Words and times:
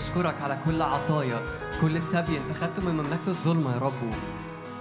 بنشكرك 0.00 0.42
على 0.42 0.58
كل 0.64 0.82
عطايا 0.82 1.40
كل 1.80 2.02
سبي 2.02 2.38
انت 2.38 2.56
خدته 2.60 2.82
من 2.82 2.94
مملكة 2.94 3.28
الظلمة 3.28 3.74
يا 3.74 3.78
رب. 3.78 4.10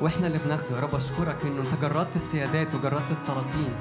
وإحنا 0.01 0.27
اللي 0.27 0.39
بناخده 0.45 0.75
يا 0.75 0.81
رب. 0.81 0.95
اشكرك 0.95 1.35
انه 1.45 1.61
انت 1.61 1.81
جردت 1.81 2.15
السيادات 2.15 2.75
وجردت 2.75 3.11
السلاطين. 3.11 3.73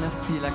Merci 0.00 0.40
la 0.40 0.50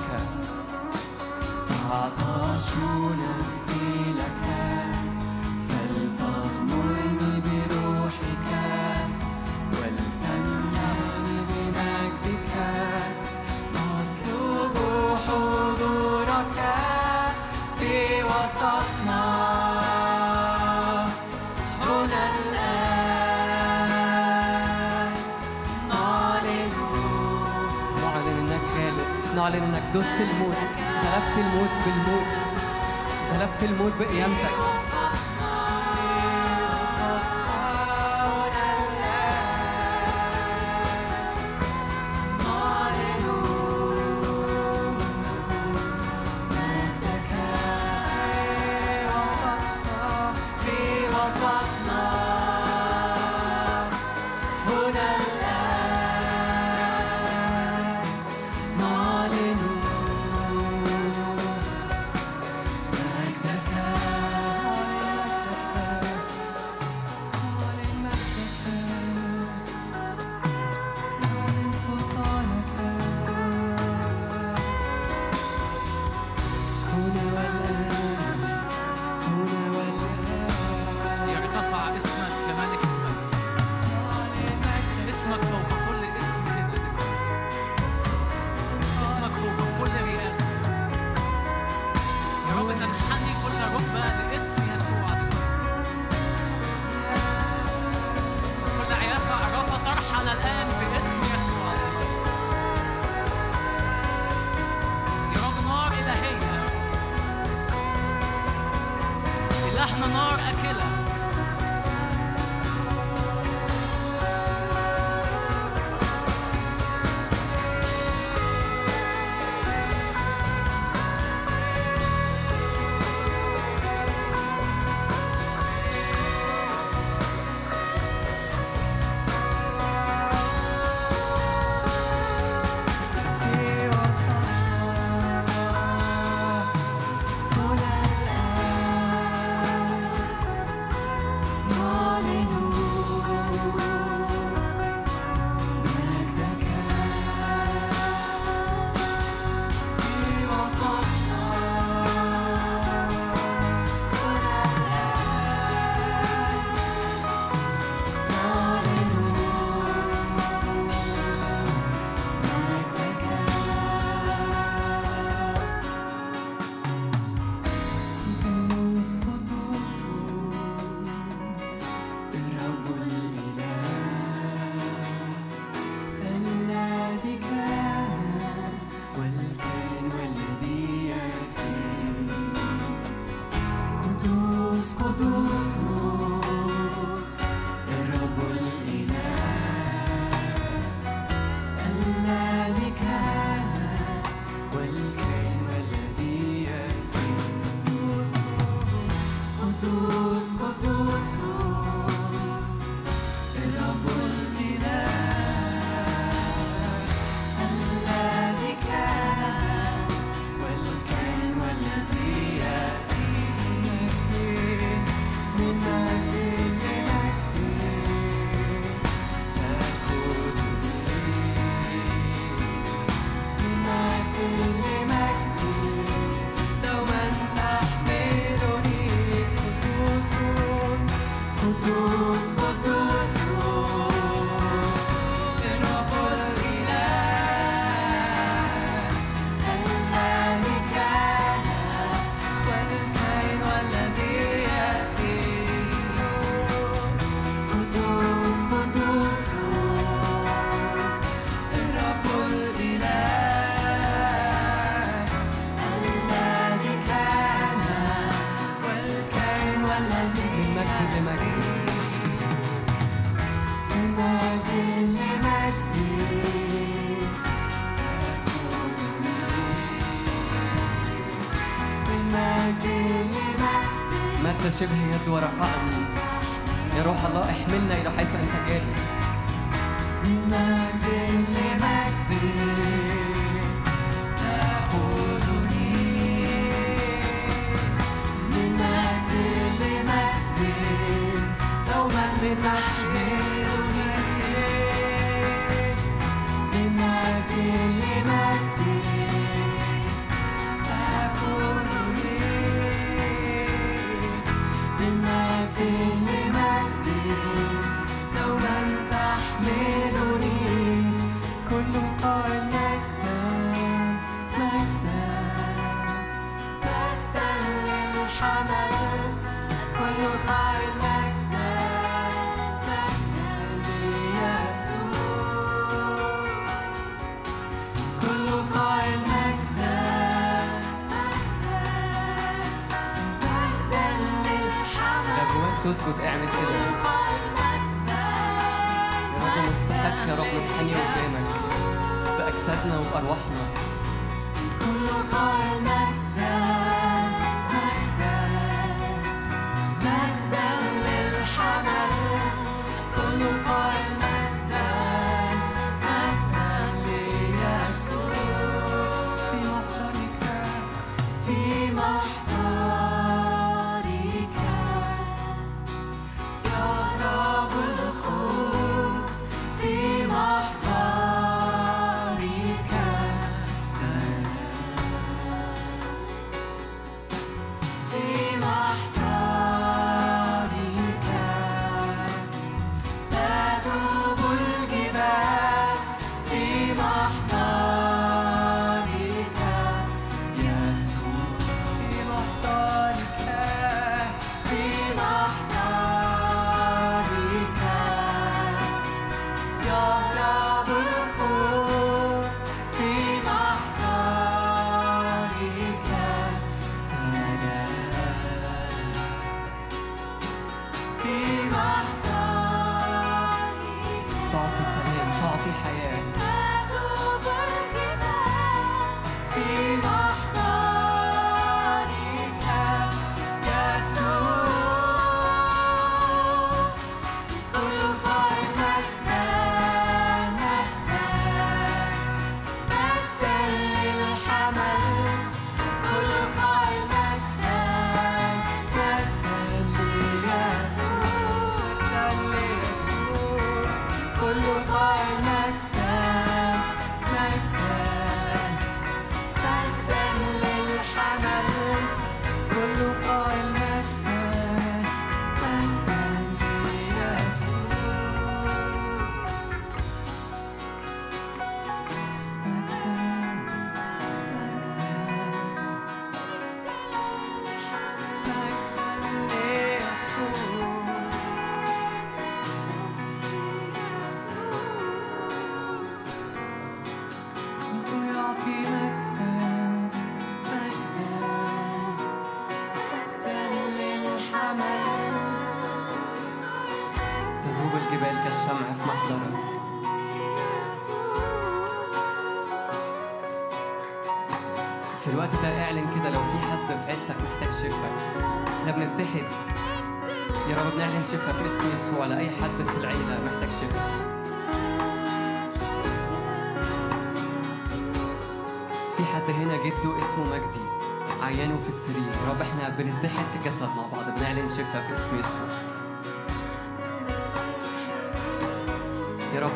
بعلن 29.50 29.62
إنك 29.62 29.82
دست 29.94 30.20
الموت 30.20 30.56
غلبت 31.02 31.38
الموت 31.38 31.70
بالموت 31.84 32.26
غلبت 33.32 33.62
الموت 33.62 33.92
بقيامتك. 34.00 34.99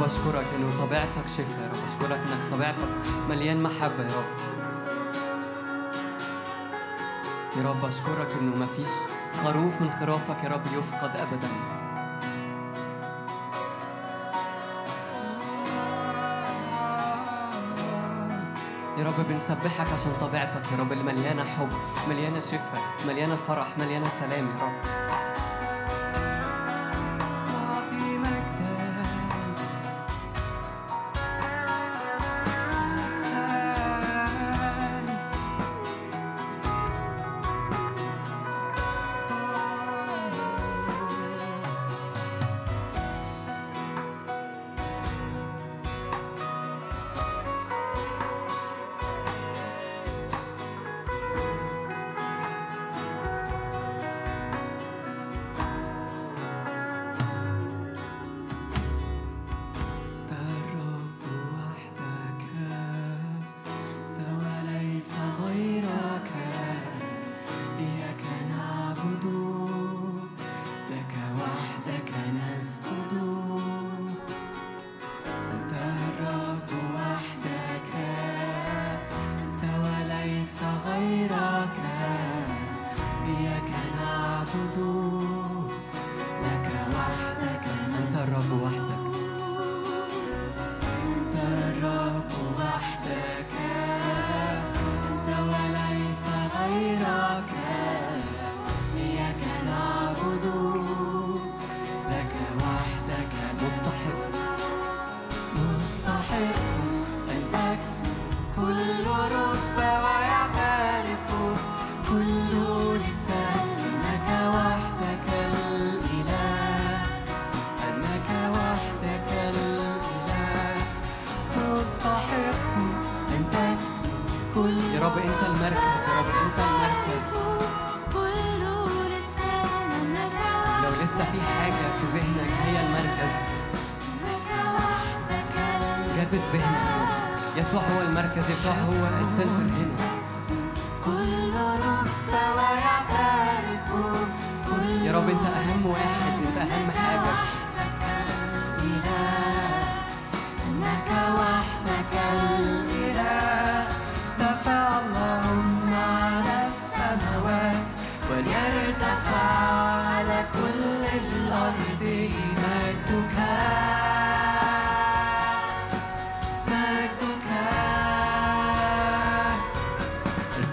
أشكرك 0.05 0.47
إنه 0.57 0.87
طبيعتك 0.87 1.27
شفاء 1.37 1.63
يا 1.63 1.69
رب. 1.69 1.77
أشكرك 1.89 2.19
إنك 2.19 2.51
طبيعتك 2.51 2.89
مليان 3.29 3.63
محبة 3.63 4.03
يا 4.05 4.17
رب. 4.17 4.55
يا 7.57 7.63
رب 7.71 7.85
أشكرك 7.85 8.29
إنه 8.41 8.57
مفيش 8.57 8.89
خروف 9.45 9.81
من 9.81 9.91
خرافك 10.01 10.45
يا 10.45 10.49
رب 10.49 10.67
يفقد 10.67 11.17
أبدا. 11.17 11.49
يا 18.99 19.05
رب 19.05 19.27
بنسبحك 19.29 19.93
عشان 19.93 20.13
طبيعتك 20.21 20.73
يا 20.73 20.77
رب 20.77 20.93
اللي 20.93 21.05
مليانة 21.05 21.45
حب 21.45 21.69
مليانة 22.09 22.41
شفاء 22.41 22.83
مليانة 23.07 23.37
فرح 23.37 23.79
مليانة 23.79 24.09
سلام 24.09 24.47
يا 24.47 24.65
رب. 24.65 24.94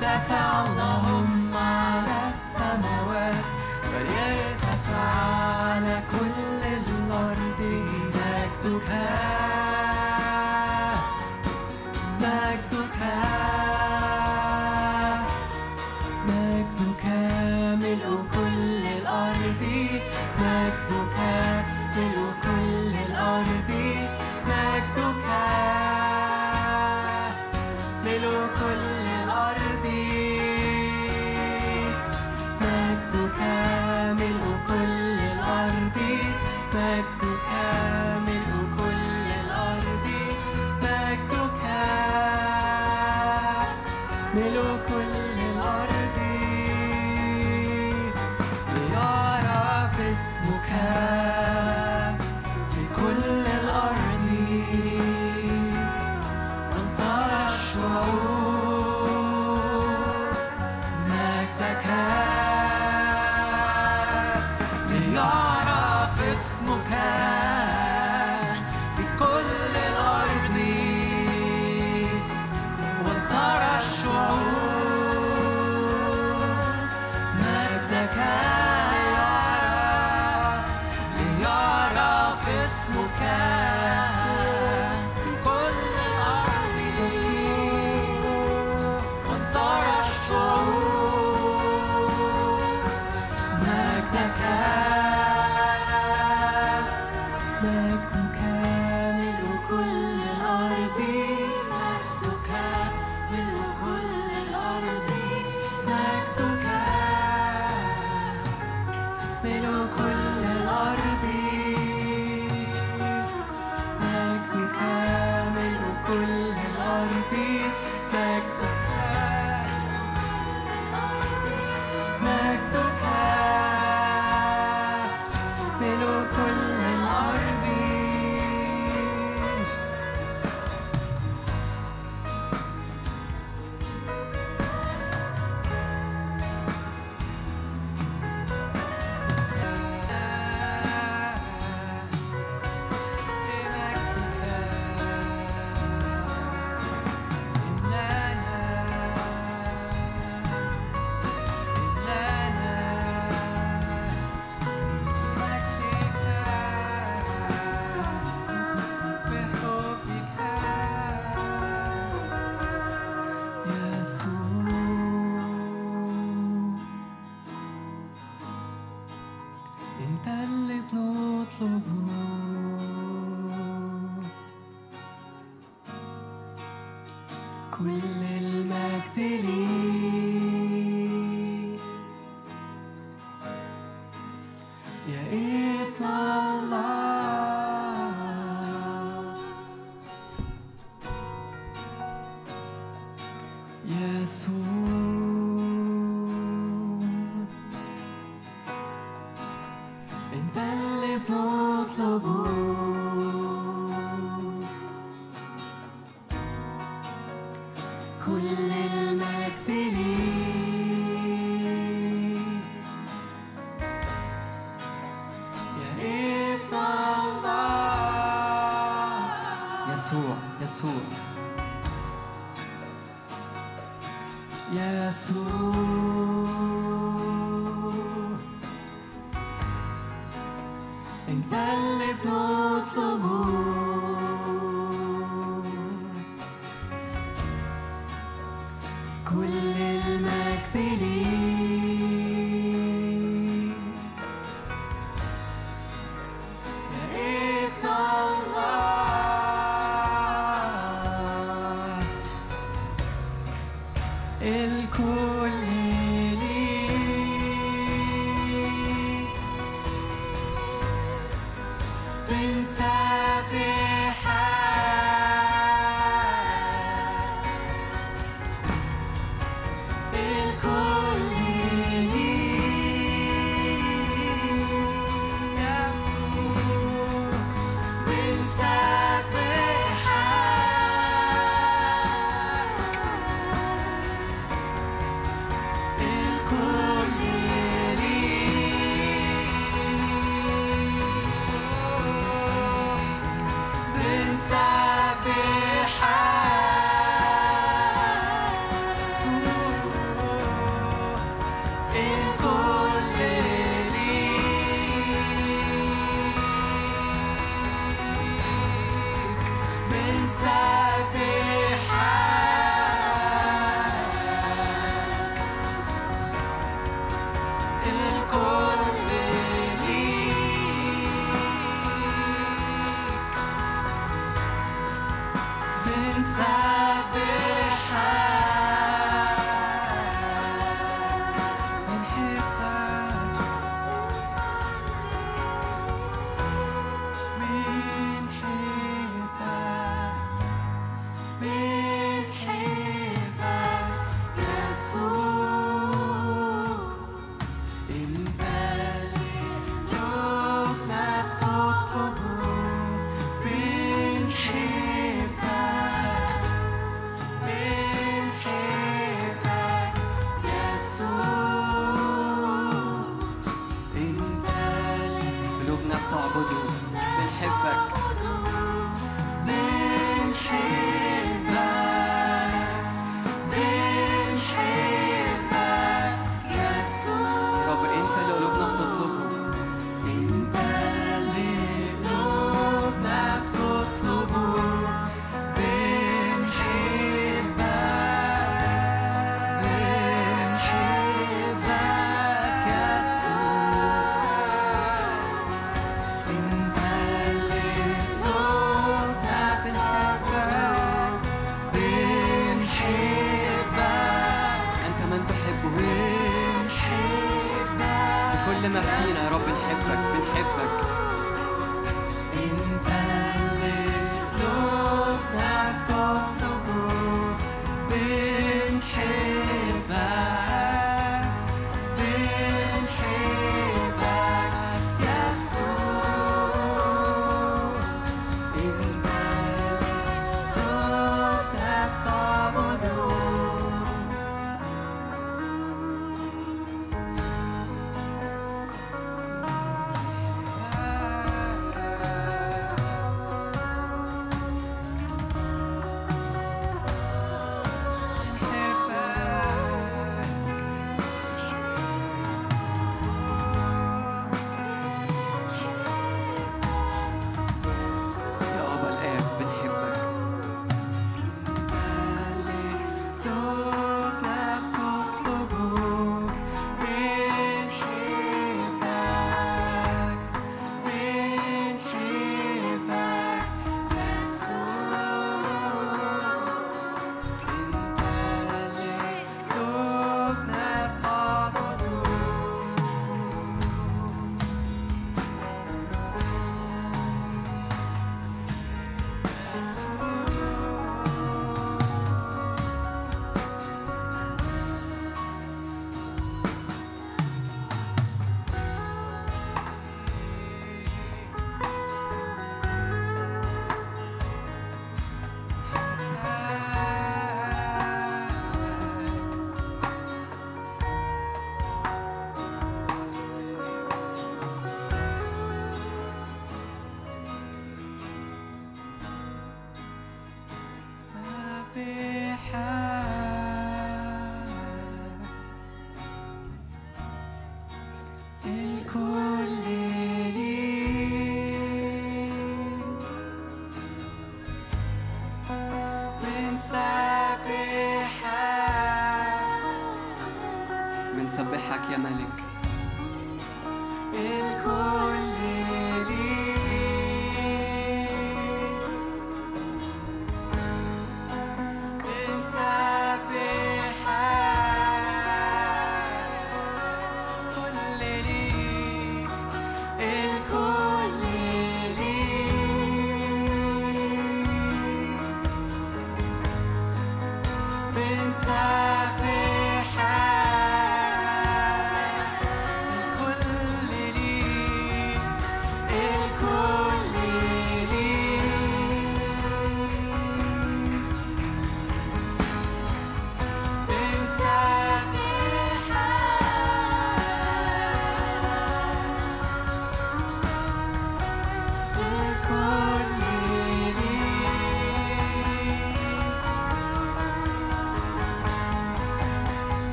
Daka. 0.00 0.39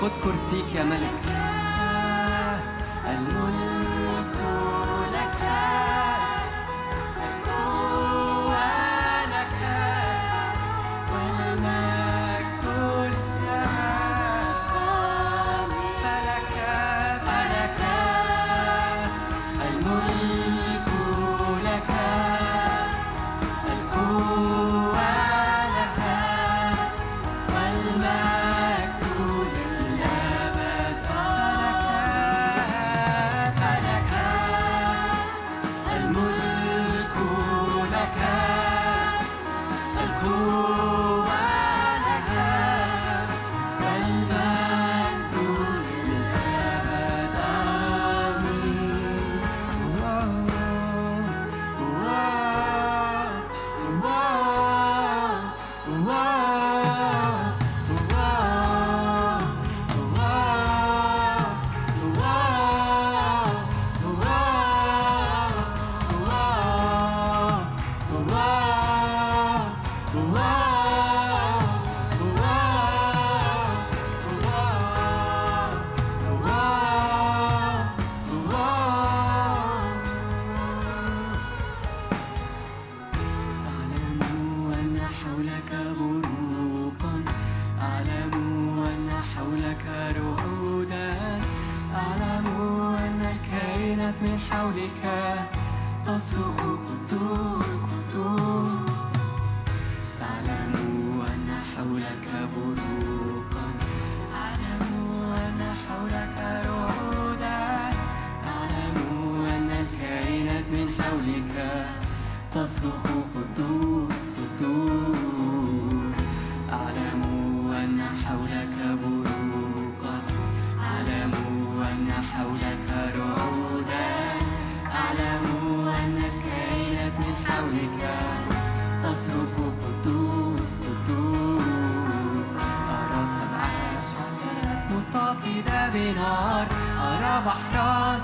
خد 0.00 0.10
كرسيك 0.24 0.74
يا 0.74 0.84
ملك. 0.84 1.19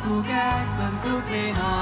zu 0.06 0.22
Geld 0.22 0.66
to 1.02 1.20
be 1.28 1.52
Plenum. 1.52 1.75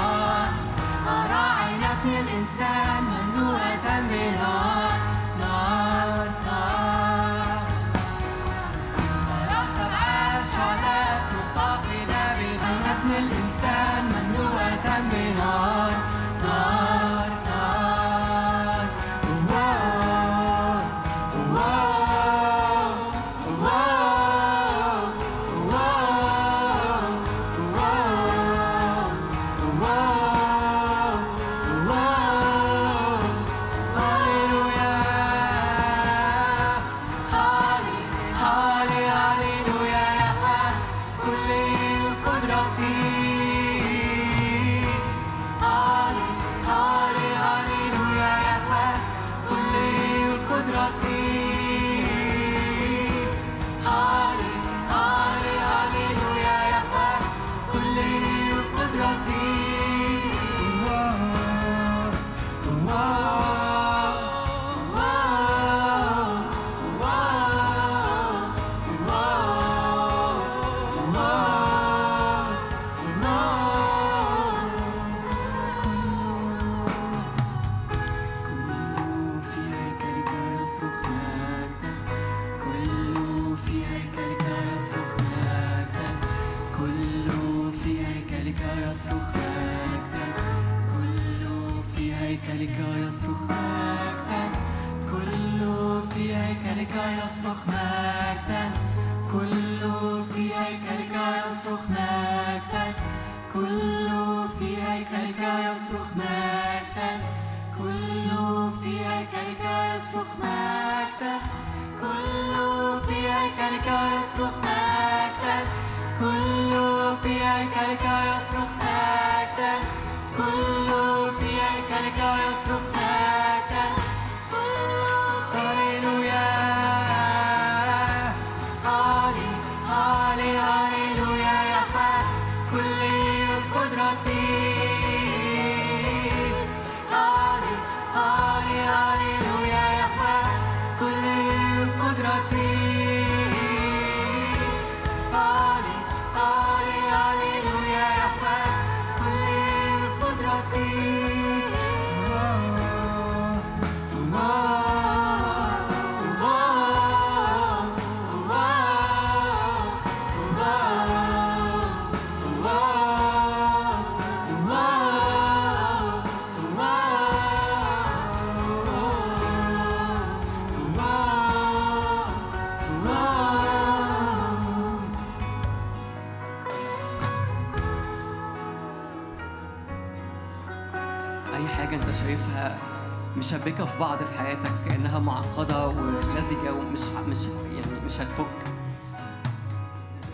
مشبكه 183.65 183.85
في 183.85 183.99
بعض 183.99 184.17
في 184.23 184.37
حياتك 184.37 184.71
كأنها 184.89 185.19
معقدة 185.19 185.87
ولزجة 185.87 186.73
ومش 186.73 187.01
مش 187.29 187.37
يعني 187.47 188.05
مش 188.05 188.19
هتفك. 188.21 188.45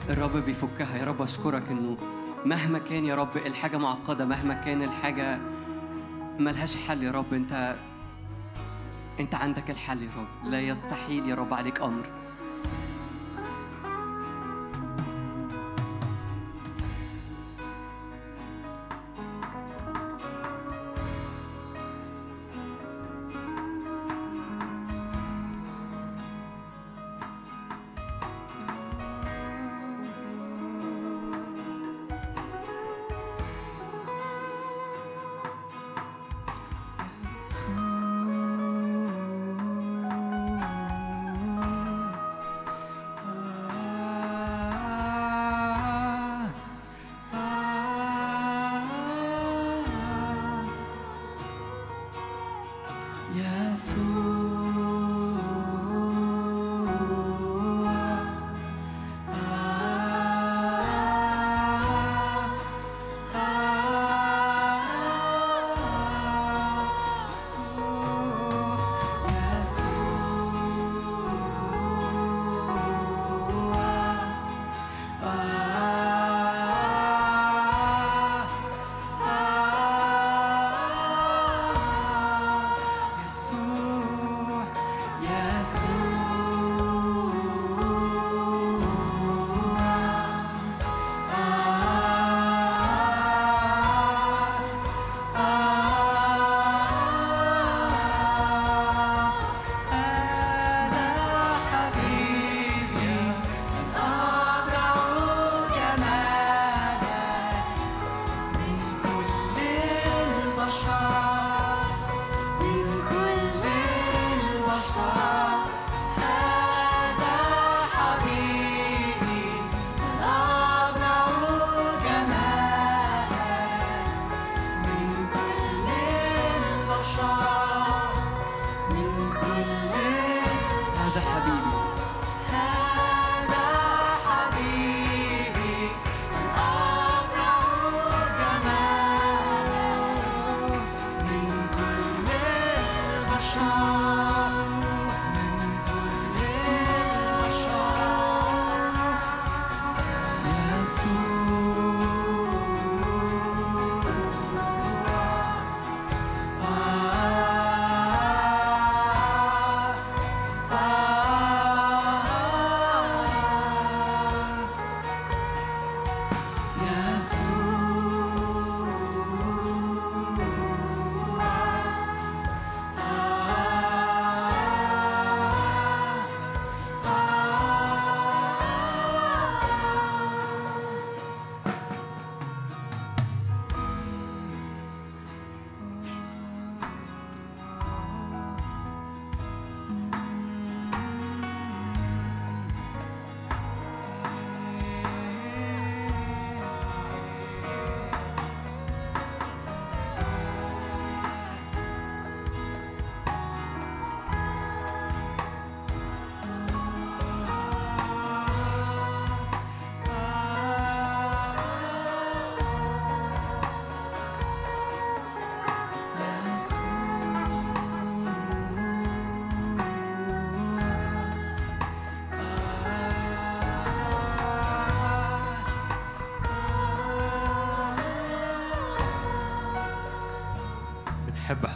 الرب 0.10 0.38
بيفكها 0.38 0.98
يا 0.98 1.04
رب 1.06 1.22
أشكرك 1.22 1.64
إنه 1.72 1.98
مهما 2.46 2.80
كان 2.80 3.06
يا 3.06 3.16
رب 3.16 3.38
الحاجة 3.38 3.78
معقدة 3.78 4.26
مهما 4.26 4.54
كان 4.54 4.82
الحاجة 4.84 5.40
ملهاش 6.40 6.78
حل 6.78 7.04
يا 7.04 7.12
رب 7.12 7.34
أنت 7.34 7.76
أنت 9.20 9.36
عندك 9.36 9.70
الحل 9.72 10.04
يا 10.04 10.10
رب. 10.18 10.52
لا 10.52 10.62
يستحيل 10.62 11.30
يا 11.30 11.36
رب 11.36 11.54
عليك 11.54 11.82
أمر. 11.82 12.04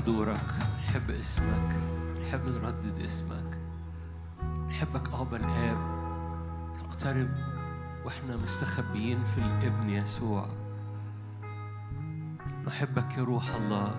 حضورك 0.05 0.53
نحب 0.79 1.09
اسمك 1.09 1.75
نحب 2.21 2.49
نردد 2.49 3.01
اسمك. 3.01 3.57
نحبك 4.67 5.13
أبا 5.13 5.37
الآب 5.37 5.77
نقترب 6.77 7.29
وإحنا 8.05 8.37
مستخبيين 8.37 9.23
في 9.23 9.37
الابن 9.37 9.89
يسوع. 9.89 10.49
نحبك 12.67 13.17
يا 13.17 13.23
روح 13.23 13.55
الله. 13.55 13.95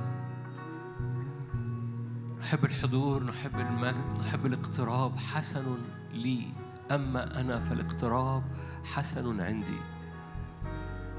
نحب 2.41 2.65
الحضور 2.65 3.23
نحب 3.23 3.61
المجد 3.61 4.19
نحب 4.21 4.47
الاقتراب. 4.47 5.19
حسن 5.19 5.77
لي. 6.13 6.53
أما 6.91 7.41
أنا 7.41 7.65
فالاقتراب 7.65 8.43
حسن 8.85 9.41
عندي. 9.41 9.81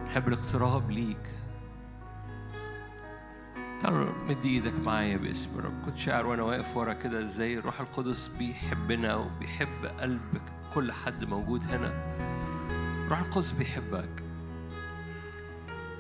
نحب 0.05 0.27
الاقتراب 0.27 0.91
ليك. 0.91 1.33
تعالوا 3.82 4.09
مد 4.28 4.45
إيدك 4.45 4.73
معايا 4.73 5.17
باسم 5.17 5.59
الرب. 5.59 5.86
كنت 5.86 5.97
شاعر 5.97 6.25
وأنا 6.25 6.43
واقف 6.43 6.78
ورا 6.78 6.93
كده 6.93 7.23
إزاي؟ 7.23 7.57
الروح 7.57 7.80
القدس 7.80 8.28
بيحبنا 8.28 9.15
وبيحب 9.15 9.86
قلب 9.99 10.41
كل 10.73 10.91
حد 10.91 11.23
موجود 11.23 11.63
هنا. 11.63 11.91
الروح 13.05 13.19
القدس 13.19 13.51
بيحبك. 13.51 14.23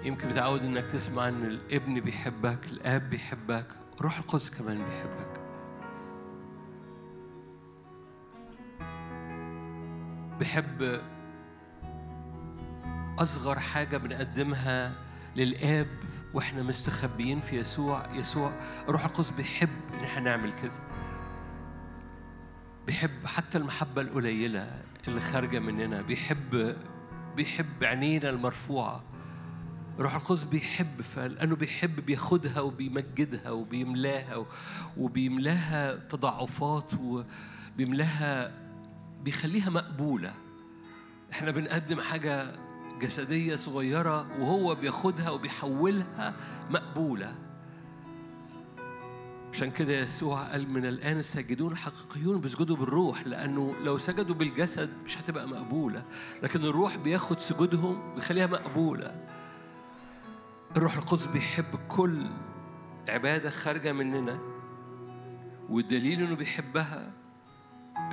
يمكن 0.03 0.29
متعود 0.29 0.61
إنك 0.61 0.85
تسمع 0.85 1.27
إن 1.27 1.45
الابن 1.45 1.99
بيحبك 1.99 2.59
الآب 2.65 3.09
بيحبك 3.09 3.67
الروح 3.97 4.17
القدس 4.17 4.49
كمان 4.49 4.77
بيحبك. 4.77 5.39
بيحب 10.39 11.01
أصغر 13.19 13.59
حاجة 13.59 13.97
بنقدمها 13.97 15.06
للآب 15.37 15.87
وإحنا 16.33 16.63
مستخبيين 16.63 17.39
في 17.39 17.57
يسوع. 17.57 18.13
يسوع 18.13 18.51
الروح 18.87 19.05
القدس 19.05 19.29
بيحب 19.31 19.69
إن 19.93 20.03
إحنا 20.03 20.21
نعمل 20.21 20.53
كده. 20.61 20.79
بيحب 22.85 23.25
حتى 23.25 23.57
المحبة 23.57 24.01
القليلة 24.01 24.83
اللي 25.07 25.21
خارجة 25.21 25.59
مننا. 25.59 26.01
بيحب 26.01 26.75
بيحب 27.35 27.83
عينينا 27.83 28.29
المرفوعة. 28.29 29.03
الروح 29.99 30.15
القدس 30.15 30.43
بيحب 30.43 31.01
فلأنه 31.01 31.55
بيحب 31.55 32.05
بياخدها 32.05 32.61
وبيمجدها 32.61 33.51
وبيملاها 33.51 34.45
وبيملاها 34.97 35.95
تضعفات 35.95 36.91
وبيملاها 37.73 38.51
بيخليها 39.23 39.69
مقبولة. 39.69 40.33
إحنا 41.31 41.51
بنقدم 41.51 41.99
حاجة 41.99 42.66
جسدية 43.01 43.55
صغيرة 43.55 44.41
وهو 44.41 44.75
بياخدها 44.75 45.29
وبيحولها 45.29 46.33
مقبولة. 46.69 47.35
عشان 49.53 49.71
كده 49.71 49.93
يسوع 49.93 50.43
قال 50.51 50.73
من 50.73 50.85
الآن 50.85 51.17
الساجدون 51.19 51.71
الحقيقيون 51.71 52.41
بيسجدوا 52.41 52.75
بالروح 52.75 53.27
لأنه 53.27 53.75
لو 53.83 53.97
سجدوا 53.97 54.35
بالجسد 54.35 54.89
مش 55.05 55.17
هتبقى 55.17 55.47
مقبولة 55.47 56.03
لكن 56.43 56.63
الروح 56.65 56.97
بياخد 56.97 57.39
سجودهم 57.39 58.13
ويخليها 58.15 58.47
مقبولة. 58.47 59.25
الروح 60.77 60.97
القدس 60.97 61.25
بيحب 61.27 61.65
كل 61.87 62.27
عبادة 63.09 63.49
خارجة 63.49 63.91
مننا 63.91 64.39
والدليل 65.69 66.21
إنه 66.21 66.35
بيحبها 66.35 67.11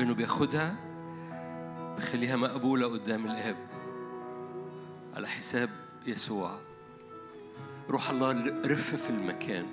إنه 0.01 0.15
بياخدها 0.15 0.77
بيخليها 1.97 2.37
مقبولة 2.37 2.87
قدام 2.87 3.27
الآب 3.27 3.57
على 5.15 5.29
حساب 5.29 5.71
يسوع. 6.07 6.59
روح 7.91 8.11
الله 8.11 8.33
رف 8.67 8.95
في 8.95 9.11
المكان. 9.11 9.67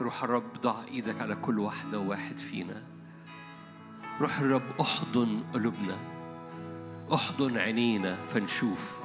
روح 0.00 0.24
الرب 0.24 0.52
ضع 0.62 0.74
إيدك 0.88 1.20
على 1.20 1.34
كل 1.34 1.58
واحدة 1.58 1.98
وواحد 1.98 2.38
فينا. 2.38 2.82
روح 4.20 4.38
الرب 4.38 4.62
أحضن 4.80 5.42
قلوبنا. 5.54 5.96
أحضن 7.14 7.58
عينينا 7.58 8.24
فنشوف. 8.24 8.96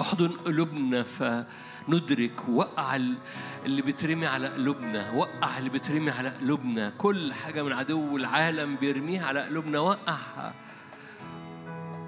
أحضن 0.00 0.28
قلوبنا 0.28 1.02
فندرك. 1.02 2.48
وقع 2.48 2.96
ال- 2.96 3.18
اللي 3.64 3.82
بيترمي 3.82 4.26
على 4.26 4.48
قلوبنا. 4.48 5.10
وقع 5.10 5.58
اللي 5.58 5.70
بيترمي 5.70 6.10
على 6.10 6.28
قلوبنا. 6.28 6.92
كل 6.98 7.34
حاجة 7.34 7.62
من 7.62 7.72
عدو 7.72 8.16
العالم 8.16 8.76
بيرميها 8.76 9.26
على 9.26 9.42
قلوبنا. 9.42 9.80
وقعها 9.80 10.54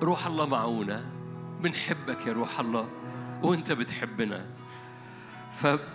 روح 0.02 0.26
الله 0.26 0.46
معونا 0.46 1.13
بنحبك 1.64 2.26
يا 2.26 2.32
روح 2.32 2.60
الله 2.60 2.88
وانت 3.42 3.72
بتحبنا. 3.72 4.46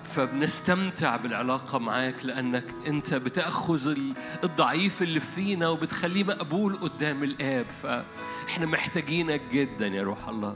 فبنستمتع 0.03 1.15
بالعلاقة 1.15 1.77
معاك 1.79 2.25
لأنك 2.25 2.63
أنت 2.87 3.13
بتأخذ 3.13 3.87
ال- 3.87 4.13
الضعيف 4.43 5.01
اللي 5.01 5.19
فينا 5.19 5.67
وبتخليه 5.69 6.23
مقبول 6.23 6.75
قدام 6.77 7.23
الآب. 7.23 7.65
فإحنا 7.83 8.65
محتاجينك 8.65 9.41
جدا 9.51 9.87
يا 9.87 10.03
روح 10.03 10.29
الله. 10.29 10.55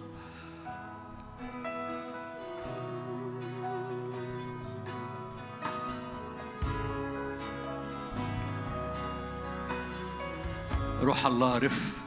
روح 11.02 11.26
الله 11.26 11.58
رف 11.58 12.02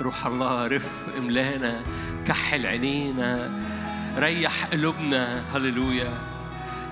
روح 0.00 0.26
الله 0.26 0.66
رف 0.66 1.08
إملانا. 1.18 1.82
كحل 2.28 2.66
عينينا 2.66 3.50
ريح 4.18 4.66
قلوبنا 4.66 5.56
هللويا. 5.56 6.12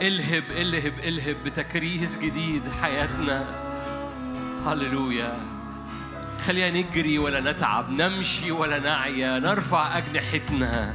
الهب 0.03 0.45
الهب 0.51 0.93
الهب 0.99 1.37
بتكريس 1.45 2.19
جديد 2.19 2.63
حياتنا. 2.83 3.45
هللويا. 4.67 5.37
خلينا 6.47 6.81
نجري 6.81 7.19
ولا 7.19 7.53
نتعب 7.53 7.91
نمشي 7.91 8.51
ولا 8.51 8.79
نعيا 8.79 9.39
نرفع 9.39 9.99
أجنحتنا. 9.99 10.95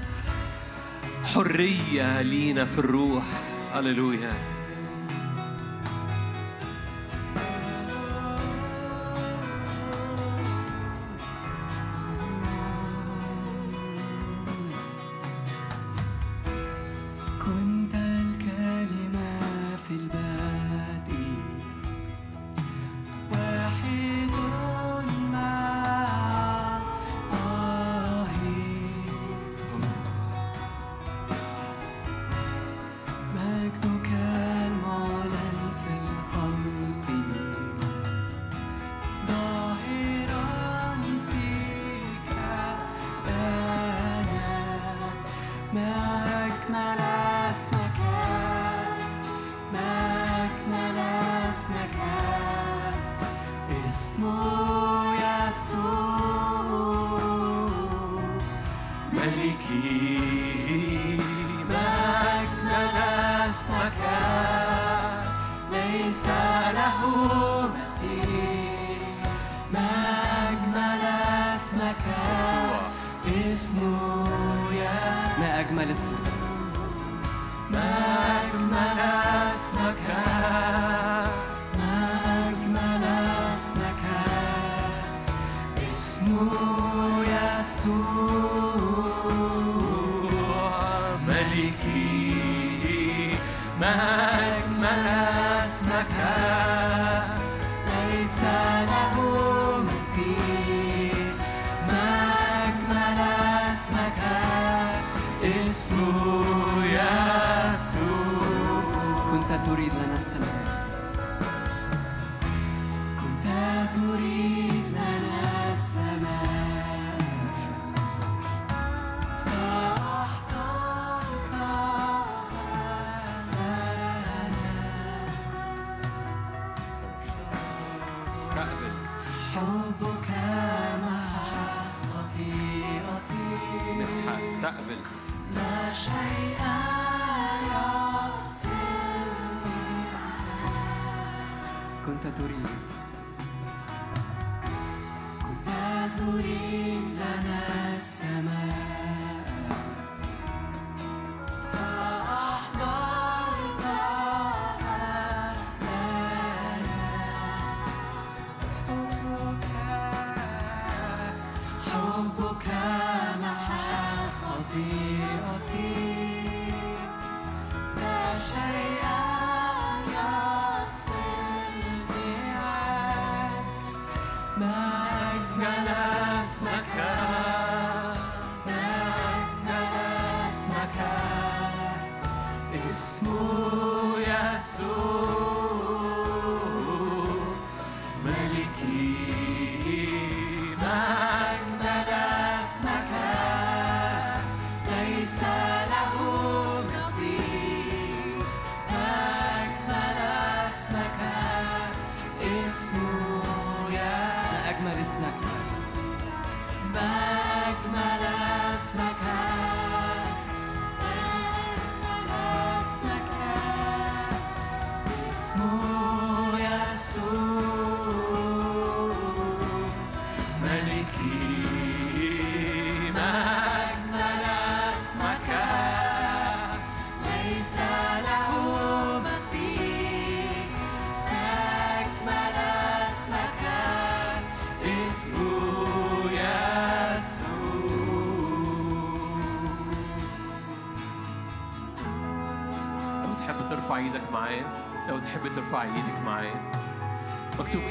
حرية 1.24 2.22
لينا 2.22 2.66
في 2.66 2.80
الروح. 2.80 3.24
هللويا. 3.74 4.34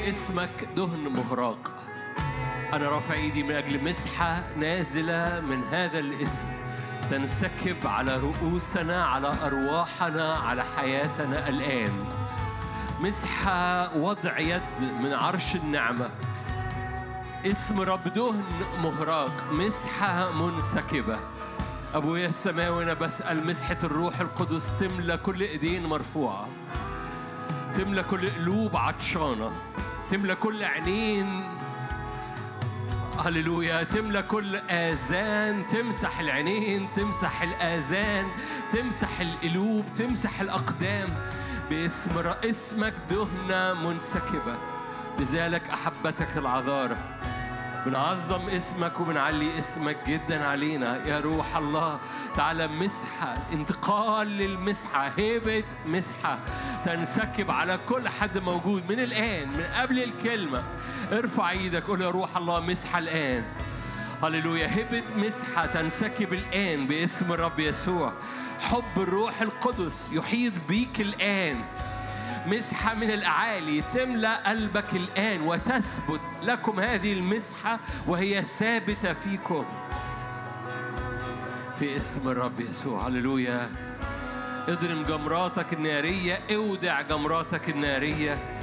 اسمك 0.09 0.67
دهن 0.75 1.09
مهراق. 1.15 1.71
أنا 2.73 2.89
رافع 2.89 3.13
إيدي 3.13 3.43
من 3.43 3.51
أجل 3.51 3.83
مسحة 3.83 4.43
نازلة 4.57 5.39
من 5.39 5.63
هذا 5.63 5.99
الاسم. 5.99 6.47
تنسكب 7.11 7.87
على 7.87 8.17
رؤوسنا 8.17 9.05
على 9.05 9.33
أرواحنا 9.45 10.33
على 10.33 10.63
حياتنا 10.77 11.49
الآن. 11.49 12.05
مسحة 12.99 13.97
وضع 13.97 14.39
يد 14.39 14.61
من 15.03 15.13
عرش 15.13 15.55
النعمة. 15.55 16.09
اسم 17.45 17.81
رب 17.81 18.13
دهن 18.15 18.43
مهراق 18.83 19.43
مسحة 19.51 20.31
منسكبة. 20.31 21.19
أبويا 21.95 22.27
السماوي 22.29 22.83
أنا 22.83 22.93
بسأل 22.93 23.47
مسحة 23.47 23.77
الروح 23.83 24.19
القدس 24.19 24.79
تملى 24.79 25.17
كل 25.17 25.41
إيدين 25.41 25.85
مرفوعة. 25.85 26.47
تملى 27.75 28.03
كل 28.03 28.29
قلوب 28.29 28.77
عطشانة. 28.77 29.51
تملى 30.11 30.35
كل 30.35 30.63
عينين 30.63 31.43
هللويا 33.19 33.83
تملى 33.83 34.21
كل 34.21 34.55
آذان. 34.55 35.67
تمسح 35.67 36.19
العينين 36.19 36.91
تمسح 36.91 37.41
الآذان. 37.41 38.25
تمسح 38.73 39.19
القلوب 39.19 39.85
تمسح 39.97 40.41
الأقدام. 40.41 41.09
باسم 41.69 42.11
اسمك 42.43 42.93
دهنة 43.09 43.73
منسكبة. 43.73 44.57
لذلك 45.19 45.69
أحبتك 45.69 46.37
العذارة 46.37 46.97
بنعظم 47.85 48.49
اسمك 48.49 48.99
وبنعلي 48.99 49.59
اسمك 49.59 49.97
جدا 50.07 50.47
علينا. 50.47 51.05
يا 51.05 51.19
روح 51.19 51.57
الله 51.57 51.99
تعالى 52.35 52.67
مسحة 52.67 53.37
انتقال 53.53 54.27
للمسحة 54.27 55.11
هيبة 55.17 55.63
مسحة. 55.85 56.39
تنسكب 56.85 57.51
على 57.51 57.79
كل 57.89 58.09
حد 58.09 58.37
موجود 58.37 58.83
من 58.91 58.99
الآن 58.99 59.47
من 59.47 59.63
قبل 59.77 60.03
الكلمة. 60.03 60.63
ارفع 61.11 61.49
إيدك 61.49 61.83
قول 61.83 62.01
يا 62.01 62.09
روح 62.09 62.37
الله 62.37 62.59
مسحة 62.59 62.99
الآن. 62.99 63.43
هللويا. 64.23 64.67
هبة 64.67 65.03
مسحة 65.17 65.65
تنسكب 65.65 66.33
الآن 66.33 66.87
باسم 66.87 67.31
الرب 67.31 67.59
يسوع. 67.59 68.13
حب 68.59 68.97
الروح 68.97 69.41
القدس 69.41 70.09
يحيط 70.13 70.53
بيك 70.69 71.01
الآن. 71.01 71.55
مسحة 72.47 72.93
من 72.93 73.11
الأعالي 73.11 73.81
تملأ 73.81 74.49
قلبك 74.49 74.93
الآن 74.93 75.41
وتثبت 75.41 76.21
لكم 76.43 76.79
هذه 76.79 77.13
المسحة 77.13 77.79
وهي 78.07 78.41
ثابتة 78.41 79.13
فيكم. 79.13 79.65
في 81.79 81.97
اسم 81.97 82.29
الرب 82.29 82.59
يسوع. 82.59 83.07
هللويا. 83.07 83.69
اضرم 84.69 85.03
جمراتك 85.03 85.73
النارية 85.73 86.39
اودع 86.51 87.01
جمراتك 87.01 87.69
النارية. 87.69 88.58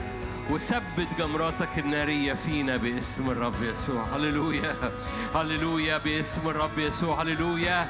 وثبت 0.50 1.08
جمراتك 1.18 1.78
النارية 1.78 2.32
فينا 2.32 2.76
باسم 2.76 3.30
الرب 3.30 3.62
يسوع. 3.62 4.02
هللويا. 4.02 4.74
هللويا. 5.34 5.98
باسم 5.98 6.48
الرب 6.48 6.78
يسوع. 6.78 7.22
هللويا. 7.22 7.86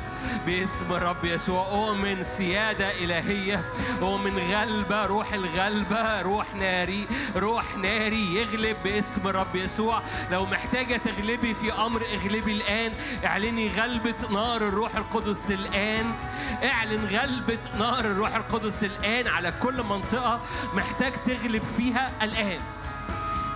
باسم 0.46 0.92
الرب 0.92 1.24
يسوع. 1.24 1.66
أؤمن 1.66 2.22
سيادة 2.22 2.90
إلهية. 2.90 3.64
أؤمن 4.02 4.38
غلبة. 4.38 5.06
روح 5.06 5.32
الغلبة. 5.32 6.22
روح 6.22 6.54
ناري. 6.54 7.06
روح 7.36 7.76
ناري 7.76 8.34
يغلب 8.34 8.76
باسم 8.84 9.28
الرب 9.28 9.56
يسوع. 9.56 10.02
لو 10.30 10.46
محتاجة 10.46 11.00
تغلبي 11.04 11.54
في 11.54 11.72
أمر 11.72 12.02
اغلبي 12.14 12.52
الآن. 12.52 12.92
اعلني 13.24 13.68
غلبة 13.68 14.14
نار 14.30 14.68
الروح 14.68 14.96
القدس 14.96 15.50
الآن. 15.50 16.14
اعلن 16.64 17.04
غلبة 17.04 17.58
نار 17.78 18.00
الروح 18.00 18.34
القدس 18.34 18.84
الآن 18.84 19.28
على 19.28 19.52
كل 19.62 19.82
منطقة 19.82 20.40
محتاج 20.74 21.12
تغلب 21.26 21.62
فيها 21.76 22.12
الآن. 22.22 22.45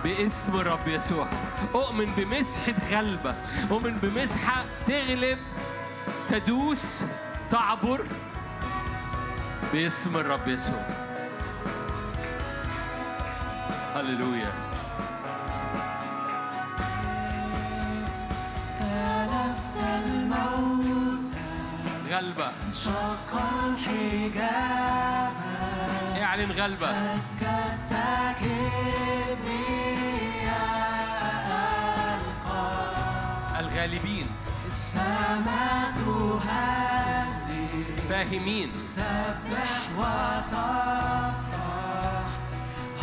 باسم 0.03 0.55
الرب 0.55 0.87
يسوع. 0.87 1.27
أؤمن 1.75 2.05
بمسحة 2.17 2.73
غلبة 2.91 3.35
أؤمن 3.71 3.97
بمسحة 4.03 4.63
تغلب 4.87 5.39
تدوس 6.29 7.03
تعبر 7.51 8.05
باسم 9.73 10.17
الرب 10.17 10.47
يسوع. 10.47 10.85
هللويا. 13.95 14.51
غلبة. 22.11 22.51
شق 22.73 23.31
الحجاب. 23.65 25.70
اعلن 26.31 26.51
غلبة 26.51 26.89
الغالبين. 33.59 34.27
فاهمين. 38.09 38.69
سبح 38.77 39.81
وتفرح. 39.97 41.41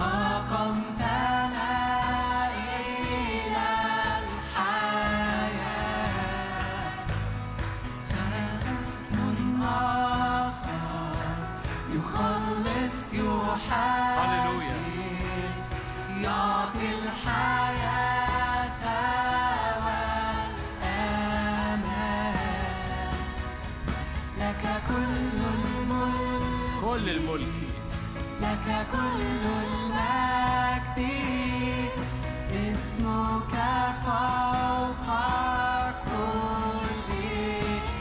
أقمتنا 0.01 1.49
إلى 1.49 1.78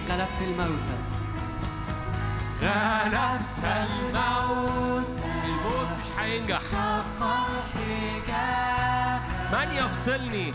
غلبت 0.10 0.42
الموتى. 0.42 0.98
غلبت 2.62 3.64
الموت 3.64 3.64
الموت 3.64 4.97
هينجح 6.20 6.62
من 9.52 9.72
يفصلني؟ 9.76 10.54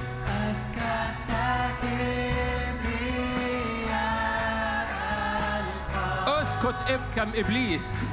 اسكت 6.42 6.76
ابكم 6.90 7.30
إبليس. 7.34 8.04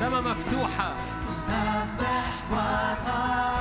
سما 0.00 0.20
مفتوحة. 0.20 0.92
تسبح 1.28 2.24
وتفرح 2.52 3.57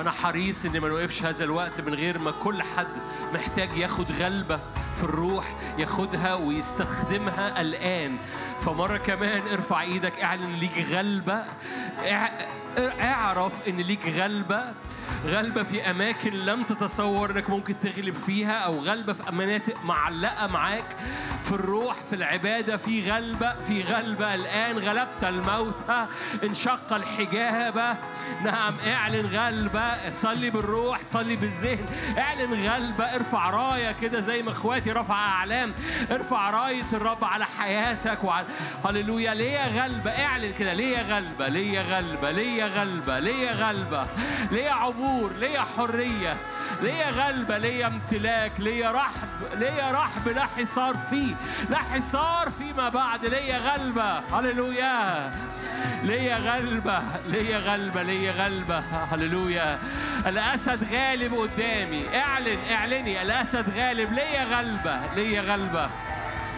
أنا 0.00 0.10
حريص 0.10 0.64
ان 0.64 0.80
ما 0.80 0.88
نوقفش 0.88 1.22
هذا 1.24 1.44
الوقت 1.44 1.80
من 1.80 1.94
غير 1.94 2.18
ما 2.18 2.30
كل 2.30 2.62
حد 2.62 2.88
محتاج 3.34 3.76
ياخد 3.76 4.12
غلبة 4.12 4.60
في 4.96 5.04
الروح 5.04 5.56
ياخدها 5.78 6.34
ويستخدمها 6.34 7.60
الآن. 7.60 8.16
فمرة 8.60 8.96
كمان 8.96 9.48
ارفع 9.48 9.80
إيدك 9.82 10.20
اعلن 10.20 10.54
ليك 10.54 10.86
غلبة 10.90 11.44
اع- 12.10 12.30
اعرف 13.00 13.52
إن 13.68 13.76
ليك 13.76 14.06
غلبة. 14.08 14.74
غلبة 15.26 15.62
في 15.62 15.90
أماكن 15.90 16.32
لم 16.32 16.62
تتصور 16.62 17.30
إنك 17.30 17.50
ممكن 17.50 17.74
تغلب 17.80 18.14
فيها 18.14 18.58
أو 18.58 18.78
غلبة 18.78 19.12
في 19.12 19.32
مناطق 19.32 19.84
معلقة 19.84 20.46
معاك 20.46 20.96
في 21.44 21.52
الروح 21.52 21.96
في 22.10 22.16
العبادة. 22.16 22.76
في 22.76 23.10
غلبة 23.10 23.54
في 23.68 23.82
غلبة. 23.82 24.34
الآن 24.34 24.78
غلبت 24.78 25.24
الموتى 25.24 26.06
انشق 26.44 26.92
الحجابة 26.92 27.96
نعم 28.44 28.74
اعلن 28.86 29.26
غلبة. 29.26 30.14
صلي 30.14 30.50
بالروح 30.50 31.00
صلي 31.04 31.36
بالذهن. 31.36 31.86
اعلن 32.18 32.66
غلبة. 32.68 33.04
ارفع 33.04 33.50
راية 33.50 33.94
كده 34.02 34.20
زي 34.20 34.42
ما 34.42 34.50
اخواتي 34.50 34.92
رفع 34.92 35.14
أعلام. 35.14 35.74
ارفع 36.10 36.50
راية 36.50 36.84
الرب 36.92 37.24
على 37.24 37.44
حياتك 37.44 38.24
وعلى 38.24 38.46
هللويا. 38.84 39.34
ليا 39.34 39.66
غلبة. 39.66 40.10
اعلن 40.10 40.52
كده. 40.52 40.74
ليا 40.74 41.02
غلبة 41.02 41.48
ليا 41.48 41.82
غلبة 41.82 42.30
ليا 42.30 42.66
غلبة 42.66 43.18
ليا 43.18 43.52
غلبة 43.52 44.06
ليا 44.52 44.70
عبور 44.72 45.13
ليا 45.40 45.64
حرية 45.76 46.36
ليا 46.82 47.10
غلبة 47.10 47.58
ليا 47.58 47.86
امتلاك 47.86 48.52
ليا 48.58 48.92
رحب 48.92 49.28
ليا 49.58 49.90
رحب 49.92 50.28
لا 50.28 50.46
حصار 50.58 50.96
فيه 51.10 51.34
لا 51.70 51.78
حصار 51.78 52.50
فيما 52.58 52.88
بعد 52.88 53.26
ليا 53.26 53.58
غلبة. 53.58 54.18
هللويا. 54.18 55.30
ليا 56.02 56.36
غلبة 56.36 57.02
ليا 57.28 57.58
غلبة 57.58 58.02
ليا 58.02 58.32
غلبة. 58.32 58.78
هللويا. 59.12 59.78
الأسد 60.26 60.92
غالب 60.92 61.34
قدامي. 61.34 62.04
اعلن 62.14 62.58
اعلني. 62.70 63.22
الأسد 63.22 63.64
غالب. 63.76 64.12
ليا 64.12 64.44
غلبة 64.44 65.00
ليا 65.16 65.40
غلبة 65.40 65.88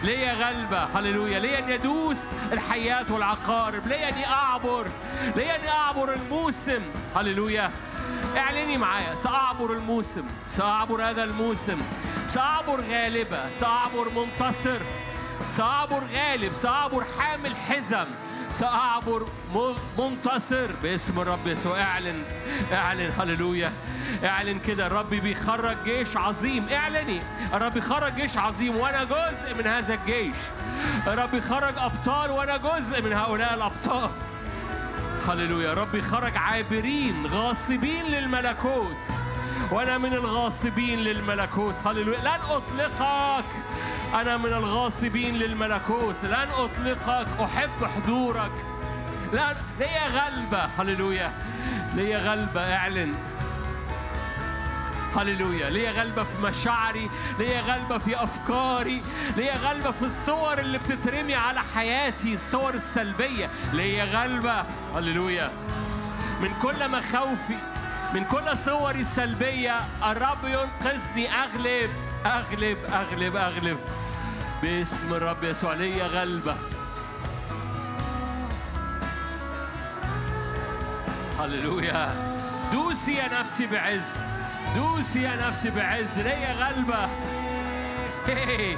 ليا 0.03 0.33
غلبة. 0.33 0.83
هللويا. 0.83 1.39
ليا 1.39 1.59
اني 1.59 1.75
ادوس 1.75 2.21
الحيات 2.51 3.11
والعقارب. 3.11 3.87
ليا 3.87 4.09
اني 4.09 4.25
اعبر 4.25 4.87
ليا 5.35 5.55
اني 5.55 5.69
اعبر 5.69 6.13
الموسم. 6.13 6.81
هللويا. 7.15 7.71
اعلني 8.37 8.77
معايا 8.77 9.15
سأعبر 9.15 9.73
الموسم 9.73 10.23
سأعبر 10.47 11.09
هذا 11.09 11.23
الموسم 11.23 11.81
سأعبر 12.27 12.81
غالبة 12.81 13.51
سأعبر 13.51 14.09
منتصر 14.15 14.79
سأعبر 15.49 16.01
غالب 16.13 16.53
سأعبر 16.53 17.03
حامل 17.19 17.55
حزم 17.55 18.05
سأعبر 18.51 19.25
منتصر 19.99 20.67
باسم 20.83 21.19
الرب 21.19 21.47
يسوع. 21.47 21.81
اعلن 21.81 22.23
اعلن 22.73 23.11
هللويا. 23.19 23.71
اعلن 24.23 24.59
كده 24.59 24.87
الرب 24.87 25.09
بيخرج 25.09 25.77
جيش 25.83 26.17
عظيم. 26.17 26.69
اعلني 26.69 27.21
الرب 27.53 27.73
بيخرج 27.73 28.15
جيش 28.15 28.37
عظيم 28.37 28.75
وأنا 28.75 29.03
جزء 29.03 29.53
من 29.57 29.67
هذا 29.67 29.93
الجيش. 29.93 30.37
الرب 31.07 31.31
بيخرج 31.31 31.73
أبطال 31.77 32.31
وأنا 32.31 32.57
جزء 32.57 33.01
من 33.01 33.13
هؤلاء 33.13 33.53
الأبطال. 33.53 34.09
هللويا. 35.29 35.73
ربي 35.73 36.01
خرج 36.01 36.37
عابرين 36.37 37.25
غاصبين 37.27 38.05
للملكوت. 38.05 39.03
وأنا 39.71 39.97
من 39.97 40.13
الغاصبين 40.13 40.99
للملكوت. 40.99 41.75
هللويا. 41.85 42.19
لن 42.19 42.27
أطلقك. 42.27 43.45
أنا 44.13 44.37
من 44.37 44.53
الغاصبين 44.53 45.35
للملكوت. 45.35 46.15
لن 46.23 46.47
أطلقك. 46.57 47.27
أحب 47.41 47.85
حضورك. 47.85 48.51
لا 49.33 49.55
ليا 49.79 50.07
غلبة. 50.07 50.69
هللويا. 50.79 51.31
ليا 51.95 52.31
غلبة. 52.31 52.75
اعلن. 52.75 53.13
هللويا. 55.15 55.69
ليا 55.69 55.91
غلبة 55.91 56.23
في 56.23 56.41
مشاعري 56.43 57.09
ليا 57.39 57.61
غلبة 57.61 57.97
في 57.97 58.23
أفكاري 58.23 59.01
ليا 59.37 59.57
غلبة 59.57 59.91
في 59.91 60.01
الصور 60.01 60.59
اللي 60.59 60.77
بتترمي 60.77 61.35
على 61.35 61.61
حياتي 61.75 62.33
الصور 62.33 62.73
السلبية. 62.73 63.49
ليا 63.73 64.03
غلبة 64.03 64.65
هللويا. 64.95 65.51
من 66.41 66.53
كل 66.61 66.91
مخاوفي 66.91 67.57
من 68.13 68.23
كل 68.23 68.57
صوري 68.57 68.99
السلبية 69.01 69.79
الرب 70.03 70.43
ينقذني. 70.43 71.29
أغلب 71.31 71.89
أغلب 72.25 72.77
أغلب 72.85 73.35
أغلب. 73.35 73.79
باسم 74.61 75.13
الرب 75.13 75.43
يسوع. 75.43 75.73
ليا 75.73 76.07
غلبة. 76.07 76.55
هللويا. 81.39 82.15
دوسي 82.71 83.13
يا 83.13 83.39
نفسي 83.39 83.67
بعز. 83.67 84.17
دوسي 84.75 85.21
يا 85.21 85.47
نفسي 85.47 85.69
بعز 85.69 86.19
ليا 86.19 86.53
غلبة. 86.53 87.09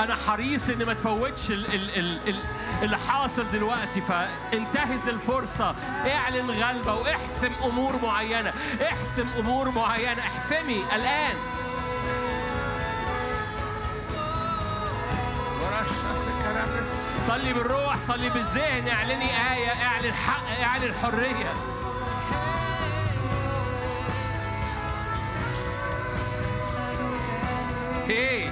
أنا 0.00 0.14
حريص 0.14 0.70
إن 0.70 0.84
ما 0.84 0.94
تفوتش 0.94 1.50
ال 1.50 1.74
ال 1.74 1.98
ال 1.98 2.28
ال 2.28 2.36
اللي 2.82 2.98
حاصل 2.98 3.50
دلوقتي 3.52 4.00
فانتهز 4.00 5.08
الفرصة. 5.08 5.74
اعلن 6.06 6.50
غلبة 6.50 6.94
واحسم 6.94 7.52
أمور 7.64 8.00
معينة. 8.02 8.52
احسم 8.82 9.26
أمور 9.38 9.70
معينة. 9.70 10.20
احسمي 10.20 10.84
الآن. 10.94 11.36
صلي 17.26 17.52
بالروح 17.52 17.96
صلي 18.00 18.30
بالذهن 18.30 18.88
اعلني 18.88 19.52
آية 19.52 19.84
اعلن 19.86 20.14
حق 20.14 20.62
اعلن 20.62 20.94
حرية. 21.02 21.52
إيه 28.10 28.50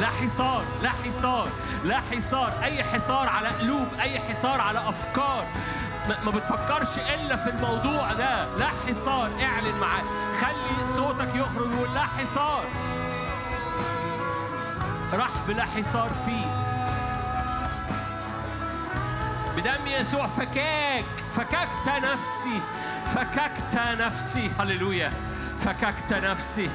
لا 0.00 0.06
حصار 0.06 0.64
لا 0.82 0.90
حصار 0.90 1.48
لا 1.84 2.00
حصار. 2.00 2.52
أي 2.62 2.84
حصار 2.84 3.28
على 3.28 3.48
قلوب 3.48 3.88
أي 4.00 4.18
حصار 4.20 4.60
على 4.60 4.78
أفكار. 4.78 5.46
ما 6.24 6.30
بتفكرش 6.30 6.98
إلا 6.98 7.36
في 7.36 7.50
الموضوع 7.50 8.12
ده. 8.12 8.56
لا 8.56 8.68
حصار 8.88 9.30
اعلن 9.42 9.78
معاه. 9.80 10.02
خلي 10.40 10.94
صوتك 10.96 11.34
يخرج 11.34 11.66
ويقول 11.66 11.94
لا 11.94 12.02
حصار. 12.02 12.64
رحب 15.12 15.50
لا 15.50 15.64
حصار 15.64 16.10
فيه. 16.26 16.46
بدم 19.56 19.86
يسوع 19.86 20.26
فكاك 20.26 21.04
فككت 21.36 21.88
نفسي 21.88 22.60
فككت 23.06 24.00
نفسي 24.00 24.50
هللويا 24.58 25.12
فككت 25.58 26.12
نفسي. 26.12 26.70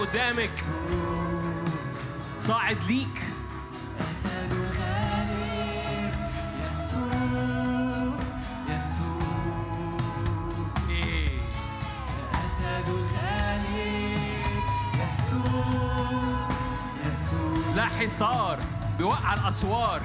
قدامك. 0.00 0.50
صاعد 2.40 2.82
ليك. 2.84 3.22
يسوع 17.10 17.74
لا 17.76 17.84
حصار 17.84 18.58
بيوقع 18.98 19.34
الأسوار. 19.34 20.00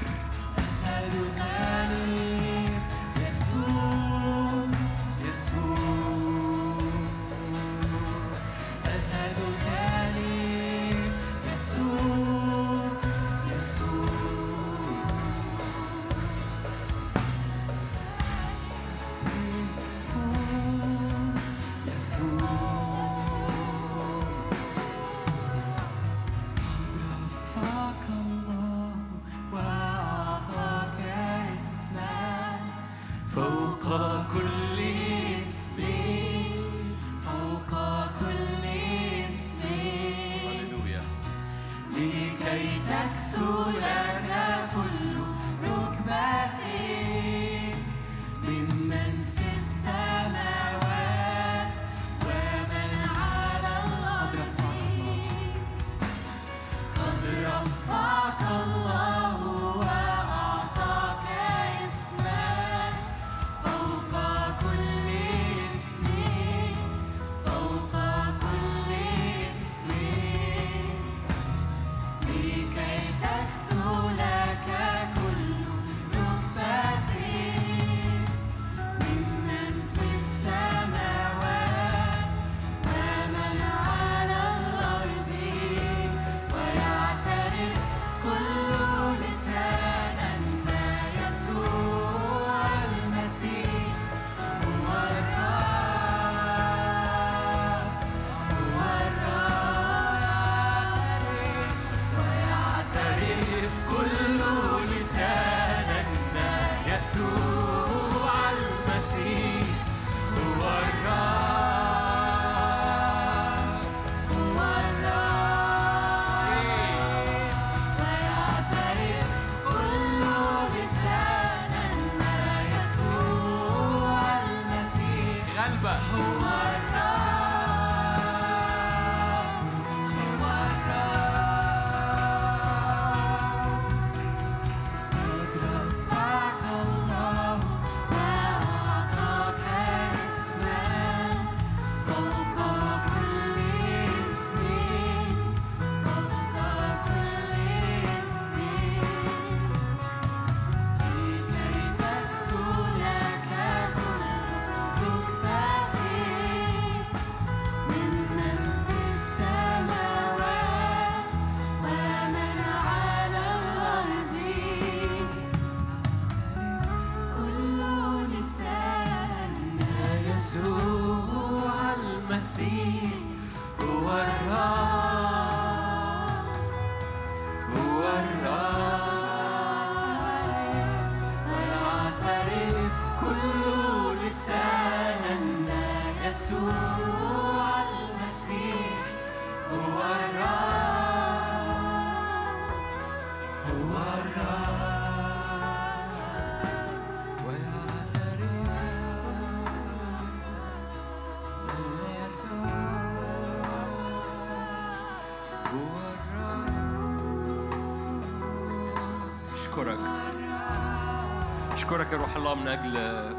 يا 212.15 212.19
روح 212.19 212.35
الله 212.35 212.55
من 212.55 212.67
أجل 212.67 212.93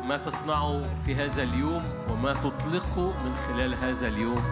ما 0.09 0.17
تصنعه 0.17 0.83
في 1.05 1.15
هذا 1.15 1.43
اليوم 1.43 1.85
وما 2.11 2.33
تطلقه 2.33 3.13
من 3.25 3.37
خلال 3.37 3.75
هذا 3.75 4.09
اليوم 4.09 4.43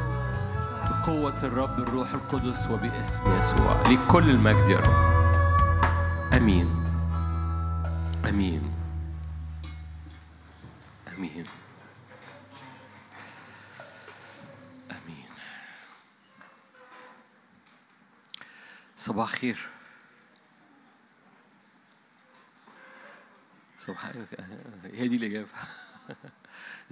بقوة 0.85 1.43
الرب 1.43 1.79
الروح 1.79 2.15
القدس 2.15 2.71
وباسم 2.71 3.39
يسوع. 3.41 3.83
ليك 3.89 4.01
كل 4.09 4.31
المجد 4.31 4.69
يا 4.69 4.79
رب. 4.79 4.94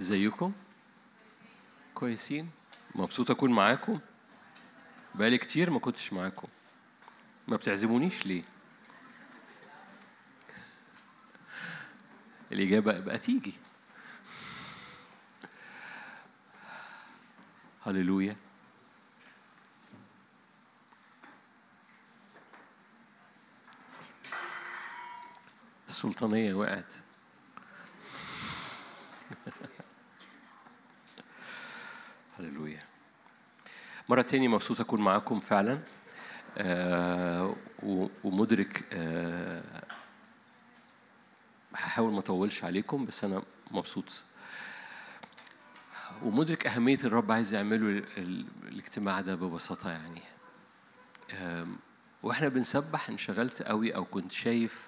ازيكم؟ 0.03 0.51
كويسين؟ 1.95 2.49
مبسوط 2.95 3.31
أكون 3.31 3.51
معاكم؟ 3.51 3.99
بقالي 5.15 5.37
كتير 5.37 5.69
ما 5.69 5.79
كنتش 5.79 6.13
معاكم. 6.13 6.47
ما 7.47 7.55
بتعزمونيش 7.55 8.25
ليه؟ 8.25 8.43
الإجابة 12.51 12.99
بقى 12.99 13.17
تيجي. 13.17 13.53
هللويا. 17.85 18.35
السلطانية 25.87 26.53
وقعت. 26.53 26.93
هللويا 32.43 32.83
مرة 34.09 34.21
تاني 34.21 34.47
مبسوط 34.47 34.79
أكون 34.81 35.01
معاكم 35.01 35.39
فعلا. 35.39 35.79
آه 36.57 37.55
ومدرك 38.23 38.85
آه 38.93 39.83
هحاول 41.75 42.13
ما 42.13 42.19
أطولش 42.19 42.63
عليكم 42.63 43.05
بس 43.05 43.23
أنا 43.23 43.43
مبسوط. 43.71 44.21
ومدرك 46.23 46.67
أهمية 46.67 46.99
الرب 47.03 47.31
عايز 47.31 47.53
يعمله 47.53 47.87
ال- 47.89 48.17
ال- 48.17 48.45
الاجتماع 48.67 49.21
ده 49.21 49.35
ببساطة 49.35 49.91
يعني. 49.91 50.21
وإحنا 52.23 52.47
بنسبح 52.47 53.09
انشغلت 53.09 53.61
قوي 53.61 53.95
أو 53.95 54.05
كنت 54.05 54.31
شايف 54.31 54.87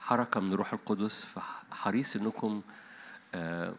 حركة 0.00 0.40
من 0.40 0.54
روح 0.54 0.72
القدس 0.72 1.24
فحريص 1.24 2.16
إنكم 2.16 2.62
آه، 3.34 3.74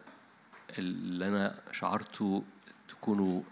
اللي 0.78 1.28
أنا 1.28 1.60
شعرته 1.72 2.44
تكونوا 2.88 3.42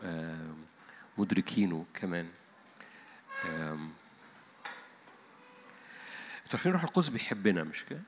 مدركينه 1.18 1.87
كمان. 1.95 2.28
أنتوا 3.45 3.89
عارفين 6.53 6.72
روح 6.72 6.82
القدس 6.82 7.09
بيحبنا 7.09 7.64
مش 7.64 7.85
كده؟ 7.85 8.01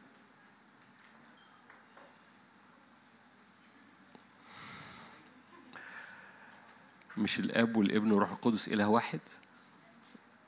مش 7.16 7.39
الاب 7.39 7.77
والابن 7.77 8.12
والروح 8.12 8.31
القدس 8.31 8.68
إله 8.68 8.89
واحد؟ 8.89 9.20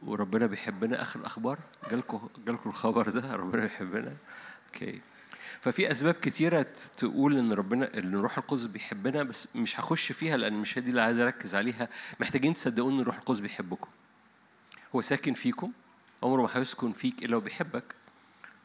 وربنا 0.03 0.47
بيحبنا. 0.47 1.03
آخر 1.03 1.21
الأخبار؟ 1.21 1.59
جالكم 1.91 2.29
جالكم 2.47 2.71
الخبر 2.71 3.09
ده؟ 3.09 3.37
ربنا 3.37 3.63
بيحبنا؟ 3.63 4.17
أوكي. 4.67 5.01
ففي 5.61 5.91
أسباب 5.91 6.15
كتيرة 6.15 6.67
تقول 6.97 7.39
إن 7.39 7.53
ربنا 7.53 7.99
إن 7.99 8.15
الروح 8.15 8.39
القدس 8.39 8.67
بيحبنا 8.67 9.23
بس 9.23 9.49
مش 9.57 9.81
هخش 9.81 10.13
فيها 10.13 10.37
لأن 10.37 10.53
مش 10.53 10.79
دي 10.79 10.91
اللي 10.91 11.03
عايز 11.03 11.21
أركز 11.21 11.55
عليها. 11.55 11.89
محتاجين 12.21 12.55
تصدقوا 12.55 12.91
إن 12.91 13.01
الروح 13.01 13.17
القدس 13.17 13.41
بيحبكم. 13.41 13.89
هو 14.95 15.03
ساكن 15.03 15.35
فيكم 15.35 15.73
عمره 16.23 16.43
ما 16.43 16.49
هيسكن 16.53 16.93
فيك 16.93 17.25
إلا 17.25 17.37
وبيحبك. 17.37 17.85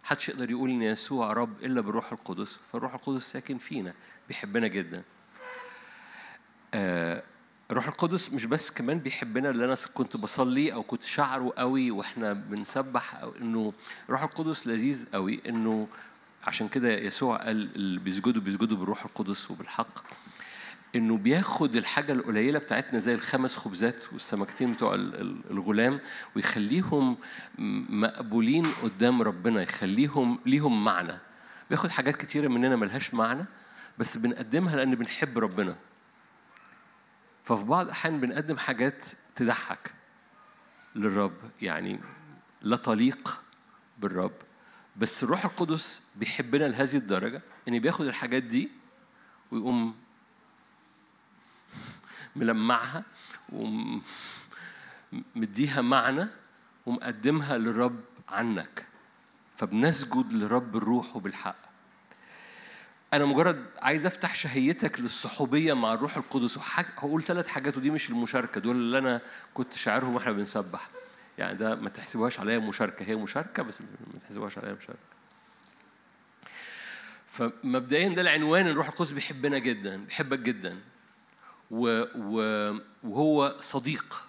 محدش 0.04 0.30
يقدر 0.30 0.52
يقول 0.52 0.70
إن 0.70 0.82
يسوع 0.82 1.34
رب 1.34 1.64
إلا 1.64 1.82
بالروح 1.82 2.12
القدس 2.12 2.60
فالروح 2.72 2.94
القدس 2.94 3.24
ساكن 3.32 3.58
فينا 3.58 3.94
بيحبنا 4.28 4.68
جدا. 4.68 5.04
آه، 6.74 7.24
الروح 7.72 7.88
القدس 7.88 8.34
مش 8.34 8.46
بس 8.46 8.72
كمان 8.72 9.00
بيحبنا 9.00 9.50
اللي 9.50 9.66
أنا 9.66 9.76
كنت 9.94 10.18
بصلي 10.18 10.74
أو 10.74 10.84
كنت 10.84 11.04
شعره 11.04 11.54
قوي 11.58 11.92
وإحنا 11.92 12.34
بنسبح 12.34 13.16
أو 13.16 13.36
إنه 13.42 13.74
الروح 14.06 14.24
القدس 14.24 14.68
لذيذ 14.68 15.10
قوي 15.14 15.42
إنه 15.50 15.88
عشان 16.44 16.68
كده 16.68 16.90
يسوع 16.94 17.38
قال 17.38 17.76
اللي 17.76 18.00
بيسجدوا 18.00 18.42
بيسجدوا 18.42 18.78
بالروح 18.78 19.06
القدس 19.06 19.52
وبالحق 19.52 20.04
إنه 20.96 21.18
بياخد 21.18 21.76
الحاجة 21.76 22.12
القليلة 22.14 22.60
بتاعتنا 22.60 23.00
زي 23.00 23.14
الخمس 23.14 23.58
خبزات 23.58 24.14
والسمكتين 24.14 24.74
بتوع 24.74 24.94
ال- 24.96 25.22
ال- 25.22 25.42
الغلام 25.52 26.00
ويخليهم 26.36 27.18
مقبولين 27.90 28.66
قدام 28.84 29.22
ربنا 29.22 29.62
يخليهم 29.62 30.40
ليهم 30.46 30.84
معنى. 30.84 31.14
بياخد 31.70 31.90
حاجات 31.90 32.16
كتيرة 32.16 32.48
مننا 32.48 32.76
ملهاش 32.76 33.14
معنى 33.14 33.46
بس 33.98 34.18
بنقدمها 34.18 34.76
لأن 34.76 34.96
بنحب 34.96 35.38
ربنا. 35.40 35.76
ففي 37.44 37.64
بعض 37.64 37.86
الأحيان 37.86 38.20
بنقدم 38.20 38.58
حاجات 38.58 39.06
تضحك 39.36 39.94
للرب 40.96 41.38
يعني 41.62 42.00
لا 42.62 42.76
تليق 42.78 43.42
بالرب. 44.00 44.32
بس 44.98 45.24
الروح 45.24 45.46
القدس 45.46 46.08
بيحبنا 46.16 46.64
لهذه 46.64 46.96
الدرجة 46.96 47.42
إن 47.68 47.80
بياخد 47.80 48.06
الحاجات 48.06 48.44
دي 48.44 48.70
ويقوم 49.52 49.96
ملمعها 52.36 53.04
ومديها 55.36 55.82
معنى 55.82 56.28
ومقدمها 56.86 57.58
للرب 57.58 58.00
عنك. 58.30 58.86
فبنسجد 59.56 60.34
لرب 60.34 60.78
الروح 60.78 61.16
وبالحق. 61.16 61.56
أنا 63.14 63.26
مجرد 63.26 63.66
عايز 63.82 64.06
أفتح 64.06 64.36
شهيتك 64.36 65.00
للصحوبية 65.00 65.74
مع 65.74 65.94
الروح 65.94 66.18
القدس 66.18 66.58
وحاج... 66.58 66.86
هقول 66.98 67.24
ثلاث 67.24 67.48
حاجات 67.48 67.78
ودي 67.78 67.90
مش 67.90 68.10
المشاركة 68.10 68.62
دول 68.62 68.76
اللي 68.76 68.98
أنا 68.98 69.22
كنت 69.54 69.74
شاعرهم 69.74 70.16
وإحنا 70.16 70.32
بنسبح. 70.32 70.90
يعني 71.38 71.58
ده 71.58 71.76
ما 71.76 71.90
تحسبوهاش 71.90 72.40
عليا 72.40 72.60
مشاركة 72.60 73.06
هي 73.06 73.16
مشاركة 73.16 73.64
بس 73.64 73.82
ما 73.82 74.20
تحسبوهاش 74.22 74.58
عليا 74.58 74.74
مشاركة. 74.74 75.00
فمبدئيا 77.28 78.10
ده 78.10 78.22
العنوان 78.22 78.68
الروح 78.68 78.88
القدس 78.88 79.12
بيحبنا 79.12 79.58
جدا 79.58 80.06
بيحبك 80.06 80.40
جدا. 80.40 80.80
و... 81.72 82.04
و... 82.16 82.78
وهو 83.04 83.56
صديق. 83.60 84.24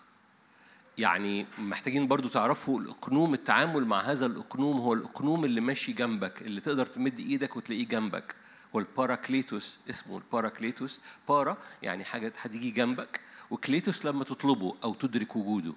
يعني 0.99 1.47
محتاجين 1.59 2.09
برضو 2.09 2.29
تعرفوا 2.29 2.81
الأقنوم 2.81 3.35
التعامل 3.35 3.85
مع 3.85 4.01
هذا 4.01 4.27
الأقنوم 4.27 4.81
هو 4.81 4.95
الأقنوم 4.95 5.45
اللي 5.45 5.61
ماشي 5.61 5.93
جنبك 5.93 6.43
اللي 6.43 6.61
تقدر 6.61 6.87
تمد 6.87 7.21
إيدك 7.21 7.57
وتلاقيه 7.57 7.89
جنبك. 7.89 8.35
هو 8.75 8.79
الباراكليتوس 8.81 9.79
اسمه 9.91 10.19
الباراكليتوس. 10.19 11.01
بارا 11.29 11.57
يعني 11.83 12.05
حاجة 12.05 12.33
هتيجي 12.41 12.71
جنبك 12.71 13.21
وكليتوس 13.51 14.05
لما 14.05 14.25
تطلبه 14.25 14.75
أو 14.85 14.95
تدرك 14.95 15.37
وجوده. 15.37 15.73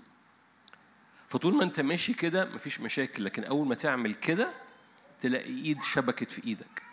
فطول 1.28 1.56
ما 1.56 1.64
أنت 1.64 1.80
ماشي 1.80 2.14
كده 2.14 2.46
مفيش 2.46 2.82
مشاكل 2.82 3.26
لكن 3.26 3.44
أول 3.44 3.68
ما 3.68 3.76
تعمل 3.76 4.14
كده 4.14 4.54
تلاقي 5.20 5.54
إيد 5.54 5.84
شبكت 5.84 6.32
في 6.32 6.44
إيدك. 6.48 6.84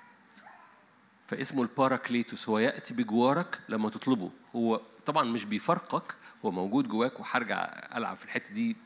فاسمه 1.26 1.62
الباراكليتوس 1.62 2.48
هو 2.48 2.58
يأتي 2.58 2.94
بجوارك 2.94 3.60
لما 3.68 3.90
تطلبه. 3.90 4.30
هو 4.56 4.80
طبعا 5.06 5.24
مش 5.24 5.44
بيفارقك 5.44 6.14
هو 6.44 6.50
موجود 6.50 6.88
جواك 6.88 7.20
وهرجع 7.20 7.64
ألعب 7.94 8.16
في 8.16 8.24
الحتة 8.24 8.54
دي 8.54 8.76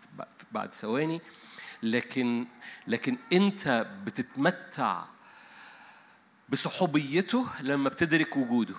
بعد 0.52 0.74
ثواني. 0.74 1.20
لكن 1.82 2.46
لكن 2.86 3.16
أنت 3.32 3.86
بتتمتع 4.04 5.04
بصحوبيته 6.48 7.46
لما 7.60 7.88
بتدرك 7.88 8.36
وجوده. 8.36 8.74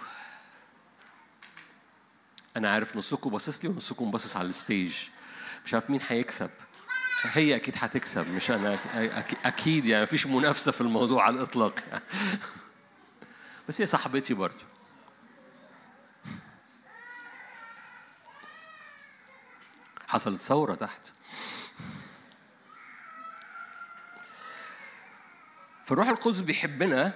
أنا 2.57 2.69
عارف 2.69 2.97
نصكم 2.97 3.29
باصص 3.29 3.65
لي 3.65 3.71
ونصكم 3.71 4.11
باصص 4.11 4.37
على 4.37 4.47
ال 4.47 4.54
stage. 4.54 4.95
مش 5.69 5.73
عارف 5.73 5.89
مين 5.89 5.99
هيكسب. 6.07 6.49
هي 7.21 7.55
أكيد 7.55 7.75
هتكسب 7.77 8.27
مش 8.27 8.51
أكيد, 8.51 9.37
أكيد 9.45 9.85
يعني 9.85 10.03
مفيش 10.03 10.27
منافسة 10.27 10.71
في 10.71 10.81
الموضوع 10.81 11.23
على 11.23 11.35
الإطلاق. 11.35 11.75
يعني. 11.91 12.03
بس 13.69 13.81
هي 13.81 13.87
صاحبتي 13.87 14.33
برضه 14.33 14.63
حصلت 20.07 20.41
ثورة 20.41 20.75
تحت. 20.75 21.11
فالروح 25.85 26.09
القدس 26.09 26.41
بيحبنا. 26.41 27.13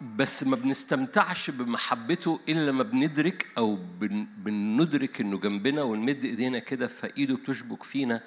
بس 0.00 0.44
ما 0.44 0.56
بنستمتعش 0.56 1.50
بمحبته 1.50 2.40
إلا 2.48 2.70
لما 2.70 2.82
بندرك 2.82 3.46
أو 3.58 3.76
بن 4.00 4.26
بندرك 4.36 5.20
إنه 5.20 5.38
جنبنا 5.38 5.82
ونمد 5.82 6.24
إيدينا 6.24 6.58
كده 6.58 6.86
فايده 6.86 7.34
بتشبك 7.36 7.82
فينا. 7.82 8.22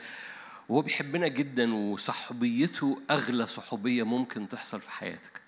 وهو 0.70 0.82
بيحبنا 0.82 1.28
جدا 1.28 1.74
وصحوبيته 1.76 3.02
أغلى 3.12 3.48
صحوبية 3.48 4.04
ممكن 4.04 4.50
تحصل 4.50 4.82
في 4.82 4.92
حياتك. 4.92 5.42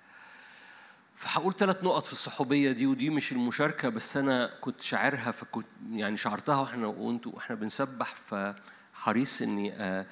فهقول 1.15 1.53
ثلاث 1.53 1.83
نقط 1.83 2.05
في 2.05 2.11
الصحوبية 2.11 2.71
دي 2.71 2.85
ودي 2.85 3.09
مش 3.09 3.31
المشاركة 3.31 3.89
بس 3.89 4.17
أنا 4.17 4.49
كنت 4.61 4.81
شاعرها 4.81 5.31
فكنت 5.31 5.65
يعني 5.91 6.17
شعرتها 6.17 6.61
وإحنا 6.61 6.87
وأنتوا 6.87 7.31
وإحنا 7.31 7.55
بنسبح. 7.55 8.15
فحريص 8.15 9.41
إني 9.41 9.73
آه 9.73 10.05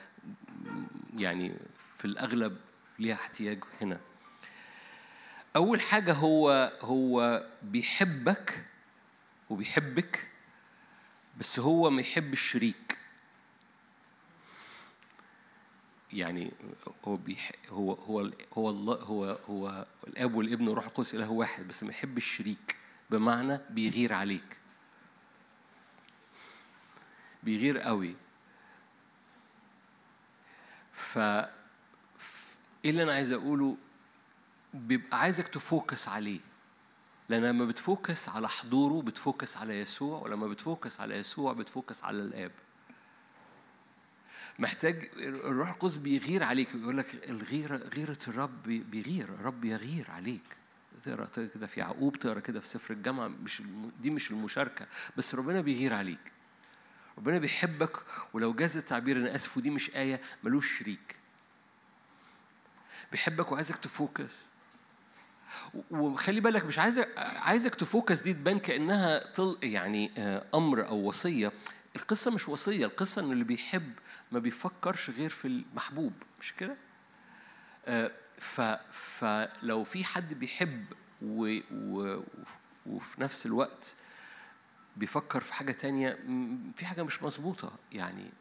يعني 1.18 1.54
في 1.98 2.06
الأغلب 2.06 2.58
ليها 3.00 3.16
احتياج 3.16 3.64
هنا. 3.82 4.00
أول 5.56 5.82
حاجة 5.82 6.14
هو 6.14 6.72
هو 6.82 7.46
بيحبك 7.64 8.66
وبيحبك 9.50 10.28
بس 11.38 11.60
هو 11.60 11.90
ما 11.90 12.02
يحب 12.02 12.34
الشريك 12.34 12.98
يعني 16.14 16.52
هو. 17.04 17.18
هو 17.70 17.94
هو 17.94 18.32
هو 18.58 18.70
الله 18.70 18.96
هو 18.96 19.38
هو 19.50 19.86
الأب 20.08 20.36
والابن 20.36 20.68
والروح 20.68 20.86
القدس 20.86 21.16
إله 21.16 21.32
واحد 21.32 21.68
بس 21.68 21.84
ما 21.84 21.90
يحب 21.90 22.18
الشريك 22.18 22.76
بمعنى 23.10 23.60
بيغير 23.70 24.14
عليك. 24.14 24.58
بيغير 27.44 27.78
قوي. 27.78 28.16
ف 30.92 31.18
إيه 31.18 32.90
اللي 32.90 33.04
أنا 33.04 33.14
عايز 33.14 33.32
أقوله؟ 33.32 33.78
بيبقى 34.74 35.20
عايزك 35.20 35.48
ت 35.48 35.58
focus 35.58 36.08
عليه. 36.08 36.40
لأن 37.30 37.46
لما 37.46 37.66
بت 37.66 37.84
focus 37.84 38.30
على 38.30 38.50
حضوره 38.50 39.02
بت 39.02 39.18
focus 39.18 39.58
على 39.58 39.80
يسوع 39.80 40.20
ولما 40.20 40.48
بت 40.48 40.63
focus 40.63 41.00
على 41.00 41.16
يسوع 41.16 41.54
بت 41.54 41.68
focus 41.68 42.04
على 42.04 42.18
الآب. 42.18 42.52
محتاج 44.60 45.10
الروح 45.18 45.70
القدس 45.70 45.98
بيغير 45.98 46.44
عليك 46.44 46.76
يقول 46.76 46.98
لك 46.98 47.30
الغيرة 47.30 47.78
غيرة 47.78 48.18
الرب 48.28 48.64
بيغير 48.64 49.30
الرب 49.30 49.66
يغير 49.66 50.12
عليك. 50.12 50.42
تقرأ 51.04 51.26
كده 51.36 51.68
في 51.68 51.80
يعقوب 51.80 52.20
تقرأ 52.20 52.40
كده 52.40 52.60
في 52.60 52.68
سفر 52.68 52.94
الجامعة 52.94 53.28
مش 53.28 53.62
دي 54.02 54.10
مش 54.10 54.32
المشاركة 54.32 54.88
بس 55.18 55.36
ربنا 55.36 55.62
بيغير 55.62 55.94
عليك. 55.94 56.32
ربنا 57.18 57.38
بيحبك 57.38 57.98
ولو 58.34 58.54
جاز 58.54 58.78
التعبير 58.78 59.18
أنا 59.18 59.36
آسف 59.36 59.58
ودي 59.58 59.70
مش 59.70 59.96
آية 59.96 60.22
ملوش 60.44 60.80
شريك. 60.80 61.16
بيحبك 63.12 63.52
وعايزك 63.52 63.78
ت 63.78 63.89
focus. 63.89 64.53
وخلي 65.92 66.40
بالك 66.42 66.66
مش 66.66 66.80
عايزك 66.80 67.10
عايزك 67.18 67.76
ت 67.76 67.84
focus 67.84 68.22
دي 68.22 68.34
تبان 68.34 68.60
كأنها 68.60 69.34
طل 69.34 69.58
يعني 69.64 70.12
أمر 70.54 70.88
أو 70.88 70.98
وصية. 70.98 71.52
القصة 71.96 72.32
مش 72.32 72.50
وصية 72.50 72.86
القصة 72.86 73.22
إن 73.26 73.32
اللي 73.32 73.44
بيحب 73.44 73.94
ما 74.32 74.40
بيفكرش 74.40 75.10
غير 75.10 75.30
في 75.30 75.48
المحبوب 75.48 76.14
مش 76.42 76.54
كده؟ 76.54 76.76
ف 78.38 78.62
فلو 78.92 79.84
في 79.84 80.04
حد 80.04 80.34
بيحب 80.34 80.86
و 81.22 81.60
و 81.72 82.20
وفي 82.86 83.22
نفس 83.22 83.46
الوقت 83.46 83.96
بيفكر 84.98 85.40
في 85.40 85.54
حاجة 85.54 85.72
تانية 85.72 86.20
في 86.76 86.86
حاجة 86.86 87.04
مش 87.04 87.24
مظبوطة 87.24 87.72
يعني. 87.92 88.32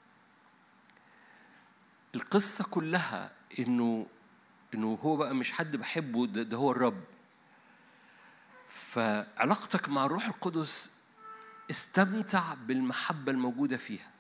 القصة 2.15 2.65
كلها 2.71 3.31
إنه 3.59 4.07
إنه 4.75 4.99
هو 5.03 5.17
بقى 5.17 5.35
مش 5.35 5.53
حد 5.53 5.77
بحبه 5.77 6.27
ده, 6.27 6.43
ده 6.43 6.57
هو 6.57 6.71
الرب. 6.71 7.01
فعلاقتك 8.67 9.89
مع 9.89 10.05
الروح 10.05 10.27
القدس 10.27 10.93
استمتع 11.71 12.55
بالمحبة 12.55 13.33
الموجودة 13.33 13.77
فيها. 13.77 14.11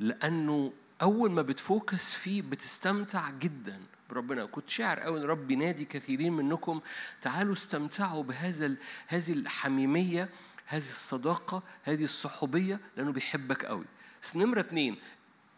لأنه 0.00 0.72
أول 1.02 1.30
ما 1.30 1.42
بتفوكس 1.42 2.14
فيه 2.14 2.42
بتستمتع 2.42 3.30
جدا 3.30 3.80
بربنا. 4.10 4.44
كنت 4.44 4.68
شاعر 4.68 5.00
قوي 5.00 5.20
إن 5.20 5.24
رب 5.24 5.46
بينادي 5.46 5.84
كثيرين 5.84 6.32
منكم 6.32 6.80
تعالوا 7.20 7.52
استمتعوا 7.52 8.22
بهذا 8.22 8.74
هذه 9.06 9.32
الحميمية 9.32 10.28
هذه 10.66 10.78
الصداقة 10.78 11.62
هذه 11.82 12.04
الصحوبية 12.04 12.80
لأنه 12.96 13.12
بيحبك 13.12 13.64
قوي. 13.64 13.84
بس 14.22 14.36
نمره 14.36 14.60
اتنين 14.60 14.96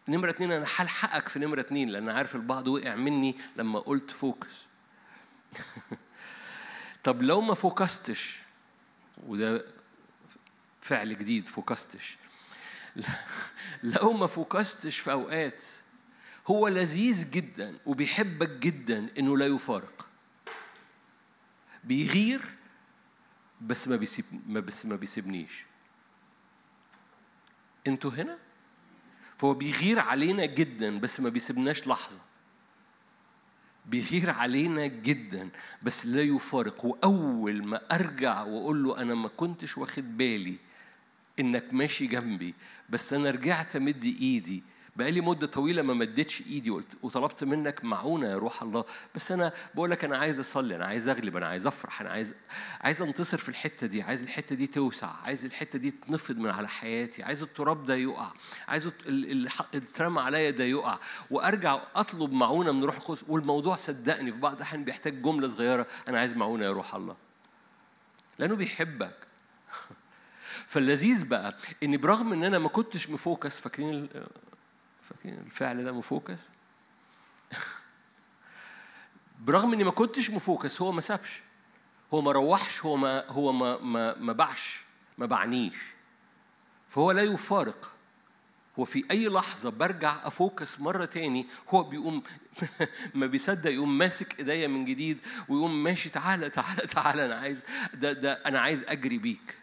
نمرة 0.07 0.29
اتنين 0.29 0.51
أنا 0.51 0.65
هلحقك 0.75 1.27
في 1.29 1.39
نمرة 1.39 1.59
اتنين 1.59 1.89
لأن 1.89 2.09
عارف 2.09 2.35
البعض 2.35 2.67
وقع 2.67 2.95
مني 2.95 3.35
لما 3.55 3.79
قلت 3.79 4.11
فوكس. 4.11 4.67
طب 7.03 7.21
لو 7.21 7.41
ما 7.41 7.53
فوكستش 7.53 8.39
وده 9.27 9.65
فعل 10.81 11.17
جديد 11.17 11.47
فوكستش. 11.47 12.17
لو 13.83 14.13
ما 14.13 14.27
فوكستش 14.27 14.99
في 14.99 15.11
أوقات 15.11 15.63
هو 16.47 16.67
لذيذ 16.67 17.31
جدا 17.31 17.77
وبيحبك 17.85 18.49
جدا 18.49 19.09
إنه 19.19 19.37
لا 19.37 19.45
يفارق. 19.45 20.07
بيغير 21.83 22.41
بس 23.61 23.87
ما 23.87 23.95
بيسيب 23.95 24.25
ما 24.47 24.59
بس 24.59 24.85
ما 24.85 24.95
بيسيبنيش. 24.95 25.65
أنتوا 27.87 28.11
هنا؟ 28.11 28.37
فهو 29.41 29.53
بيغير 29.53 29.99
علينا 29.99 30.45
جدا 30.45 30.99
بس 30.99 31.19
ما 31.19 31.29
بيسيبناش 31.29 31.87
لحظة. 31.87 32.19
بيغير 33.85 34.29
علينا 34.29 34.85
جدا 34.85 35.49
بس 35.83 36.05
لا 36.05 36.21
يفارق. 36.21 36.85
وأول 36.85 37.67
ما 37.67 37.81
أرجع 37.91 38.43
وأقول 38.43 38.83
له 38.83 39.01
أنا 39.01 39.15
ما 39.15 39.27
كنتش 39.27 39.77
واخد 39.77 40.17
بالي 40.17 40.55
إنك 41.39 41.73
ماشي 41.73 42.07
جنبي 42.07 42.53
بس 42.89 43.13
أنا 43.13 43.31
رجعت 43.31 43.75
أمد 43.75 44.03
إيدي 44.05 44.63
بقالي 44.95 45.21
مدة 45.21 45.47
طويلة 45.47 45.81
ما 45.81 45.93
مدتش 45.93 46.41
إيدي 46.41 46.69
وقلت 46.69 46.97
وطلبت 47.03 47.43
منك 47.43 47.83
معونة 47.85 48.27
يا 48.27 48.37
روح 48.37 48.63
الله. 48.63 48.85
بس 49.15 49.31
أنا 49.31 49.51
بقول 49.75 49.91
لك 49.91 50.03
أنا 50.03 50.17
عايز 50.17 50.39
أصلي 50.39 50.75
أنا 50.75 50.85
عايز 50.85 51.09
أغلب 51.09 51.37
أنا 51.37 51.47
عايز 51.47 51.67
أفرح 51.67 52.01
أنا 52.01 52.09
عايز 52.09 52.35
عايز 52.81 53.01
أنتصر 53.01 53.37
في 53.37 53.49
الحتة 53.49 53.87
دي 53.87 54.01
عايز 54.01 54.23
الحتة 54.23 54.55
دي 54.55 54.67
توسع 54.67 55.09
عايز 55.23 55.45
الحتة 55.45 55.79
دي 55.79 55.91
تنفض 55.91 56.37
من 56.37 56.49
على 56.49 56.67
حياتي 56.67 57.23
عايز 57.23 57.43
التراب 57.43 57.85
ده 57.85 57.95
يقع 57.95 58.31
عايز 58.67 58.91
اترمى 59.73 60.21
عليا 60.21 60.49
ده 60.49 60.63
يقع. 60.63 60.99
وأرجع 61.31 61.79
أطلب 61.95 62.31
معونة 62.31 62.71
من 62.71 62.83
روح 62.83 62.95
القدس. 62.95 63.25
والموضوع 63.27 63.75
صدقني 63.75 64.33
في 64.33 64.39
بعض 64.39 64.55
الأحيان 64.55 64.83
بيحتاج 64.83 65.21
جملة 65.21 65.47
صغيرة. 65.47 65.87
أنا 66.07 66.19
عايز 66.19 66.35
معونة 66.35 66.65
يا 66.65 66.71
روح 66.71 66.95
الله. 66.95 67.15
لأنه 68.39 68.55
بيحبك. 68.55 69.15
فاللذيذ 70.71 71.27
بقى 71.27 71.57
إن 71.83 71.97
برغم 71.97 72.33
إن 72.33 72.43
أنا 72.43 72.59
ما 72.59 72.69
كنتش 72.69 73.09
مفوكس 73.09 73.59
فاكرين 73.59 74.09
فاكرين 75.11 75.39
الفعل 75.39 75.83
ده 75.83 75.91
مفوكس؟ 75.91 76.49
برغم 79.45 79.73
إني 79.73 79.83
ما 79.83 79.91
كنتش 79.91 80.29
مفوكس 80.29 80.81
هو 80.81 80.91
ما 80.91 81.01
سابش. 81.01 81.41
هو 82.13 82.21
ما 82.21 82.31
روحش 82.31 82.85
هو 82.85 82.97
ما 82.97 83.27
هو 83.27 83.51
ما 83.51 83.77
ما 83.77 84.15
ما 84.17 84.33
باعش 84.33 84.81
ما 85.17 85.25
بعنيش. 85.25 85.77
فهو 86.89 87.11
لا 87.11 87.21
يفارق. 87.21 87.91
هو 88.79 88.85
في 88.85 89.03
أي 89.11 89.27
لحظة 89.27 89.71
برجع 89.71 90.27
أفوكس 90.27 90.79
مرة 90.79 91.05
تاني 91.05 91.47
هو 91.69 91.83
بيقوم 91.83 92.23
ما 93.15 93.25
بيصدق 93.25 93.71
يقوم 93.71 93.97
ماسك 93.97 94.39
إيديا 94.39 94.67
من 94.67 94.85
جديد 94.85 95.19
ويقوم 95.49 95.83
ماشي 95.83 96.09
تعالى 96.09 96.49
تعالى 96.49 96.87
تعالى 96.87 97.25
أنا 97.25 97.35
عايز 97.35 97.65
ده 97.93 98.13
ده 98.13 98.33
أنا 98.33 98.59
عايز 98.59 98.83
أجري 98.83 99.17
بيك. 99.17 99.60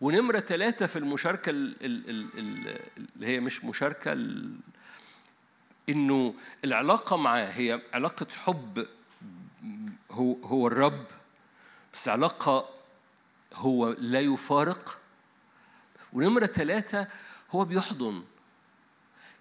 ونمرة 0.00 0.40
ثلاثة 0.40 0.86
في 0.86 0.98
المشاركة 0.98 1.50
ال- 1.50 1.76
ال- 1.84 2.10
ال- 2.10 2.38
ال- 2.38 2.80
اللي 3.16 3.26
هي 3.26 3.40
مش 3.40 3.64
مشاركة 3.64 4.12
إنه 5.88 6.34
العلاقة 6.64 7.16
معاه 7.16 7.46
هي 7.46 7.80
علاقة 7.94 8.26
حب 8.36 8.86
هو 10.10 10.32
هو 10.44 10.66
الرب 10.66 11.06
بس 11.94 12.08
علاقة 12.08 12.68
هو 13.54 13.88
لا 13.98 14.20
يفارق. 14.20 14.98
ونمرة 16.12 16.46
ثلاثة 16.46 17.08
هو 17.50 17.64
بيحضن. 17.64 18.24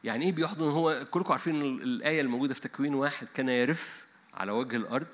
يعني 0.04 0.26
إيه 0.26 0.32
بيحضن؟ 0.32 0.64
هو 0.70 1.06
كلكم 1.12 1.32
عارفين 1.32 1.62
ال- 1.62 1.84
الآية 1.84 2.22
الموجودة 2.22 2.54
في 2.54 2.62
تكوين 2.62 2.94
واحد 2.96 3.28
كان 3.28 3.50
يرف 3.50 4.06
على 4.34 4.52
وجه 4.52 4.76
الأرض 4.76 5.08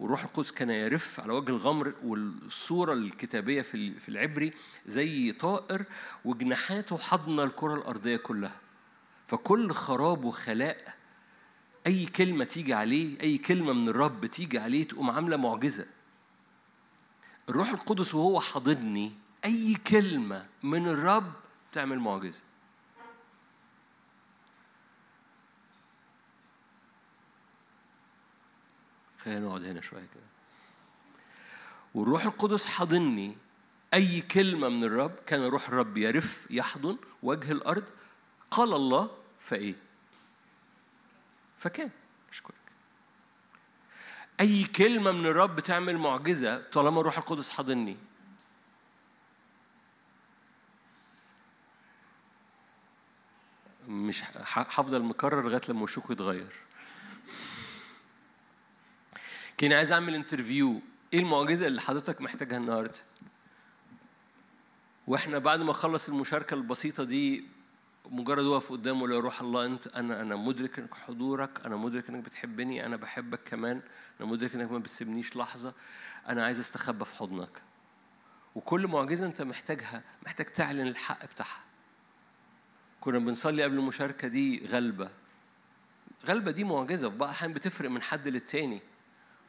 والروح 0.00 0.24
القدس 0.24 0.52
كان 0.52 0.70
يرف 0.70 1.20
على 1.20 1.32
وجه 1.32 1.50
الغمر 1.50 1.94
والصورة 2.04 2.92
الكتابية 2.92 3.62
في 3.62 3.74
ال- 3.76 4.00
في 4.00 4.08
العبري 4.08 4.52
زي 4.86 5.32
طائر 5.32 5.84
وجناحاته 6.24 6.96
حضن 6.98 7.40
الكرة 7.40 7.74
الأرضية 7.74 8.16
كلها. 8.16 8.60
فكل 9.26 9.72
خراب 9.72 10.24
وخلاء 10.24 10.94
أي 11.86 12.06
كلمة 12.06 12.44
تيجي 12.44 12.74
عليه 12.74 13.20
أي 13.20 13.38
كلمة 13.38 13.72
من 13.72 13.88
الرب 13.88 14.26
تيجي 14.26 14.58
عليه 14.58 14.88
تقوم 14.88 15.10
عاملة 15.10 15.36
معجزة. 15.36 15.86
الروح 17.48 17.70
القدس 17.70 18.14
وهو 18.14 18.40
حاضني 18.40 19.12
أي 19.44 19.74
كلمة 19.86 20.46
من 20.62 20.88
الرب 20.88 21.32
تعمل 21.72 21.98
معجزة. 21.98 22.42
خلينا 29.26 29.46
نقعد 29.46 29.64
هنا 29.64 29.80
شوية 29.80 30.00
كده. 30.14 30.22
والروح 31.94 32.24
القدس 32.24 32.66
حاضني 32.66 33.36
أي 33.94 34.20
كلمة 34.20 34.68
من 34.68 34.84
الرب 34.84 35.14
كان 35.26 35.44
روح 35.44 35.68
الرب 35.68 35.96
يرف 35.96 36.46
يحضن 36.50 36.98
وجه 37.22 37.52
الأرض. 37.52 37.84
قال 38.50 38.74
الله 38.74 39.10
فإيه؟ 39.40 39.74
فكان. 41.58 41.90
أشكرك. 42.30 42.54
أي 44.40 44.64
كلمة 44.64 45.12
من 45.12 45.26
الرب 45.26 45.60
تعمل 45.60 45.98
معجزة 45.98 46.62
طالما 46.70 47.02
روح 47.02 47.18
القدس 47.18 47.50
حاضني 47.50 47.96
مش 53.88 54.22
هفضل 54.52 55.02
مكرر 55.02 55.42
لغاية 55.42 55.60
لما 55.68 55.82
وشكوا 55.82 56.12
يتغير. 56.12 56.65
كان 59.58 59.72
عايز 59.72 59.92
أعمل 59.92 60.14
انترفيو 60.14 60.80
إيه 61.12 61.18
المعجزة 61.20 61.66
اللي 61.66 61.80
حضرتك 61.80 62.20
محتاجها 62.20 62.56
النهارده؟ 62.56 62.98
وإحنا 65.06 65.38
بعد 65.38 65.60
ما 65.60 65.70
أخلص 65.70 66.08
المشاركة 66.08 66.54
البسيطة 66.54 67.04
دي 67.04 67.44
مجرد 68.10 68.44
واقف 68.44 68.72
قدامه 68.72 69.08
لا 69.08 69.20
روح 69.20 69.40
الله 69.40 69.66
أنت 69.66 69.86
أنا 69.86 70.20
أنا 70.20 70.36
مدرك 70.36 70.78
إنك 70.78 70.94
حضورك 70.94 71.66
أنا 71.66 71.76
مدرك 71.76 72.08
إنك 72.08 72.24
بتحبني 72.24 72.86
أنا 72.86 72.96
بحبك 72.96 73.40
كمان 73.44 73.82
أنا 74.20 74.28
مدرك 74.28 74.54
إنك 74.54 74.70
ما 74.72 74.78
بتسيبنيش 74.78 75.36
لحظة 75.36 75.74
أنا 76.28 76.44
عايز 76.44 76.58
أستخبى 76.58 77.04
في 77.04 77.14
حضنك. 77.14 77.62
وكل 78.54 78.86
معجزة 78.86 79.26
أنت 79.26 79.42
محتاجها 79.42 80.02
محتاج 80.26 80.46
تعلن 80.46 80.86
الحق 80.88 81.24
بتاعها. 81.26 81.64
كنا 83.00 83.18
بنصلي 83.18 83.62
قبل 83.62 83.74
المشاركة 83.74 84.28
دي 84.28 84.66
غلبة. 84.66 85.10
غلبة 86.26 86.50
دي 86.50 86.64
معجزة 86.64 87.10
في 87.10 87.16
بعض 87.16 87.28
الأحيان 87.28 87.52
بتفرق 87.52 87.90
من 87.90 88.02
حد 88.02 88.28
للتاني. 88.28 88.82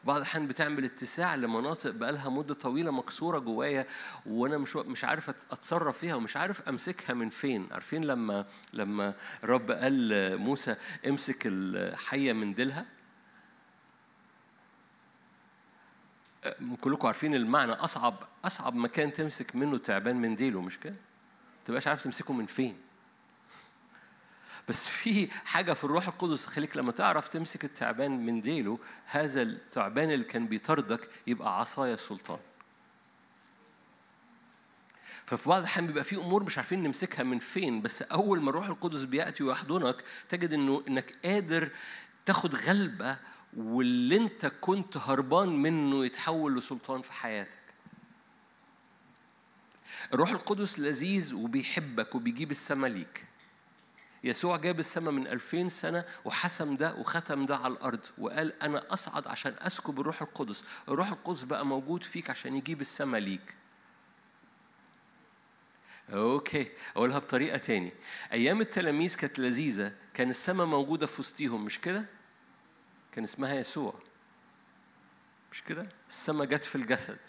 بعض 0.07 0.15
الأحيان 0.17 0.47
بتعمل 0.47 0.85
اتساع 0.85 1.35
لمناطق 1.35 1.89
بقالها 1.91 2.29
مدة 2.29 2.53
طويلة 2.53 2.91
مكسورة 2.91 3.39
جوايا 3.39 3.85
وأنا 4.25 4.57
مش 4.57 4.75
مش 4.75 5.03
عارف 5.03 5.29
أت- 5.31 5.51
أتصرف 5.51 5.97
فيها 5.97 6.15
ومش 6.15 6.37
عارف 6.37 6.69
أمسكها 6.69 7.13
من 7.13 7.29
فين، 7.29 7.67
عارفين 7.71 8.03
لما 8.03 8.45
لما 8.73 9.13
الرب 9.43 9.71
قال 9.71 10.09
لموسى 10.09 10.75
امسك 11.07 11.41
الحية 11.45 12.33
من 12.33 12.53
ديلها؟ 12.53 12.85
كلكم 16.81 17.07
عارفين 17.07 17.35
المعنى 17.35 17.71
أصعب 17.71 18.13
أصعب 18.45 18.75
مكان 18.75 19.13
تمسك 19.13 19.55
منه 19.55 19.77
تعبان 19.77 20.15
من 20.15 20.35
ديله 20.35 20.61
مش 20.61 20.79
كده؟ 20.79 20.95
تبقاش 21.65 21.87
عارف 21.87 22.03
تمسكه 22.03 22.33
من 22.33 22.45
فين. 22.45 22.77
بس 24.67 24.89
في 24.89 25.27
حاجة 25.45 25.73
في 25.73 25.83
الروح 25.83 26.07
القدس 26.07 26.45
تخليك 26.45 26.77
لما 26.77 26.91
تعرف 26.91 27.27
تمسك 27.27 27.65
التعبان 27.65 28.25
من 28.25 28.41
ديله 28.41 28.79
هذا 29.05 29.41
التعبان 29.41 30.11
اللي 30.11 30.25
كان 30.25 30.47
بيطاردك 30.47 31.09
يبقى 31.27 31.59
عصايا 31.59 31.93
السلطان 31.93 32.39
ففي 35.25 35.49
بعض 35.49 35.59
الأحيان 35.59 35.87
بيبقى 35.87 36.03
في 36.03 36.15
أمور 36.15 36.43
مش 36.43 36.57
عارفين 36.57 36.83
نمسكها 36.83 37.23
من 37.23 37.39
فين 37.39 37.81
بس 37.81 38.01
أول 38.01 38.41
ما 38.41 38.49
الروح 38.49 38.67
القدس 38.67 39.03
بيأتي 39.03 39.43
ويحضنك 39.43 40.03
تجد 40.29 40.53
إنه 40.53 40.83
إنك 40.87 41.15
قادر 41.25 41.69
تاخد 42.25 42.55
غلبة 42.55 43.17
واللي 43.57 44.17
أنت 44.17 44.45
كنت 44.45 44.97
هربان 44.97 45.49
منه 45.61 46.05
يتحول 46.05 46.57
لسلطان 46.57 47.01
في 47.01 47.13
حياتك. 47.13 47.57
الروح 50.13 50.29
القدس 50.29 50.79
لذيذ 50.79 51.35
وبيحبك 51.35 52.15
وبيجيب 52.15 52.51
السما 52.51 52.87
ليك. 52.87 53.25
يسوع 54.23 54.57
جاب 54.57 54.79
السماء 54.79 55.11
من 55.11 55.27
ألفين 55.27 55.69
سنة 55.69 56.05
وحسم 56.25 56.75
ده 56.75 56.95
وختم 56.95 57.45
ده 57.45 57.57
على 57.57 57.73
الأرض 57.73 58.05
وقال 58.17 58.61
أنا 58.63 58.93
أصعد 58.93 59.27
عشان 59.27 59.55
أسكب 59.59 59.99
الروح 59.99 60.21
القدس. 60.21 60.63
الروح 60.89 61.07
القدس 61.11 61.43
بقى 61.43 61.65
موجود 61.65 62.03
فيك 62.03 62.29
عشان 62.29 62.55
يجيب 62.55 62.81
السماء 62.81 63.21
ليك. 63.21 63.55
أوكي 66.13 66.71
أقولها 66.95 67.19
بطريقة 67.19 67.57
تاني. 67.57 67.91
أيام 68.31 68.61
التلاميذ 68.61 69.15
كانت 69.15 69.39
لذيذة. 69.39 69.93
كان 70.13 70.29
السماء 70.29 70.65
موجودة 70.65 71.07
في 71.07 71.19
وسطيهم 71.19 71.65
مش 71.65 71.81
كده؟ 71.81 72.05
كان 73.11 73.23
اسمها 73.23 73.53
يسوع. 73.53 73.93
مش 75.51 75.63
كده؟ 75.63 75.89
السما 76.09 76.45
جت 76.45 76.63
في 76.65 76.75
الجسد. 76.75 77.19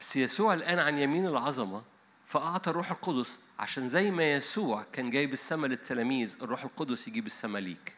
بس 0.00 0.16
يسوع 0.16 0.54
الآن 0.54 0.78
عن 0.78 0.98
يمين 0.98 1.26
العظمة 1.26 1.82
فأعطى 2.26 2.70
الروح 2.70 2.90
القدس 2.90 3.40
عشان 3.62 3.88
زي 3.88 4.10
ما 4.10 4.32
يسوع 4.32 4.86
كان 4.92 5.10
جايب 5.10 5.32
السما 5.32 5.66
للتلاميذ 5.66 6.38
الروح 6.42 6.64
القدس 6.64 7.08
يجيب 7.08 7.26
السما 7.26 7.58
ليك. 7.58 7.96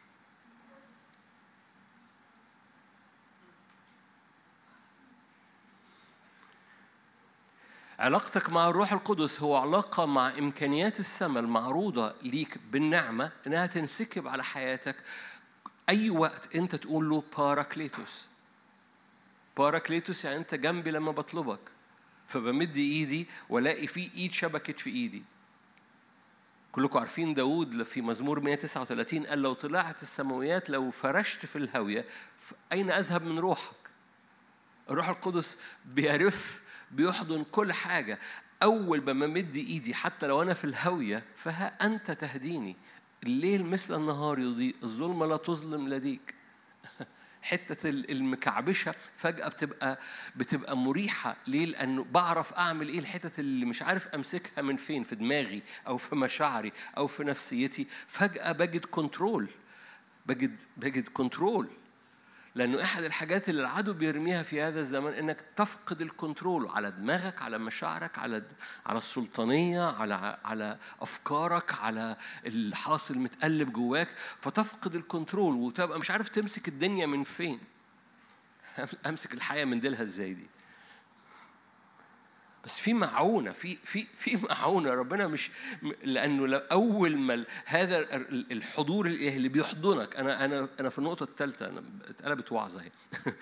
علاقتك 7.99 8.51
مع 8.51 8.69
الروح 8.69 8.93
القدس 8.93 9.43
هو 9.43 9.57
علاقة 9.57 10.07
مع 10.07 10.39
إمكانيات 10.39 11.01
السماء 11.01 11.43
المعروضة 11.43 12.15
ليك 12.23 12.59
بالنعمة 12.73 13.33
إنها 13.47 13.67
تنسكب 13.67 14.29
على 14.29 14.45
حياتك 14.45 14.97
أي 15.89 16.11
وقت 16.11 16.57
أنت 16.57 16.77
تقول 16.77 17.11
له 17.11 17.25
باراكليتوس 17.39 18.27
باراكليتوس 19.57 20.25
يعني 20.25 20.37
أنت 20.37 20.55
جنبي 20.55 20.91
لما 20.91 21.13
بطلبك. 21.13 21.61
فبمد 22.27 22.77
إيدي 22.77 23.27
ولاقي 23.49 23.87
في 23.87 24.11
إيد 24.15 24.33
شبكت 24.33 24.81
في 24.81 24.91
إيدي. 24.91 25.34
كلكم 26.75 26.99
عارفين 26.99 27.35
داود 27.35 27.83
في 27.83 28.03
مزمور 28.03 28.41
139 28.41 29.27
قال 29.27 29.43
لو 29.43 29.53
طلعت 29.53 30.03
السماويات 30.03 30.71
لو 30.71 30.91
فرشت 30.91 31.47
في 31.47 31.57
الهاوية 31.57 32.05
أين 32.73 32.91
أذهب 32.91 33.23
من 33.23 33.39
روحك؟ 33.39 33.77
الروح 34.91 35.09
القدس 35.09 35.61
بيرف 35.85 36.65
بيحضن 36.91 37.45
كل 37.45 37.73
حاجة. 37.73 38.19
أول 38.63 39.05
ما 39.05 39.13
بمد 39.13 39.57
إيدي 39.57 39.95
حتى 39.95 40.27
لو 40.27 40.43
أنا 40.43 40.55
في 40.55 40.65
الهاوية 40.65 41.25
فها 41.37 41.87
أنت 41.87 42.11
تهديني. 42.11 42.77
الليل 43.23 43.67
مثل 43.67 43.95
النهار 43.95 44.39
يضيء 44.39 44.75
الظلمة 44.83 45.27
لا 45.27 45.37
تظلم 45.37 45.89
لديك. 45.89 46.35
حتة 47.45 47.89
المكعبشة 47.89 48.95
فجأة 49.17 49.49
بتبقى 49.49 49.99
بتبقى 50.37 50.77
مريحة. 50.77 51.37
ليه؟ 51.47 51.67
لأنه 51.67 52.05
بعرف 52.05 52.53
أعمل 52.53 52.89
إيه؟ 52.89 52.99
الحتت 52.99 53.39
اللي 53.39 53.67
مش 53.67 53.83
عارف 53.83 54.09
أمسكها 54.09 54.63
من 54.63 54.77
فين؟ 54.77 55.05
في 55.05 55.17
دماغي 55.17 55.63
أو 55.87 55.97
في 55.97 56.17
مشاعري 56.17 56.73
أو 56.97 57.07
في 57.07 57.25
نفسيتي. 57.25 57.87
فجأة 58.07 58.53
باخد 58.53 58.85
control 58.85 59.49
باخد 60.27 60.61
باخد 60.77 61.09
control 61.09 61.69
لأنه 62.55 62.83
أحد 62.83 63.03
الحاجات 63.03 63.49
اللي 63.49 63.61
العدو 63.61 63.93
بيرميها 63.93 64.43
في 64.43 64.63
هذا 64.63 64.81
الزمن 64.81 65.13
إنك 65.13 65.41
تفقد 65.57 66.03
ال 66.03 66.11
control 66.11 66.69
على 66.69 66.91
دماغك 66.91 67.43
على 67.43 67.59
مشاعرك 67.59 68.19
على 68.19 68.43
على 68.87 68.99
السلطانية 68.99 69.83
على 69.83 70.39
على 70.45 70.79
أفكارك 71.01 71.75
على 71.81 72.17
الحاصل 72.47 73.19
متقلب 73.19 73.73
جواك 73.73 74.09
فتفقد 74.39 74.95
ال 74.95 75.02
control 75.02 75.55
وتبقى 75.55 75.99
مش 75.99 76.11
عارف 76.11 76.29
تمسك 76.29 76.69
الدنيا 76.69 77.07
من 77.07 77.25
فين. 77.25 77.61
أمسك 79.09 79.35
الحياة 79.35 79.65
من 79.65 79.81
ديلها 79.81 80.03
إزاي 80.03 80.35
دي؟ 80.35 80.47
بس 82.65 82.79
في 82.79 82.95
معونة 82.95 83.51
في 83.51 83.77
في 83.77 84.07
في 84.15 84.37
معونة. 84.37 84.91
ربنا 84.91 85.27
مش 85.27 85.51
لأنه 86.05 86.47
لو 86.47 86.59
أول 86.59 87.17
ما 87.17 87.45
هذا 87.65 87.99
الحضور 88.31 89.07
الإلهي 89.07 89.37
اللي 89.37 89.49
بيحضنك. 89.49 90.17
أنا 90.17 90.45
أنا 90.45 90.69
أنا 90.81 90.89
في 90.89 90.99
النقطة 90.99 91.25
الثالثة 91.25 91.69
أنا 91.69 91.83
اتقلبت 92.09 92.53
وعظة 92.53 92.81
أهي. 92.81 92.91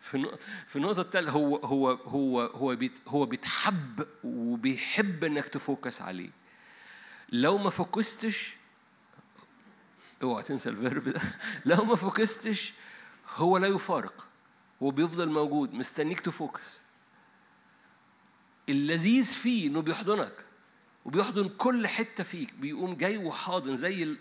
في 0.00 0.36
في 0.66 0.76
النقطة 0.76 1.00
الثالثة 1.00 1.30
هو 1.30 1.56
هو 1.56 1.90
هو 1.90 2.40
هو 2.40 2.76
هو 3.08 3.26
بيتحب 3.26 4.06
وبيحب 4.24 5.24
إنك 5.24 5.48
ت 5.48 5.57
focus 5.57 6.02
عليه. 6.02 6.30
لو 7.28 7.58
ما 7.58 7.70
focus 7.70 8.24
تش 8.24 8.56
اوعى 10.22 10.42
تنسى 10.42 10.68
ال 10.68 10.76
verb 10.76 11.08
ده. 11.08 11.20
لو 11.64 11.84
ما 11.84 11.96
focus 11.96 12.43
تش 12.43 12.72
هو 13.34 13.58
لا 13.58 13.66
يفارق. 13.66 14.26
هو 14.82 14.90
بيفضل 14.90 15.28
موجود 15.28 15.74
مستنيك 15.74 16.20
ت 16.20 16.29
focus. 16.29 16.85
اللذيذ 18.68 19.24
فيه 19.24 19.68
إنه 19.68 19.80
بيحضنك 19.82 20.32
وبيحضن 21.04 21.48
كل 21.48 21.86
حتة 21.86 22.24
فيك 22.24 22.54
بيقوم 22.54 22.94
جاي 22.96 23.16
وحاضن 23.18 23.76
زي 23.76 24.16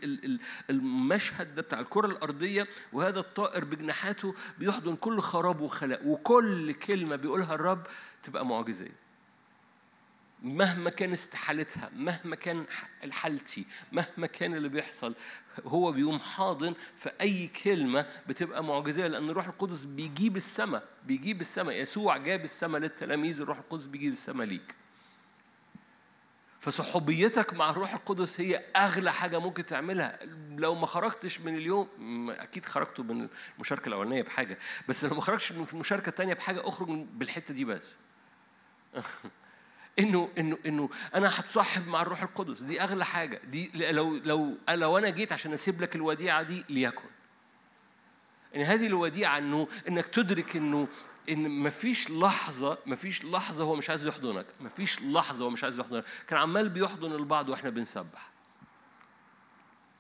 المشهد 0.70 1.56
ده 1.56 1.62
بتاع 1.62 1.80
الكرة 1.80 2.08
الأرضية 2.08 2.68
وهذا 2.94 3.20
الطائر 3.20 3.66
بجناحاته 3.66 4.36
بيحضن 4.60 4.96
كل 4.96 5.20
خراب 5.20 5.62
وخلاء 5.62 6.08
وكل 6.08 6.74
كلمة 6.74 7.16
بيقولها 7.16 7.56
الرب 7.56 7.88
تبقى 8.24 8.46
معجزيه 8.46 9.05
مهما 10.46 10.90
كان 10.90 11.12
استحالتها 11.14 11.90
مهما 11.96 12.36
كان 12.36 12.66
حالتي 13.12 13.66
مهما 13.92 14.28
كان 14.28 14.54
اللي 14.54 14.70
بيحصل 14.70 15.16
هو 15.66 15.92
بيقوم 15.92 16.20
حاضن 16.20 16.74
في 16.96 17.12
أي 17.22 17.48
كلمة 17.48 18.06
بتبقى 18.28 18.64
معجزية 18.64 19.08
لأن 19.08 19.30
الروح 19.30 19.48
القدس 19.48 19.84
بيجيب 19.84 20.38
السماء 20.38 20.84
بيجيب 21.06 21.42
السماء. 21.42 21.76
يسوع 21.76 22.18
جاب 22.18 22.44
السماء 22.44 22.82
للتلاميذ 22.82 23.42
الروح 23.42 23.58
القدس 23.58 23.86
بيجيب 23.86 24.12
السماء 24.12 24.48
ليك. 24.48 24.76
فصحوبيتك 26.60 27.54
مع 27.54 27.70
الروح 27.70 27.94
القدس 27.94 28.42
هي 28.42 28.56
أغلى 28.76 29.12
حاجة 29.12 29.40
ممكن 29.40 29.66
تعملها. 29.66 30.20
لو 30.56 30.76
ما 30.76 30.86
خرجتش 30.86 31.42
من 31.42 31.56
اليوم 31.56 32.30
أكيد 32.30 32.66
خرجتوا 32.66 33.04
من 33.04 33.28
المشاركة 33.56 33.88
الأولانية 33.88 34.22
بحاجة. 34.22 34.58
بس 34.90 35.06
لو 35.06 35.16
ما 35.16 35.22
خرجتش 35.22 35.52
من 35.52 35.66
المشاركة 35.74 36.10
الثانية 36.10 36.34
بحاجة 36.34 36.68
أخرج 36.68 36.90
بالحتة 36.90 37.54
دي 37.54 37.66
بس. 37.66 37.84
إنه 40.00 40.30
إنه 40.38 40.58
إنه 40.66 40.90
أنا 41.16 41.40
هتصاحب 41.40 41.88
مع 41.88 42.02
الروح 42.02 42.22
القدس. 42.22 42.62
دي 42.62 42.82
أغلى 42.82 43.06
حاجة. 43.06 43.42
دي 43.46 43.72
لو 43.74 44.16
لو 44.18 44.58
لو 44.70 44.98
أنا 44.98 45.10
جيت 45.10 45.32
عشان 45.34 45.54
أسيب 45.54 45.82
لك 45.82 45.96
الوديعة 45.96 46.42
دي 46.42 46.66
ليكن. 46.70 47.10
إن 48.56 48.62
هذه 48.62 48.88
الوديعة 48.88 49.38
إنه 49.38 49.68
إنك 49.88 50.08
تدرك 50.08 50.56
إنه 50.56 50.88
إن 51.30 51.64
مفيش 51.64 52.12
لحظة 52.12 52.78
مفيش 52.86 53.26
لحظة 53.26 53.64
هو 53.64 53.76
مش 53.76 53.90
عايز 53.90 54.08
يحضنك. 54.08 54.46
مفيش 54.60 55.02
لحظة 55.02 55.46
هو 55.46 55.50
مش 55.50 55.64
عايز 55.64 55.80
يحضنك. 55.80 56.04
كان 56.28 56.40
عمال 56.40 56.70
بيحضن 56.70 57.12
البعض 57.12 57.50
وإحنا 57.50 57.70
بنسبح. 57.70 58.30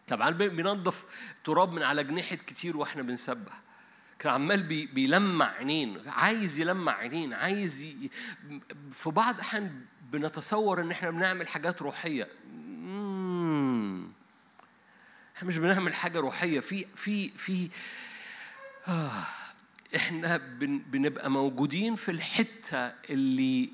طبعا 0.07 0.29
بينظف 0.29 1.05
تراب 1.43 1.71
من 1.71 1.83
على 1.83 2.03
جنيحة 2.03 2.35
كتير 2.35 2.77
وإحنا 2.77 3.01
بنسبح. 3.01 3.64
كان 4.19 4.31
عمال 4.33 4.63
بي 4.63 4.85
بيلمع 4.85 5.45
عينين 5.45 6.09
عايز 6.09 6.59
يلمع 6.59 6.91
عينين 6.97 7.33
عايز 7.33 7.81
ي... 7.81 8.09
في 8.91 9.09
بعض 9.09 9.35
الأحيان 9.35 9.85
بنتصور 10.11 10.81
إن 10.81 10.91
إحنا 10.91 11.09
بنعمل 11.11 11.47
حاجات 11.47 11.81
روحية. 11.81 12.23
إحنا 15.37 15.47
مش 15.47 15.57
بنعمل 15.57 15.93
حاجة 15.93 16.19
روحية 16.19 16.59
في 16.59 16.85
في 16.95 17.29
في 17.29 17.69
آه. 18.87 19.25
إحنا 19.95 20.37
بن... 20.37 20.79
بنبقى 20.79 21.31
موجودين 21.31 21.95
في 21.95 22.11
الحتة 22.11 22.77
اللي 23.09 23.69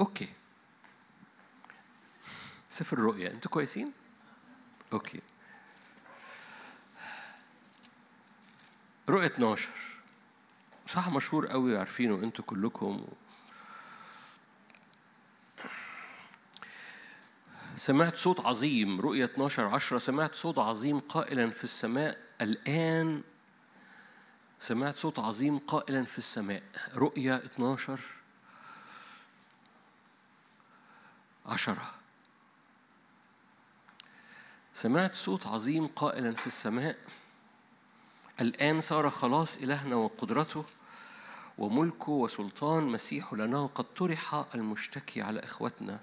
okay 0.00 0.28
سفر 2.70 2.98
الرؤيا 2.98 3.30
أنتوا 3.30 3.50
كويسين 3.50 3.92
okay 4.92 5.20
رؤية 9.08 9.26
12 9.26 9.68
صح 10.86 11.08
مشهور 11.08 11.46
قوي 11.46 11.78
عارفينه 11.78 12.14
أنتوا 12.14 12.44
كلكم. 12.44 13.06
سمعت 17.76 18.16
صوت 18.16 18.40
عظيم 18.46 19.00
رؤية 19.00 19.24
12 19.24 19.64
عشرة. 19.64 19.98
سمعت 19.98 20.34
صوت 20.34 20.58
عظيم 20.58 21.00
قائلا 21.00 21.50
في 21.50 21.64
السماء 21.64 22.18
الآن. 22.40 23.22
سمعت 24.60 24.94
صوت 24.94 25.18
عظيم 25.18 25.58
قائلا 25.58 26.04
في 26.04 26.18
السماء. 26.18 26.62
رؤية 26.94 27.36
12 27.36 28.00
عشرة. 31.46 31.94
سمعت 34.74 35.14
صوت 35.14 35.46
عظيم 35.46 35.86
قائلا 35.86 36.34
في 36.34 36.46
السماء 36.46 36.98
الآن 38.40 38.80
صار 38.80 39.10
خلاص 39.10 39.56
إلهنا 39.62 39.96
وقدرته 39.96 40.64
وملكه 41.58 42.10
وسلطان 42.12 42.82
مسيحه 42.82 43.36
لأنه 43.36 43.66
قد 43.66 43.84
طرح 43.84 44.34
المشتكي 44.54 45.22
على 45.22 45.40
إخوتنا 45.40 46.00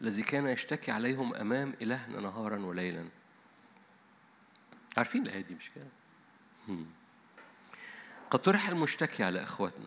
الذي 0.00 0.22
كان 0.22 0.46
يشتكي 0.46 0.90
عليهم 0.90 1.34
أمام 1.34 1.74
إلهنا 1.82 2.20
نهارا 2.20 2.58
وليلا. 2.58 3.08
عارفين 4.96 5.22
الآية 5.22 5.40
دي 5.40 5.54
مش 5.54 5.70
كده؟ 5.70 5.86
قد 8.30 8.38
طرح 8.38 8.68
المشتكي 8.68 9.24
على 9.24 9.42
إخوتنا. 9.42 9.86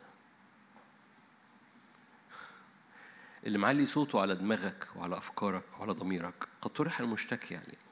اللي 3.45 3.57
معلي 3.57 3.85
صوته 3.85 4.21
على 4.21 4.35
دماغك 4.35 4.87
وعلى 4.95 5.17
أفكارك 5.17 5.63
وعلى 5.79 5.91
ضميرك 5.91 6.47
قد 6.61 6.71
طرح 6.71 6.99
المشتكي 6.99 7.55
عليه. 7.55 7.90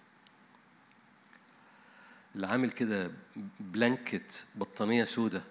اللي 2.35 2.47
عامل 2.47 2.71
كده 2.71 3.11
بلانكت 3.59 4.45
بطانية 4.55 5.03
سودة 5.03 5.41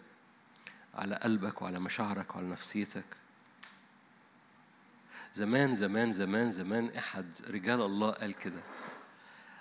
على 0.94 1.16
قلبك 1.16 1.62
وعلى 1.62 1.80
مشاعرك 1.80 2.34
وعلى 2.34 2.48
نفسيتك. 2.48 3.04
زمان 5.34 5.74
زمان 5.74 6.12
زمان 6.12 6.50
زمان 6.50 6.90
أحد 6.96 7.26
رجال 7.48 7.80
الله 7.80 8.10
قال 8.10 8.32
كده. 8.32 8.62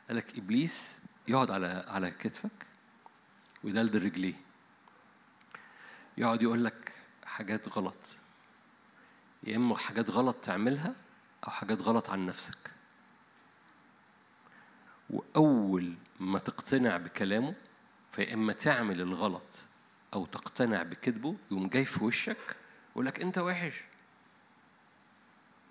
قالك 0.07 0.37
إبليس 0.37 1.01
يقعد 1.27 1.51
على 1.51 1.85
على 1.87 2.11
كتفك 2.11 2.65
ويدلدل 3.63 4.05
رجليه. 4.05 4.33
يقعد 6.17 6.41
يقول 6.41 6.65
لك 6.65 6.93
حاجات 7.25 7.69
غلط. 7.77 8.15
يا 9.43 9.55
إما 9.55 9.77
حاجات 9.77 10.09
غلط 10.09 10.35
تعملها 10.35 10.95
أو 11.43 11.51
حاجات 11.51 11.81
غلط 11.81 12.09
عن 12.09 12.25
نفسك. 12.25 12.71
وأول 15.09 15.95
ما 16.19 16.39
تقتنع 16.39 16.97
بكلامه 16.97 17.55
فيا 18.11 18.33
اما 18.33 18.53
تعمل 18.53 19.01
الغلط 19.01 19.65
أو 20.13 20.25
تقتنع 20.25 20.83
بكذبه 20.83 21.35
يقوم 21.51 21.67
جاي 21.67 21.85
في 21.85 22.03
وشك 22.03 22.55
يقول 22.91 23.05
لك 23.05 23.21
أنت 23.21 23.37
وحش. 23.37 23.81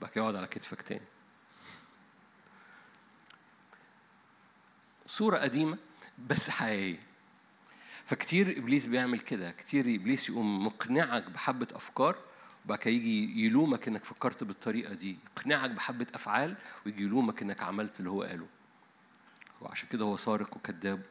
كده 0.01 0.11
يقعد 0.17 0.37
على 0.37 0.47
كتفك 0.47 0.83
تاني. 0.83 1.05
صورة 5.07 5.39
قديمة 5.39 5.79
بس 6.29 6.51
حقيقية. 6.51 6.99
فكتير 8.05 8.59
إبليس 8.59 8.87
بيعمل 8.87 9.21
كده 9.21 9.51
كتير 9.51 9.95
إبليس 9.95 10.31
يقوم 10.31 10.67
مقنعك 10.67 11.31
بحبة 11.31 11.67
أفكار 11.73 12.17
وبعد 12.65 12.79
كده 12.79 12.95
يجي 12.95 13.47
يلومك 13.47 13.89
إنك 13.89 14.05
فكرت 14.05 14.45
بالطريقة 14.45 14.95
دي 14.95 15.19
يقنعك 15.37 15.71
بحبة 15.71 16.07
أفعال 16.15 16.57
ويجي 16.87 17.03
يلومك 17.03 17.43
إنك 17.43 17.63
عملت 17.63 18.01
اللي 18.01 18.11
هو 18.11 18.23
قاله. 18.23 18.47
وعشان 19.61 19.89
كده 19.89 20.05
هو 20.05 20.17
سارق 20.17 20.57
وكذاب 20.57 21.03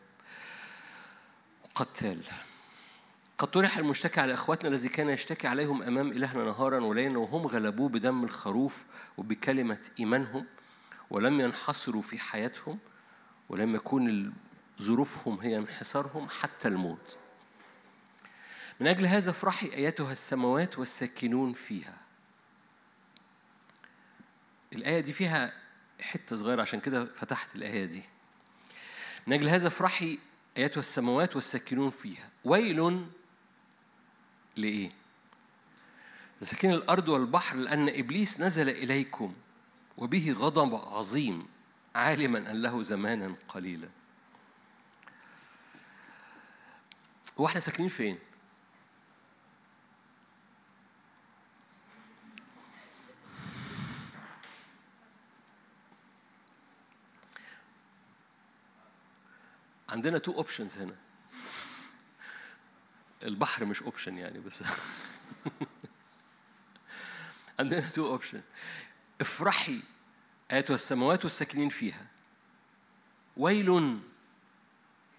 وقتال. 1.64 2.24
قد 3.38 3.48
طرح 3.48 3.78
المشتكي 3.78 4.22
على 4.22 4.34
إخواتنا 4.34 4.70
الذي 4.70 4.90
كان 4.90 5.10
يشتكي 5.10 5.48
عليهم 5.48 5.84
أمام 5.84 6.12
إلهنا 6.12 6.44
نهارا 6.44 6.80
وليلا 6.80 7.20
وهم 7.20 7.48
غلبوه 7.48 7.90
بدم 7.90 8.24
الخروف 8.24 8.86
وبكلمة 9.18 9.90
إيمانهم 10.00 10.46
ولم 11.10 11.42
ينحصروا 11.42 12.02
في 12.02 12.20
حياتهم 12.20 12.80
ولم 13.50 13.76
يكون 13.76 14.34
ظروفهم 14.82 15.40
هي 15.40 15.58
انحصارهم 15.58 16.30
حتى 16.30 16.68
الموت. 16.68 17.18
من 18.80 18.88
أجل 18.88 19.06
هذا 19.06 19.30
افرحي 19.30 19.74
أيتها 19.74 20.12
السماوات 20.12 20.80
والساكنون 20.80 21.54
فيها. 21.54 21.98
الآية 24.74 25.00
دي 25.00 25.14
فيها 25.14 25.54
حتة 26.02 26.36
صغيرة 26.36 26.62
عشان 26.62 26.80
كده 26.80 27.06
فتحت 27.06 27.56
الآية 27.56 27.86
دي. 27.86 28.04
من 29.28 29.34
أجل 29.34 29.48
هذا 29.48 29.68
افرحي 29.68 30.20
أيتها 30.58 30.80
السماوات 30.80 31.36
والساكنون 31.36 31.90
فيها 31.90 32.30
ويل 32.44 33.06
لإيه؟ 34.56 34.92
لساكن 36.42 36.72
الأرض 36.72 37.10
والبحر 37.10 37.58
لأن 37.58 37.90
إبليس 37.90 38.42
نزل 38.42 38.70
إليكم 38.70 39.34
وبه 39.98 40.36
غضب 40.38 40.76
عظيم 40.76 41.48
عالما 41.96 42.52
أن 42.52 42.62
له 42.62 42.82
زمانا 42.82 43.36
قليلا 43.48 43.88
هو 47.40 47.46
إحنا 47.46 47.60
ساكنين 47.60 47.90
فين؟ 47.90 48.18
عندنا 59.96 60.18
two 60.18 60.32
options 60.32 60.78
هنا. 60.78 60.96
البحر 63.24 63.66
مش 63.66 63.84
option 63.84 64.18
يعني 64.18 64.40
بس. 64.40 64.64
عندنا 67.60 67.90
two 67.90 68.08
option 68.08 68.42
افرحي 69.22 69.82
ايتها 70.52 70.76
السماوات 70.76 71.24
والساكنين 71.24 71.70
فيها. 71.70 72.08
ويل 73.38 74.00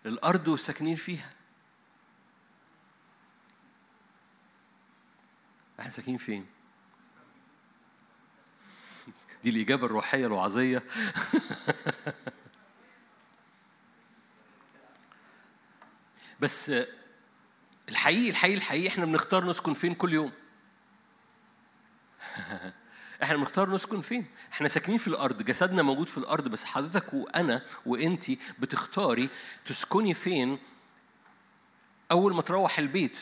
للأرض 0.04 0.48
والساكنين 0.48 0.94
فيها. 0.94 1.32
إحنا 5.80 5.90
ساكنين 5.90 6.18
فين؟ 6.18 6.46
دي 9.44 9.50
الإجابة 9.50 9.86
الروحية 9.86 10.26
الوعظية. 10.26 10.82
بس 16.40 16.72
الحقيقي 17.88 18.30
الحقيقي 18.30 18.56
الحقيقي 18.56 18.88
إحنا 18.88 19.04
بنختار 19.04 19.46
نسكن 19.46 19.74
فين 19.74 19.94
كل 19.94 20.12
يوم. 20.12 20.32
إحنا 23.22 23.36
بنختار 23.36 23.70
نسكن 23.70 24.00
فين؟ 24.00 24.26
إحنا 24.52 24.68
ساكنين 24.68 24.98
في 24.98 25.08
الأرض 25.08 25.42
جسدنا 25.42 25.82
موجود 25.82 26.08
في 26.08 26.18
الأرض 26.18 26.48
بس 26.48 26.64
حضرتك 26.64 27.14
وأنا 27.14 27.62
وانتي 27.86 28.38
بتختاري 28.58 29.30
تسكني 29.66 30.14
فين 30.14 30.58
أول 32.10 32.34
ما 32.34 32.42
تروح 32.42 32.78
البيت 32.78 33.18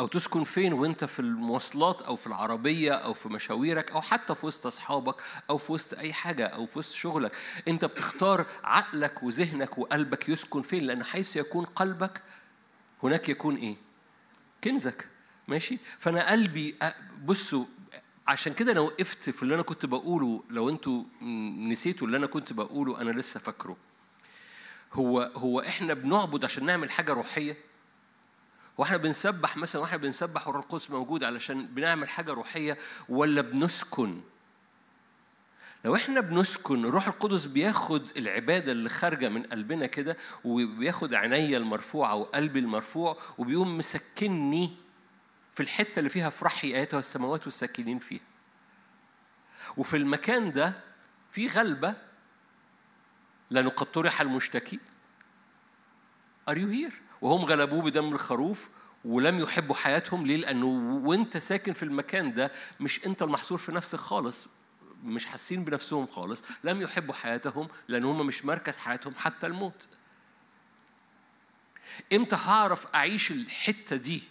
أو 0.00 0.06
تسكن 0.06 0.44
فين 0.44 0.72
وأنت 0.72 1.04
في 1.04 1.20
المواصلات 1.20 2.02
أو 2.02 2.16
في 2.16 2.26
العربية 2.26 2.92
أو 2.92 3.14
في 3.14 3.28
مشاويرك 3.28 3.90
أو 3.90 4.02
حتى 4.02 4.34
في 4.34 4.46
وسط 4.46 4.66
أصحابك 4.66 5.14
أو 5.50 5.58
في 5.58 5.72
وسط 5.72 5.98
أي 5.98 6.12
حاجة 6.12 6.46
أو 6.46 6.66
في 6.66 6.78
وسط 6.78 6.94
شغلك. 6.94 7.36
أنت 7.68 7.84
بتختار 7.84 8.46
عقلك 8.64 9.22
وذهنك 9.22 9.78
وقلبك 9.78 10.28
يسكن 10.28 10.62
فين؟ 10.62 10.84
لأن 10.84 11.04
حيث 11.04 11.36
يكون 11.36 11.64
قلبك 11.64 12.22
هناك 13.04 13.28
يكون 13.28 13.56
إيه؟ 13.56 13.76
كنزك. 14.64 15.08
ماشي؟ 15.48 15.78
فأنا 15.98 16.30
قلبي 16.30 16.78
بصوا 17.24 17.64
عشان 18.26 18.54
كده 18.54 18.72
أنا 18.72 18.80
وقفت 18.80 19.30
في 19.30 19.42
اللي 19.42 19.54
أنا 19.54 19.62
كنت 19.62 19.86
بقوله 19.86 20.42
لو 20.50 20.68
أنتوا 20.68 21.04
نسيتوا 21.70 22.06
اللي 22.06 22.16
أنا 22.16 22.26
كنت 22.26 22.52
بقوله 22.52 23.00
أنا 23.00 23.10
لسه 23.10 23.40
فاكره. 23.40 23.76
هو 24.92 25.20
هو 25.20 25.60
إحنا 25.60 25.94
بنعبد 25.94 26.44
عشان 26.44 26.66
نعمل 26.66 26.90
حاجة 26.90 27.12
روحية؟ 27.12 27.56
وإحنا 28.78 28.96
بنسبح 28.96 29.56
مثلا 29.56 29.82
وإحنا 29.82 29.96
بنسبح 29.98 30.46
والروح 30.46 30.64
القدس 30.64 30.90
موجود 30.90 31.24
علشان 31.24 31.66
بنعمل 31.66 32.08
حاجة 32.08 32.32
روحية 32.32 32.78
ولا 33.08 33.40
بنسكن؟ 33.40 34.20
لو 35.84 35.94
إحنا 35.94 36.20
بنسكن 36.20 36.84
الروح 36.84 37.06
القدس 37.06 37.46
بياخد 37.46 38.10
العبادة 38.16 38.72
اللي 38.72 38.88
خارجة 38.88 39.28
من 39.28 39.42
قلبنا 39.42 39.86
كده 39.86 40.16
وبياخد 40.44 41.14
عينيا 41.14 41.58
المرفوعة 41.58 42.14
وقلبي 42.14 42.58
المرفوع 42.58 43.18
وبيقوم 43.38 43.78
مسكني 43.78 44.70
في 45.52 45.62
الحتة 45.62 45.98
اللي 45.98 46.10
فيها 46.10 46.28
افرحي 46.28 46.76
ايتها 46.76 46.98
السماوات 46.98 47.44
والساكنين 47.44 47.98
فيها. 47.98 48.20
وفي 49.76 49.96
المكان 49.96 50.52
ده 50.52 50.74
في 51.30 51.46
غلبة 51.46 51.94
لأنه 53.50 53.70
قد 53.70 53.86
طرح 53.86 54.20
المشتكي. 54.20 54.80
are 56.48 56.58
you 56.58 56.68
here 56.68 56.92
وهم 57.20 57.44
غلبوه 57.44 57.82
بدم 57.82 58.12
الخروف 58.12 58.68
ولم 59.04 59.38
يحبوا 59.38 59.74
حياتهم. 59.74 60.26
ليه؟ 60.26 60.36
لأنه 60.36 60.66
وأنت 61.04 61.36
ساكن 61.36 61.72
في 61.72 61.82
المكان 61.82 62.34
ده 62.34 62.52
مش 62.80 63.06
أنت 63.06 63.22
المحصور 63.22 63.58
في 63.58 63.72
نفسك 63.72 63.98
خالص. 63.98 64.48
مش 65.04 65.26
حاسين 65.26 65.64
بنفسهم 65.64 66.06
خالص 66.06 66.44
لم 66.64 66.82
يحبوا 66.82 67.14
حياتهم 67.14 67.68
لأن 67.88 68.04
هم 68.04 68.26
مش 68.26 68.44
مركز 68.44 68.78
حياتهم 68.78 69.14
حتى 69.16 69.46
الموت 69.46 69.88
إمتى 72.12 72.36
هعرف 72.36 72.86
أعيش 72.94 73.30
الحتة 73.30 73.96
دي 73.96 74.22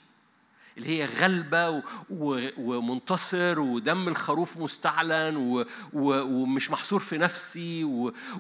اللي 0.78 0.88
هي 0.90 1.06
غلبة. 1.06 1.84
ومنتصر 2.58 3.60
ودم 3.60 4.08
الخروف 4.08 4.58
مستعلن. 4.58 5.66
ومش 5.94 6.72
محصور 6.72 7.00
في 7.00 7.18
نفسي. 7.18 7.84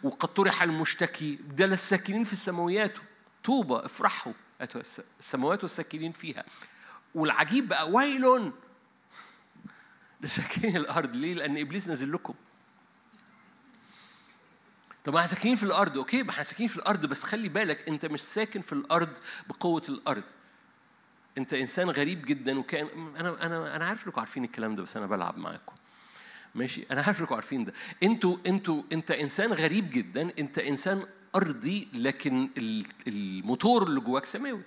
وقد 0.03 0.33
طرح 0.33 0.63
المشتكي 0.63 1.35
ده 1.35 1.65
للساكنين 1.65 2.23
في 2.23 2.33
السماويات 2.33 2.93
طوبى 3.43 3.75
افرحوا 3.75 4.33
السماوات 5.19 5.63
والساكنين 5.63 6.11
فيها 6.11 6.43
والعجيب 7.15 7.67
بقى 7.67 7.89
ويل 7.91 8.51
لساكنين 10.23 10.77
الأرض. 10.77 11.15
ليه؟ 11.15 11.33
لأن 11.33 11.57
إبليس 11.57 11.89
نزل 11.89 12.13
لكم. 12.13 12.33
طب 15.03 15.15
إحنا 15.15 15.27
ساكنين 15.27 15.55
في 15.55 15.63
الأرض. 15.63 15.97
أوكي 15.97 16.23
ما 16.23 16.29
إحنا 16.29 16.43
ساكنين 16.43 16.69
في 16.69 16.77
الأرض 16.77 17.05
بس 17.05 17.23
خلي 17.23 17.49
بالك 17.49 17.89
أنت 17.89 18.05
مش 18.05 18.21
ساكن 18.21 18.61
في 18.61 18.73
الأرض 18.73 19.17
بقوة 19.49 19.83
الأرض. 19.89 20.23
أنت 21.37 21.53
إنسان 21.53 21.89
غريب 21.89 22.25
جدا 22.25 22.59
وكان 22.59 22.87
أنا 23.19 23.45
أنا 23.45 23.75
أنا 23.75 23.85
عارف 23.85 24.07
إنكم 24.07 24.19
عارفين 24.19 24.43
الكلام 24.43 24.75
ده 24.75 24.83
بس 24.83 24.97
أنا 24.97 25.05
بلعب 25.05 25.37
معاكم. 25.37 25.73
ماشي؟ 26.55 26.85
أنا 26.91 27.01
عارف 27.01 27.21
إنكم 27.21 27.35
عارفين 27.35 27.65
ده. 27.65 27.73
أنتوا 28.03 28.37
أنتوا 28.47 28.83
أنت 28.91 29.11
إنسان 29.11 29.53
غريب 29.53 29.89
جدا 29.89 30.33
أنت 30.39 30.59
إنسان 30.59 31.05
أرضي 31.35 31.87
لكن 31.93 32.49
الموتور 33.07 33.83
اللي 33.83 33.99
جواك 33.99 34.25
سماوي. 34.25 34.61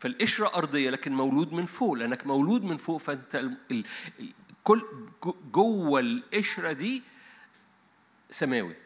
فالقشرة 0.00 0.54
أرضية 0.54 0.90
لكن 0.90 1.12
مولود 1.12 1.52
من 1.52 1.66
فوق 1.66 1.92
لأنك 1.92 2.26
مولود 2.26 2.62
من 2.62 2.76
فوق 2.76 2.96
فأنت 3.00 3.34
ال 3.34 3.56
ال 3.70 3.84
كل 4.64 4.82
جوه 5.52 6.00
القشرة 6.00 6.72
دي 6.72 7.02
سماوي. 8.30 8.76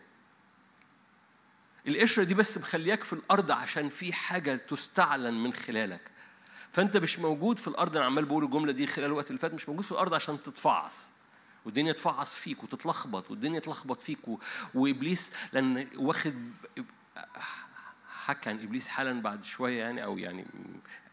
القشرة 1.89 2.25
دي 2.25 2.35
بس 2.35 2.59
مخلياك 2.59 3.05
في 3.05 3.13
الأرض 3.13 3.51
عشان 3.51 3.89
في 3.89 4.13
حاجة 4.13 4.57
تستعلن 4.57 5.35
من 5.35 5.53
خلالك. 5.53 6.11
فأنت 6.71 6.97
مش 6.97 7.19
موجود 7.19 7.59
في 7.59 7.69
الأرض 7.69 7.97
أنا 7.97 8.05
عمال 8.07 8.25
بقول 8.25 8.45
الجملة 8.45 8.73
دي 8.73 8.87
خلال 8.87 9.07
الوقت 9.07 9.27
اللي 9.27 9.39
فات 9.39 9.55
مش 9.55 9.69
موجود 9.69 9.85
في 9.85 9.93
الأرض 9.93 10.15
عشان 10.15 10.43
تتفعص. 10.43 11.11
والدنيا 11.65 11.93
تفعص 11.93 12.39
فيك 12.39 12.65
وتتلخبط 12.65 13.31
والدنيا 13.31 13.61
تلخبط 13.61 14.03
فيك 14.03 14.29
و... 14.29 14.39
وإبليس 14.75 15.33
لأن 15.53 15.89
واخد 15.97 16.35
هحكي 18.09 18.51
عن 18.51 18.63
إبليس 18.63 18.89
حالا 18.89 19.23
بعد 19.23 19.45
شوية 19.45 19.79
يعني 19.81 20.05
أو 20.05 20.19
يعني 20.19 20.47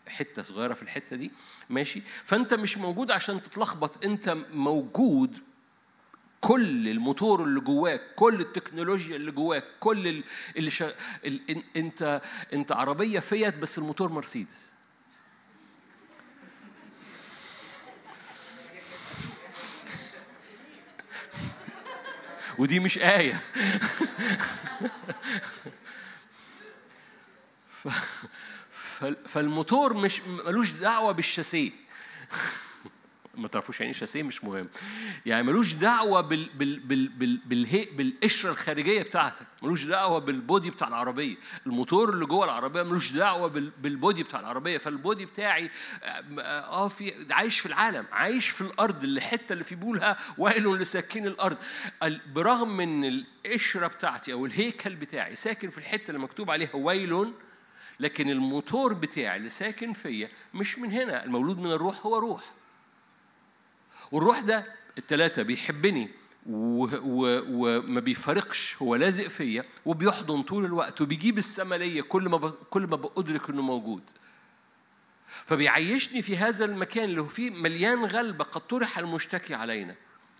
حتة 0.07 0.43
صغيرة 0.43 0.73
في 0.73 0.83
الحتة 0.83 1.15
دي 1.15 1.31
ماشي؟ 1.69 2.01
فأنت 2.23 2.53
مش 2.53 2.77
موجود 2.77 3.11
عشان 3.11 3.43
تتلخبط 3.43 4.05
أنت 4.05 4.29
موجود 4.53 5.37
كل 6.41 6.87
الموتور 6.87 7.43
اللي 7.43 7.59
جواك 7.59 8.01
كل 8.15 8.41
التكنولوجيا 8.41 9.15
اللي 9.15 9.31
جواك 9.31 9.63
كل 9.79 10.07
ال- 10.07 10.23
اللي 10.57 10.69
شا... 10.69 10.91
ال... 11.25 11.63
أنت 11.77 12.21
أنت 12.53 12.71
عربية 12.71 13.19
فيات 13.19 13.57
بس 13.57 13.77
الموتور 13.77 14.11
مرسيدس. 14.11 14.73
ودي 22.57 22.79
مش 22.79 22.97
آية. 22.97 23.41
ف... 27.69 27.87
فالموتور 29.25 29.93
مش 29.93 30.21
ملوش 30.45 30.71
دعوة 30.71 31.11
بالشاسيه. 31.11 31.71
ما 33.35 33.47
تعرفوش 33.47 33.79
يعني 33.79 33.91
إيه 33.93 33.99
شاسيه؟ 33.99 34.23
مش 34.23 34.43
مهم. 34.43 34.67
يعني 35.25 35.43
ملوش 35.43 35.73
دعوة 35.73 36.21
بال 36.21 36.49
بال 36.49 36.79
بال 36.79 37.07
بال 37.07 37.37
بالهي 37.37 37.85
بالقشرة 37.85 38.51
الخارجية 38.51 39.01
بتاعتك. 39.01 39.45
ملوش 39.61 39.85
دعوة 39.85 40.19
بالبودي 40.19 40.69
بتاع 40.69 40.87
العربية. 40.87 41.35
الموتور 41.65 42.09
اللي 42.09 42.25
جوه 42.25 42.45
العربية 42.45 42.83
ملوش 42.83 43.11
دعوة 43.11 43.47
بال 43.47 43.69
بالبودي 43.69 44.23
بتاع 44.23 44.39
العربية. 44.39 44.77
فالبودي 44.77 45.25
بتاعي 45.25 45.71
آه 46.39 46.87
في 46.87 47.25
عايش 47.33 47.59
في 47.59 47.65
العالم. 47.65 48.05
عايش 48.11 48.49
في 48.49 48.61
الأرض 48.61 49.03
اللي 49.03 49.17
الحتة 49.17 49.53
اللي 49.53 49.63
في 49.63 49.75
بيقولها 49.75 50.17
ويل 50.37 50.75
لساكين 50.77 51.27
الأرض. 51.27 51.57
ال- 52.03 52.21
برغم 52.33 52.79
إن 52.81 53.03
القشرة 53.45 53.87
بتاعتي 53.87 54.33
أو 54.33 54.45
الهيكل 54.45 54.95
بتاعي 54.95 55.35
ساكن 55.35 55.69
في 55.69 55.77
الحتة 55.77 56.07
اللي 56.09 56.19
مكتوب 56.19 56.51
عليها 56.51 56.75
ويل 56.75 57.33
لكن 58.01 58.29
الموتور 58.29 58.93
بتاعي 58.93 59.37
اللي 59.37 59.49
ساكن 59.49 59.93
فيا 59.93 60.29
مش 60.53 60.79
من 60.79 60.91
هنا 60.91 61.23
المولود 61.23 61.57
من 61.59 61.71
الروح 61.71 62.05
هو 62.05 62.17
روح. 62.17 62.43
والروح 64.11 64.39
ده 64.39 64.65
التلاتة 64.97 65.41
بيحبني 65.41 66.09
وما 66.45 67.99
بيفارقش 67.99 68.81
هو 68.81 68.95
لازق 68.95 69.27
فيا 69.27 69.65
وبيحضن 69.85 70.43
طول 70.43 70.65
الوقت 70.65 71.01
وبيجيب 71.01 71.37
السمالية 71.37 72.01
كل 72.01 72.29
ما 72.29 72.53
كل 72.69 72.81
ما 72.87 72.95
بأدرك 72.95 73.49
إنه 73.49 73.61
موجود. 73.61 74.03
فبيعيشني 75.27 76.21
في 76.21 76.37
هذا 76.37 76.65
المكان 76.65 77.03
اللي 77.03 77.21
هو 77.21 77.27
فيه 77.27 77.49
مليان 77.49 78.05
غلبة 78.05 78.43
قد 78.43 78.61
طرح 78.61 78.99
المشتكي 78.99 79.53
علينا. 79.53 79.95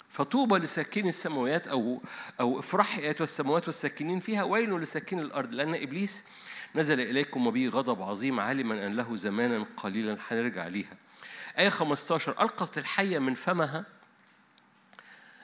فطوبى 0.10 0.56
لساكني 0.56 1.10
السماوات 1.10 1.68
أو 1.68 2.02
أو 2.40 2.60
افرحي 2.60 3.08
ايتها 3.08 3.24
السماوات 3.24 3.66
والساكنين 3.68 4.20
فيها 4.20 4.44
ويل 4.44 4.80
لساكن 4.80 5.20
الأرض؟ 5.20 5.54
لأن 5.54 5.76
إبليس 5.76 6.26
نزل 6.76 7.00
إليكم 7.00 7.48
وبه 7.48 7.68
غضب 7.68 8.02
عظيم 8.02 8.40
عالما 8.40 8.88
أن 8.88 8.96
له 8.96 9.16
زمانا 9.16 9.66
قليلا 9.78 10.18
هنرجع 10.30 10.68
ليها. 10.68 10.98
آية 11.58 11.70
15 11.70 12.32
ألقت 12.42 12.78
الحية 12.78 13.20
من 13.20 13.34
فمها. 13.34 13.86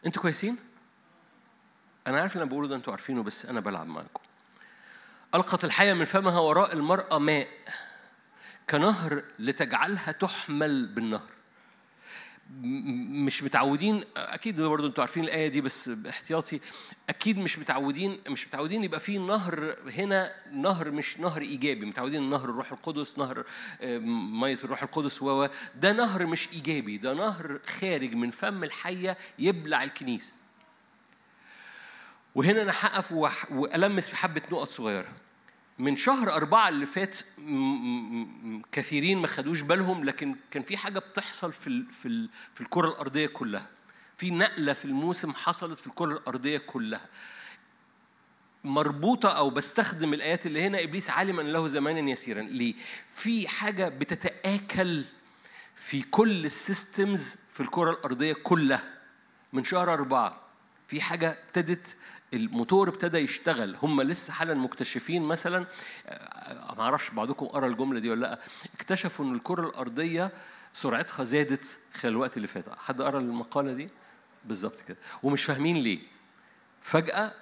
أنتوا 0.06 0.22
كويسين؟ 0.22 0.58
أنا 2.08 2.20
عارف 2.22 2.34
اللي 2.34 2.44
أنا 2.44 2.52
بقوله 2.52 2.68
ده 2.68 2.76
أنتوا 2.76 2.94
عارفينه 2.94 3.24
بس 3.24 3.46
أنا 3.46 3.60
بلعب 3.60 3.88
معاكم. 3.88 4.22
ألقت 5.36 5.66
الحية 5.66 5.94
من 5.94 6.06
فمها 6.06 6.40
وراء 6.40 6.74
المرأة 6.74 7.18
ماء 7.20 7.48
كنهر 8.70 9.24
لتجعلها 9.40 10.12
تحمل 10.12 10.88
بالنهر. 10.88 11.37
مش 13.26 13.44
متعودين 13.44 14.04
أكيد 14.18 14.62
برضه 14.62 14.88
أنتوا 14.88 15.04
عارفين 15.04 15.24
الايه 15.24 15.48
دي 15.48 15.62
بس 15.62 15.90
باحتياطي 15.90 16.60
أكيد 17.10 17.38
مش 17.38 17.60
متعودين 17.60 18.20
مش 18.30 18.48
متعودين 18.48 18.84
يبقى 18.84 19.00
في 19.00 19.18
نهر 19.18 19.76
هنا 19.98 20.34
نهر 20.54 20.92
مش 20.92 21.20
نهر 21.20 21.42
ايجابي 21.42 21.86
متعودين 21.86 22.30
نهر 22.30 22.50
الروح 22.50 22.72
القدس 22.72 23.18
نهر 23.18 23.46
ميه 24.42 24.58
الروح 24.64 24.84
القدس 24.84 25.22
و 25.22 25.48
ده 25.76 25.92
نهر 25.92 26.26
مش 26.26 26.50
ايجابي 26.54 26.98
ده 26.98 27.14
نهر 27.14 27.60
خارج 27.68 28.16
من 28.16 28.30
فم 28.30 28.64
الحيه 28.64 29.18
يبلع 29.40 29.84
الكنيسه 29.84 30.34
وهنا 32.36 32.62
أنا 32.62 32.72
هقف 32.80 33.12
والمس 33.52 34.10
في 34.10 34.16
حبه 34.16 34.42
نقط 34.52 34.70
صغيره 34.70 35.08
من 35.80 35.96
شهر 35.96 36.32
أربعة 36.34 36.70
اللي 36.70 36.86
فات 36.86 37.20
كثيرين 38.72 39.18
ما 39.18 39.28
خدوش 39.28 39.62
بالهم 39.62 40.04
لكن 40.04 40.36
كان 40.52 40.64
في 40.64 40.78
حاجة 40.78 41.00
بتحصل 41.00 41.54
في 41.54 41.86
في 41.92 42.30
في 42.54 42.62
الكرة 42.62 42.88
الأرضية 42.88 43.28
كلها. 43.28 43.68
في 44.16 44.32
نقلة 44.32 44.74
في 44.74 44.86
الموسم 44.86 45.34
حصلت 45.34 45.80
في 45.80 45.88
الكرة 45.88 46.12
الأرضية 46.14 46.58
كلها. 46.58 47.06
مربوطة 48.64 49.30
أو 49.30 49.50
بستخدم 49.50 50.14
الآيات 50.14 50.46
اللي 50.46 50.62
هنا 50.68 50.84
إبليس 50.84 51.10
عالم 51.10 51.40
أن 51.40 51.48
له 51.48 51.68
زمانا 51.68 52.12
يسيرا، 52.12 52.42
ليه؟ 52.42 52.74
في 53.08 53.48
حاجة 53.48 53.90
بتتآكل 53.90 55.04
في 55.76 56.02
كل 56.02 56.46
السيستمز 56.46 57.36
في 57.54 57.60
الكرة 57.60 57.92
الأرضية 57.92 58.34
كلها 58.34 58.94
من 59.54 59.64
شهر 59.64 59.94
أربعة 59.94 60.42
في 60.88 61.02
حاجة 61.02 61.40
ابتدت 61.48 61.98
الموتور 62.34 62.90
ابتدى 62.90 63.18
يشتغل. 63.18 63.76
هم 63.84 64.02
لسه 64.02 64.34
حالا 64.34 64.54
مكتشفين 64.54 65.22
مثلا 65.24 65.66
آه، 66.08 66.76
ما 66.76 66.82
أعرفش 66.84 67.10
بعضكم 67.10 67.46
قرأ 67.46 67.68
الجملة 67.68 68.00
دي 68.00 68.10
ولا 68.10 68.22
لأ 68.22 68.40
اكتشفوا 68.76 69.26
إن 69.26 69.36
الكرة 69.36 69.70
الأرضية 69.70 70.32
سرعتها 70.74 71.24
زادت 71.24 71.78
خلال 71.94 72.14
الوقت 72.14 72.38
اللي 72.38 72.48
فات. 72.48 72.80
حد 72.80 73.02
قرأ 73.02 73.20
المقالة 73.20 73.74
دي؟ 73.74 73.90
بالظبط 74.46 74.82
كده. 74.88 74.98
ومش 75.24 75.44
فاهمين 75.44 75.78
ليه. 75.78 76.00
فجأة 76.82 77.34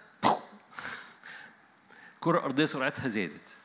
الكره 2.15 2.37
الارضيه 2.39 2.65
سرعتها 2.65 3.07
زادت. 3.07 3.57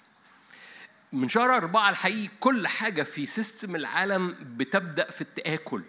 من 1.12 1.28
شهر 1.28 1.56
أربعة 1.56 1.90
الحقيقي 1.90 2.30
كل 2.40 2.68
حاجة 2.68 3.02
في 3.02 3.26
سيستم 3.26 3.76
العالم 3.76 4.36
بتبدأ 4.40 5.10
في 5.10 5.20
التآكل. 5.20 5.82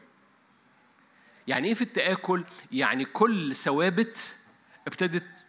يعني 1.48 1.68
إيه 1.68 1.74
في 1.74 1.82
التآكل؟ 1.82 2.44
يعني 2.72 3.06
كل 3.06 3.56
ثوابت 3.56 4.36
ابتدت 4.88 5.46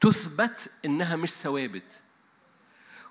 تثبت 0.00 0.70
إنها 0.84 1.16
مش 1.16 1.30
ثوابت. 1.30 2.00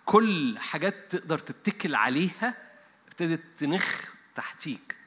كل 0.06 0.58
حاجات 0.60 0.96
تقدر 1.16 1.40
تتكل 1.40 1.96
عليها 1.96 2.56
ابتدت 3.08 3.44
تنخ 3.58 4.10
تحتيك. 4.36 4.98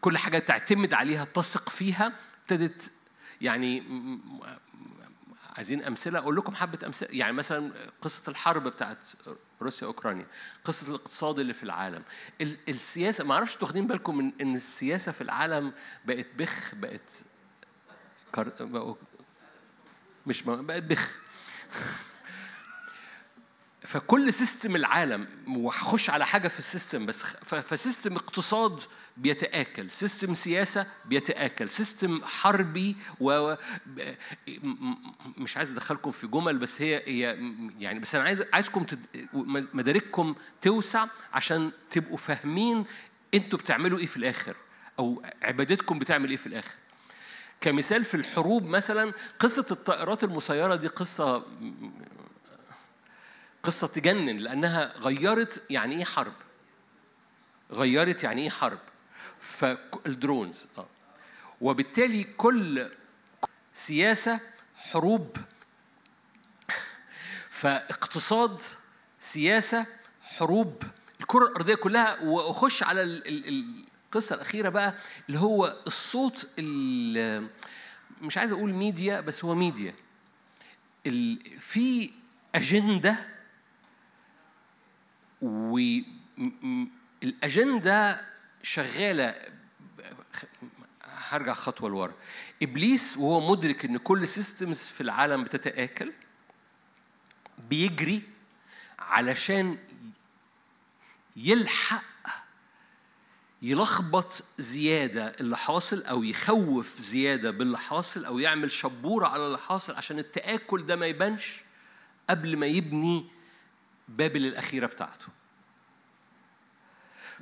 كل 0.00 0.18
حاجة 0.18 0.38
تعتمد 0.38 0.94
عليها 0.94 1.24
تثق 1.24 1.68
فيها 1.68 2.12
ابتدت 2.42 2.90
يعني 3.40 3.82
عايزين 5.56 5.82
أمثلة؟ 5.82 6.18
أقول 6.18 6.36
لكم 6.36 6.54
حبة 6.54 6.78
أمثلة. 6.86 7.08
يعني 7.12 7.32
مثلا 7.32 7.72
قصة 8.00 8.30
الحرب 8.30 8.68
بتاعت 8.68 8.98
روسيا 9.62 9.86
اوكرانيا 9.86 10.26
قصة 10.64 10.88
الاقتصاد 10.88 11.38
اللي 11.38 11.52
في 11.52 11.62
العالم. 11.62 12.02
ال- 12.40 12.56
السياسة 12.68 13.24
ما 13.24 13.34
أعرفش 13.34 13.62
واخدين 13.62 13.86
بالكم 13.86 14.16
من 14.16 14.32
إن 14.40 14.54
السياسة 14.54 15.12
في 15.12 15.20
العالم 15.20 15.72
بقت 16.04 16.26
بخ 16.36 16.74
بقت 16.74 17.22
كر... 18.32 18.96
مش 20.26 20.42
بخ. 20.42 21.18
فكل 23.88 24.32
system 24.32 24.76
العالم 24.76 25.28
وهخش 25.48 26.10
على 26.10 26.26
حاجة 26.26 26.48
في 26.48 26.58
ال 26.58 26.65
system 26.65 27.06
بس 27.06 27.22
ف 27.42 27.53
system 27.53 28.16
اقتصاد 28.16 28.80
بيتآكل 29.16 29.90
system 29.90 30.34
سياسة 30.34 30.86
بيتآكل 31.04 31.68
system 31.68 32.24
حربي 32.24 32.96
و 33.20 33.54
مش 35.36 35.56
عايز 35.56 35.72
أدخلكم 35.72 36.10
في 36.10 36.26
جمل 36.26 36.58
بس 36.58 36.82
هي 36.82 37.02
هي 37.06 37.20
يعني 37.78 37.98
بس 37.98 38.14
أنا 38.14 38.24
عايز 38.24 38.44
عايزكم 38.52 38.84
تد... 38.84 38.98
مدارككم 39.74 40.34
توسع 40.60 41.06
عشان 41.32 41.70
تبقوا 41.90 42.16
فاهمين 42.16 42.84
أنتوا 43.34 43.58
بتعملوا 43.58 43.98
إيه 43.98 44.06
في 44.06 44.16
الآخر 44.16 44.56
أو 44.98 45.22
عبادتكم 45.42 45.98
بتعمل 45.98 46.30
إيه 46.30 46.36
في 46.36 46.46
الآخر. 46.46 46.74
كمثال 47.60 48.04
في 48.04 48.14
الحروب 48.14 48.64
مثلا 48.64 49.12
قصة 49.38 49.66
الطائرات 49.70 50.24
المسيرة 50.24 50.76
دي 50.76 50.86
قصة 50.88 51.42
قصة 53.62 53.86
تجنن 53.86 54.36
لأنها 54.36 54.98
غيرت 54.98 55.62
يعني 55.70 55.96
إيه 55.98 56.04
حرب؟ 56.04 56.32
غيرت 57.70 58.24
يعني 58.24 58.42
إيه 58.42 58.50
حرب؟ 58.50 58.78
فالدرونز 59.38 60.66
آه. 60.78 60.86
وبالتالي 61.60 62.24
كل 62.24 62.90
سياسة 63.74 64.40
حروب. 64.76 65.36
فاقتصاد 67.50 68.62
سياسة 69.20 69.86
حروب. 70.22 70.82
الكرة 71.20 71.44
الأرضية 71.48 71.74
كلها 71.74 72.20
وأخش 72.22 72.82
على 72.82 73.02
ال- 73.02 73.28
ال- 73.48 73.84
القصة 74.08 74.34
الأخيرة 74.36 74.68
بقى 74.68 74.94
اللي 75.28 75.38
هو 75.38 75.76
الصوت 75.86 76.50
ال- 76.58 77.48
مش 78.22 78.38
عايز 78.38 78.52
أقول 78.52 78.72
ميديا 78.74 79.20
بس 79.20 79.44
هو 79.44 79.54
ميديا. 79.54 79.94
في 81.58 82.10
أجندة 82.54 83.16
والأجندة 87.22 88.20
شغالة 88.62 89.34
هرجع 91.04 91.52
خطوة 91.54 91.90
لورا. 91.90 92.14
إبليس 92.62 93.16
وهو 93.16 93.50
مدرك 93.50 93.84
إن 93.84 93.96
كل 93.96 94.28
سيستمز 94.28 94.78
في 94.88 95.00
العالم 95.00 95.44
بتتآكل 95.44 96.12
بيجري 97.70 98.22
علشان 98.98 99.78
يلحق 101.36 102.02
يلخبط 103.62 104.42
زيادة 104.58 105.26
اللي 105.40 105.56
حاصل 105.56 106.02
أو 106.02 106.24
يخوف 106.24 106.98
زيادة 106.98 107.50
باللي 107.50 107.78
حاصل 107.78 108.24
أو 108.24 108.38
يعمل 108.38 108.72
شبورة 108.72 109.26
على 109.28 109.46
اللي 109.46 109.58
حاصل 109.58 109.94
عشان 109.94 110.18
التآكل 110.18 110.86
ده 110.86 110.96
ما 110.96 111.06
يبانش 111.06 111.60
قبل 112.30 112.56
ما 112.56 112.66
يبني 112.66 113.26
بابل 114.08 114.46
الأخيرة 114.46 114.86
بتاعته. 114.86 115.26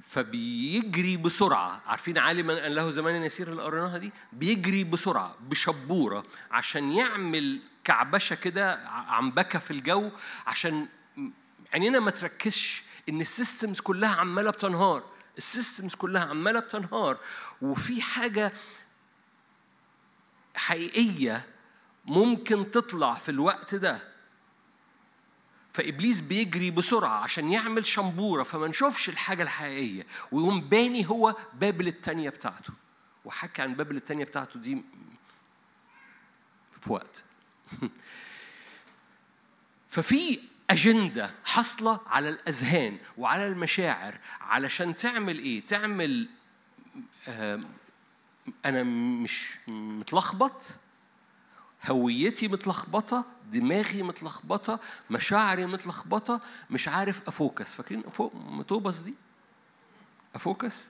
فبيجري 0.02 1.16
بسرعة 1.16 1.82
عارفين 1.86 2.18
عالما 2.18 2.66
أن 2.66 2.72
له 2.72 2.90
زمان 2.90 3.22
يسير 3.22 3.48
اللي 3.48 3.62
قريناها 3.62 3.98
دي؟ 3.98 4.12
بيجري 4.32 4.84
بسرعة 4.84 5.36
بشبورة 5.40 6.24
عشان 6.50 6.92
يعمل 6.92 7.60
كعبشة 7.84 8.34
كده 8.36 8.88
عنبكة 8.88 9.58
في 9.58 9.70
الجو 9.70 10.10
عشان 10.46 10.88
عينينا 11.74 12.00
ما 12.00 12.10
تركزش 12.10 12.82
إن 13.08 13.20
ال 13.20 13.28
systems 13.28 13.80
كلها 13.80 14.16
عمالة 14.16 14.50
بتنهار. 14.50 15.15
ال 15.38 15.45
systems 15.45 15.94
كلها 15.94 16.24
عمالة 16.24 16.60
بتنهار. 16.60 17.18
وفي 17.62 18.02
حاجة 18.02 18.52
حقيقية 20.54 21.48
ممكن 22.04 22.70
تطلع 22.70 23.14
في 23.14 23.28
الوقت 23.28 23.74
ده. 23.74 24.16
فإبليس 25.72 26.20
بيجري 26.20 26.70
بسرعة 26.70 27.22
عشان 27.22 27.52
يعمل 27.52 27.86
شبورة 27.86 28.42
فما 28.42 28.66
نشوفش 28.66 29.08
الحاجة 29.08 29.42
الحقيقية. 29.42 30.06
ويقوم 30.32 30.60
باني 30.60 31.08
هو 31.08 31.36
بابل 31.54 31.88
التانيه 31.88 32.30
بتاعته. 32.30 32.72
وحكى 33.24 33.62
عن 33.62 33.74
بابل 33.74 33.96
التانيه 33.96 34.24
بتاعته 34.24 34.60
دي 34.60 34.84
في 36.80 36.92
وقت. 36.92 37.24
ففي 39.88 40.40
أجندة 40.70 41.30
حاصلة 41.44 42.00
على 42.06 42.28
الأذهان 42.28 42.98
وعلى 43.18 43.46
المشاعر 43.46 44.18
علشان 44.40 44.96
تعمل 44.96 45.38
إيه؟ 45.38 45.66
تعمل 45.66 46.28
آه، 47.28 47.60
أنا 48.64 48.82
مش 49.22 49.58
متلخبط 49.68 50.78
هويتي 51.84 52.48
متلخبطة 52.48 53.24
دماغي 53.52 54.02
متلخبطة 54.02 54.80
مشاعري 55.10 55.66
متلخبطة 55.66 56.40
مش 56.70 56.88
عارف 56.88 57.28
أفوكس 57.28 57.74
فاكرين 57.74 58.02
متوبس 58.34 58.98
دي؟ 58.98 59.14
أفوكس؟ 60.34 60.84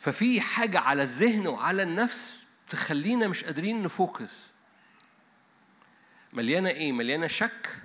ففي 0.00 0.40
حاجة 0.40 0.78
على 0.80 1.02
الذهن 1.02 1.46
وعلى 1.46 1.82
النفس 1.82 2.46
تخلينا 2.68 3.28
مش 3.28 3.44
قادرين 3.44 3.82
نفوكس 3.82 4.32
مليانة 6.32 6.68
إيه؟ 6.70 6.92
مليانة 6.92 7.26
شك 7.26 7.81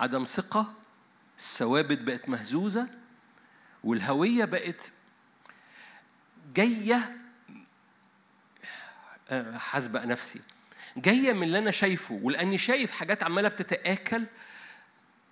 عدم 0.00 0.24
ثقة 0.24 0.74
الثوابت 1.38 1.98
بقت 1.98 2.28
مهزوزة 2.28 2.86
والهوية 3.84 4.44
بقت 4.44 4.92
جاية 6.54 7.16
آه، 9.30 9.58
حاسبة 9.58 10.04
نفسي 10.04 10.40
جاية 10.96 11.32
من 11.32 11.42
اللي 11.42 11.58
أنا 11.58 11.70
شايفه 11.70 12.20
ولأني 12.22 12.58
شايف 12.58 12.90
حاجات 12.90 13.22
عمالة 13.22 13.48
بتتآكل 13.48 14.26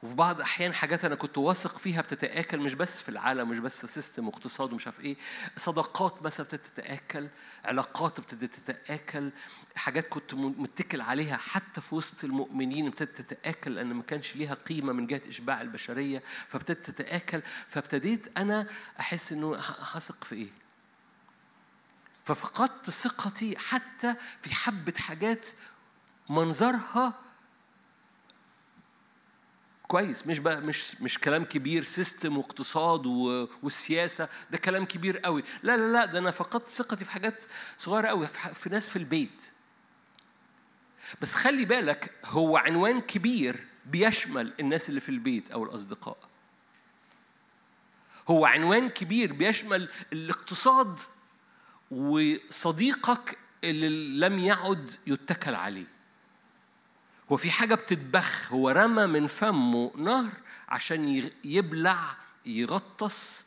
وفي 0.03 0.15
بعض 0.15 0.37
الأحيان 0.37 0.75
حاجات 0.75 1.05
أنا 1.05 1.15
كنت 1.15 1.39
واثق 1.39 1.79
فيها 1.79 2.03
بتتآكل 2.03 2.61
مش 2.61 2.75
بس 2.75 3.01
في 3.01 3.09
العالم 3.09 3.49
مش 3.49 3.59
بس 3.59 3.87
سيستم 3.87 4.27
واقتصاد 4.27 4.73
ومش 4.73 4.87
عارف 4.87 5.01
إيه 5.01 5.17
صداقات 5.57 6.23
مثلا 6.23 6.47
ابتدت 6.47 6.67
تتآكل 6.67 7.29
علاقات 7.65 8.19
ابتدت 8.19 8.55
تتآكل 8.55 9.31
حاجات 9.77 10.09
كنت 10.09 10.35
متكل 10.35 11.01
عليها 11.01 11.37
حتى 11.37 11.81
في 11.81 11.95
وسط 11.95 12.25
المؤمنين 12.25 12.87
ابتدت 12.87 13.21
تتآكل 13.21 13.75
لأن 13.75 13.95
ما 13.95 14.03
كانش 14.03 14.37
ليها 14.37 14.55
قيمة 14.55 14.93
من 14.93 15.07
جهة 15.07 15.23
إشباع 15.29 15.61
البشرية 15.61 16.23
فابتدت 16.49 16.91
تتآكل 16.91 17.43
فابتديت 17.67 18.39
أنا 18.39 18.67
أحس 19.01 19.33
إنه 19.33 19.57
هثق 19.57 20.25
في 20.25 20.35
إيه؟ 20.35 20.51
ففقدت 22.25 22.91
ثقتي 22.91 23.59
حتى 23.59 24.15
في 24.43 24.55
حبة 24.55 24.93
حاجات 24.99 25.49
منظرها 26.29 27.15
كويس 29.89 30.27
مش 30.27 30.39
بقى 30.39 30.61
مش 30.61 31.01
مش 31.01 31.19
كلام 31.19 31.45
كبير 31.45 31.85
سيستم 31.85 32.39
واقتصاد 32.39 33.07
والسياسة 33.63 34.29
ده 34.51 34.59
كلام 34.59 34.85
كبير 34.85 35.19
قوي. 35.19 35.45
لا 35.63 35.77
لا 35.77 35.93
لا 35.93 36.07
ده 36.07 36.19
أنا 36.19 36.31
فقدت 36.31 36.69
ثقتي 36.69 37.05
في 37.05 37.11
حاجات 37.11 37.45
صغيرة 37.79 38.07
قوي 38.09 38.27
في 38.27 38.71
ناس 38.71 38.89
في 38.89 38.97
البيت. 38.97 39.51
بس 41.23 41.35
خلي 41.35 41.65
بالك 41.65 42.13
هو 42.25 42.57
عنوان 42.57 43.01
كبير 43.01 43.67
بيشمل 43.87 44.53
الناس 44.61 44.89
اللي 44.89 45.01
في 45.01 45.09
البيت 45.09 45.51
أو 45.51 45.65
الأصدقاء. 45.65 46.19
هو 48.29 48.47
عنوان 48.47 48.89
كبير 48.89 49.33
بيشمل 49.33 49.89
الاقتصاد 50.13 50.99
وصديقك 51.91 53.39
اللي 53.65 53.89
لم 54.29 54.39
يعد 54.39 54.91
يتكل 55.07 55.55
عليه. 55.55 55.87
هو 57.33 57.37
في 57.37 57.51
حاجة 57.51 57.75
بتتبخ 57.75 58.53
هو 58.53 58.69
رمى 58.71 59.07
من 59.07 59.27
فمه 59.27 59.93
نهر 59.97 60.33
عشان 60.69 61.31
يبلع 61.45 62.17
يغطس 62.47 63.45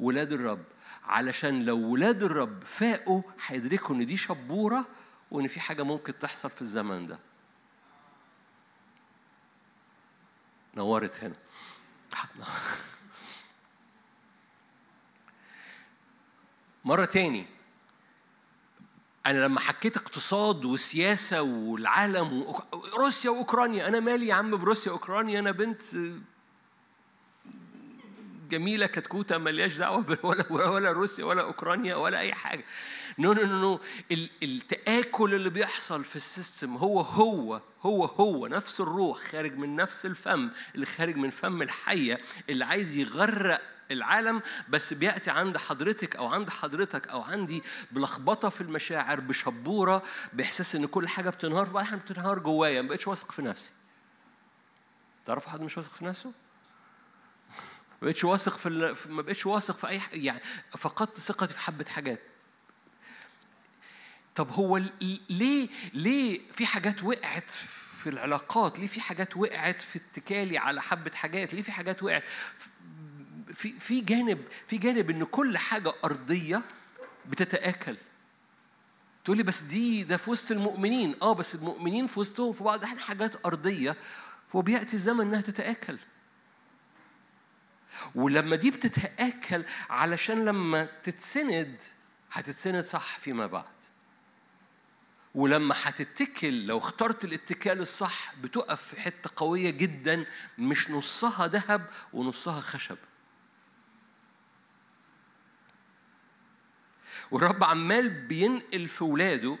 ولاد 0.00 0.32
الرب. 0.32 0.64
علشان 1.04 1.64
لو 1.64 1.78
ولاد 1.78 2.22
الرب 2.22 2.64
فاقوا 2.64 3.22
هيدركوا 3.46 3.94
إن 3.94 4.06
دي 4.06 4.16
شبورة 4.16 4.86
وإن 5.30 5.46
في 5.46 5.60
حاجة 5.60 5.82
ممكن 5.82 6.18
تحصل 6.18 6.50
في 6.50 6.62
الزمن 6.62 7.06
ده. 7.06 7.18
نورت 10.76 11.24
هنا. 11.24 11.34
مرة 16.84 17.04
تاني. 17.04 17.59
أنا 19.30 19.44
لما 19.44 19.60
حكيت 19.60 19.96
اقتصاد 19.96 20.64
وسياسة 20.64 21.42
والعالم 21.42 22.44
وأوك- 22.44 22.96
روسيا 22.98 23.30
وأوكرانيا 23.30 23.88
أنا 23.88 24.00
مالي 24.00 24.26
يا 24.26 24.34
عم 24.34 24.56
بروسيا 24.56 24.92
وأوكرانيا 24.92 25.38
أنا 25.38 25.50
بنت 25.50 25.80
جميلة 28.50 28.86
كتكوتة 28.86 29.38
ملياش 29.38 29.76
دعوة 29.76 30.00
ب- 30.00 30.18
ولا 30.24 30.52
ولا 30.72 30.92
روسيا 30.92 31.24
ولا 31.24 31.42
أوكرانيا 31.42 31.94
ولا 31.96 32.18
أي 32.18 32.34
حاجة. 32.34 32.64
no 33.18 33.32
no 33.32 33.42
no 33.42 33.56
no 33.60 33.80
ال- 34.12 34.30
التآكل 34.42 35.34
اللي 35.34 35.50
بيحصل 35.50 36.04
في 36.04 36.16
ال 36.16 36.25
system 36.25 36.76
هو 36.76 37.00
هو 37.00 37.60
هو 37.82 38.04
هو 38.04 38.46
نفس 38.46 38.80
الروح 38.80 39.18
خارج 39.18 39.56
من 39.58 39.76
نفس 39.76 40.06
الفم 40.06 40.50
اللي 40.74 40.86
خارج 40.86 41.16
من 41.16 41.30
فم 41.30 41.62
الحية 41.62 42.20
اللي 42.48 42.64
عايز 42.64 42.96
يغرق 42.96 43.60
العالم 43.90 44.42
بس 44.68 44.94
بيأتي 44.94 45.30
عند 45.30 45.56
حضرتك 45.56 46.16
أو 46.16 46.26
عند 46.26 46.50
حضرتك 46.50 47.08
أو 47.08 47.22
عندي 47.22 47.62
بلخبطة 47.92 48.48
في 48.48 48.60
المشاعر 48.60 49.20
بشبورة 49.20 50.02
بإحساس 50.32 50.74
إن 50.76 50.86
كل 50.86 51.08
حاجة 51.08 51.30
بتنهار. 51.30 51.84
حاجة 51.84 51.98
بتنهار 51.98 52.38
جوايا 52.38 52.82
ما 52.82 52.88
بقتش 52.88 53.08
واثق 53.08 53.32
في 53.32 53.42
نفسي. 53.42 53.72
تعرفوا 55.26 55.50
حد 55.52 55.60
مش 55.60 55.76
واثق 55.76 55.92
في 55.92 56.04
نفسه؟ 56.04 56.32
ما 58.02 58.06
بقتش 58.08 58.24
واثق 58.24 58.58
في 58.58 59.08
ما 59.08 59.22
بقتش 59.22 59.46
واثق 59.46 59.76
في 59.76 59.88
أي 59.88 60.00
يعني 60.12 60.40
فقدت 60.78 61.20
ثقتي 61.20 61.54
في 61.54 61.60
حبة 61.60 61.84
حاجات. 61.84 62.20
طب 64.34 64.50
هو 64.50 64.80
ليه 65.30 65.68
ليه 65.94 66.40
في 66.52 66.66
حاجات 66.66 67.02
وقعت 67.02 67.50
في 68.00 68.10
العلاقات؟ 68.10 68.78
ليه 68.78 68.86
في 68.86 69.00
حاجات 69.00 69.36
وقعت 69.36 69.82
في 69.82 69.98
اتكالي 69.98 70.58
على 70.58 70.82
حبة 70.82 71.10
حاجات؟ 71.14 71.54
ليه 71.54 71.62
في 71.62 71.72
حاجات 71.72 72.02
وقعت؟ 72.02 72.24
في 73.54 73.72
في 73.78 74.00
جانب 74.00 74.44
في 74.66 74.78
جانب 74.78 75.10
إن 75.10 75.24
كل 75.24 75.58
حاجة 75.58 75.92
أرضية 76.04 76.62
بتتآكل. 77.26 77.96
تقول 79.24 79.36
لي 79.36 79.42
بس 79.42 79.60
دي 79.60 80.04
ده 80.04 80.16
في 80.16 80.30
وسط 80.30 80.50
المؤمنين. 80.50 81.16
آه 81.22 81.32
بس 81.32 81.54
المؤمنين 81.54 82.06
في 82.06 82.20
وسطهم 82.20 82.52
في 82.52 82.64
بعض 82.64 82.78
الأحيان 82.78 83.00
حاجات 83.00 83.46
أرضية 83.46 83.96
فبيأتي 84.48 84.94
الزمن 84.94 85.20
إنها 85.20 85.40
تتآكل. 85.40 85.98
ولما 88.14 88.56
دي 88.56 88.70
بتتآكل 88.70 89.64
علشان 89.90 90.44
لما 90.44 90.84
تتسند 91.02 91.80
هتتسند 92.32 92.84
صح 92.84 93.18
فيما 93.18 93.46
بعد. 93.46 93.64
ولما 95.34 95.74
هتتكل 95.82 96.66
لو 96.66 96.78
اخترت 96.78 97.24
الاتكال 97.24 97.80
الصح 97.80 98.34
بتقف 98.34 98.82
في 98.82 99.00
حتة 99.00 99.30
قوية 99.36 99.70
جدا 99.70 100.26
مش 100.58 100.90
نصها 100.90 101.46
ذهب 101.46 101.86
ونصها 102.12 102.60
خشب. 102.60 102.96
والرب 107.30 107.64
عمال 107.64 108.26
بينقل 108.26 108.88
في 108.88 109.04
ولاده 109.04 109.58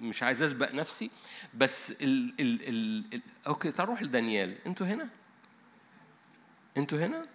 مش 0.00 0.22
عايز 0.22 0.42
أسبق 0.42 0.72
نفسي 0.74 1.10
بس 1.54 1.90
ال 1.90 2.34
ال 2.40 2.68
ال 2.68 3.14
ال 3.14 3.22
أوكي 3.46 3.72
تعال 3.72 3.88
نروح 3.88 4.02
لدانيال. 4.02 4.58
أنتوا 4.66 4.86
هنا؟ 4.86 5.08
أنتوا 6.76 6.98
هنا؟ 6.98 7.26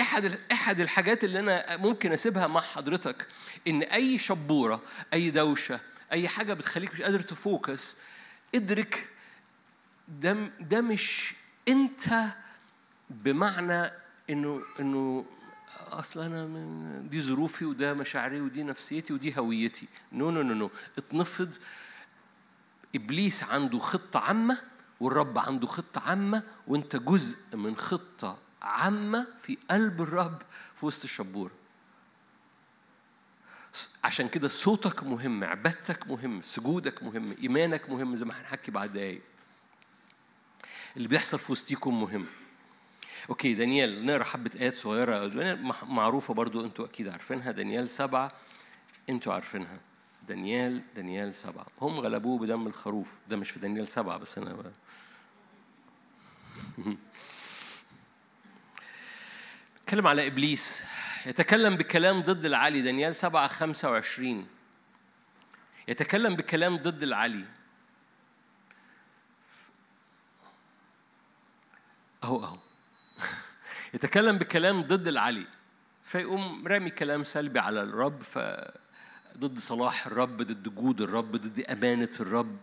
إحد 0.00 0.38
إحد 0.52 0.80
الحاجات 0.80 1.24
اللي 1.24 1.38
أنا 1.40 1.76
ممكن 1.76 2.12
أسيبها 2.12 2.46
مع 2.46 2.60
حضرتك 2.60 3.26
إن 3.68 3.82
أي 3.82 4.18
شبورة 4.18 4.82
أي 5.12 5.30
دوشة 5.30 5.80
أي 6.12 6.28
حاجة 6.28 6.52
بتخليك 6.52 6.92
مش 6.92 7.02
قادر 7.02 7.20
ت 7.20 7.33
focus 7.33 7.96
إدرك 8.54 9.08
ده 10.08 10.32
ده 10.60 10.80
مش 10.80 11.34
أنت 11.68 12.24
بمعنى 13.10 13.90
انه 14.30 14.62
إنه 14.80 15.24
أصل 15.78 16.20
أنا 16.20 16.44
من 16.46 17.08
دي 17.08 17.22
ظروفي 17.22 17.64
وده 17.64 17.94
مشاعري 17.94 18.40
ودي 18.40 18.62
نفسيتي 18.62 19.12
ودي 19.12 19.38
هويتي. 19.38 19.88
no 20.12 20.30
no 20.30 20.42
no 20.42 20.54
no 20.54 20.70
اتنفض 20.98 21.56
إبليس 22.94 23.44
عنده 23.44 23.78
خطة 23.78 24.20
عامة 24.20 24.58
والرب 25.00 25.38
عنده 25.38 25.66
خطة 25.66 26.00
عامة 26.08 26.42
وانت 26.66 26.96
جزء 26.96 27.56
من 27.56 27.76
خطة 27.76 28.38
عامة 28.62 29.26
في 29.42 29.58
قلب 29.70 30.02
الرب 30.02 30.42
في 30.74 30.86
وسط 30.86 31.04
الشبوره 31.04 31.50
عشان 34.04 34.28
كده 34.28 34.48
صوتك 34.48 35.02
مهم 35.02 35.44
عبادتك 35.44 36.06
مهم 36.06 36.42
سجودك 36.42 37.02
مهم 37.02 37.34
إيمانك 37.42 37.90
مهم 37.90 38.16
زي 38.16 38.24
ما 38.24 38.40
هنحكي 38.40 38.70
بعد 38.70 38.92
دقايق. 38.92 39.22
اللي 40.96 41.08
بيحصل 41.08 41.38
في 41.38 41.52
وسطيكم 41.52 42.00
مهم. 42.00 42.26
أوكي 43.30 43.54
دانيال 43.54 44.06
نقرأ 44.06 44.24
حبة 44.24 44.50
آيات 44.60 44.76
صغيرة. 44.76 45.54
معروفة 45.84 46.34
برضو 46.34 46.64
أنتوا 46.64 46.84
أكيد 46.84 47.08
عارفينها. 47.08 47.50
دانيال 47.50 47.90
سبعة 47.90 48.32
أنتوا 49.08 49.34
عارفينها. 49.34 49.80
دانيال 50.28 50.82
دانيال 50.96 51.34
سبعة. 51.34 51.66
هم 51.80 52.00
غلبوه 52.00 52.38
بدم 52.38 52.66
الخروف. 52.66 53.18
ده 53.28 53.36
مش 53.36 53.50
في 53.50 53.60
دانيال 53.60 53.88
سبعة 53.88 54.18
بس 54.18 54.38
أنا 54.38 54.52
ب... 54.52 54.72
اتكلم 59.82 60.06
على 60.06 60.26
إبليس. 60.26 60.84
يتكلم 61.26 61.76
بكلام 61.76 62.22
ضد 62.22 62.44
العلي. 62.44 62.82
دانيال 62.82 63.14
سبعة 63.14 63.48
خمسة 63.48 63.90
وعشرين. 63.90 64.46
يتكلم 65.88 66.36
بكلام 66.36 66.76
ضد 66.76 67.02
العلي. 67.02 67.44
أهو 72.24 72.44
أهو. 72.44 72.58
يتكلم 73.94 74.38
بكلام 74.38 74.82
ضد 74.82 75.08
العلي. 75.08 75.46
فيقوم 76.02 76.68
رامي 76.68 76.90
كلام 76.90 77.24
سلبي 77.24 77.58
على 77.58 77.82
الرب 77.82 78.22
ف 78.22 78.38
ضد 79.38 79.58
صلاح 79.58 80.06
الرب 80.06 80.42
ضد 80.42 80.74
جود 80.74 81.00
الرب 81.00 81.36
ضد 81.36 81.60
أمانة 81.60 82.10
الرب 82.20 82.56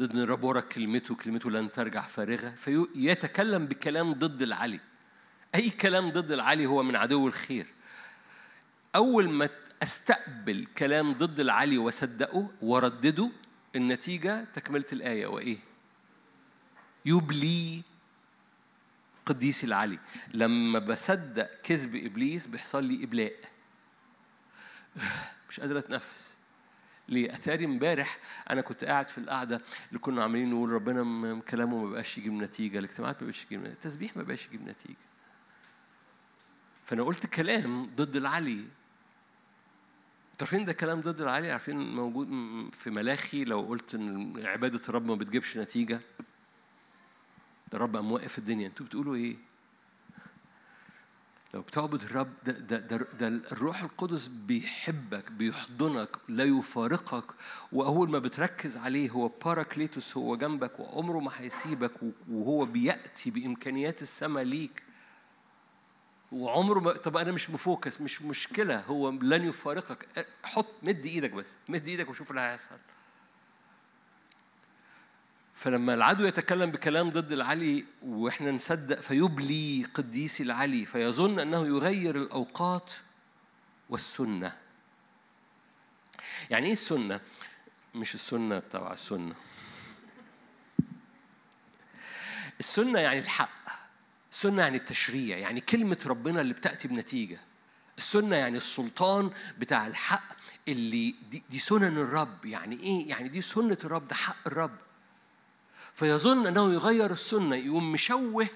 ضد 0.00 0.10
إن 0.10 0.18
الرب 0.18 0.44
ورا 0.44 0.60
كلمته 0.60 1.14
كلمته 1.14 1.50
لن 1.50 1.72
ترجع 1.72 2.00
فارغة. 2.00 2.50
فيتكلم 2.50 3.66
بكلام 3.66 4.12
ضد 4.12 4.42
العلي. 4.42 4.80
أي 5.54 5.70
كلام 5.70 6.10
ضد 6.10 6.32
العلي 6.32 6.66
هو 6.66 6.82
من 6.82 6.96
عدو 6.96 7.26
الخير. 7.26 7.66
أول 8.94 9.30
ما 9.30 9.48
أستقبل 9.82 10.66
كلام 10.78 11.12
ضد 11.12 11.40
العلي 11.40 11.78
وصدقه 11.78 12.50
وردده 12.62 13.30
النتيجة 13.76 14.44
تكملة 14.44 14.86
الآية. 14.92 15.26
وإيه؟ 15.26 15.58
يبلي 17.04 17.82
قديس 19.26 19.64
العلي. 19.64 19.98
لما 20.34 20.78
بصدق 20.78 21.50
كذب 21.62 21.96
إبليس 21.96 22.46
بيحصل 22.46 22.84
لي 22.84 23.04
إبلاء. 23.04 23.34
مش 25.48 25.60
قادر 25.60 25.78
أتنفس. 25.78 26.36
ليه؟ 27.08 27.34
أتاري 27.34 27.64
امبارح 27.64 28.18
أنا 28.50 28.60
كنت 28.60 28.84
قاعد 28.84 29.08
في 29.08 29.18
القعدة 29.18 29.60
اللي 29.88 29.98
كنا 29.98 30.22
عاملين 30.22 30.50
نقول 30.50 30.70
ربنا 30.70 31.40
كلامه 31.40 31.84
ما 31.84 31.90
بقاش 31.90 32.18
يجيب 32.18 32.32
نتيجة 32.32 32.78
الاجتماعات 32.78 33.16
ما 33.22 33.28
بقاش 33.28 33.44
يجيب 33.44 33.60
نتيجة 33.60 33.72
التسبيح 33.72 34.16
ما 34.16 34.22
بقاش 34.22 34.46
يجيب 34.46 34.68
نتيجة. 34.68 34.96
فأنا 36.86 37.02
قلت 37.02 37.26
كلام 37.26 37.90
ضد 37.96 38.16
العلي. 38.16 38.64
عارفين 40.40 40.64
ده 40.64 40.72
كلام 40.72 41.00
ضد 41.00 41.20
العلي؟ 41.20 41.50
عارفين 41.50 41.94
موجود 41.94 42.28
في 42.74 42.90
ملاخي 42.90 43.44
لو 43.44 43.60
قلت 43.60 43.94
إن 43.94 44.46
عبادة 44.46 44.80
الرب 44.88 45.06
ما 45.06 45.14
بتجيبش 45.14 45.58
نتيجة؟ 45.58 46.00
ده 47.72 47.78
الرب 47.78 47.96
قام 47.96 48.12
واقف 48.12 48.38
الدنيا. 48.38 48.66
أنتوا 48.66 48.86
بتقولوا 48.86 49.14
إيه؟ 49.14 49.36
لو 51.54 51.62
بتعبد 51.62 52.02
الرب 52.02 52.32
ده, 52.44 52.52
ده, 52.52 52.78
ده, 52.78 52.96
ده 52.96 53.28
الروح 53.28 53.82
القدس 53.82 54.26
بيحبك 54.26 55.32
بيحضنك 55.32 56.16
لا 56.28 56.44
يفارقك 56.44 57.24
واول 57.72 58.10
ما 58.10 58.18
بتركز 58.18 58.76
عليه 58.76 59.10
هو 59.10 59.28
باراكليتوس 59.28 60.16
هو 60.16 60.36
جنبك 60.36 60.80
وعمره 60.80 61.18
ما 61.18 61.30
هيسيبك 61.36 61.92
وهو 62.30 62.64
بيأتي 62.64 63.30
بإمكانيات 63.30 64.02
السماء 64.02 64.44
ليك. 64.44 64.82
وعمره 66.32 66.80
ما 66.80 66.92
طب 66.92 67.16
أنا 67.16 67.32
مش 67.32 67.50
م 67.50 67.58
focus 67.58 68.00
مش 68.00 68.22
مشكلة 68.22 68.80
هو 68.80 69.10
لن 69.10 69.48
يفارقك. 69.48 70.26
حط 70.44 70.66
مد 70.82 71.06
إيدك 71.06 71.30
بس 71.30 71.58
مد 71.68 71.88
إيدك 71.88 72.08
وشوف 72.10 72.30
اللي 72.30 72.40
هيحصل. 72.40 72.76
فلما 75.58 75.94
العدو 75.94 76.24
يتكلم 76.26 76.70
بكلام 76.70 77.10
ضد 77.10 77.32
العلي 77.32 77.84
وإحنا 78.02 78.50
نصدق 78.50 79.00
فيبلي 79.00 79.86
قديسي 79.94 80.40
العلي 80.40 80.86
فيظن 80.86 81.38
أنه 81.38 81.66
يغير 81.66 82.16
الأوقات 82.16 82.94
والسنة. 83.88 84.56
يعني 86.50 86.66
إيه 86.66 86.72
السنة؟ 86.72 87.20
مش 87.94 88.14
السنة 88.14 88.58
بتاع 88.58 88.92
السنة. 88.92 89.34
السنة 92.60 92.98
يعني 92.98 93.18
الحق 93.18 93.68
السنة 94.32 94.62
يعني 94.62 94.76
التشريع 94.76 95.38
يعني 95.38 95.60
كلمة 95.60 95.98
ربنا 96.06 96.40
اللي 96.40 96.54
بتأتي 96.54 96.88
بنتيجة. 96.88 97.38
السنة 97.98 98.36
يعني 98.36 98.56
السلطان 98.56 99.30
بتاع 99.58 99.86
الحق 99.86 100.36
اللي 100.68 101.14
دي, 101.30 101.42
دي 101.50 101.58
سنن 101.58 101.98
الرب. 101.98 102.44
يعني 102.44 102.80
إيه؟ 102.80 103.08
يعني 103.08 103.28
دي 103.28 103.40
سنة 103.40 103.78
الرب 103.84 104.08
ده 104.08 104.14
حق 104.14 104.36
الرب. 104.46 104.87
فيظن 105.98 106.46
أنه 106.46 106.72
يغير 106.72 107.10
السنة 107.10 107.56
يقوم 107.56 107.92
مشوه 107.92 108.46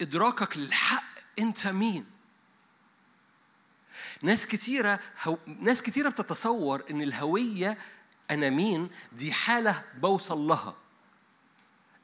إدراكك 0.00 0.56
للحق 0.56 1.04
أنت 1.38 1.66
مين؟ 1.66 2.06
ناس 4.22 4.46
كتيرة 4.46 5.00
هو... 5.22 5.38
ناس 5.46 5.82
كتيرة 5.82 6.08
بتتصور 6.08 6.84
إن 6.90 7.02
الهوية 7.02 7.78
أنا 8.30 8.50
مين؟ 8.50 8.90
دي 9.12 9.32
حالة 9.32 9.82
بوصل 9.98 10.38
لها. 10.38 10.76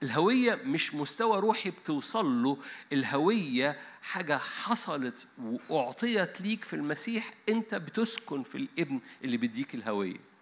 الهوية 0.02 0.54
مش 0.54 0.94
مستوى 0.94 1.40
روحي 1.40 1.70
بتوصل 1.70 2.42
له 2.42 2.58
الهوية 2.92 3.78
حاجة 4.02 4.38
حصلت 4.38 5.26
وأعطيت 5.68 6.40
ليك 6.40 6.64
في 6.64 6.76
المسيح 6.76 7.34
أنت 7.48 7.74
بتسكن 7.74 8.42
في 8.42 8.54
الابن 8.58 9.00
اللي 9.24 9.36
بيديك 9.36 9.74
الهوية 9.74 10.32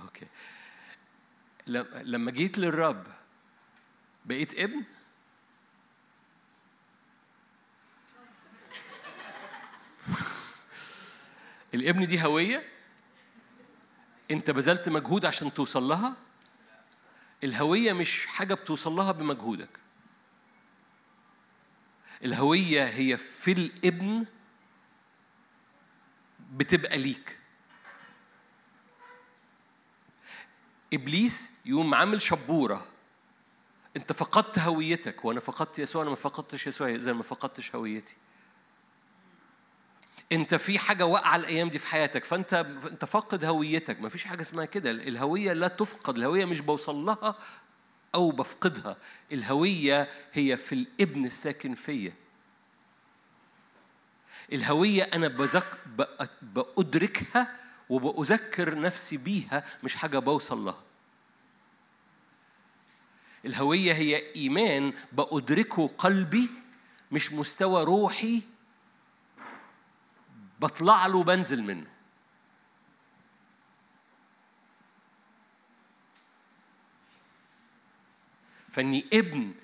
أوكي 0.00 0.26
لما 2.02 2.30
جيت 2.30 2.58
للرب 2.58 3.06
بقيت 4.24 4.54
ابن؟ 4.58 4.82
الابن 11.74 12.06
دي 12.06 12.24
هوية؟ 12.24 12.68
انت 14.30 14.50
بذلت 14.50 14.88
مجهود 14.88 15.26
عشان 15.26 15.54
توصل 15.54 15.82
لها؟ 15.82 16.16
الهوية 17.44 17.92
مش 17.92 18.26
حاجة 18.26 18.54
بتوصل 18.54 18.92
لها 18.92 19.12
بمجهودك. 19.12 19.68
الهوية 22.24 22.84
هي 22.84 23.16
في 23.16 23.52
الابن 23.52 24.26
بتبقى 26.52 26.98
ليك. 26.98 27.38
إبليس 30.92 31.52
يقوم 31.66 31.94
عامل 31.94 32.22
شبورة. 32.22 32.86
أنت 33.96 34.12
فقدت 34.12 34.58
هويتك 34.58 35.24
وأنا 35.24 35.40
فقدت 35.40 35.78
يسوع 35.78 36.02
أنا 36.02 36.10
ما 36.10 36.16
فقدتش 36.16 36.66
يسوع 36.66 36.96
زي 36.96 37.12
ما 37.12 37.22
فقدتش 37.22 37.74
هويتي. 37.74 38.14
أنت 40.32 40.54
في 40.54 40.78
حاجة 40.78 41.06
واقعة 41.06 41.36
الأيام 41.36 41.68
دي 41.68 41.78
في 41.78 41.86
حياتك 41.86 42.24
فأنت 42.24 42.54
أنت 42.90 43.04
فاقد 43.04 43.44
هويتك. 43.44 44.00
ما 44.00 44.08
فيش 44.08 44.24
حاجة 44.24 44.40
اسمها 44.40 44.64
كده. 44.64 44.90
الهوية 44.90 45.52
لا 45.52 45.68
تفقد 45.68 46.16
الهوية 46.16 46.44
مش 46.44 46.60
بوصل 46.60 46.94
لها 46.94 47.38
أو 48.14 48.30
بفقدها. 48.30 48.96
الهوية 49.32 50.08
هي 50.32 50.56
في 50.56 50.74
الإبن 50.74 51.26
الساكن 51.26 51.74
فيا. 51.74 52.12
الهوية 54.52 55.02
أنا 55.02 55.28
بذك... 55.28 55.66
بأدركها 56.42 57.61
وبأذكر 57.88 58.80
نفسي 58.80 59.16
بيها 59.16 59.64
مش 59.84 59.96
حاجة 59.96 60.18
بوصل 60.18 60.64
لها. 60.64 60.82
الهوية 63.44 63.92
هي 63.92 64.34
إيمان 64.34 64.92
بأدركه 65.12 65.88
قلبي 65.88 66.50
مش 67.12 67.32
مستوى 67.32 67.84
روحي 67.84 68.42
بطلع 70.60 71.06
له 71.06 71.24
بنزل 71.24 71.62
منه. 71.62 71.86
فإني 78.72 79.04
ابن 79.12 79.54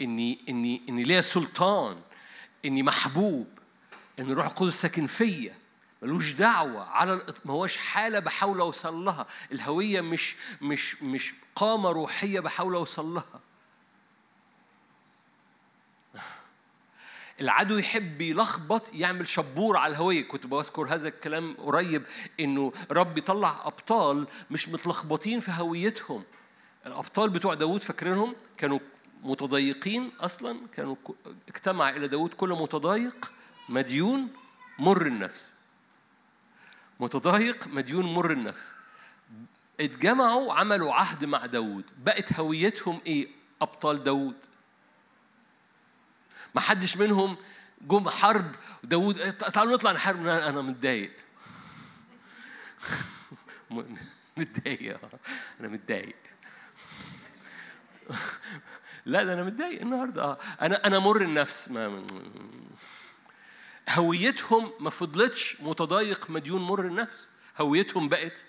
إني 0.00 0.38
إني 0.48 0.82
إني 0.88 1.02
ليا 1.02 1.20
سلطان 1.20 2.00
إني 2.64 2.82
محبوب 2.82 3.58
إن 4.18 4.30
الروح 4.30 4.46
القدس 4.46 4.80
ساكن 4.80 5.06
فيا. 5.06 5.59
ملوش 6.02 6.32
دعوة 6.32 6.84
على 6.84 7.22
ما 7.44 7.52
هوش 7.52 7.76
حالة 7.76 8.18
بحاول 8.18 8.60
أوصل 8.60 9.04
لها. 9.04 9.26
الهوية 9.52 10.00
مش 10.00 10.36
مش 10.62 11.02
مش 11.02 11.34
قامة 11.56 11.90
روحية 11.90 12.40
بحاول 12.40 12.74
أوصل 12.74 13.14
لها. 13.14 13.40
العدو 17.40 17.78
يحب 17.78 18.20
يلخبط 18.20 18.94
يعمل 18.94 19.26
شبور 19.26 19.76
على 19.76 19.90
الهوية. 19.90 20.28
كنت 20.28 20.46
بذكر 20.46 20.94
هذا 20.94 21.08
الكلام 21.08 21.56
قريب 21.56 22.02
إنه 22.40 22.72
رب 22.90 23.18
يطلع 23.18 23.60
أبطال 23.64 24.26
مش 24.50 24.68
متلخبطين 24.68 25.40
في 25.40 25.50
هويتهم. 25.54 26.24
الأبطال 26.86 27.30
بتوع 27.30 27.54
داود 27.54 27.82
فاكرينهم؟ 27.82 28.34
كانوا 28.56 28.78
متضايقين 29.22 30.12
أصلا؟ 30.20 30.60
كانوا 30.76 30.96
اجتمع 31.48 31.90
إلى 31.90 32.08
داود 32.08 32.34
كل 32.34 32.48
متضايق؟ 32.48 33.32
مديون؟ 33.68 34.28
مر 34.78 35.06
النفس. 35.06 35.59
متضايق 37.00 37.66
مديون 37.66 38.14
مر 38.14 38.30
النفس. 38.30 38.74
اتجمعوا 39.80 40.54
عملوا 40.54 40.94
عهد 40.94 41.24
مع 41.24 41.46
داود 41.46 41.84
بقت 41.98 42.32
هويتهم 42.32 43.00
إيه؟ 43.06 43.28
أبطال 43.62 44.04
داود 44.04 44.36
ما 46.54 46.60
حدش 46.60 46.96
منهم 46.96 47.36
جم 47.82 48.08
حرب. 48.08 48.54
داود 48.84 49.32
تعالوا 49.32 49.74
نطلع 49.74 49.92
نحارب. 49.92 50.26
أنا 50.26 50.62
متضايق. 50.62 51.12
متضايق. 54.36 55.00
آه. 55.04 55.18
أنا 55.60 55.68
متضايق. 55.68 56.16
لا 59.06 59.24
ده 59.24 59.32
أنا 59.32 59.42
متضايق 59.42 59.80
النهارده. 59.80 60.22
آه 60.22 60.38
أنا 60.60 60.86
أنا 60.86 60.98
مر 60.98 61.20
النفس. 61.20 61.70
ما 61.70 62.06
هويتهم 63.94 64.72
ما 64.80 64.90
فضلتش 64.90 65.60
متضايق 65.60 66.30
مديون 66.30 66.62
مر 66.62 66.80
النفس. 66.80 67.30
هويتهم 67.60 68.08
بقت 68.08 68.44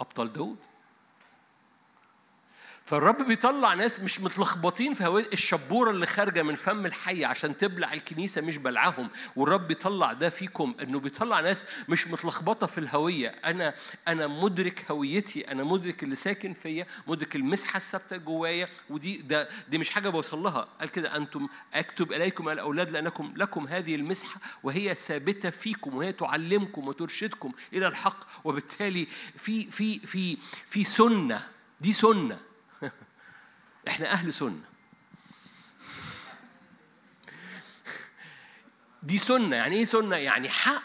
أبطال 0.00 0.32
داود. 0.32 0.56
فالرب 2.92 3.22
بيطلع 3.22 3.74
ناس 3.74 4.00
مش 4.00 4.20
متلخبطين 4.20 4.94
في 4.94 5.04
هوية 5.04 5.28
الشبورة 5.32 5.90
اللي 5.90 6.06
خارجة 6.06 6.42
من 6.42 6.54
فم 6.54 6.86
الحي 6.86 7.24
عشان 7.24 7.56
تبلع 7.56 7.92
الكنيسة 7.92 8.40
مش 8.40 8.56
بلعهم. 8.56 9.10
والرب 9.36 9.68
بيطلع 9.68 10.12
ده 10.12 10.28
فيكم 10.28 10.74
إنه 10.82 11.00
بيطلع 11.00 11.40
ناس 11.40 11.66
مش 11.88 12.08
متلخبطة 12.08 12.66
في 12.66 12.78
الهوية. 12.78 13.28
أنا 13.28 13.74
أنا 14.08 14.26
مدرك 14.26 14.84
هويتي 14.90 15.52
أنا 15.52 15.64
مدرك 15.64 16.02
اللي 16.02 16.14
ساكن 16.14 16.52
فيا 16.52 16.86
مدرك 17.06 17.36
المسحة 17.36 17.76
الثابتة 17.76 18.16
جوايا. 18.16 18.68
ودي 18.90 19.16
ده 19.16 19.48
دي 19.68 19.78
مش 19.78 19.90
حاجة 19.90 20.08
بوصل 20.08 20.38
لها. 20.42 20.68
قال 20.80 20.88
كده 20.90 21.16
أنتم 21.16 21.48
أكتب 21.74 22.12
إليكم 22.12 22.48
الأولاد 22.48 22.90
لأنكم 22.90 23.32
لكم 23.36 23.66
هذه 23.66 23.94
المسحة 23.94 24.40
وهي 24.62 24.94
ثابتة 24.94 25.50
فيكم 25.50 25.96
وهي 25.96 26.12
تعلمكم 26.12 26.88
وترشدكم 26.88 27.52
إلى 27.72 27.88
الحق. 27.88 28.24
وبالتالي 28.44 29.08
في 29.36 29.70
في 29.70 29.98
في 29.98 30.38
في 30.66 30.84
سنة 30.84 31.42
دي 31.80 31.92
سنة 31.92 32.51
إحنا 33.88 34.12
أهل 34.12 34.32
سنة. 34.32 34.62
دي 39.02 39.18
سنة 39.18 39.56
يعني 39.56 39.76
إيه 39.76 39.84
سنة؟ 39.84 40.16
يعني 40.16 40.48
حق 40.48 40.82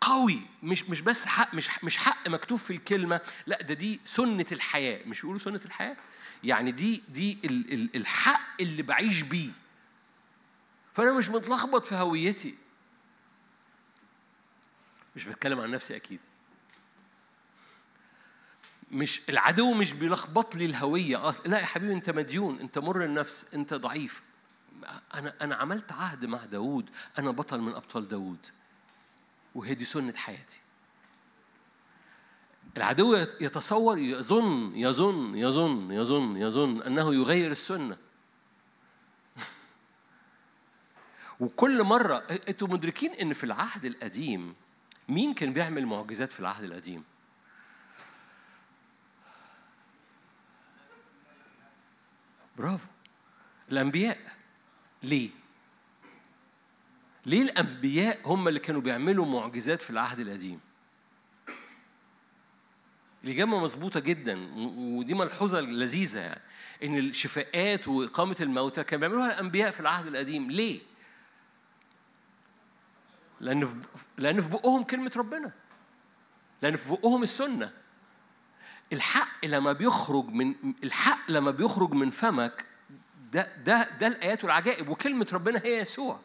قوي 0.00 0.42
مش 0.62 0.84
مش 0.90 1.00
بس 1.00 1.26
حق 1.26 1.54
مش 1.54 1.68
مش 1.84 1.96
حق 1.96 2.28
مكتوب 2.28 2.58
في 2.58 2.70
الكلمة 2.72 3.20
لا 3.46 3.62
ده 3.62 3.74
دي 3.74 4.00
سنة 4.04 4.46
الحياة. 4.52 5.00
مش 5.06 5.20
بيقولوا 5.20 5.40
سنة 5.40 5.60
الحياة؟ 5.64 5.96
يعني 6.44 6.72
دي 6.72 7.02
دي 7.08 7.38
ال- 7.44 7.72
ال- 7.72 7.96
الحق 7.96 8.40
اللي 8.60 8.82
بعيش 8.82 9.22
بيه. 9.22 9.50
فأنا 10.92 11.12
مش 11.12 11.28
متلخبط 11.28 11.86
في 11.86 11.94
هويتي. 11.94 12.54
مش 15.16 15.24
بتكلم 15.24 15.60
عن 15.60 15.70
نفسي 15.70 15.96
أكيد. 15.96 16.20
مش 18.90 19.20
العدو 19.28 19.74
مش 19.74 19.92
بيلخبط 19.92 20.56
لي 20.56 20.64
الهوية. 20.64 21.16
آه 21.16 21.34
لا 21.46 21.58
يا 21.58 21.64
حبيبي 21.64 21.92
أنت 21.92 22.10
مديون 22.10 22.60
أنت 22.60 22.78
مر 22.78 23.04
النفس 23.04 23.54
أنت 23.54 23.74
ضعيف. 23.74 24.22
أنا 25.14 25.34
أنا 25.40 25.54
عملت 25.54 25.92
عهد 25.92 26.24
مع 26.24 26.44
داوود. 26.44 26.90
أنا 27.18 27.30
بطل 27.30 27.60
من 27.60 27.74
أبطال 27.74 28.08
داوود. 28.08 28.46
وهي 29.54 29.74
دي 29.74 29.84
سنة 29.84 30.12
حياتي. 30.12 30.60
العدو 32.76 33.14
يتصور 33.40 33.98
يظن 33.98 34.76
يظن 34.76 35.36
يظن 35.36 35.92
يظن 35.92 36.36
يظن 36.36 36.82
أنه 36.82 37.14
يغير 37.14 37.50
السنة. 37.50 37.96
وكل 41.40 41.82
مرة 41.82 42.16
أنتوا 42.48 42.68
مدركين 42.68 43.12
إن 43.12 43.32
في 43.32 43.44
العهد 43.44 43.84
القديم 43.84 44.54
مين 45.08 45.34
كان 45.34 45.52
بيعمل 45.52 45.86
معجزات 45.86 46.32
في 46.32 46.40
العهد 46.40 46.64
القديم؟ 46.64 47.04
برافو 52.58 52.88
الأنبياء 53.72 54.18
ليه؟ 55.02 55.30
ليه 57.26 57.42
الأنبياء 57.42 58.20
هم 58.24 58.48
اللي 58.48 58.60
كانوا 58.60 58.80
بيعملوا 58.80 59.26
معجزات 59.26 59.82
في 59.82 59.90
العهد 59.90 60.18
القديم؟ 60.18 60.60
الإجابة 63.24 63.60
مظبوطة 63.60 64.00
جدا 64.00 64.48
ودي 64.78 65.14
ملحوظة 65.14 65.60
لذيذة 65.60 66.20
يعني 66.20 66.40
إن 66.82 66.98
الشفاءات 66.98 67.88
وإقامة 67.88 68.36
الموتى 68.40 68.84
كانوا 68.84 69.08
بيعملوها 69.08 69.32
الأنبياء 69.32 69.70
في 69.70 69.80
العهد 69.80 70.06
القديم 70.06 70.50
ليه؟ 70.50 70.80
لأن 73.40 73.66
في 73.66 73.74
لأن 74.18 74.40
في 74.40 74.48
بقهم 74.48 74.82
كلمة 74.82 75.12
ربنا 75.16 75.52
لأن 76.62 76.76
في 76.76 76.90
بقهم 76.90 77.22
السنة 77.22 77.72
الحق 78.92 79.44
لما 79.44 79.72
بيخرج 79.72 80.28
من 80.28 80.54
الحق 80.84 81.30
لما 81.30 81.50
بيخرج 81.50 81.92
من 81.92 82.10
فمك 82.10 82.64
ده 83.32 83.56
ده 83.64 83.88
ده 84.00 84.06
الآيات 84.06 84.44
والعجائب 84.44 84.88
وكلمة 84.88 85.26
ربنا 85.32 85.60
هي 85.64 85.78
يسوع 85.78 86.20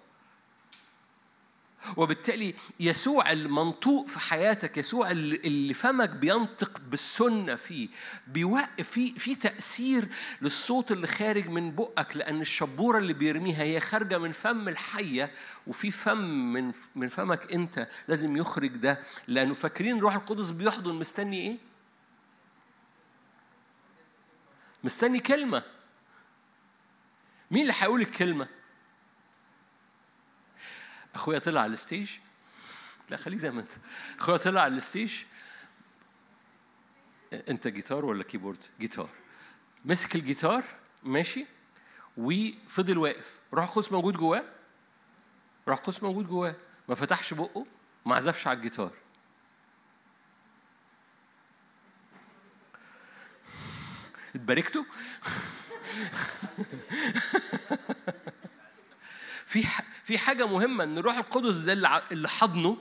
وبالتالي 1.97 2.53
يسوع 2.79 3.31
المنطوق 3.31 4.07
في 4.07 4.19
حياتك 4.19 4.77
يسوع 4.77 5.11
اللي 5.11 5.73
فمك 5.73 6.09
بينطق 6.09 6.81
بالسنة 6.89 7.55
فيه 7.55 7.89
بيوقف 8.27 8.89
في 8.89 9.19
في 9.19 9.35
تأثير 9.35 10.07
للصوت 10.41 10.91
اللي 10.91 11.07
خارج 11.07 11.47
من 11.47 11.75
بقك 11.75 12.17
لأن 12.17 12.41
الشبورة 12.41 12.97
اللي 12.97 13.13
بيرميها 13.13 13.63
هي 13.63 13.79
خارجة 13.79 14.17
من 14.17 14.31
فم 14.31 14.67
الحية 14.69 15.31
وفي 15.67 15.91
فم 15.91 16.53
من 16.53 16.71
من 16.95 17.09
فمك 17.09 17.53
أنت 17.53 17.87
لازم 18.07 18.37
يخرج 18.37 18.71
ده 18.77 18.99
لأنه 19.27 19.53
فاكرين 19.53 19.97
الروح 19.97 20.15
القدس 20.15 20.49
بيحضن 20.49 20.93
مستني 20.95 21.41
إيه؟ 21.41 21.57
مستني 24.83 25.19
كلمة. 25.19 25.63
مين 27.51 27.61
اللي 27.61 27.73
هيقول 27.79 28.01
الكلمة؟ 28.01 28.47
أخويا 31.15 31.39
طلع 31.39 31.61
على 31.61 31.73
ال 31.73 31.80
stage. 31.80 32.17
لا 33.09 33.17
خليك 33.17 33.39
زي 33.39 33.51
ما 33.51 33.61
أنت. 33.61 33.71
أخويا 34.19 34.37
طلع 34.37 34.61
على 34.61 34.75
ال 34.75 34.82
stage. 34.82 35.23
أنت 37.33 37.67
جيتار 37.67 38.05
ولا 38.05 38.23
keyboard؟ 38.23 38.63
جيتار. 38.79 39.09
مسك 39.85 40.15
الجيتار 40.15 40.63
ماشي 41.03 41.45
وفضل 42.17 42.97
واقف. 42.97 43.37
روح 43.53 43.65
القدس 43.65 43.91
موجود 43.91 44.17
جواه. 44.17 44.43
روح 45.67 45.77
القدس 45.77 46.03
موجود 46.03 46.27
جواه. 46.27 46.55
ما 46.89 46.95
فتحش 46.95 47.33
بقه 47.33 47.65
ما 48.05 48.15
عزفش 48.15 48.47
على 48.47 48.57
الجيتار. 48.57 48.91
اتباركتوا 54.43 54.83
في 59.45 59.63
في 60.03 60.17
حاجة 60.17 60.47
مهمة 60.47 60.83
إن 60.83 60.97
الروح 60.97 61.17
القدس 61.17 61.55
ده 61.55 61.73
اللي 62.11 62.29
حضنه 62.29 62.77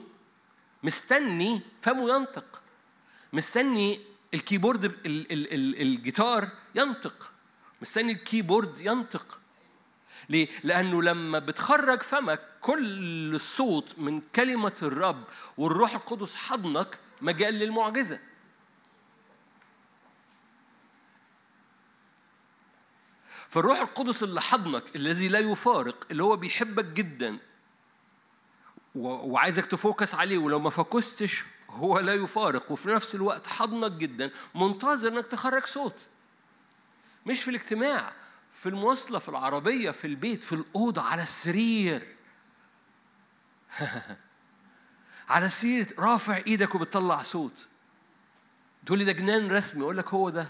مستني 0.83 1.61
فمه 1.81 2.15
ينطق. 2.15 2.61
مستني 3.33 4.01
ال 4.33 4.39
keyboard 4.39 4.85
ال 4.85 4.95
ال 5.05 5.53
ال 5.53 5.81
الجيتار 5.81 6.47
ينطق. 6.75 7.33
مستني 7.81 8.11
ال 8.11 8.19
keyboard 8.19 8.81
ينطق. 8.81 9.39
ليه؟ 10.29 10.47
لأنه 10.63 11.01
لما 11.03 11.39
بتخرج 11.39 12.01
فمك 12.01 12.41
كل 12.61 13.35
الصوت 13.35 13.99
من 13.99 14.21
كلمة 14.21 14.75
الرب 14.81 15.23
والروح 15.57 15.93
القدس 15.95 16.35
حضنك 16.35 16.99
مجال 17.21 17.53
للمعجزة. 17.53 18.19
فالروح 23.53 23.79
القدس 23.79 24.23
اللي 24.23 24.41
حضنك 24.41 24.95
الذي 24.95 25.27
لا 25.27 25.39
يفارق 25.39 26.07
اللي 26.11 26.23
هو 26.23 26.35
بيحبك 26.35 26.85
جدا 26.85 27.39
وعايزك 28.95 29.65
تفوكس 29.65 30.15
عليه 30.15 30.37
ولو 30.37 30.59
ما 30.59 30.69
فوكستش 30.69 31.43
هو 31.69 31.99
لا 31.99 32.13
يفارق 32.13 32.71
وفي 32.71 32.89
نفس 32.89 33.15
الوقت 33.15 33.47
حضنك 33.47 33.91
جدا 33.91 34.31
منتظر 34.55 35.07
إنك 35.07 35.27
تخرج 35.27 35.65
صوت. 35.65 36.07
مش 37.25 37.43
في 37.43 37.49
الاجتماع 37.49 38.13
في 38.51 38.69
المواصلة 38.69 39.19
في 39.19 39.29
العربية 39.29 39.91
في 39.91 40.07
البيت 40.07 40.43
في 40.43 40.55
الأوضة 40.55 41.01
على 41.01 41.23
السرير. 41.23 42.15
على 45.29 45.49
سيرة 45.49 45.87
رافع 45.99 46.37
إيدك 46.47 46.75
وبتطلع 46.75 47.23
صوت. 47.23 47.67
تقول 48.85 48.99
لي 48.99 49.05
ده 49.05 49.11
جنان 49.11 49.51
رسمي 49.51 49.83
أقول 49.83 49.97
لك 49.97 50.07
هو 50.07 50.29
ده. 50.29 50.49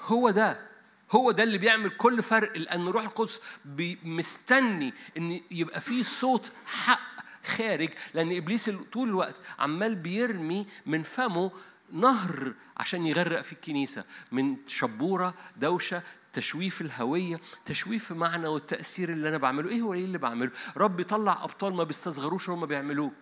هو 0.00 0.30
ده. 0.30 0.67
هو 1.12 1.30
ده 1.30 1.42
اللي 1.42 1.58
بيعمل 1.58 1.90
كل 1.90 2.22
فرق 2.22 2.58
لأن 2.58 2.88
روح 2.88 3.02
القدس 3.04 3.40
مستني 4.04 4.94
إن 5.16 5.40
يبقى 5.50 5.80
فيه 5.80 6.02
صوت 6.02 6.52
حق 6.66 7.00
خارج 7.44 7.88
لأن 8.14 8.36
إبليس 8.36 8.68
ال- 8.68 8.90
طول 8.90 9.08
الوقت 9.08 9.42
عمال 9.58 9.94
بيرمي 9.94 10.66
من 10.86 11.02
فمه 11.02 11.50
نهر 11.92 12.54
عشان 12.76 13.06
يغرق 13.06 13.40
في 13.40 13.52
الكنيسة 13.52 14.04
من 14.32 14.56
شبورة 14.66 15.34
دوشة 15.56 16.02
تشويف 16.32 16.80
الهوية 16.80 17.40
تشويف 17.66 18.12
المعنى 18.12 18.46
والتأثير 18.48 19.08
اللي 19.08 19.28
أنا 19.28 19.38
بعمله. 19.38 19.68
إيه 19.70 19.80
هو 19.80 19.94
إيه 19.94 20.04
اللي 20.04 20.18
بعمله؟ 20.18 20.50
رب 20.76 21.00
يطلع 21.00 21.44
أبطال 21.44 21.74
ما 21.74 21.84
بيستصغروش 21.84 22.50
هم 22.50 22.66
بيعملوه. 22.66 23.12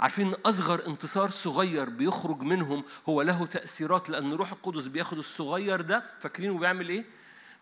عارفين 0.00 0.26
ان 0.26 0.34
أصغر 0.46 0.86
انتصار 0.86 1.30
صغير 1.30 1.88
بيخرج 1.88 2.40
منهم 2.40 2.84
هو 3.08 3.22
له 3.22 3.46
تأثيرات 3.46 4.10
لأن 4.10 4.32
روح 4.32 4.52
القدس 4.52 4.86
بياخد 4.86 5.18
الصغير 5.18 5.80
ده 5.80 6.04
فاكرينه 6.20 6.58
بيعمل 6.58 6.88
إيه؟ 6.88 7.04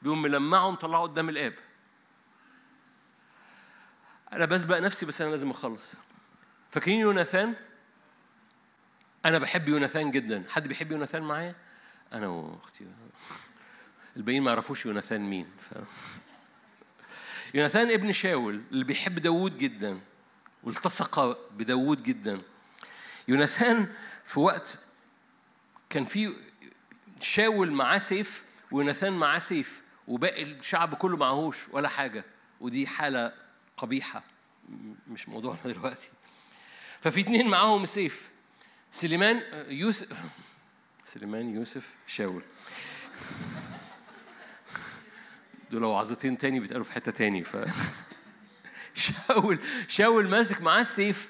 بيقوم 0.02 0.22
ملمعه 0.22 0.70
مطلعه 0.70 1.02
قدام 1.02 1.28
الآب. 1.28 1.54
أنا 4.32 4.44
بسبق 4.44 4.78
نفسي 4.78 5.06
بس 5.06 5.20
أنا 5.20 5.30
لازم 5.30 5.50
أخلص. 5.50 5.94
فاكرين 6.70 7.00
يوناثان؟ 7.00 7.54
أنا 9.24 9.38
بحب 9.38 9.68
يوناثان 9.68 10.10
جدا. 10.10 10.44
حد 10.48 10.68
بيحب 10.68 10.92
يوناثان 10.92 11.22
معايا؟ 11.22 11.54
أنا 12.12 12.28
وأختي. 12.28 12.86
الباقيين 14.16 14.42
ما 14.42 14.50
يعرفوش 14.50 14.86
يوناثان 14.86 15.20
مين. 15.20 15.46
ف... 15.58 15.74
يوناثان 17.54 17.90
ابن 17.90 18.12
شاول 18.12 18.62
اللي 18.72 18.84
بيحب 18.84 19.18
داوود 19.18 19.58
جدا. 19.58 20.00
والتصق 20.62 21.38
بداوود 21.52 22.02
جدا. 22.02 22.40
يوناثان 23.28 23.94
في 24.24 24.40
وقت 24.40 24.78
كان 25.90 26.04
في 26.04 26.34
شاول 27.20 27.72
معاه 27.72 27.98
سيف 27.98 28.44
ويوناثان 28.70 29.12
معاه 29.12 29.38
سيف 29.38 29.82
وباقي 30.08 30.42
الشعب 30.42 30.94
كله 30.94 31.16
معهوش 31.16 31.68
ولا 31.68 31.88
حاجة. 31.88 32.24
ودي 32.60 32.86
حالة 32.86 33.32
قبيحة 33.76 34.22
مش 35.08 35.28
موضوعنا 35.28 35.62
دلوقتي 35.64 36.08
ففي 37.00 37.20
اتنين 37.20 37.48
معاهم 37.48 37.86
سيف 37.86 38.30
سليمان 38.92 39.42
يوسف 39.68 40.16
سليمان 41.04 41.54
يوسف 41.54 41.94
شاول 42.06 42.42
دول 45.70 45.84
وعظتين 45.84 46.38
تاني 46.38 46.60
بيتقالوا 46.60 46.84
في 46.84 46.92
حتة 46.92 47.12
تاني 47.12 47.44
ف 47.44 47.56
شاول 49.28 49.58
شاول 49.88 50.28
ماسك 50.28 50.62
معاه 50.62 50.80
السيف 50.80 51.28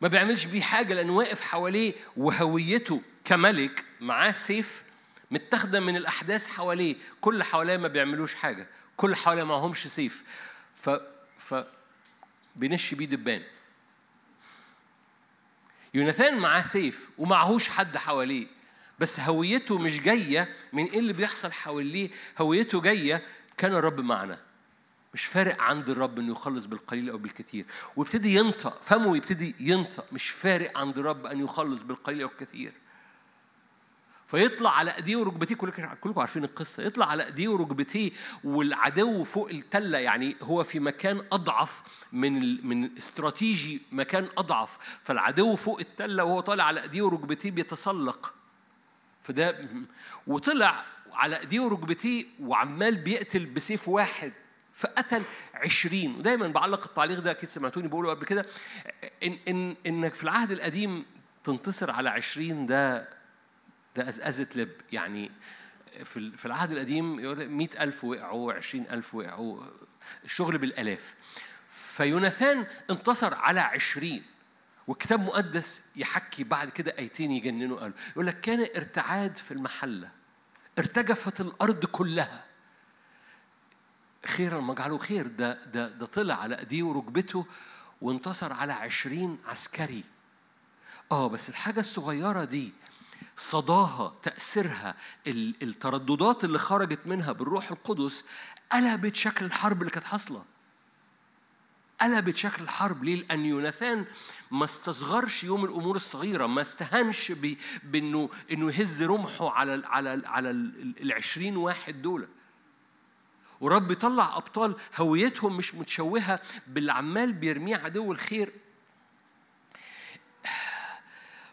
ما 0.00 0.08
بيعملش 0.08 0.44
بيه 0.44 0.60
حاجة 0.62 0.94
لأنه 0.94 1.12
واقف 1.12 1.40
حواليه 1.40 1.94
وهويته 2.16 3.02
كملك 3.24 3.84
معاه 4.00 4.32
سيف 4.32 4.82
متاخدة 5.30 5.80
من 5.80 5.96
الأحداث 5.96 6.48
حواليه 6.48 6.96
كل 7.20 7.42
حواليه 7.42 7.76
ما 7.76 7.88
بيعملوش 7.88 8.34
حاجة 8.34 8.66
كل 8.96 9.16
حواليه 9.16 9.42
معهمش 9.42 9.86
سيف. 9.86 10.24
ف 10.74 10.90
ف 11.38 11.54
بينش 12.56 12.94
بيه 12.94 13.06
دبان. 13.06 13.42
يوناثان 15.94 16.38
معاه 16.38 16.62
سيف 16.62 17.08
ومعهوش 17.18 17.68
حد 17.68 17.96
حواليه 17.96 18.46
بس 18.98 19.20
هويته 19.20 19.78
مش 19.78 20.00
جاية 20.00 20.54
من 20.72 20.84
إيه 20.84 20.98
اللي 20.98 21.12
بيحصل 21.12 21.52
حواليه 21.52 22.10
هويته 22.38 22.80
جاية 22.80 23.22
كان 23.56 23.74
الرب 23.74 24.00
معنا. 24.00 24.49
مش 25.14 25.24
فارق 25.24 25.62
عند 25.62 25.90
الرب 25.90 26.18
إنه 26.18 26.32
يخلص 26.32 26.66
بالقليل 26.66 27.10
أو 27.10 27.18
بالكثير. 27.18 27.66
ويبتدي 27.96 28.34
ينطق 28.34 28.82
فمه 28.82 29.16
يبتدي 29.16 29.54
ينطق. 29.60 30.04
مش 30.12 30.28
فارق 30.28 30.78
عند 30.78 30.98
الرب 30.98 31.26
أن 31.26 31.40
يخلص 31.40 31.82
بالقليل 31.82 32.22
أو 32.22 32.28
الكثير. 32.28 32.72
فيطلع 34.26 34.78
على 34.78 34.96
أيديه 34.96 35.16
وركبتيه. 35.16 35.54
كلكم 35.54 36.20
عارفين 36.20 36.44
القصة. 36.44 36.82
يطلع 36.82 37.06
على 37.06 37.26
أيديه 37.26 37.48
وركبتيه 37.48 38.10
والعدو 38.44 39.24
فوق 39.24 39.50
التلة. 39.50 39.98
يعني 39.98 40.36
هو 40.42 40.62
في 40.62 40.80
مكان 40.80 41.22
أضعف 41.32 41.82
من. 42.12 42.66
من 42.66 42.96
استراتيجي 42.96 43.82
مكان 43.92 44.28
أضعف. 44.38 44.78
فالعدو 45.04 45.56
فوق 45.56 45.80
التلة 45.80 46.24
وهو 46.24 46.40
طالع 46.40 46.64
على 46.64 46.82
أيديه 46.82 47.02
وركبتيه 47.02 47.50
بيتسلق. 47.50 48.34
فده 49.22 49.68
وطلع 50.26 50.84
على 51.12 51.40
أيديه 51.40 51.60
وركبتيه 51.60 52.26
وعمال 52.40 52.96
بيقتل 52.96 53.46
بسيف 53.46 53.88
واحد. 53.88 54.32
فقتل 54.74 55.22
عشرين. 55.54 56.14
ودايما 56.16 56.48
بعلق 56.48 56.84
التعليق 56.84 57.18
ده 57.18 57.30
أكيد 57.30 57.48
سمعتوني 57.48 57.88
بقوله 57.88 58.10
قبل 58.10 58.24
كده. 58.24 58.46
إن, 59.22 59.38
إن 59.48 59.76
إنك 59.86 60.14
في 60.14 60.24
العهد 60.24 60.50
القديم 60.50 61.06
تنتصر 61.44 61.90
على 61.90 62.10
عشرين 62.10 62.66
ده 62.66 63.08
ده 63.96 64.08
أزأزة 64.08 64.48
لب 64.54 64.72
يعني 64.92 65.30
في 66.04 66.36
في 66.36 66.46
العهد 66.46 66.70
القديم 66.70 67.20
يقول 67.20 67.48
مئة 67.48 67.82
ألف 67.82 68.04
وقعوا 68.04 68.52
عشرين 68.52 68.86
ألف 68.90 69.14
وقعوا 69.14 69.64
الشغل 70.24 70.58
بالآلاف. 70.58 71.14
فيوناثان 71.68 72.66
انتصر 72.90 73.34
على 73.34 73.60
عشرين. 73.60 74.22
والكتاب 74.86 75.20
المقدس 75.20 75.82
يحكي 75.96 76.44
بعد 76.44 76.68
كده 76.68 76.94
آيتين 76.98 77.30
يجننوا 77.30 77.80
قالوا. 77.80 77.96
يقول 78.12 78.26
لك 78.26 78.40
كان 78.40 78.66
ارتعاد 78.76 79.36
في 79.36 79.52
المحلة 79.52 80.10
ارتجفت 80.78 81.40
الأرض 81.40 81.84
كلها. 81.84 82.44
خيرا 84.26 84.60
ما 84.60 84.74
جعله 84.74 84.98
خير. 84.98 85.26
ده 85.26 85.64
ده 85.64 85.88
ده 85.88 86.06
طلع 86.06 86.34
على 86.34 86.58
ايديه 86.58 86.82
وركبته 86.82 87.46
وانتصر 88.00 88.52
على 88.52 88.72
عشرين 88.72 89.38
عسكري. 89.46 90.04
آه 91.12 91.28
بس 91.28 91.48
الحاجة 91.48 91.80
الصغيرة 91.80 92.44
دي 92.44 92.72
صداها 93.36 94.14
تأثيرها 94.22 94.94
ال- 95.26 95.54
الترددات 95.62 96.44
اللي 96.44 96.58
خرجت 96.58 97.00
منها 97.06 97.32
بالروح 97.32 97.70
القدس 97.70 98.24
قلبت 98.72 99.16
شكل 99.16 99.44
الحرب 99.44 99.80
اللي 99.80 99.90
كانت 99.90 100.06
حاصلة. 100.06 100.44
قلبت 102.00 102.36
شكل 102.36 102.62
الحرب. 102.62 103.04
ليه؟ 103.04 103.16
لأن 103.22 103.44
يوناثان 103.46 104.04
ما 104.50 104.64
استصغرش 104.64 105.44
يوم 105.44 105.64
الأمور 105.64 105.96
الصغيرة 105.96 106.46
ما 106.46 106.60
استهانش 106.60 107.32
بأنه 107.84 108.30
إنه 108.52 108.70
يهز 108.72 109.02
رمحه 109.02 109.50
على 109.50 109.74
ال 109.74 109.84
على 109.86 110.14
ال 110.14 110.26
على 110.26 110.50
ال 110.50 110.94
العشرين 111.02 111.56
واحد 111.56 112.02
دول. 112.02 112.28
ورب 113.60 113.90
يطلع 113.90 114.36
أبطال 114.36 114.76
هويتهم 114.96 115.56
مش 115.56 115.74
متشوهة 115.74 116.40
باللي 116.66 116.92
عمال 116.92 117.32
بيرميه 117.32 117.76
عدو 117.76 118.12
الخير. 118.12 118.52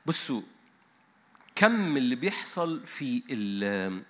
بصوا 0.05 0.41
كم 1.55 1.97
اللي 1.97 2.15
بيحصل 2.15 2.85
في 2.85 3.23
ال 3.29 4.03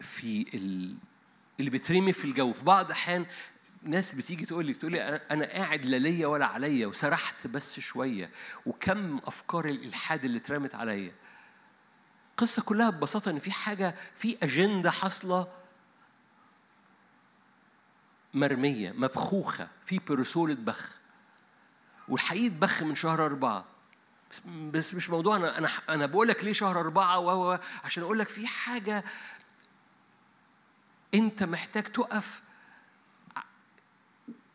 في 0.00 0.46
ال 0.54 0.96
اللي 1.60 1.70
بيترمي 1.70 2.12
في 2.12 2.24
الجو 2.24 2.52
في 2.52 2.64
بعض 2.64 2.84
الاحيان 2.84 3.26
ناس 3.82 4.14
بتيجي 4.14 4.46
تقول 4.46 4.66
لي 4.66 4.74
تقول 4.74 4.92
لي 4.92 5.02
أنا 5.30 5.46
قاعد 5.46 5.84
لا 5.84 5.96
ليا 5.96 6.26
ولا 6.26 6.46
عليا 6.46 6.86
وسرحت 6.86 7.46
بس 7.46 7.80
شوية. 7.80 8.30
وكم 8.66 9.18
أفكار 9.18 9.64
الإلحاد 9.64 10.24
اللي 10.24 10.38
اترمت 10.38 10.74
عليا. 10.74 11.12
القصة 12.30 12.62
كلها 12.62 12.90
ببساطة 12.90 13.30
إن 13.30 13.38
في 13.38 13.52
حاجة 13.52 13.94
في 14.14 14.38
أجندة 14.42 14.90
حاصلة 14.90 15.48
مرمية 18.34 18.92
مبخوخة 18.92 19.68
في 19.84 19.98
بيرسولة 20.08 20.54
بخ 20.54 20.90
والحقيقة 22.08 22.54
بخ 22.54 22.82
من 22.82 22.94
شهر 22.94 23.26
أربعة. 23.26 23.64
بس, 24.72 24.94
مش 24.94 25.10
موضوع 25.10 25.36
أنا 25.36 25.58
أنا 25.58 25.68
أنا 25.88 26.06
بقول 26.06 26.28
لك 26.28 26.44
ليه 26.44 26.52
شهر 26.52 26.80
أربعة 26.80 27.18
و 27.18 27.58
عشان 27.84 28.02
أقول 28.02 28.18
لك 28.18 28.28
في 28.28 28.46
حاجة 28.46 29.04
أنت 31.14 31.42
محتاج 31.42 31.82
تقف 31.82 32.42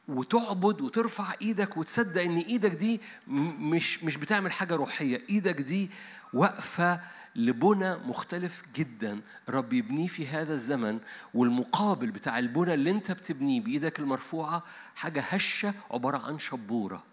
وتعبد 0.08 0.82
وترفع 0.82 1.34
إيدك 1.42 1.78
وتصدق 1.78 2.22
إن 2.22 2.38
إيدك 2.38 2.72
دي 2.72 3.02
مش 3.28 4.04
مش 4.04 4.18
بتعمل 4.18 4.52
حاجة 4.52 4.76
روحية. 4.76 5.22
إيدك 5.30 5.62
دي 5.62 5.90
واقفة 6.34 7.02
لبنى 7.36 7.96
مختلف 7.96 8.64
جدا. 8.76 9.22
رب 9.50 9.74
يبنيه 9.74 10.08
في 10.08 10.28
هذا 10.28 10.54
الزمن 10.54 11.00
والمقابل 11.34 12.12
بتاع 12.12 12.40
البنى 12.40 12.74
اللي 12.74 12.92
انت 12.92 13.12
بتبنيه 13.12 13.62
بإيدك 13.62 14.00
المرفوعة 14.00 14.64
حاجة 14.96 15.22
هشة 15.22 15.74
عبارة 15.92 16.18
عن 16.18 16.40
شبورة. 16.40 17.09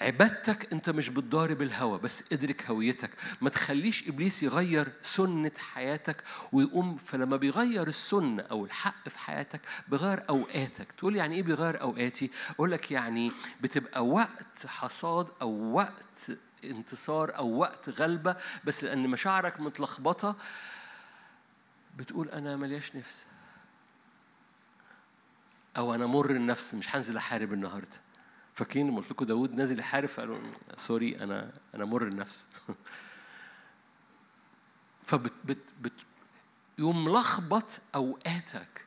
عبادتك 0.00 0.72
انت 0.72 0.90
مش 0.90 1.08
بتضارب 1.08 1.62
الهوى 1.62 1.98
بس 1.98 2.24
ادرك 2.32 2.70
هويتك. 2.70 3.10
ما 3.40 3.50
تخليش 3.50 4.08
إبليس 4.08 4.42
يغير 4.42 4.92
سنة 5.02 5.52
حياتك 5.58 6.24
ويقوم 6.52 6.96
فلما 6.96 7.36
بيغير 7.36 7.88
السنة 7.88 8.42
أو 8.42 8.64
الحق 8.64 9.08
في 9.08 9.18
حياتك 9.18 9.60
بيغير 9.88 10.28
أوقاتك. 10.28 10.92
تقول 10.92 11.16
يعني 11.16 11.34
إيه 11.36 11.42
بيغير 11.42 11.80
أوقاتي؟ 11.80 12.30
أقول 12.50 12.72
لك 12.72 12.90
يعني 12.90 13.32
بتبقى 13.60 14.06
وقت 14.06 14.66
حصاد 14.66 15.26
أو 15.42 15.50
وقت 15.50 16.30
انتصار 16.64 17.36
أو 17.36 17.48
وقت 17.56 17.88
غلبة 17.88 18.36
بس 18.64 18.84
لأن 18.84 19.08
مشاعرك 19.08 19.60
متلخبطة 19.60 20.36
بتقول 21.96 22.28
أنا 22.28 22.56
ملياش 22.56 22.96
نفس. 22.96 23.26
أو 25.76 25.94
أنا 25.94 26.06
مر 26.06 26.30
النفس 26.30 26.74
مش 26.74 26.96
هنزل 26.96 27.16
أحارب 27.16 27.52
النهارده. 27.52 27.96
فاكرين 28.54 28.88
لما 28.88 28.96
قلت 28.96 29.10
لكم 29.10 29.24
داوود 29.24 29.54
نازل 29.54 29.78
يحارب 29.78 30.08
قالوا 30.16 30.38
سوري 30.78 31.18
أنا 31.20 31.52
أنا 31.74 31.84
مر 31.84 32.02
النفس. 32.02 32.46
فبت 35.02 35.32
بت 35.44 35.58
بت 35.80 35.92
يقوم 36.78 37.04
ملخبط 37.04 37.80
أوقاتك 37.94 38.86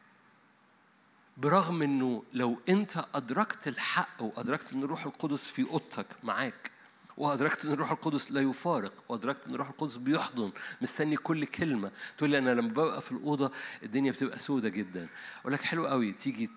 برغم 1.37 1.81
إنه 1.81 2.23
لو 2.33 2.59
أنت 2.69 3.05
أدركت 3.15 3.67
الحق 3.67 4.21
وادركت 4.21 4.73
إن 4.73 4.83
الروح 4.83 5.05
القدس 5.05 5.47
في 5.47 5.69
أوضتك 5.69 6.05
معاك 6.23 6.71
وأدركت 7.17 7.65
إن 7.65 7.71
الروح 7.71 7.91
القدس 7.91 8.31
لا 8.31 8.41
يفارق 8.41 8.93
وأدركت 9.09 9.47
إن 9.47 9.53
الروح 9.53 9.69
القدس 9.69 9.97
بيحضن 9.97 10.51
مستني 10.81 11.17
كل 11.17 11.45
كلمة. 11.45 11.91
تقول 12.17 12.29
لي 12.29 12.37
أنا 12.37 12.49
لما 12.49 12.69
ببقى 12.69 13.01
في 13.01 13.11
الأوضة 13.11 13.51
الدنيا 13.83 14.11
بتبقى 14.11 14.39
سودة 14.39 14.69
جدا. 14.69 15.07
أقول 15.41 15.53
لك 15.53 15.61
حلو 15.61 15.87
قوي 15.87 16.11
تيجي 16.11 16.49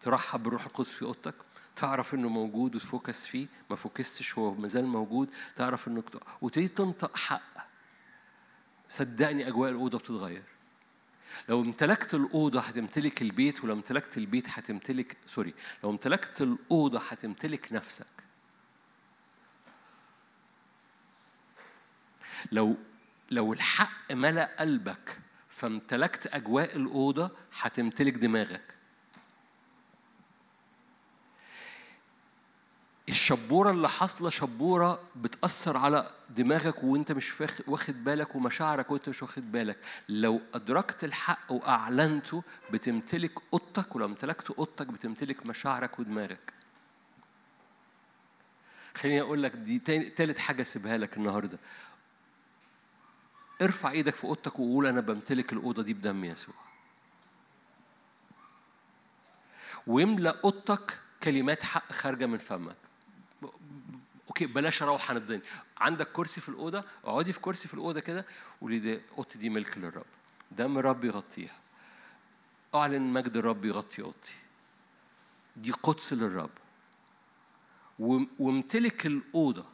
ترحب 0.00 0.42
بالروح 0.42 0.66
القدس 0.66 0.92
في 0.92 1.04
أوضتك؟ 1.04 1.34
تعرف 1.76 2.14
إنه 2.14 2.28
موجود 2.28 2.74
وت 2.74 2.89
focus 2.89 3.26
فيه؟ 3.26 3.46
ما 3.70 3.76
فوكستش 3.76 4.38
هو 4.38 4.54
مازال 4.54 4.86
موجود. 4.86 5.28
تعرف 5.56 5.88
إنه 5.88 6.02
وتبتدي 6.42 6.68
تنطق 6.68 7.16
حق. 7.16 7.68
صدقني 8.88 9.48
أجواء 9.48 9.70
الأوضة 9.70 9.98
بتتغير. 9.98 10.42
لو 11.48 11.62
امتلكت 11.62 12.14
الأوضة 12.14 12.60
هتمتلك 12.60 13.22
البيت 13.22 13.64
ولو 13.64 13.74
امتلكت 13.74 14.18
البيت 14.18 14.48
هتمتلك 14.48 15.16
سوري 15.26 15.54
لو 15.84 15.90
امتلكت 15.90 16.42
الأوضة 16.42 17.00
هتمتلك 17.08 17.72
نفسك. 17.72 18.06
لو 22.52 22.76
لو 23.30 23.52
الحق 23.52 24.12
ملأ 24.12 24.56
قلبك 24.60 25.18
فامتلكت 25.48 26.26
أجواء 26.26 26.76
الأوضة 26.76 27.30
هتمتلك 27.60 28.12
دماغك. 28.14 28.74
الشبورة 33.08 33.70
اللي 33.70 33.88
حاصلة 33.88 34.30
شبورة 34.30 35.00
بتأثر 35.16 35.76
على 35.76 36.10
دماغك 36.30 36.84
وانت 36.84 37.12
مش 37.12 37.42
واخد 37.66 38.04
بالك 38.04 38.34
ومشاعرك 38.34 38.90
وانت 38.90 39.08
مش 39.08 39.22
واخد 39.22 39.52
بالك. 39.52 39.78
لو 40.08 40.40
أدركت 40.54 41.04
الحق 41.04 41.52
وأعلنته 41.52 42.42
بتمتلك 42.70 43.32
أوضتك 43.52 43.96
ولو 43.96 44.06
امتلكت 44.06 44.50
أوضتك 44.50 44.86
بتمتلك 44.86 45.46
مشاعرك 45.46 45.98
ودماغك. 45.98 46.52
خليني 48.94 49.20
أقول 49.20 49.42
لك 49.42 49.52
دي 49.52 49.78
تالت 50.10 50.38
حاجة 50.38 50.62
سيبها 50.62 50.98
لك 50.98 51.16
النهاردة. 51.16 51.58
ارفع 53.62 53.90
إيدك 53.90 54.14
في 54.14 54.24
أوضتك 54.24 54.58
وقول 54.58 54.86
أنا 54.86 55.00
بمتلك 55.00 55.52
الأوضة 55.52 55.82
دي 55.82 55.94
بدم 55.94 56.24
يسوع. 56.24 56.54
ويملا 59.86 60.40
أوضتك 60.44 60.98
كلمات 61.22 61.62
حق 61.62 61.92
خارجة 61.92 62.26
من 62.26 62.38
فمك. 62.38 62.76
okay 64.28 64.46
بلاش 64.46 64.82
أروح 64.82 65.10
عن 65.10 65.16
الدنيا. 65.16 65.42
عندك 65.78 66.08
كرسي 66.12 66.40
في 66.40 66.48
الأوضة؟ 66.48 66.84
اقعدي 67.04 67.32
في 67.32 67.40
كرسي 67.40 67.68
في 67.68 67.74
الأوضة 67.74 68.00
كده 68.00 68.26
قولي 68.60 68.78
دي 68.78 69.00
اوضتي 69.18 69.38
دي 69.38 69.50
ملك 69.50 69.78
للرب. 69.78 70.04
دم 70.50 70.78
الرب 70.78 71.04
يغطيها. 71.04 71.56
اعلن 72.74 73.02
مجد 73.02 73.36
الرب 73.36 73.64
يغطي 73.64 74.02
اوضتي. 74.02 74.34
دي 75.56 75.70
قدس 75.72 76.12
للرب. 76.12 76.50
وامتلك 78.38 79.06
الأوضة. 79.06 79.64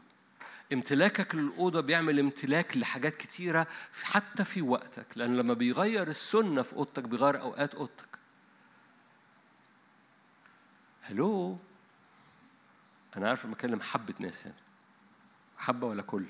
امتلاكك 0.73 1.35
للأوضة 1.35 1.81
بيعمل 1.81 2.19
امتلاك 2.19 2.77
لحاجات 2.77 3.17
كتيرة 3.17 3.67
حتى 4.03 4.45
في 4.45 4.63
وقتك 4.63 5.07
لأن 5.17 5.37
لما 5.37 5.55
بيغير 5.55 6.09
السنة 6.09 6.63
في 6.63 6.73
أوضتك 6.73 7.03
بيغير 7.03 7.41
أوقات 7.41 7.75
أوضتك. 7.75 8.09
هلو 11.03 11.59
أنا 13.19 13.29
عارف 13.29 13.47
بكلم 13.47 13.81
حبة 13.81 14.15
ناس 14.19 14.47
هنا 14.47 14.55
حبة 15.59 15.87
ولا 15.87 16.03
كل؟ 16.03 16.25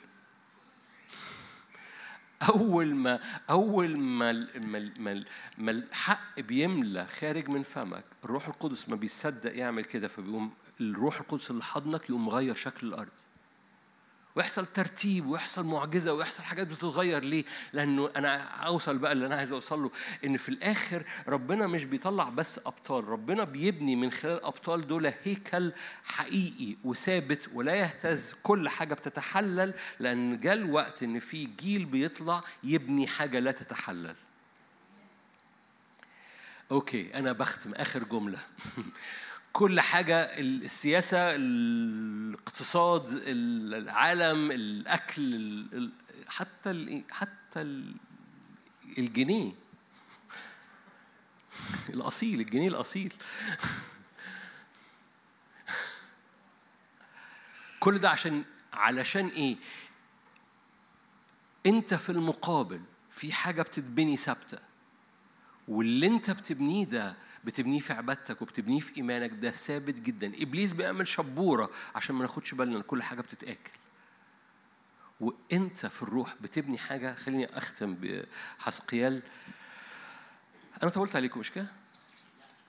أول 2.49 2.95
ما 2.95 3.21
أول 3.51 3.99
ما 3.99 4.33
ما 4.33 4.93
ما, 4.99 5.25
ما 5.59 5.71
الحق 5.71 6.41
بيملى 6.41 7.07
خارج 7.07 7.49
من 7.49 7.63
فمك 7.63 8.05
الروح 8.25 8.49
القدس 8.49 8.89
ما 8.89 8.97
بيصدق 8.97 9.57
يعمل 9.57 9.85
كده 9.85 10.09
فبيقوم 10.09 10.53
الروح 10.81 11.21
القدس 11.21 11.51
اللي 11.51 11.63
حضنك 11.63 12.11
يقوم 12.11 12.27
مغير 12.27 12.55
شكل 12.55 12.87
الأرض. 12.87 13.13
ويحصل 14.39 14.67
ترتيب 14.67 15.27
ويحصل 15.27 15.67
معجزة 15.67 16.13
ويحصل 16.13 16.43
حاجات 16.43 16.67
بتتغير 16.67 17.25
ليه؟ 17.25 17.45
لأنه 17.73 18.11
أنا 18.17 18.39
أوصل 18.67 18.99
بقى 18.99 19.13
اللي 19.13 19.27
أنا 19.27 19.35
عايز 19.37 19.53
أوصل 19.53 19.83
له 19.83 19.91
إن 20.25 20.37
في 20.37 20.49
الآخر 20.49 21.03
ربنا 21.29 21.67
مش 21.67 21.85
بيطلع 21.85 22.29
بس 22.29 22.59
أبطال، 22.67 23.09
ربنا 23.09 23.45
بيبني 23.45 23.97
من 23.97 24.11
خلال 24.13 24.35
الأبطال 24.37 24.87
دول 24.87 25.13
هيكل 25.25 25.73
حقيقي 26.05 26.77
وثابت 26.85 27.51
ولا 27.55 27.75
يهتز 27.75 28.33
كل 28.43 28.69
حاجة 28.69 28.95
بتتحلل 28.95 29.75
لأن 29.99 30.41
جاء 30.41 30.55
الوقت 30.55 31.03
إن 31.03 31.19
في 31.19 31.49
جيل 31.61 31.85
بيطلع 31.85 32.43
يبني 32.65 33.07
حاجة 33.07 33.39
لا 33.39 33.53
تتحلل. 33.53 34.17
أوكي 36.71 37.15
أنا 37.15 37.33
بختم 37.33 37.73
آخر 37.75 38.05
جملة 38.05 38.39
كل 39.53 39.81
حاجة 39.81 40.15
السياسة 40.39 41.35
الاقتصاد 41.35 43.09
العالم 43.27 44.51
الأكل 44.51 45.23
ال- 45.35 45.75
ال- 45.75 45.93
حتى 46.29 47.03
حتى 47.11 47.61
ال- 47.61 47.95
الجنيه. 48.99 49.53
الأصيل 51.95 52.41
الجنيه 52.41 52.69
الأصيل. 52.69 53.13
كل 57.81 57.99
ده 57.99 58.11
عشان 58.11 58.45
علشان 58.73 59.29
إيه؟ 59.29 59.57
أنت 61.67 61.95
في 61.95 62.11
المقابل 62.13 62.81
في 63.11 63.33
حاجة 63.33 63.63
بتتبني 63.63 64.17
ثابتة 64.17 64.59
واللي 65.69 66.07
أنت 66.07 66.31
بتبنيه 66.31 66.85
ده 66.85 67.17
بتبنيه 67.45 67.81
في 67.81 67.93
عبادتك 67.93 68.43
وبتبنيه 68.43 68.81
في 68.81 68.97
إيمانك 68.97 69.31
ده 69.31 69.51
ثابت 69.51 69.95
جدا. 69.95 70.33
إبليس 70.43 70.73
بيعمل 70.73 71.09
شبورة 71.09 71.71
عشان 71.95 72.15
ما 72.15 72.23
ناخدش 72.23 72.55
بالنا 72.55 72.83
كل 72.83 73.03
حاجة 73.03 73.21
بتتاكل. 73.21 73.71
وإنت 75.21 75.87
في 75.87 76.03
الروح 76.03 76.35
بتبني 76.41 76.79
حاجة 76.79 77.15
خليني 77.15 77.59
أختم 77.59 77.97
بحسقيال 78.01 79.23
أنا 80.83 80.91
طولت 80.91 81.17
عليكم 81.17 81.41
مش 81.41 81.51
كده؟ 81.51 81.67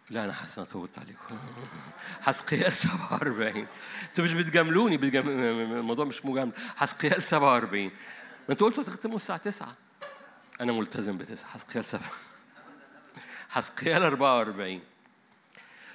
لا 0.09 0.23
أنا 0.25 0.33
حاسس 0.33 0.57
أنا 0.59 0.67
طولت 0.67 0.99
عليكم. 0.99 1.39
حسقيال 2.21 2.75
47 2.75 3.67
أنتوا 4.09 4.23
مش 4.23 4.33
بتجاملوني 4.33 4.97
بتجام... 4.97 5.29
الموضوع 5.29 6.05
مش 6.05 6.25
مجامله 6.25 6.53
حسقيال 6.75 7.23
47 7.23 7.83
ما 7.85 7.91
أنتوا 8.49 8.67
قلتوا 8.69 8.83
هتختموا 8.83 9.15
الساعة 9.15 9.37
9 9.39 9.75
أنا 10.61 10.71
ملتزم 10.71 11.17
بتسعة. 11.17 11.49
حسقيال 11.49 11.85
7 11.85 12.01
حسقيال 13.49 14.03
44 14.03 14.81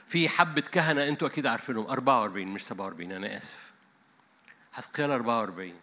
في 0.06 0.28
حبة 0.28 0.60
كهنة 0.60 1.09
أنتوا 1.09 1.28
أكيد 1.28 1.47
عارفينهم 1.47 1.86
44 1.86 2.47
مش 2.47 2.62
47 2.64 3.12
أنا 3.12 3.39
آسف. 3.39 3.72
حسقيال 4.72 5.10
44 5.10 5.74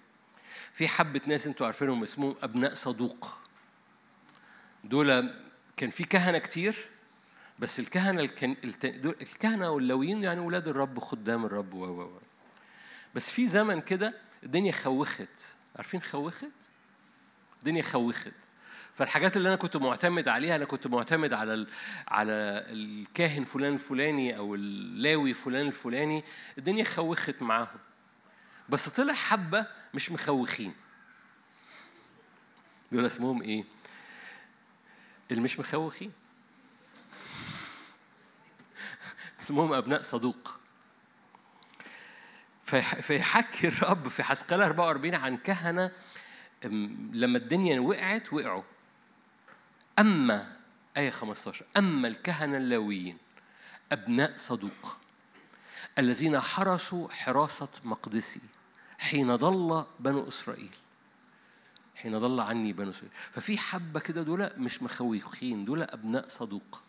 في 0.74 0.88
حبة 0.88 1.22
ناس 1.28 1.48
أنتوا 1.48 1.66
عارفينهم 1.66 2.04
اسمهم 2.04 2.36
أبناء 2.42 2.74
صدوق. 2.74 3.38
دول 4.84 5.34
كان 5.78 5.90
في 5.90 6.04
كهنة 6.04 6.38
كتير 6.38 6.76
بس 7.60 7.80
الكهنة 7.80 8.22
الكن... 8.22 8.56
الكهنة 9.22 9.70
واللويين 9.70 10.24
يعني 10.24 10.40
ولاد 10.40 10.68
الرب 10.68 11.00
خدام 11.00 11.46
الرب 11.46 11.74
و 11.74 11.86
و. 11.86 12.20
بس 13.16 13.32
في 13.32 13.48
زمن 13.48 13.82
كده 13.82 14.14
الدنيا 14.44 14.72
خوخت. 14.72 15.54
عارفين 15.76 16.02
خوخت؟ 16.02 16.46
الدنيا 17.60 17.82
خوخت. 17.82 18.52
فالحاجات 18.96 19.38
اللي 19.38 19.48
أنا 19.48 19.56
كنت 19.56 19.78
معتمد 19.78 20.28
عليها 20.28 20.56
أنا 20.56 20.66
كنت 20.66 20.88
معتمد 20.88 21.34
على 21.34 21.54
ال... 21.54 21.68
على 22.08 22.32
الكاهن 22.70 23.44
فلان 23.44 23.74
الفلاني 23.74 24.38
أو 24.38 24.56
اللاوي 24.56 25.34
فلان 25.34 25.68
الفلاني 25.68 26.24
الدنيا 26.58 26.84
خوخت 26.84 27.42
معاهم. 27.42 27.68
بس 28.70 28.90
طلع 28.90 29.14
حبة 29.14 29.68
مش 29.94 30.12
مخوخين. 30.12 30.74
دول 32.92 33.06
اسمهم 33.06 33.42
إيه؟ 33.42 33.64
اللي 35.32 35.42
مش 35.42 35.60
مخوخين. 35.60 36.12
اسمهم 39.42 39.74
أبناء 39.74 40.02
صدوق. 40.02 40.58
فيح- 42.64 42.96
فيحكي 43.02 43.68
الرب 43.68 44.08
في 44.08 44.24
حسقال 44.24 44.62
44 44.62 45.16
عن 45.16 45.38
كهنة 45.38 45.92
لما 47.14 47.38
الدنيا 47.38 47.80
وقعت 47.80 48.34
وقعوا. 48.34 48.64
أما 50.02 50.58
آية 50.98 51.10
15 51.10 51.66
أما 51.78 52.08
الكهنة 52.08 52.58
اللاويين 52.58 53.18
أبناء 53.92 54.38
صدوق 54.38 54.98
الذين 55.98 56.40
حرسوا 56.40 57.10
حراسة 57.10 57.70
مقدسي 57.84 58.42
حين 59.02 59.36
ضل 59.36 59.86
بنو 60.00 60.28
إسرائيل. 60.28 60.70
حين 61.96 62.20
ضل 62.20 62.40
عني 62.40 62.74
بنو 62.74 62.90
إسرائيل. 62.90 63.12
ففي 63.32 63.58
حبة 63.58 64.00
كده 64.00 64.24
دول 64.24 64.52
مش 64.58 64.84
مخوخين 64.84 65.66
دول 65.66 65.82
أبناء 65.82 66.28
صدوق. 66.28 66.82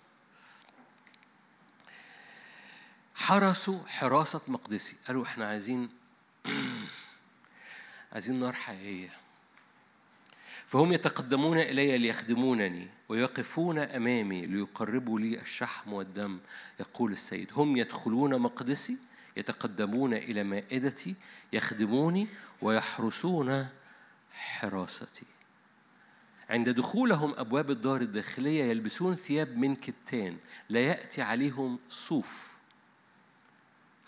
حرسوا 3.14 3.86
حراسة 3.86 4.40
مقدسي. 4.48 4.97
قالوا 5.06 5.24
إحنا 5.24 5.48
عايزين 5.48 5.89
عايزين 8.12 8.40
نار 8.40 8.52
حقيقية. 8.52 9.10
فهم 10.73 10.93
يتقدمون 10.93 11.59
إلي 11.59 11.99
ليخدمونني 11.99 12.89
ويقفون 13.09 13.78
أمامي 13.78 14.47
ليقربوا 14.47 15.20
لي 15.20 15.40
الشحم 15.40 15.93
والدم 15.93 16.39
يقول 16.81 17.12
السيد. 17.12 17.49
هم 17.57 17.77
يدخلون 17.77 18.39
مقدسي 18.39 18.97
يتقدمون 19.36 20.15
إلى 20.15 20.44
مائدتي 20.44 21.15
يخدموني 21.53 22.28
ويحرسون 22.62 23.66
حراستي. 24.32 25.27
عند 26.51 26.69
دخولهم 26.69 27.35
أبواب 27.36 27.70
الدار 27.70 28.01
الداخلية 28.01 28.65
يلبسون 28.65 29.15
ثياب 29.15 29.57
من 29.59 29.77
كتان 29.77 30.36
لا 30.69 30.81
يأتي 30.81 31.23
عليهم 31.23 31.78
صوف. 31.89 32.57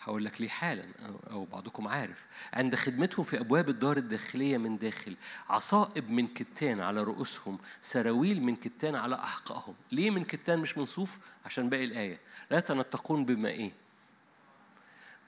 هقول 0.04 0.24
لك 0.24 0.40
ليه 0.40 0.48
حالا 0.48 0.84
أو- 1.28 1.34
بعضكم 1.52 1.88
عارف. 1.88 2.26
عند 2.52 2.74
خدمتهم 2.74 3.24
في 3.24 3.40
أبواب 3.40 3.68
الدار 3.68 3.96
الداخلية 3.96 4.58
من 4.58 4.78
داخل 4.78 5.16
عصائب 5.48 6.10
من 6.10 6.26
كتان 6.28 6.80
على 6.80 7.02
رؤوسهم 7.02 7.58
سراويل 7.82 8.42
من 8.42 8.56
كتان 8.56 8.94
على 8.94 9.14
أحقائهم 9.14 9.74
ليه 9.92 10.10
من 10.10 10.24
كتان 10.24 10.58
مش 10.58 10.78
من 10.78 10.84
صوف 10.84 11.18
عشان 11.44 11.68
باقي 11.68 11.84
الآية. 11.84 12.20
لا 12.50 12.60
تنطقون 12.60 13.24
بما 13.24 13.48
إيه؟ 13.48 13.72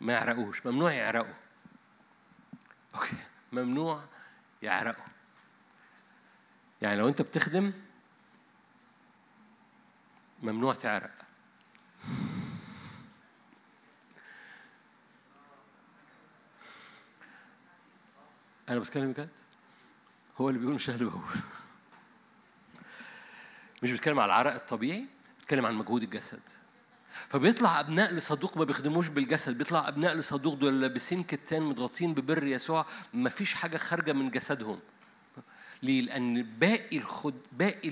ما 0.01 0.13
يعرقوش. 0.13 0.67
ممنوع 0.67 0.93
يعرقوا. 0.93 1.35
أوكي. 2.95 3.17
ممنوع 3.53 4.05
يعرقوا. 4.63 5.05
يعني 6.83 6.97
لو 6.99 7.09
أنت 7.09 7.23
بتخدم 7.23 7.73
ممنوع 10.43 10.75
تعرق. 10.75 11.11
أنا 18.69 18.79
بتكلم 18.79 19.13
بجد؟ 19.13 19.29
هو 20.39 20.49
اللي 20.49 20.61
بيقول 20.61 20.75
مش 20.75 20.89
أنا 20.89 20.99
اللي 20.99 21.11
بقول 21.11 21.23
مش 23.83 23.93
بتكلم 23.93 24.21
على 24.21 24.27
العرق 24.27 24.55
الطبيعي 24.55 25.07
بتكلم 25.41 25.67
عن 25.67 25.75
مجهود 25.75 26.03
الجسد 26.03 26.43
فبيطلع 27.29 27.81
أبناء 27.81 28.13
لصدوق 28.15 28.57
ما 28.57 28.65
بيخدموش 28.65 29.09
بالجسد 29.09 29.59
بيطلع 29.59 29.89
أبناء 29.89 30.15
لصدوق 30.15 30.55
دول 30.55 30.81
لابسين 30.81 31.23
كتان 31.23 31.63
متغطين 31.63 32.15
ببر 32.15 32.47
يسوع 32.47 32.87
ما 33.15 33.31
فيش 33.31 33.55
حاجة 33.55 33.77
خارجة 33.77 34.13
من 34.13 34.31
جسدهم 34.31 34.81
ليه؟ 35.83 36.01
لأن 36.01 36.43
باقي 36.43 36.97
الخد 36.97 37.35
باقي 37.53 37.89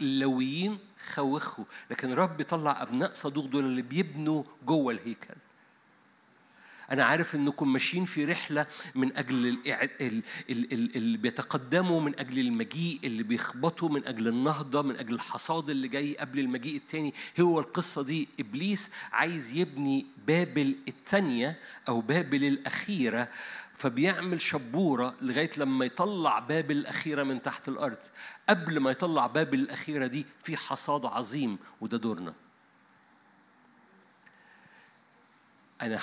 اللويين 0.00 0.78
خوخوا، 1.12 1.64
لكن 1.90 2.12
الرب 2.12 2.36
بيطلع 2.36 2.82
أبناء 2.82 3.14
صدوق 3.14 3.46
دول 3.46 3.64
اللي 3.64 3.82
بيبنوا 3.82 4.44
جوه 4.66 4.92
الهيكل. 4.92 5.34
أنا 6.90 7.04
عارف 7.04 7.34
إنكم 7.34 7.72
ماشيين 7.72 8.04
في 8.04 8.24
رحلة 8.24 8.66
من 8.94 9.16
أجل 9.16 9.58
اللي 10.50 11.18
بيتقدموا 11.18 12.00
من 12.00 12.18
أجل 12.18 12.38
المجيء 12.38 13.00
اللي 13.04 13.22
بيخبطوا 13.22 13.88
من 13.88 14.04
أجل 14.06 14.28
النهضة 14.28 14.82
من 14.82 14.96
أجل 14.96 15.14
الحصاد 15.14 15.70
اللي 15.70 15.88
جاي 15.88 16.16
قبل 16.18 16.38
المجيء 16.38 16.76
التاني. 16.76 17.14
هو 17.40 17.60
القصة 17.60 18.02
دي 18.02 18.28
إبليس 18.40 18.90
عايز 19.12 19.56
يبني 19.56 20.06
بابل 20.26 20.76
التانية 20.88 21.58
أو 21.88 22.00
بابل 22.00 22.44
الأخيرة 22.44 23.28
فبيعمل 23.74 24.40
شبورة 24.40 25.14
لغاية 25.22 25.50
لما 25.58 25.84
يطلع 25.84 26.38
بابل 26.38 26.76
الأخيرة 26.76 27.22
من 27.22 27.42
تحت 27.42 27.68
الأرض. 27.68 27.98
قبل 28.48 28.80
ما 28.80 28.90
يطلع 28.90 29.26
بابل 29.26 29.58
الأخيرة 29.60 30.06
دي 30.06 30.26
في 30.42 30.56
حصاد 30.56 31.06
عظيم 31.06 31.58
وده 31.80 31.98
دورنا. 31.98 32.34
أنا 35.82 36.00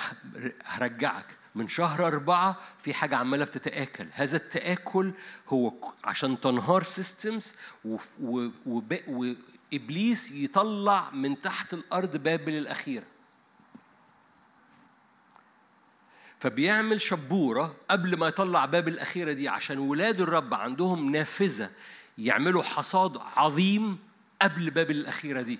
هرجعك. 0.64 1.36
من 1.54 1.68
شهر 1.68 2.06
أربعة 2.06 2.56
في 2.78 2.94
حاجة 2.94 3.16
عمالة 3.16 3.44
بتتآكل. 3.44 4.06
هذا 4.12 4.36
التآكل 4.36 5.12
هو 5.48 5.72
عشان 6.04 6.40
تنهار 6.40 6.82
سيستمز 6.82 7.56
وإبليس 9.06 10.32
يطلع 10.32 11.10
من 11.10 11.40
تحت 11.40 11.74
الأرض 11.74 12.16
بابل 12.16 12.52
الأخيرة. 12.52 13.04
فبيعمل 16.38 17.00
شبورة 17.00 17.76
قبل 17.90 18.18
ما 18.18 18.28
يطلع 18.28 18.64
باب 18.64 18.88
الأخيرة 18.88 19.32
دي 19.32 19.48
عشان 19.48 19.78
ولاد 19.78 20.20
الرب 20.20 20.54
عندهم 20.54 21.12
نافذة 21.12 21.70
يعملوا 22.18 22.62
حصاد 22.62 23.16
عظيم 23.36 23.98
قبل 24.42 24.70
باب 24.70 24.90
الأخيرة 24.90 25.42
دي. 25.42 25.58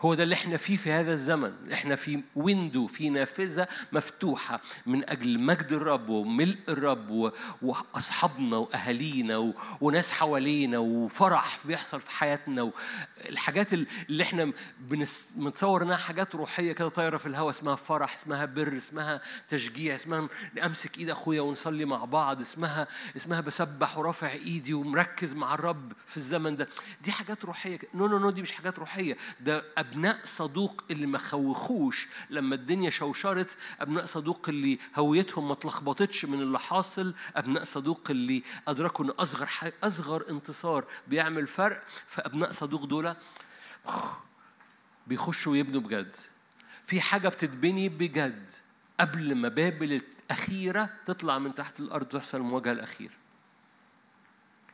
هو 0.00 0.14
ده 0.14 0.22
اللي 0.22 0.34
إحنا 0.34 0.56
فيه 0.56 0.76
في 0.76 0.92
هذا 0.92 1.12
الزمن. 1.12 1.52
إحنا 1.72 1.94
في 1.96 2.22
ويندو 2.36 2.86
في 2.86 3.10
نافذة 3.10 3.68
مفتوحة 3.92 4.60
من 4.86 5.10
أجل 5.10 5.38
مجد 5.40 5.72
الرب 5.72 6.08
وملء 6.08 6.58
الرب 6.68 7.32
وأصحابنا 7.62 8.56
وأهالينا 8.56 9.52
وناس 9.80 10.10
حوالينا 10.10 10.78
وفرح 10.78 11.58
بيحصل 11.64 12.00
في 12.00 12.10
حياتنا 12.10 12.70
الحاجات 13.28 13.72
اللي 13.72 14.22
إحنا 14.22 14.52
بنتصور 15.36 15.82
إنها 15.82 15.96
حاجات 15.96 16.34
روحية 16.34 16.72
كده 16.72 16.88
طايرة 16.88 17.16
في 17.16 17.26
الهواء 17.26 17.50
اسمها 17.50 17.74
فرح 17.74 18.14
اسمها 18.14 18.44
بر 18.44 18.76
اسمها 18.76 19.20
تشجيع 19.48 19.94
اسمها 19.94 20.28
امسك 20.64 20.98
إيد 20.98 21.10
أخويا 21.10 21.40
ونصلي 21.40 21.84
مع 21.84 22.04
بعض 22.04 22.40
اسمها 22.40 22.86
اسمها 23.16 23.40
بسبح 23.40 23.98
ورافع 23.98 24.32
إيدي 24.32 24.74
ومركز 24.74 25.34
مع 25.34 25.54
الرب 25.54 25.92
في 26.06 26.16
الزمن 26.16 26.56
ده. 26.56 26.68
دي 27.02 27.12
حاجات 27.12 27.44
روحية 27.44 27.78
no 27.94 28.06
no 28.06 28.18
no 28.18 28.30
دي 28.30 28.42
مش 28.42 28.52
حاجات 28.52 28.78
روحية. 28.78 29.16
ده 29.40 29.64
أبناء 29.92 30.18
صدوق 30.24 30.84
اللي 30.90 31.06
ما 31.06 31.18
خوخوش 31.18 32.08
لما 32.30 32.54
الدنيا 32.54 32.90
شوشرت 32.90 33.58
أبناء 33.80 34.04
صدوق 34.06 34.48
اللي 34.48 34.78
هويتهم 34.96 35.46
ما 35.48 35.52
اتلخبطتش 35.52 36.24
من 36.24 36.40
اللي 36.42 36.58
حاصل 36.58 37.14
أبناء 37.36 37.64
صدوق 37.64 38.00
اللي 38.10 38.42
أدركوا 38.68 39.04
إن 39.04 39.10
أصغر 39.10 39.46
ح- 39.46 39.70
أصغر 39.82 40.30
انتصار 40.30 40.84
بيعمل 41.08 41.46
فرق 41.46 41.82
فأبناء 42.06 42.50
صدوق 42.50 42.84
دول 42.84 43.14
بيخشوا 45.06 45.56
يبنوا 45.56 45.80
بجد. 45.80 46.16
في 46.84 47.00
حاجة 47.00 47.28
بتتبني 47.28 47.88
بجد 47.88 48.50
قبل 49.00 49.34
ما 49.34 49.48
بابل 49.48 49.92
الأخيرة 50.30 50.90
تطلع 51.06 51.38
من 51.38 51.54
تحت 51.54 51.80
الأرض 51.80 52.14
ويحصل 52.14 52.38
المواجهة 52.38 52.72
الأخيرة. 52.72 53.14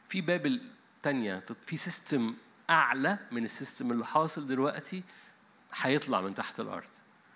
في 0.09 0.20
بابل 0.20 0.62
تانية 1.02 1.44
في 1.66 1.76
system 1.76 2.34
أعلى 2.72 3.18
من 3.32 3.44
ال 3.44 3.51
system 3.51 3.90
اللي 3.92 4.06
حاصل 4.06 4.46
دلوقتي 4.46 5.02
هيطلع 5.74 6.20
من 6.20 6.34
تحت 6.34 6.60
الأرض. 6.60 6.88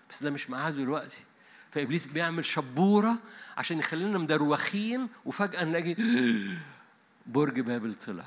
بس 0.09 0.23
ده 0.23 0.31
مش 0.31 0.49
معاه 0.49 0.69
دلوقتي. 0.69 1.23
فإبليس 1.71 2.05
بيعمل 2.05 2.45
شبورة 2.45 3.17
عشان 3.57 3.79
يخلينا 3.79 4.17
مدروخين 4.17 5.09
وفجأة 5.25 5.63
نلاقي 5.63 5.95
برج 7.25 7.59
بابل 7.59 7.95
طلع. 7.95 8.25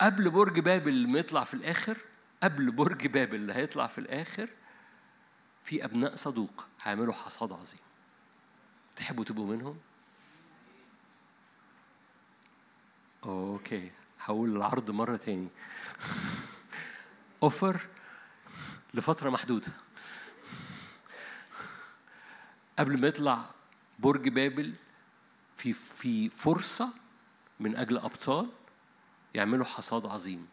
قبل 0.00 0.30
برج 0.30 0.60
بابل 0.60 1.08
ما 1.08 1.18
يطلع 1.18 1.44
في 1.44 1.54
الآخر 1.54 1.96
قبل 2.42 2.70
برج 2.70 3.06
بابل 3.06 3.34
اللي 3.34 3.54
هيطلع 3.54 3.86
في 3.86 3.98
الآخر 3.98 4.48
في 5.64 5.84
أبناء 5.84 6.16
صدوق 6.16 6.66
هيعملوا 6.82 7.14
حصاد 7.14 7.52
عظيم. 7.52 7.80
تحبوا 8.96 9.24
تبقوا 9.24 9.46
منهم؟ 9.46 9.78
أوكي 13.24 13.90
هقول 14.20 14.56
العرض 14.56 14.90
مرة 14.90 15.16
تاني. 15.16 15.48
أوفر 17.42 17.80
لفترة 18.94 19.30
محدودة. 19.30 19.72
قبل 22.78 23.00
ما 23.00 23.08
يطلع 23.08 23.44
برج 23.98 24.28
بابل 24.28 24.74
في 25.56 25.72
في 25.72 26.30
فرصة 26.30 26.92
من 27.60 27.76
أجل 27.76 27.98
أبطال 27.98 28.48
يعملوا 29.34 29.64
حصاد 29.64 30.06
عظيم. 30.06 30.48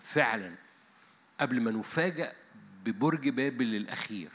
فعلا. 0.00 0.54
قبل 1.40 1.60
ما 1.60 1.70
نفاجأ 1.70 2.32
ببرج 2.84 3.28
بابل 3.28 3.74
الأخير. 3.74 4.30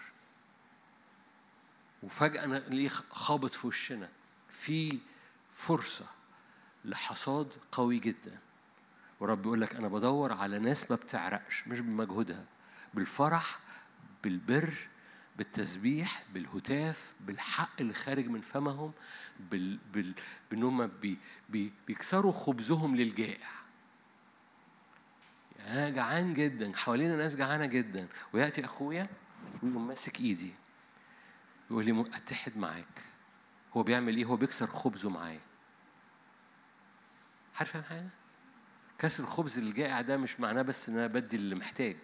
وفجأة 2.03 2.45
نلاقيه 2.45 2.89
خابط 2.89 3.53
في 3.53 3.67
وشنا. 3.67 4.09
في 4.49 4.99
فرصة. 5.51 6.05
لحصاد 6.85 7.53
قوي 7.71 7.99
جدا. 7.99 8.39
ورب 9.19 9.45
يقول 9.45 9.61
لك 9.61 9.75
أنا 9.75 9.87
بدور 9.87 10.33
على 10.33 10.59
ناس 10.59 10.91
ما 10.91 10.97
بتعرقش 10.97 11.67
مش 11.67 11.79
بمجهودها 11.79 12.45
بالفرح 12.93 13.59
بالبر 14.23 14.73
بالتسبيح 15.37 16.23
بالهتاف 16.33 17.13
بالحق 17.19 17.69
اللي 17.79 17.93
خارج 17.93 18.27
من 18.27 18.41
فمهم 18.41 18.91
بال 19.39 19.79
بال 19.93 20.13
بانهم 20.51 20.87
بي 20.87 21.17
بي 21.49 21.73
بيكسروا 21.87 22.31
خبزهم 22.31 22.95
للجائع. 22.95 23.47
يعني 25.59 25.79
أنا 25.79 25.89
جعان 25.89 26.33
جدا 26.33 26.71
حوالينا 26.75 27.15
ناس 27.15 27.35
جعانة 27.35 27.65
جدا. 27.65 28.07
ويأتي 28.33 28.65
أخويا 28.65 29.07
ويقوم 29.63 29.87
ماسك 29.87 30.19
إيدي. 30.19 30.53
يقول 31.71 31.85
لي 31.85 32.01
أتحد 32.01 32.57
معاك. 32.57 33.03
هو 33.77 33.83
بيعمل 33.83 34.17
إيه؟ 34.17 34.25
هو 34.25 34.35
بيكسر 34.35 34.67
خبزه 34.67 35.09
معايا. 35.09 35.52
عارف 37.55 37.71
فاهم 37.71 37.83
حاجة 37.83 38.09
كسر 38.99 39.23
الخبز 39.23 39.57
الجائع 39.57 40.01
ده 40.01 40.17
مش 40.17 40.39
معناه 40.39 40.61
بس 40.61 40.89
إن 40.89 40.95
أنا 40.97 41.07
بدي 41.07 41.35
اللي 41.35 41.55
محتاج. 41.55 41.97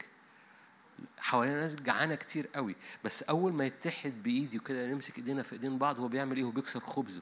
حوالينا 1.17 1.61
ناس 1.61 1.75
جعانة 1.75 2.15
كتير 2.15 2.47
قوي 2.55 2.75
بس 3.03 3.23
أول 3.23 3.53
ما 3.53 3.65
يتحد 3.65 4.23
بإيدي 4.23 4.57
وكده 4.57 4.87
نمسك 4.87 5.17
إيدينا 5.17 5.43
في 5.43 5.53
إيدين 5.53 5.77
بعض 5.77 5.99
هو 5.99 6.07
بيعمل 6.07 6.37
إيه؟ 6.37 6.43
هو 6.43 6.51
بيكسر 6.51 6.79
خبزه 6.79 7.21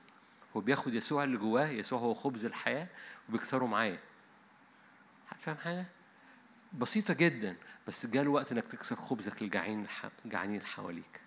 هو 0.55 0.61
بياخد 0.61 0.93
يسوع 0.93 1.23
اللي 1.23 1.37
جواه 1.37 1.67
يسوع 1.67 1.99
هو 1.99 2.13
خبز 2.13 2.45
الحياة 2.45 2.87
وبيكسره 3.29 3.65
معايا. 3.65 3.99
حد 5.27 5.39
فاهم 5.39 5.57
حاجة 5.57 5.85
بسيطة 6.73 7.13
جدا 7.13 7.55
بس 7.87 8.05
جاء 8.05 8.23
الوقت 8.23 8.51
إنك 8.51 8.67
تكسر 8.67 8.95
خبزك 8.95 9.43
للجعانين 9.43 9.87
الجعانين 10.25 10.55
اللي 10.55 10.67
حواليك. 10.67 11.21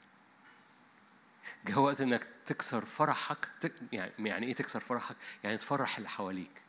جاء 1.67 1.79
وقت 1.79 2.01
إنك 2.01 2.29
تكسر 2.45 2.85
فرحك. 2.85 3.49
يعني 3.93 4.13
يعني 4.19 4.47
إيه 4.47 4.55
تكسر 4.55 4.81
فرحك؟ 4.81 5.17
يعني 5.45 5.57
تفرح 5.57 5.97
اللي 5.97 6.09
حواليك. 6.09 6.63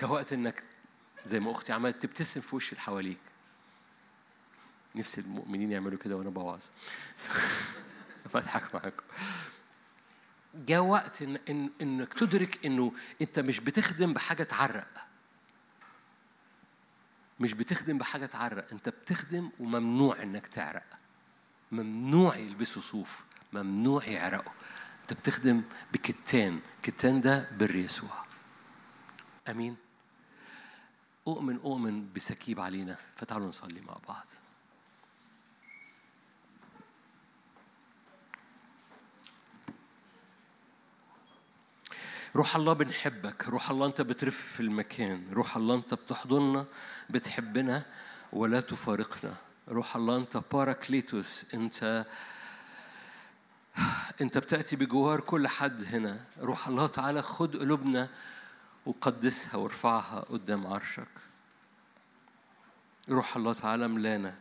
جاء 0.00 0.10
وقت 0.10 0.32
إنك 0.32 0.64
زي 1.24 1.40
ما 1.40 1.52
أختي 1.52 1.72
عملت 1.72 2.02
تبتسم 2.02 2.40
في 2.40 2.56
وش 2.56 2.72
اللي 2.72 2.80
حواليك. 2.80 3.18
نفسي 4.94 5.20
المؤمنين 5.20 5.72
يعملوا 5.72 5.98
كده 5.98 6.16
وأنا 6.16 6.30
بوعظ. 6.30 6.64
بضحك 8.34 8.74
معاكم. 8.74 9.04
جاء 10.54 10.80
وقت 10.80 11.22
إن 11.22 11.38
إن 11.48 11.70
إنك 11.82 12.14
تدرك 12.14 12.66
إنه 12.66 12.92
أنت 13.22 13.38
مش 13.38 13.60
بتخدم 13.60 14.12
بحاجة 14.12 14.42
تعرق. 14.42 15.06
مش 17.40 17.52
بتخدم 17.52 17.98
بحاجة 17.98 18.26
تعرق. 18.26 18.72
أنت 18.72 18.88
بتخدم 18.88 19.50
وممنوع 19.60 20.22
إنك 20.22 20.46
تعرق. 20.46 20.98
ممنوع 21.72 22.36
يلبسوا 22.36 22.82
صوف. 22.82 23.24
ممنوع 23.52 24.04
يعرقوا. 24.04 24.52
أنت 25.02 25.12
بتخدم 25.12 25.62
بكتان. 25.92 26.60
كتان 26.82 27.20
ده 27.20 27.50
بر 27.58 27.74
يسوع. 27.74 28.24
آمين. 29.48 29.76
أؤمن 31.28 31.56
أؤمن 31.56 32.12
بسكيب 32.12 32.60
علينا. 32.60 32.96
فتعالوا 33.16 33.48
نصلي 33.48 33.80
مع 33.80 33.96
بعض. 34.08 34.26
روح 42.36 42.56
الله 42.56 42.72
بنحبك. 42.72 43.48
روح 43.48 43.70
الله 43.70 43.86
أنت 43.86 44.00
بترف 44.00 44.36
في 44.36 44.60
المكان. 44.60 45.32
روح 45.32 45.56
الله 45.56 45.74
أنت 45.74 45.94
بتحضننا 45.94 46.66
بتحبنا 47.10 47.86
ولا 48.32 48.60
تفارقنا. 48.60 49.36
روح 49.68 49.96
الله 49.96 50.16
أنت 50.16 50.42
باراكليتوس 50.52 51.54
أنت 51.54 52.06
أنت 54.20 54.38
بتأتي 54.38 54.76
بجوار 54.76 55.20
كل 55.20 55.48
حد 55.48 55.84
هنا. 55.84 56.24
روح 56.38 56.68
الله 56.68 56.86
تعالى 56.86 57.22
خد 57.22 57.56
قلوبنا 57.56 58.08
وقدسها 58.90 59.56
وارفعها 59.56 60.20
قدام 60.20 60.66
عرشك. 60.66 61.08
روح 63.08 63.36
الله 63.36 63.52
تعالى 63.52 63.88
ملانا. 63.88 64.34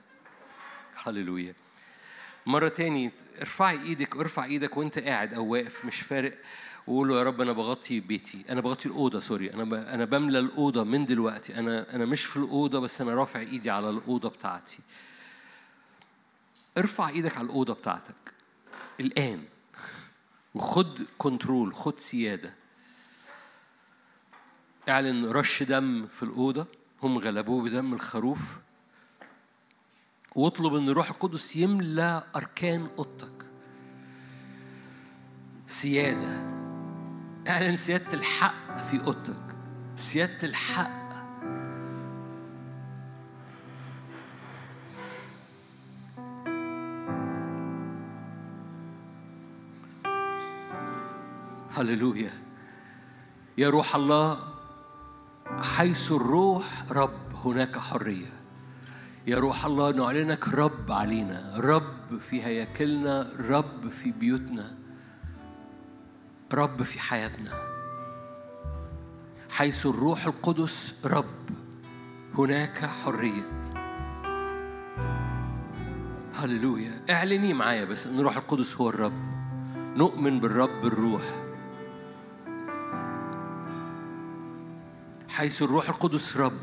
هللويا. 0.95 1.53
مرة 2.45 2.67
تاني 2.67 3.11
ارفعي 3.41 3.81
إيدك 3.81 4.15
ارفع 4.15 4.43
إيدك 4.43 4.77
وأنت 4.77 4.99
قاعد 4.99 5.33
أو 5.33 5.45
واقف 5.45 5.85
مش 5.85 6.01
فارق. 6.01 6.37
وقول 6.87 7.07
له 7.07 7.17
يا 7.17 7.23
رب 7.23 7.41
أنا 7.41 7.51
بغطي 7.51 7.99
بيتي. 7.99 8.45
أنا 8.49 8.61
بغطي 8.61 8.85
الأوضة 8.85 9.19
sorry. 9.19 9.53
أنا 9.53 9.63
ب... 9.63 9.73
أنا 9.73 10.05
بملى 10.05 10.39
الأوضة 10.39 10.83
من 10.83 11.05
دلوقتي. 11.05 11.59
أنا 11.59 11.95
أنا 11.95 12.05
مش 12.05 12.25
في 12.25 12.37
الأوضة 12.37 12.79
بس 12.79 13.01
أنا 13.01 13.13
رافع 13.15 13.39
إيدي 13.39 13.69
على 13.69 13.89
الأوضة 13.89 14.29
بتاعتي. 14.29 14.79
ارفع 16.77 17.09
إيدك 17.09 17.37
على 17.37 17.45
الأوضة 17.45 17.73
بتاعتك. 17.73 18.15
الآن. 18.99 19.45
وخد 20.55 21.05
control 21.17 21.73
خد 21.73 21.99
سيادة. 21.99 22.58
اعلن 24.89 25.25
رش 25.25 25.63
دم 25.63 26.07
في 26.07 26.23
الأوضة 26.23 26.67
هم 27.03 27.17
غلبوه 27.17 27.63
بدم 27.63 27.93
الخروف 27.93 28.39
واطلب 30.35 30.75
إن 30.75 30.89
الروح 30.89 31.09
القدس 31.09 31.55
يملى 31.55 32.23
أركان 32.35 32.87
اوضتك 32.97 33.45
سيادة 35.67 36.59
اعلن 37.47 37.75
سيادة 37.75 38.13
الحق 38.13 38.77
في 38.77 39.01
اوضتك 39.03 39.55
سيادة 39.95 40.47
الحق. 40.47 40.99
هللويا. 51.71 52.31
يا 53.57 53.69
روح 53.69 53.95
الله 53.95 54.48
حيث 55.57 56.11
الروح 56.11 56.65
رب 56.91 57.35
هناك 57.45 57.77
حرية. 57.77 58.39
يا 59.27 59.39
روح 59.39 59.65
الله 59.65 59.91
نعلنك 59.91 60.47
رب 60.47 60.91
علينا. 60.91 61.53
رب 61.57 62.19
في 62.19 62.43
هياكلنا 62.43 63.31
رب 63.49 63.89
في 63.89 64.11
بيوتنا 64.11 64.75
رب 66.53 66.83
في 66.83 66.99
حياتنا. 66.99 67.51
حيث 69.49 69.85
الروح 69.85 70.25
القدس 70.25 70.95
رب 71.05 71.49
هناك 72.37 72.85
حرية. 72.85 73.59
هللويا. 76.35 77.01
اعلني 77.09 77.53
معايا 77.53 77.85
بس 77.85 78.07
إن 78.07 78.19
الروح 78.19 78.37
القدس 78.37 78.75
هو 78.75 78.89
الرب. 78.89 79.29
نؤمن 79.95 80.39
بالرب 80.39 80.85
الروح. 80.85 81.48
حيث 85.39 85.61
الروح 85.61 85.89
القدس 85.89 86.37
رب 86.37 86.59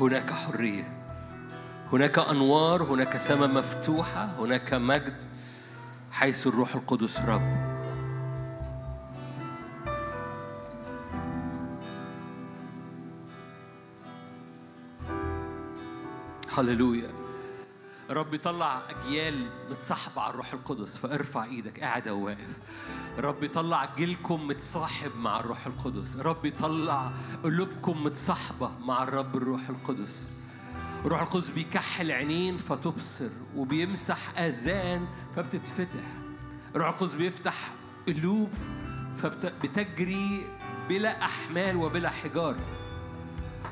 هناك 0.00 0.30
حرية 0.30 0.84
هناك 1.92 2.18
أنوار 2.18 2.82
هناك 2.82 3.16
سماء 3.16 3.48
مفتوحة 3.48 4.24
هناك 4.38 4.74
مجد 4.74 5.16
حيث 6.12 6.46
الروح 6.46 6.74
القدس 6.74 7.20
رب. 7.20 7.78
هللويا. 16.58 17.27
رب 18.10 18.34
يطلع 18.34 18.82
أجيال 18.90 19.50
متصاحبه 19.70 20.22
على 20.22 20.30
الروح 20.30 20.52
القدس 20.52 20.96
فارفع 20.96 21.44
إيدك 21.44 21.80
قاعد 21.80 22.08
أو 22.08 22.24
واقف. 22.24 22.58
رب 23.18 23.42
يطلع 23.42 23.88
جيلكم 23.96 24.46
متصاحب 24.46 25.10
مع 25.16 25.40
الروح 25.40 25.66
القدس. 25.66 26.16
رب 26.16 26.44
يطلع 26.44 27.12
قلوبكم 27.44 28.04
متصاحبة 28.04 28.70
مع 28.78 29.02
الرب 29.02 29.36
الروح 29.36 29.68
القدس. 29.68 30.28
الروح 31.04 31.22
القدس 31.22 31.50
بيكحل 31.50 32.12
عينين 32.12 32.58
فتبصر 32.58 33.30
وبيمسح 33.56 34.38
آذان 34.38 35.08
فبتتفتح. 35.36 36.04
الروح 36.74 36.88
القدس 36.88 37.14
بيفتح 37.14 37.70
قلوب 38.06 38.50
فبتجري 39.16 40.46
بلا 40.88 41.24
أحمال 41.24 41.76
وبلا 41.76 42.10
حجارة. 42.10 42.77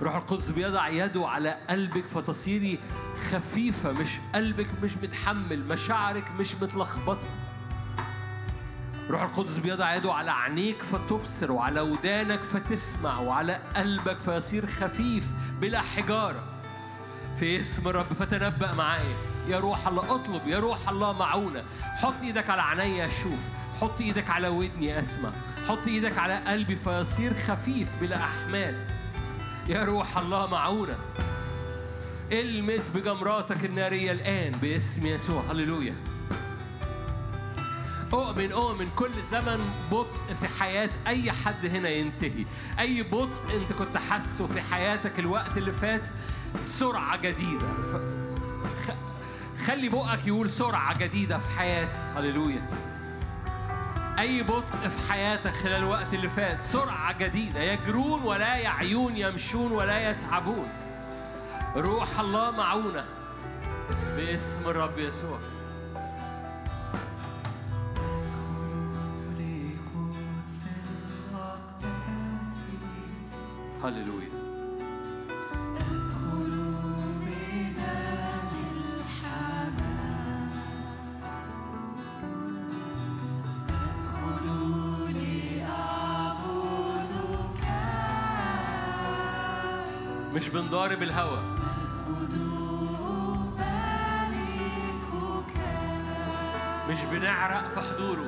الروح 0.00 0.16
القدس 0.16 0.50
بيضع 0.50 0.88
يده 0.88 1.28
على 1.28 1.56
قلبك 1.70 2.06
فتصيري 2.06 2.78
خفيفة 3.30 3.92
مش 3.92 4.08
قلبك 4.34 4.66
مش 4.82 4.96
متحمل 4.96 5.64
مشاعرك 5.68 6.30
مش 6.38 6.54
متلخبطة. 6.54 7.28
الروح 9.06 9.22
القدس 9.22 9.58
بيضع 9.58 9.94
يده 9.94 10.12
على 10.12 10.30
عينيك 10.30 10.82
فتبصر 10.82 11.52
وعلى 11.52 11.80
ودانك 11.80 12.42
فتسمع 12.42 13.18
وعلى 13.18 13.54
قلبك 13.76 14.18
فيصير 14.18 14.66
خفيف 14.66 15.28
بلا 15.60 15.80
حجارة. 15.80 16.44
في 17.38 17.60
اسم 17.60 17.88
الرب 17.88 18.04
فتنبأ 18.04 18.74
معايا. 18.74 19.16
يا 19.48 19.60
روح 19.60 19.88
الله 19.88 20.14
اطلب 20.14 20.48
يا 20.48 20.58
روح 20.58 20.88
الله 20.88 21.12
معونة. 21.12 21.64
حط 21.82 22.14
إيدك 22.22 22.50
على 22.50 22.62
عيني 22.62 23.06
أشوف 23.06 23.40
حط 23.80 24.00
إيدك 24.00 24.30
على 24.30 24.48
ودني 24.48 25.00
اسمع. 25.00 25.30
حط 25.68 25.86
إيدك 25.86 26.18
على 26.18 26.34
قلبي 26.36 26.76
فيصير 26.76 27.34
خفيف 27.34 27.88
بلا 28.00 28.16
احمال. 28.16 28.95
يا 29.68 29.84
روح 29.84 30.18
الله 30.18 30.46
معونة. 30.46 30.98
المس 32.32 32.88
بجمراتك 32.88 33.64
النارية 33.64 34.12
الآن 34.12 34.52
باسم 34.52 35.06
يسوع. 35.06 35.42
هللويا. 35.50 35.94
أؤمن 38.12 38.52
أؤمن. 38.52 38.88
كل 38.96 39.10
زمن 39.30 39.70
بطء 39.92 40.34
في 40.40 40.48
حياة 40.60 40.90
أي 41.06 41.32
حد 41.32 41.66
هنا 41.66 41.88
ينتهي. 41.88 42.44
أي 42.78 43.02
بطء 43.02 43.40
أنت 43.54 43.72
كنت 43.72 43.96
حاسه 43.96 44.46
في 44.46 44.60
حياتك 44.60 45.18
الوقت 45.18 45.58
اللي 45.58 45.72
فات 45.72 46.08
سرعة 46.62 47.16
جديدة. 47.16 47.68
خلي 49.64 49.88
بقك 49.88 50.26
يقول 50.26 50.50
سرعة 50.50 50.98
جديدة 50.98 51.38
في 51.38 51.50
حياتي. 51.58 51.98
هللويا. 52.16 52.68
أي 54.18 54.42
بطء 54.42 54.88
في 54.88 55.12
حياتك 55.12 55.50
خلال 55.50 55.72
الوقت 55.72 56.14
اللي 56.14 56.28
فات؟ 56.28 56.62
سرعة 56.62 57.18
جديدة. 57.18 57.60
يجرون 57.60 58.22
ولا 58.22 58.56
يعيون 58.56 59.16
يمشون 59.16 59.72
ولا 59.72 60.10
يتعبون. 60.10 60.68
روح 61.76 62.20
الله 62.20 62.50
معونة. 62.50 63.04
باسم 64.16 64.70
الرب 64.70 64.98
يسوع. 64.98 65.38
هللويا. 73.84 74.35
مش 90.46 90.52
بنضارب 90.52 91.02
الهوى 91.02 91.42
مش 96.88 97.04
بنعرق 97.12 97.68
في 97.68 97.80
حضوره. 97.80 98.26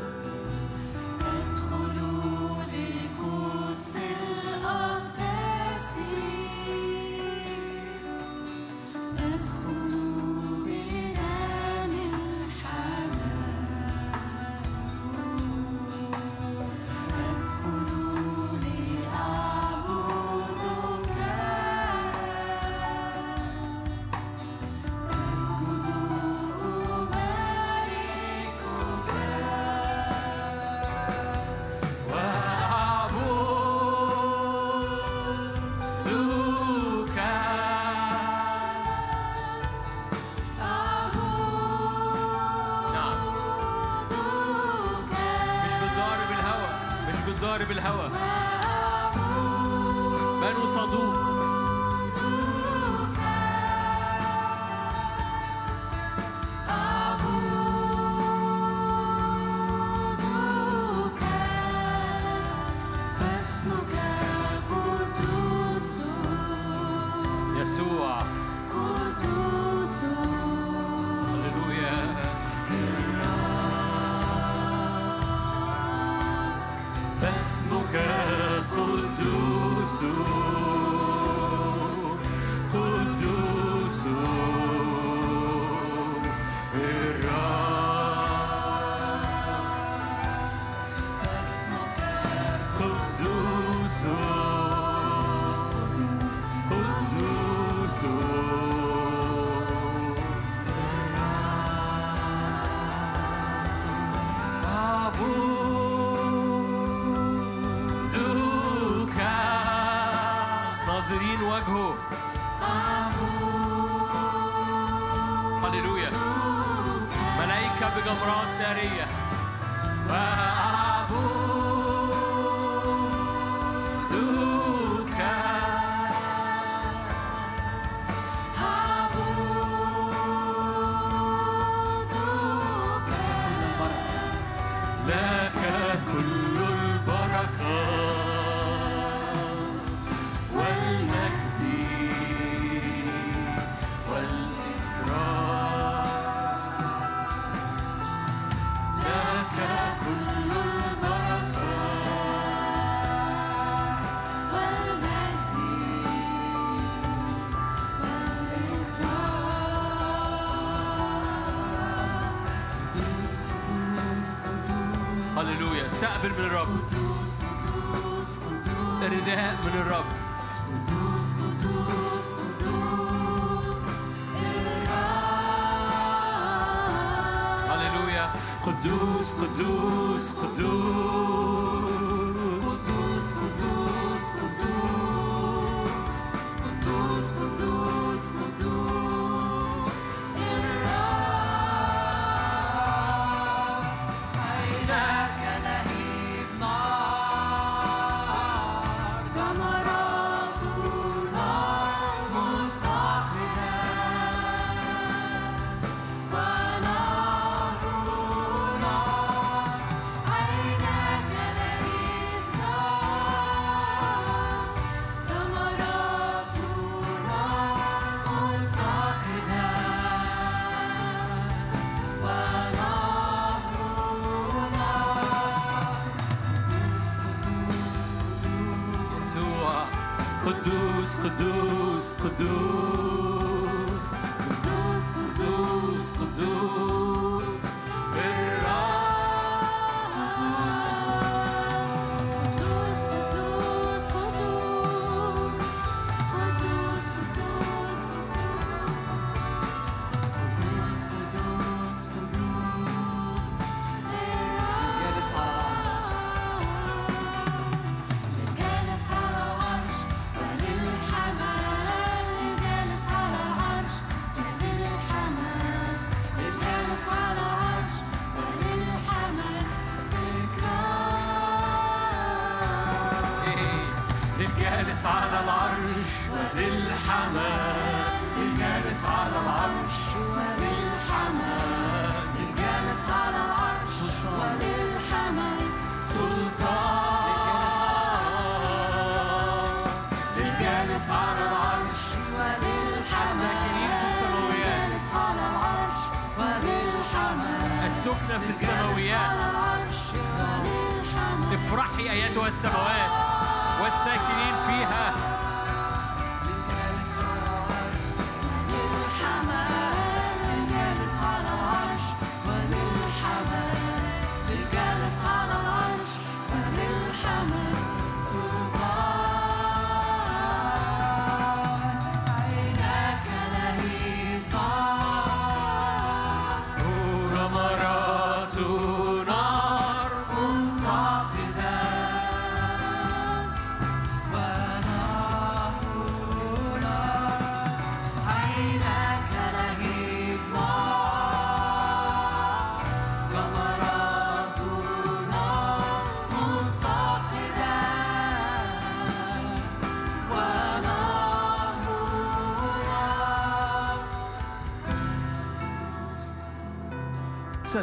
blir 166.39 166.51
det 166.51 166.56
rakt 166.56 166.77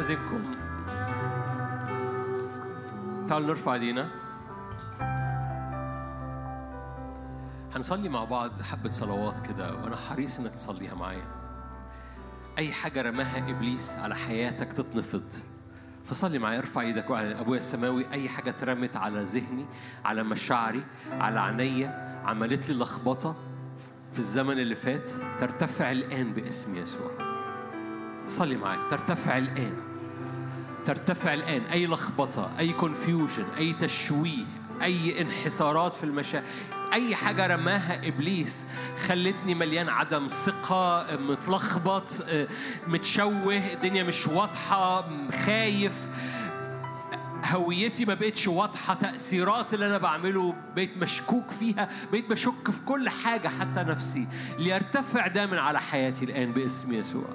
استاذنكم 0.00 0.56
تعالوا 3.28 3.46
نرفع 3.48 3.74
ايدينا 3.74 4.08
هنصلي 7.74 8.08
مع 8.08 8.24
بعض 8.24 8.62
حبة 8.62 8.90
صلوات 8.90 9.46
كده 9.46 9.74
وأنا 9.74 9.96
حريص 9.96 10.38
إنك 10.38 10.54
تصليها 10.54 10.94
معايا. 10.94 11.26
أي 12.58 12.72
حاجة 12.72 13.02
رماها 13.02 13.50
إبليس 13.50 13.98
على 13.98 14.16
حياتك 14.16 14.72
تتنفض. 14.72 15.32
فصلي 16.06 16.38
معايا 16.38 16.58
ارفع 16.58 16.80
إيدك 16.80 17.10
وأعلن 17.10 17.36
أبويا 17.36 17.58
السماوي 17.58 18.12
أي 18.12 18.28
حاجة 18.28 18.50
اترمت 18.50 18.96
على 18.96 19.22
ذهني 19.22 19.66
على 20.04 20.22
مشاعري 20.22 20.84
على 21.12 21.40
عينيا 21.40 22.20
عملت 22.24 22.68
لي 22.68 22.74
لخبطة 22.74 23.36
في 24.12 24.18
الزمن 24.18 24.58
اللي 24.58 24.74
فات 24.74 25.10
ترتفع 25.40 25.90
الآن 25.92 26.32
باسم 26.32 26.76
يسوع 26.76 27.25
صلي 28.38 28.56
معايا 28.56 28.80
ترتفع 28.90 29.38
الآن 29.38 29.76
ترتفع 30.86 31.34
الآن. 31.34 31.62
أي 31.62 31.86
لخبطة 31.86 32.50
أي 32.58 32.72
كونفيوجن 32.72 33.44
أي 33.58 33.72
تشويه 33.72 34.44
أي 34.82 35.20
انحسارات 35.20 35.94
في 35.94 36.04
المشاعر 36.04 36.44
أي 36.92 37.14
حاجة 37.14 37.46
رماها 37.46 38.08
إبليس 38.08 38.66
خلتني 39.06 39.54
مليان 39.54 39.88
عدم 39.88 40.28
ثقة 40.28 41.06
متلخبط 41.16 42.24
متشوه 42.86 43.72
الدنيا 43.72 44.02
مش 44.02 44.26
واضحة 44.26 45.08
خايف. 45.46 46.08
هويتي 47.46 48.04
ما 48.04 48.14
بقتش 48.14 48.48
واضحة 48.48 48.94
تأثيرات 48.94 49.74
اللي 49.74 49.86
أنا 49.86 49.98
بعمله 49.98 50.54
بقيت 50.74 50.96
مشكوك 50.96 51.50
فيها 51.50 51.90
بقيت 52.12 52.30
بشك 52.30 52.70
في 52.70 52.80
كل 52.86 53.08
حاجة 53.08 53.48
حتى 53.48 53.80
نفسي. 53.80 54.26
ليرتفع 54.58 55.26
ده 55.26 55.46
من 55.46 55.58
على 55.58 55.80
حياتي 55.80 56.24
الآن 56.24 56.52
باسم 56.52 56.92
يسوع. 56.92 57.28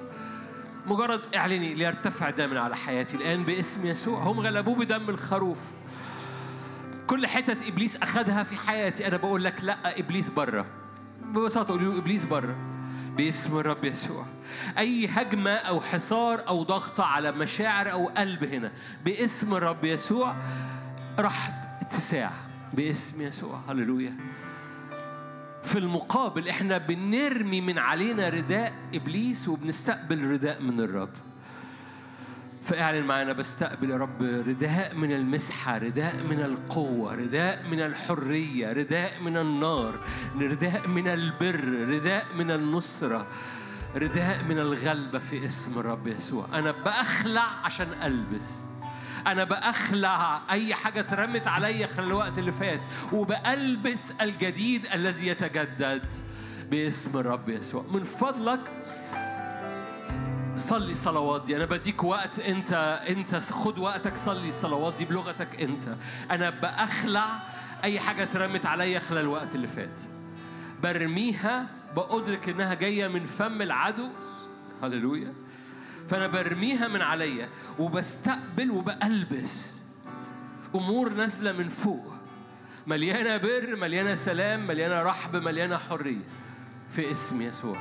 مجرد 0.85 1.21
اعلني 1.35 1.73
ليرتفع 1.73 2.29
ده 2.29 2.47
من 2.47 2.57
على 2.57 2.75
حياتي 2.75 3.17
الآن 3.17 3.43
باسم 3.43 3.87
يسوع. 3.87 4.23
هم 4.23 4.39
غلبوه 4.39 4.75
بدم 4.75 5.09
الخروف. 5.09 5.57
كل 7.07 7.27
حتت 7.27 7.57
إبليس 7.67 7.97
أخدها 7.97 8.43
في 8.43 8.55
حياتي 8.55 9.07
أنا 9.07 9.17
بقول 9.17 9.43
لك 9.43 9.63
لا 9.63 9.99
إبليس 9.99 10.29
بره 10.29 10.65
ببساطة 11.21 11.73
قولوا 11.73 11.97
إبليس 11.97 12.25
بره 12.25 12.55
باسم 13.17 13.57
الرب 13.57 13.85
يسوع. 13.85 14.25
أي 14.77 15.07
هجمة 15.07 15.51
أو 15.51 15.81
حصار 15.81 16.47
أو 16.47 16.63
ضغط 16.63 17.01
على 17.01 17.31
مشاعر 17.31 17.91
أو 17.91 18.07
قلب 18.07 18.43
هنا 18.43 18.71
باسم 19.05 19.53
الرب 19.53 19.85
يسوع 19.85 20.35
راح 21.19 21.51
اتساع. 21.81 22.31
باسم 22.73 23.21
يسوع. 23.21 23.59
هللويا. 23.69 24.17
في 25.63 25.79
المقابل 25.79 26.49
إحنا 26.49 26.77
بنرمي 26.77 27.61
من 27.61 27.77
علينا 27.77 28.29
رداء 28.29 28.73
إبليس 28.93 29.47
وبنستقبل 29.49 30.23
رداء 30.31 30.61
من 30.61 30.79
الرب. 30.79 31.09
فاعلن 32.63 33.07
معانا 33.07 33.33
بستقبل 33.33 33.89
يا 33.89 33.97
رب 33.97 34.23
رداء 34.23 34.95
من 34.95 35.11
المسحة 35.11 35.77
رداء 35.77 36.23
من 36.23 36.39
القوة 36.39 37.15
رداء 37.15 37.67
من 37.71 37.79
الحرية 37.79 38.73
رداء 38.73 39.21
من 39.21 39.37
النار 39.37 39.99
رداء 40.39 40.87
من 40.87 41.07
البر 41.07 41.87
رداء 41.89 42.25
من 42.37 42.51
النصرة 42.51 43.27
رداء 43.95 44.43
من 44.43 44.59
الغلبة 44.59 45.19
في 45.19 45.45
اسم 45.45 45.79
الرب 45.79 46.07
يسوع. 46.07 46.45
أنا 46.53 46.71
بأخلع 46.71 47.45
عشان 47.63 47.87
ألبس. 48.03 48.70
أنا 49.27 49.43
بأخلع 49.43 50.41
أي 50.51 50.75
حاجة 50.75 50.99
اترمت 50.99 51.47
عليا 51.47 51.87
خلال 51.87 52.07
الوقت 52.07 52.37
اللي 52.37 52.51
فات 52.51 52.79
وبألبس 53.13 54.11
الجديد 54.21 54.85
الذي 54.93 55.27
يتجدد 55.27 56.05
باسم 56.71 57.17
الرب 57.19 57.49
يسوع. 57.49 57.85
من 57.91 58.03
فضلك 58.03 58.59
صلي 60.57 60.91
الصلوات 60.91 61.45
دي. 61.45 61.55
أنا 61.55 61.65
بديك 61.65 62.03
وقت 62.03 62.39
أنت 62.39 63.01
أنت 63.09 63.35
خد 63.35 63.79
وقتك 63.79 64.17
صلي 64.17 64.49
الصلوات 64.49 64.93
دي 64.97 65.05
بلغتك 65.05 65.61
أنت. 65.61 65.83
أنا 66.31 66.49
بأخلع 66.49 67.25
أي 67.83 67.99
حاجة 67.99 68.23
اترمت 68.23 68.65
عليا 68.65 68.99
خلال 68.99 69.21
الوقت 69.21 69.55
اللي 69.55 69.67
فات. 69.67 69.99
برميها 70.83 71.67
بأدرك 71.95 72.49
إنها 72.49 72.73
جاية 72.73 73.07
من 73.07 73.23
فم 73.23 73.61
العدو. 73.61 74.09
هللويا. 74.83 75.33
فانا 76.11 76.27
برميها 76.27 76.87
من 76.87 77.01
عليا 77.01 77.49
وبستقبل 77.79 78.71
وبألبس 78.71 79.75
أمور 80.75 81.09
نازلة 81.09 81.51
من 81.51 81.67
فوق. 81.67 82.13
مليانة 82.87 83.37
بر 83.37 83.75
مليانة 83.75 84.15
سلام 84.15 84.67
مليانة 84.67 85.03
رحب 85.03 85.35
مليانة 85.35 85.77
حرية 85.77 86.21
في 86.89 87.11
اسم 87.11 87.41
يسوع. 87.41 87.77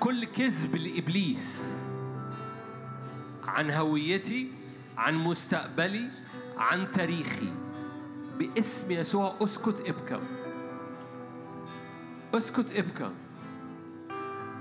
كل 0.00 0.24
كذب 0.24 0.76
لإبليس 0.76 1.74
عن 3.44 3.70
هويتي 3.70 4.52
عن 4.96 5.14
مستقبلي 5.14 6.10
عن 6.58 6.90
تاريخي. 6.90 7.52
باسم 8.38 8.92
يسوع 8.92 9.34
أسكت 9.40 9.88
ابكم. 9.88 10.20
أسكت 12.34 12.72
ابكم. 12.72 13.12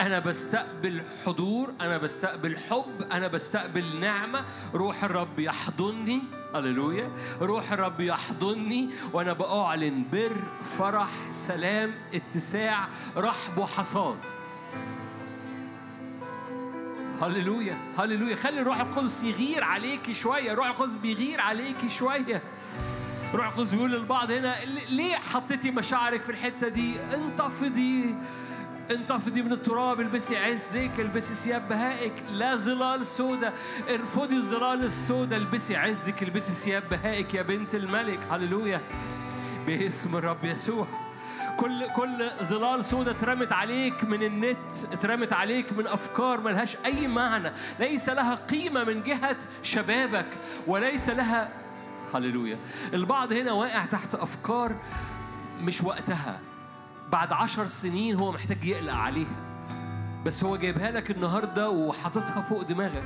أنا 0.01 0.19
بستقبل 0.19 1.01
حضور 1.25 1.73
أنا 1.81 1.97
بستقبل 1.97 2.57
حب 2.57 3.01
أنا 3.11 3.27
بستقبل 3.27 3.99
نعمة. 3.99 4.45
روح 4.73 5.03
الرب 5.03 5.39
يحضني 5.39 6.21
هللويا. 6.55 7.11
روح 7.41 7.71
الرب 7.71 7.99
يحضني 7.99 8.89
وأنا 9.13 9.33
بأعلن 9.33 10.03
بر 10.11 10.35
فرح 10.61 11.09
سلام 11.29 11.95
اتساع 12.13 12.75
رحب 13.17 13.57
وحصاد. 13.57 14.19
هللويا 17.21 17.77
هللويا. 17.97 18.35
خلي 18.35 18.61
الروح 18.61 18.79
القدس 18.79 19.23
يغير 19.23 19.63
عليكي 19.63 20.13
شوية. 20.13 20.51
الروح 20.51 20.67
القدس 20.67 20.93
بيغير 20.93 21.41
عليكي 21.41 21.89
شوية. 21.89 22.41
روح 23.33 23.47
القدس 23.47 23.73
بيقول 23.73 23.91
للبعض 23.91 24.31
هنا 24.31 24.55
ليه 24.89 25.15
حطيتي 25.15 25.71
مشاعرك 25.71 26.21
في 26.21 26.29
الحتة 26.29 26.67
دي؟ 26.67 27.01
انتفضي. 27.01 28.15
انتفضي 28.91 29.41
من 29.41 29.53
التراب 29.53 29.99
البسي 29.99 30.37
عزك 30.37 30.91
البسي 30.99 31.35
ثياب 31.35 31.69
بهائك. 31.69 32.13
لا 32.29 32.55
ظلال 32.55 33.05
سودة 33.05 33.53
ارفضي 33.89 34.35
الظلال 34.35 34.83
السودة. 34.83 35.37
البسي 35.37 35.75
عزك 35.75 36.23
البسي 36.23 36.51
ثياب 36.51 36.83
بهائك 36.91 37.33
يا 37.33 37.41
بنت 37.41 37.75
الملك. 37.75 38.19
هللويا. 38.31 38.81
باسم 39.67 40.15
الرب 40.15 40.45
يسوع. 40.45 40.87
كل 41.57 41.87
كل 41.87 42.29
ظلال 42.43 42.85
سودة 42.85 43.11
اترمت 43.11 43.51
عليك 43.51 44.03
من 44.03 44.23
النت 44.23 44.71
اترمت 44.91 45.33
عليك 45.33 45.73
من 45.73 45.87
أفكار 45.87 46.41
ملهاش 46.41 46.77
أي 46.85 47.07
معنى. 47.07 47.51
ليس 47.79 48.09
لها 48.09 48.35
قيمة 48.35 48.83
من 48.83 49.03
جهة 49.03 49.37
شبابك 49.63 50.27
وليس 50.67 51.09
لها 51.09 51.49
هللويا. 52.13 52.57
البعض 52.93 53.33
هنا 53.33 53.51
واقع 53.51 53.85
تحت 53.85 54.15
أفكار 54.15 54.75
مش 55.61 55.83
وقتها. 55.83 56.39
بعد 57.11 57.33
عشر 57.33 57.67
سنين 57.67 58.15
هو 58.15 58.31
محتاج 58.31 58.65
يقلق 58.65 58.93
عليها. 58.93 59.49
بس 60.25 60.43
هو 60.43 60.57
جايبها 60.57 60.91
لك 60.91 61.11
النهارده 61.11 61.69
وحاططها 61.69 62.41
فوق 62.41 62.61
دماغك. 62.61 63.03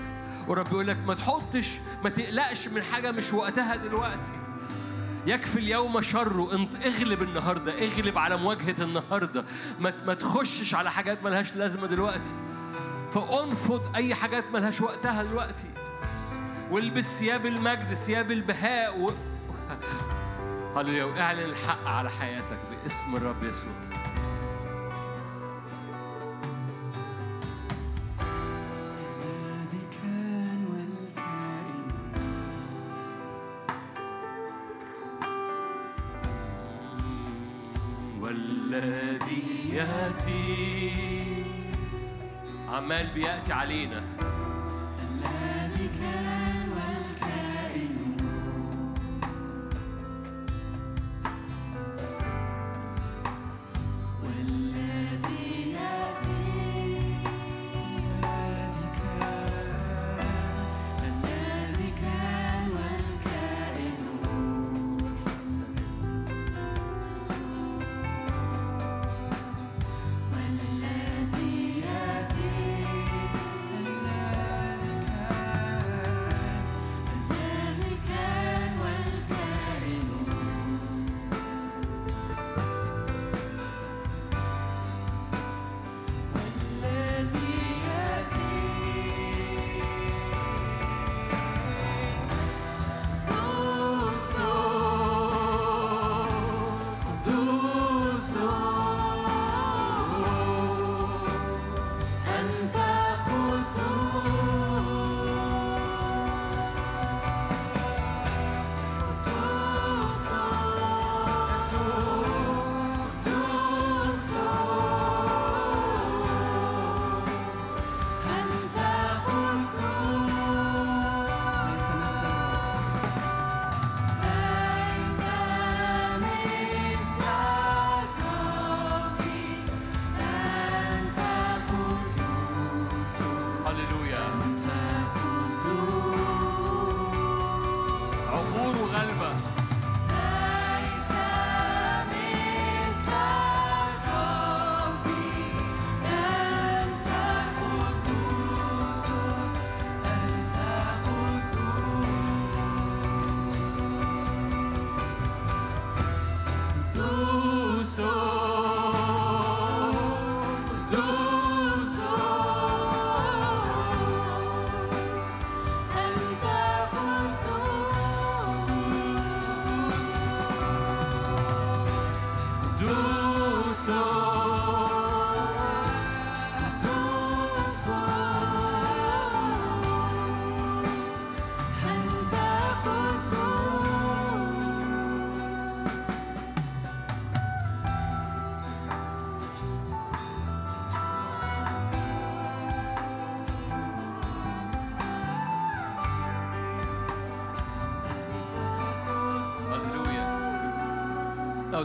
ورب 0.47 0.67
يقول 0.67 0.87
لك 0.87 0.97
ما 0.97 1.13
تحطش 1.13 1.79
ما 2.03 2.09
تقلقش 2.09 2.67
من 2.67 2.81
حاجة 2.81 3.11
مش 3.11 3.33
وقتها 3.33 3.75
دلوقتي. 3.75 4.31
يكفي 5.25 5.59
اليوم 5.59 6.01
شره 6.01 6.55
انت 6.55 6.75
اغلب 6.75 7.21
النهارده 7.21 7.83
اغلب 7.83 8.17
على 8.17 8.37
مواجهة 8.37 8.83
النهارده. 8.83 9.45
ما, 9.79 9.93
ما 10.05 10.13
تخشش 10.13 10.75
على 10.75 10.91
حاجات 10.91 11.23
ملهاش 11.23 11.55
لازمة 11.55 11.87
دلوقتي. 11.87 12.31
فانفض 13.11 13.95
أي 13.95 14.15
حاجات 14.15 14.43
ملهاش 14.53 14.81
وقتها 14.81 15.23
دلوقتي. 15.23 15.67
والبس 16.71 17.19
ثياب 17.19 17.45
المجد 17.45 17.93
ثياب 17.93 18.31
البهاء 18.31 18.99
و... 18.99 19.11
هللويا 20.75 21.03
واعلن 21.03 21.39
الحق 21.39 21.87
على 21.87 22.09
حياتك 22.09 22.57
باسم 22.83 23.15
الرب 23.15 23.43
يسوع. 23.43 23.92
والذي 38.73 39.43
يأتي. 39.71 40.91
عمال 42.69 43.07
بيأتي 43.15 43.53
علينا. 43.53 44.03
الذي 45.25 45.89
كان 45.99 46.42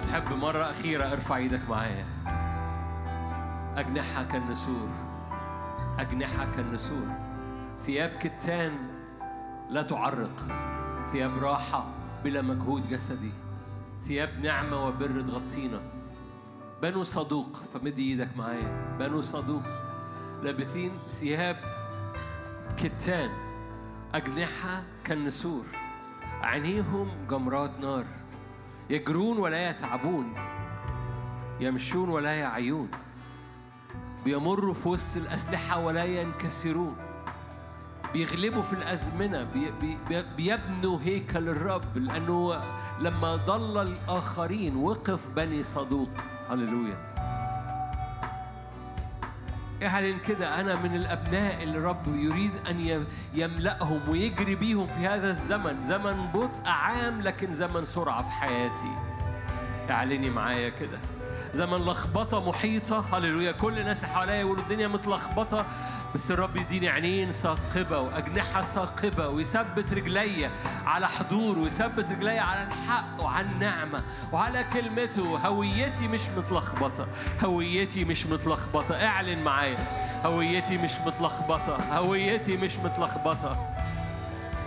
تحب 0.09 0.33
مرة 0.33 0.71
أخيرة 0.71 1.13
ارفع 1.13 1.37
إيدك 1.37 1.61
معايا. 1.71 2.05
أجنحة 3.77 4.25
كالنسور 4.25 4.89
أجنحة 5.99 6.47
كالنسور 6.57 7.07
ثياب 7.79 8.11
كتان 8.11 8.73
لا 9.71 9.83
تعرق. 9.83 10.47
ثياب 11.13 11.39
راحة 11.39 11.85
بلا 12.25 12.43
مجهود 12.43 12.89
جسدي. 12.89 13.33
ثياب 14.03 14.31
نعمة 14.43 14.87
وبر 14.87 15.21
تغطينا. 15.21 15.81
بنو 16.83 17.03
صدوق 17.03 17.57
فمد 17.75 17.99
إيدك 17.99 18.37
معايا. 18.37 18.97
بنو 18.99 19.21
صدوق. 19.21 19.63
لابسين 20.43 20.93
ثياب 21.09 21.57
كتان. 22.77 23.31
أجنحة 24.15 24.83
كالنسور. 25.05 25.65
عينيهم 26.43 27.09
جمرات 27.31 27.71
نار. 27.81 28.05
يجرون 28.91 29.39
ولا 29.39 29.71
يتعبون 29.71 30.35
يمشون 31.61 32.09
ولا 32.09 32.35
يعيون 32.35 32.89
بيمروا 34.25 34.75
في 34.75 34.89
وسط 34.89 35.17
الأسلحة 35.17 35.79
ولا 35.81 36.05
ينكسرون 36.05 36.97
بيغلبوا 38.13 38.63
في 38.63 38.73
الأزمنة 38.73 39.45
بي 39.45 39.71
بي 39.81 39.99
بي- 40.09 40.35
بيبنوا 40.37 40.99
هيكل 41.05 41.49
الرب 41.49 41.99
لأنه 41.99 42.61
لما 43.01 43.37
ضل 43.37 43.79
الآخرين 43.87 44.77
وقف 44.77 45.29
بني 45.37 45.63
صدوق. 45.63 46.09
هللويا. 46.51 47.08
اعلن 49.83 50.19
كده 50.19 50.61
أنا 50.61 50.75
من 50.75 50.97
الأبناء 50.97 51.63
اللي 51.63 51.79
الرب 51.79 52.17
يريد 52.17 52.53
أن 52.71 53.07
يملأهم 53.35 54.01
ويجري 54.09 54.55
بيهم 54.55 54.87
في 54.87 55.07
هذا 55.07 55.31
الزمن. 55.31 55.85
زمن 55.85 56.27
بطء 56.35 56.69
عام 56.69 57.23
لكن 57.23 57.55
زمن 57.55 57.85
سرعة 57.85 58.23
في 58.23 58.31
حياتي. 58.31 58.93
اعلني 59.91 60.31
معايا 60.31 60.69
كده. 60.69 60.99
زمن 61.53 61.79
لخبطة 61.79 62.49
محيطة. 62.49 63.17
هللويا. 63.17 63.53
كل 63.53 63.79
الناس 63.79 64.05
حواليا 64.05 64.35
يقولوا 64.35 64.63
الدنيا 64.63 64.89
متلخبطة. 64.89 65.67
بس 66.15 66.31
الرب 66.31 66.57
يديني 66.57 66.89
عينين 66.89 67.31
ثاقبة 67.31 68.01
وأجنحة 68.01 68.63
ثاقبة 68.63 69.29
ويثبت 69.29 69.93
رجلي 69.93 70.51
على 70.87 71.09
حضور 71.09 71.59
ويثبت 71.59 72.11
رجلي 72.11 72.39
على 72.39 72.67
الحق 72.67 73.25
وعلى 73.25 73.47
النعمة 73.47 74.03
وعلى 74.33 74.65
كلمته. 74.73 75.37
هويتي 75.47 76.09
مش 76.09 76.29
متلخبطة. 76.37 77.07
هويتي 77.45 78.05
مش 78.05 78.27
متلخبطة. 78.27 78.95
اعلن 78.95 79.45
معايا. 79.45 79.79
هويتي 80.25 80.79
مش 80.79 80.93
متلخبطة. 81.07 81.77
هويتي 81.93 82.57
مش 82.57 82.77
متلخبطة. 82.77 83.75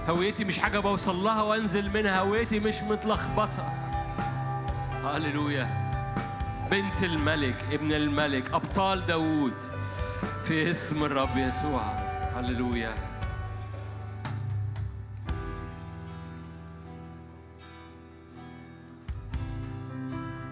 هويتي 0.09 0.43
مش 0.43 0.59
حاجة 0.59 0.79
بوصل 0.79 1.23
لها 1.23 1.41
وانزل 1.41 1.91
منها. 1.91 2.19
هويتي 2.19 2.59
مش 2.59 2.81
متلخبطة. 2.81 3.73
هللويا. 5.05 5.69
بنت 6.71 7.03
الملك 7.03 7.55
ابن 7.71 7.93
الملك 7.93 8.53
أبطال 8.53 9.05
داوود. 9.05 9.53
في 10.51 10.71
اسم 10.71 11.03
الرب 11.03 11.38
يسوع. 11.38 11.81
هللويا. 12.35 12.93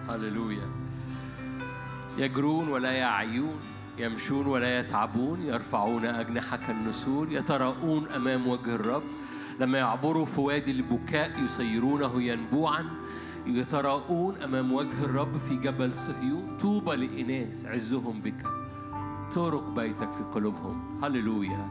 هللويا. 0.08 0.68
يجرون 2.18 2.68
ولا 2.68 2.92
يعيون 2.92 3.60
يمشون 3.98 4.46
ولا 4.46 4.78
يتعبون 4.80 5.42
يرفعون 5.42 6.04
أجنحة 6.04 6.56
كالنسور 6.56 7.32
يتراءون 7.32 8.08
أمام 8.08 8.46
وجه 8.46 8.74
الرب. 8.74 9.02
لما 9.60 9.78
يعبروا 9.78 10.24
في 10.24 10.40
وادي 10.40 10.70
البكاء 10.70 11.44
يسيرونه 11.44 12.22
ينبوعا 12.22 12.84
يتراءون 13.46 14.36
أمام 14.36 14.72
وجه 14.72 15.04
الرب 15.04 15.36
في 15.38 15.56
جبل 15.56 15.94
صهيون. 15.94 16.58
طوبى 16.60 16.96
لإناس 16.96 17.66
عزهم 17.66 18.20
بك. 18.20 18.59
طرق 19.34 19.68
بيتك 19.76 20.12
في 20.12 20.22
قلوبهم. 20.34 21.04
هللويا. 21.04 21.68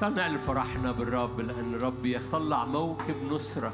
تعال 0.00 0.14
نعلن 0.14 0.36
فرحنا 0.36 0.92
بالرب 0.92 1.40
لأن 1.40 1.74
الرب 1.74 2.06
يطلع 2.06 2.64
موكب 2.64 3.14
نصرة 3.30 3.72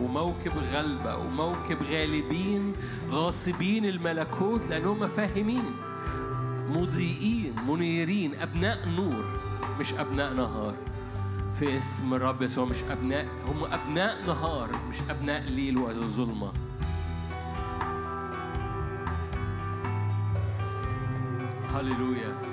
وموكب 0.00 0.52
غلبة 0.72 1.16
وموكب 1.16 1.82
غالبين 1.82 2.72
غاصبين 3.10 3.84
الملكوت 3.84 4.66
لأنهم 4.66 5.06
فاهمين 5.06 5.64
مضيئين 6.68 7.54
منيرين 7.68 8.34
أبناء 8.34 8.88
نور 8.88 9.24
مش 9.80 9.94
أبناء 9.94 10.34
نهار. 10.34 10.74
في 11.54 11.78
اسم 11.78 12.14
الرب 12.14 12.42
يسوع 12.42 12.64
مش 12.64 12.82
أبناء 12.90 13.26
هم 13.46 13.64
أبناء 13.64 14.26
نهار 14.26 14.70
مش 14.90 14.96
أبناء 15.10 15.42
ليل 15.42 15.78
ولا 15.78 16.06
ظلمة. 16.06 16.52
هللويا. 21.74 22.51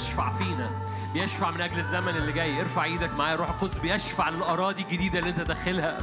بيشفع 0.00 0.30
فينا 0.30 0.70
بيشفع 1.14 1.50
من 1.50 1.60
أجل 1.60 1.78
الزمن 1.78 2.16
اللي 2.16 2.32
جاي. 2.32 2.60
ارفع 2.60 2.84
إيدك 2.84 3.10
معايا 3.14 3.34
الروح 3.34 3.50
القدس 3.50 3.78
بيشفع 3.78 4.28
للأراضي 4.28 4.82
الجديدة 4.82 5.18
اللي 5.18 5.30
أنت 5.30 5.40
داخلها. 5.40 5.98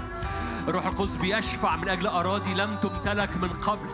الروح 0.67 0.85
القدس 0.85 1.15
بيشفع 1.15 1.75
من 1.75 1.89
أجل 1.89 2.07
أراضي 2.07 2.53
لم 2.53 2.75
تمتلك 2.75 3.37
من 3.37 3.49
قبل. 3.49 3.89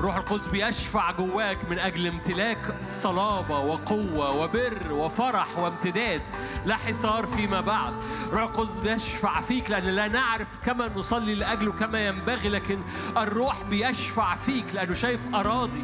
روح 0.00 0.16
القدس 0.16 0.46
بيشفع 0.46 1.10
جواك 1.10 1.58
من 1.70 1.78
أجل 1.78 2.06
امتلاك 2.06 2.74
صلابة 2.92 3.58
وقوة 3.58 4.30
وبر 4.30 4.92
وفرح 4.92 5.58
وامتداد 5.58 6.22
لا 6.66 6.76
حصار 6.76 7.26
فيما 7.26 7.60
بعد. 7.60 7.92
روح 8.32 8.42
القدس 8.42 8.72
بيشفع 8.82 9.40
فيك 9.40 9.70
لأن 9.70 9.84
لا 9.84 10.08
نعرف 10.08 10.48
كما 10.66 10.90
نصلي 10.96 11.34
لأجله 11.34 11.72
كما 11.72 12.06
ينبغي 12.06 12.48
لكن 12.48 12.78
الروح 13.16 13.62
بيشفع 13.62 14.36
فيك 14.36 14.64
لأنه 14.74 14.94
شايف 14.94 15.34
أراضي. 15.34 15.82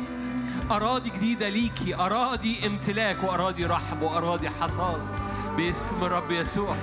أراضي 0.71 1.11
جديدة 1.11 1.49
ليكي 1.49 1.95
أراضي 1.95 2.67
امتلاك 2.67 3.25
وأراضي 3.25 3.67
رحب 3.67 4.03
وأراضي 4.03 4.51
حصاد 4.51 5.03
باسم 5.57 6.05
الرب 6.05 6.31
يسوع. 6.31 6.77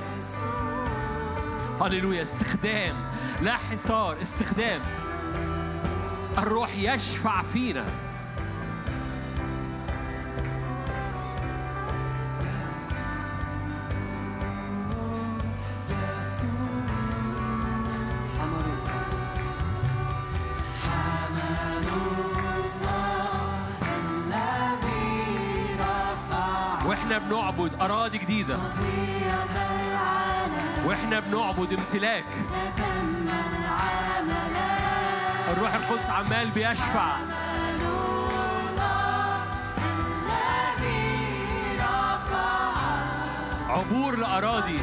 هللويا 1.81 2.21
استخدام 2.21 2.95
لا 3.41 3.57
حصار 3.57 4.21
استخدام. 4.21 4.81
الروح 6.37 6.69
يشفع 6.77 7.43
فينا. 7.43 7.85
خطية 28.57 29.43
العالم 29.91 30.85
وإحنا 30.85 31.19
بنعبد 31.19 31.73
امتلاك. 31.73 32.25
الروح 35.51 35.73
القدس 35.73 36.09
عمال 36.09 36.51
بيشفع. 36.51 37.07
عبور 43.69 44.13
العالم 44.13 44.79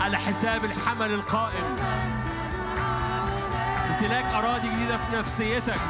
على 0.00 0.16
حساب 0.18 0.64
الحمل 0.64 1.10
القائم. 1.10 1.76
امتلاك 3.90 4.24
أراضي 4.24 4.68
جديدة 4.68 4.96
في 4.96 5.16
نفسيتك. 5.16 5.80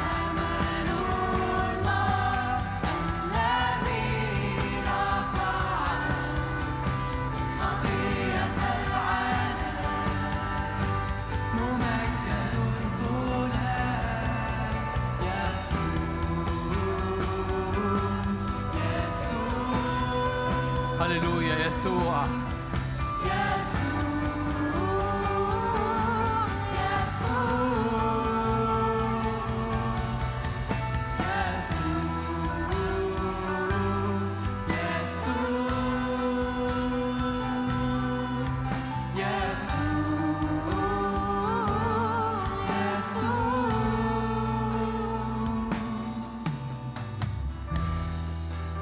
يسوع. 21.99 22.49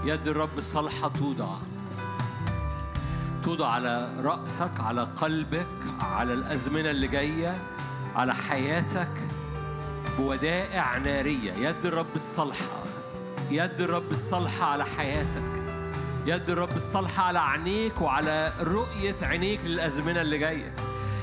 يد 0.05 0.27
الرب 0.27 0.57
الصالحة 0.57 1.07
توضع. 1.07 1.66
توضع 3.47 3.69
على 3.69 4.09
رأسك 4.23 4.71
على 4.79 5.03
قلبك 5.03 5.67
على 5.99 6.33
الأزمنة 6.33 6.91
اللي 6.91 7.07
جاية 7.07 7.61
على 8.15 8.35
حياتك 8.35 9.09
بودائع 10.17 10.97
نارية. 10.97 11.53
يد 11.53 11.85
الرب 11.85 12.15
الصالحة 12.15 12.83
يد 13.51 13.81
الرب 13.81 14.11
الصالحة 14.11 14.65
على 14.65 14.85
حياتك. 14.85 15.43
يد 16.25 16.49
الرب 16.49 16.77
الصالحة 16.77 17.23
على 17.23 17.39
عينيك 17.39 18.01
وعلى 18.01 18.53
رؤية 18.61 19.15
عينيك 19.21 19.59
للأزمنة 19.65 20.21
اللي 20.21 20.37
جاية. 20.37 20.73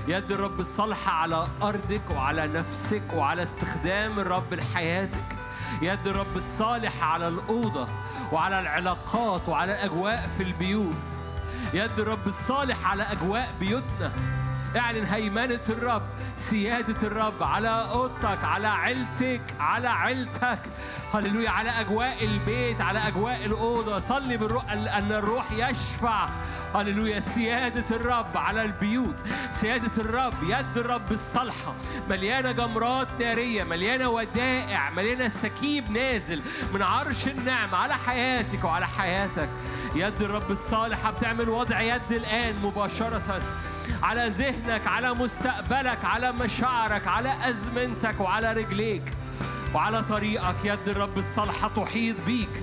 يد 0.09 0.33
الرب 0.33 0.61
الصالحة 0.61 1.13
على 1.13 1.47
أرضك 1.63 2.11
وعلى 2.17 2.47
نفسك 2.47 3.03
وعلى 3.15 3.43
استخدام 3.43 4.21
الرب 4.21 4.55
لحياتك. 4.55 5.37
يد 5.83 6.07
الرب 6.07 6.37
الصالح 6.37 7.05
على 7.05 7.29
الأوضة 7.29 7.89
وعلى 8.33 8.61
العلاقات 8.61 9.49
وعلى 9.49 9.73
الأجواء 9.73 10.29
في 10.37 10.43
البيوت. 10.43 11.24
يد 11.73 11.99
الرب 11.99 12.27
الصالح 12.27 12.91
على 12.91 13.03
أجواء 13.03 13.49
بيوتنا. 13.61 14.13
اعلن 14.77 15.05
هيمنة 15.05 15.61
الرب 15.69 16.03
سيادة 16.37 17.09
الرب 17.09 17.43
على 17.43 17.69
أوضتك 17.69 18.45
على 18.45 18.69
عيلتك 18.69 19.43
على 19.61 19.89
عيلتك. 19.89 20.59
هللويا 21.15 21.51
على 21.51 21.71
أجواء 21.71 22.25
البيت 22.25 22.81
على 22.81 22.99
أجواء 22.99 23.45
الأوضة. 23.47 24.01
صلي 24.01 24.37
بالروح 24.37 24.73
أن 24.73 25.13
الروح 25.13 25.53
يشفع. 25.53 26.29
هللويا. 26.75 27.21
سيادة 27.21 27.97
الرب 27.97 28.37
على 28.37 28.63
البيوت. 28.63 29.25
سيادة 29.51 29.91
الرب 29.99 30.35
يد 30.49 30.77
الرب 30.77 31.13
الصالحة. 31.13 31.75
مليانة 32.11 32.53
جمرات 32.53 33.09
نارية 33.21 33.65
مليانة 33.65 34.09
ودائع 34.09 34.91
مليانة 34.91 35.29
سكيب 35.29 35.91
نازل 35.91 36.43
من 36.75 36.83
عرش 36.83 37.29
النعم 37.29 37.75
على 37.75 37.95
حياتك 37.95 38.65
وعلى 38.65 38.87
حياتك. 38.87 39.49
يد 39.95 40.23
الرب 40.23 40.51
الصالحة 40.51 41.11
بتعمل 41.11 41.49
وضع 41.49 41.81
يد 41.81 42.13
الآن 42.13 42.55
مباشرة 42.63 43.43
على 44.03 44.29
ذهنك 44.29 44.87
على 44.87 45.15
مستقبلك 45.15 46.05
على 46.05 46.33
مشاعرك 46.33 47.07
على 47.07 47.51
أزمنتك 47.51 48.21
وعلى 48.21 48.53
رجليك 48.53 49.03
وعلى 49.75 50.03
طريقك. 50.03 50.55
يد 50.65 50.89
الرب 50.89 51.19
الصالحة 51.19 51.71
تحيط 51.77 52.17
بيك. 52.27 52.63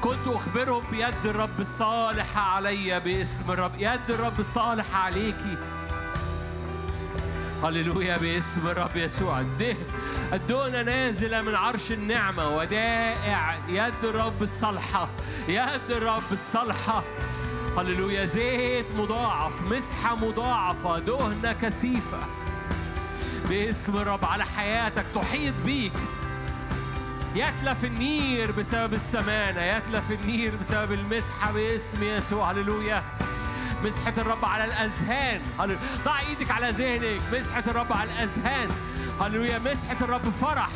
كنت 0.00 0.26
أخبرهم 0.26 0.82
بيد 0.90 1.26
الرب 1.26 1.60
الصالحة 1.60 2.40
علي 2.40 3.00
باسم 3.00 3.50
الرب. 3.50 3.72
يد 3.78 4.10
الرب 4.10 4.40
الصالحة 4.40 4.98
عليكي 4.98 5.56
هللويا 7.64 8.16
باسم 8.16 8.68
الرب 8.68 8.96
يسوع. 8.96 9.40
الدهن 9.40 9.76
الدهنة 10.32 10.82
نازلة 10.82 11.42
من 11.42 11.54
عرش 11.54 11.92
النعمة 11.92 12.56
ودائع. 12.56 13.58
يد 13.68 14.04
الرب 14.04 14.42
الصالحة. 14.42 15.08
يد 15.48 15.90
الرب 15.90 16.32
الصالحة. 16.32 17.02
هللويا. 17.78 18.26
زيت 18.26 18.86
مضاعف 18.96 19.62
مسحة 19.62 20.14
مضاعفة 20.14 20.98
دهنة 20.98 21.52
كثيفة. 21.62 22.18
باسم 23.48 23.96
الرب 23.96 24.24
على 24.24 24.44
حياتك 24.44 25.04
تحيط 25.14 25.54
بيك. 25.64 25.92
يتلف 27.34 27.84
النير 27.84 28.52
بسبب 28.52 28.94
السمانة 28.94 29.60
يتلف 29.60 30.10
النير 30.10 30.52
بسبب 30.56 30.92
المسحة 30.92 31.52
باسم 31.52 32.02
يسوع 32.02 32.50
هللويا. 32.50 33.02
مسحة 33.84 34.12
الرب 34.18 34.44
على 34.44 34.64
الأذهان 34.64 35.40
ضع 36.04 36.20
إيدك 36.20 36.50
على 36.50 36.70
ذهنك. 36.70 37.20
مسحة 37.32 37.64
الرب 37.66 37.92
على 37.92 38.10
الأذهان 38.12 38.68
هللويا. 39.20 39.58
مسحة 39.58 39.96
الرب 40.00 40.30
فرح. 40.40 40.68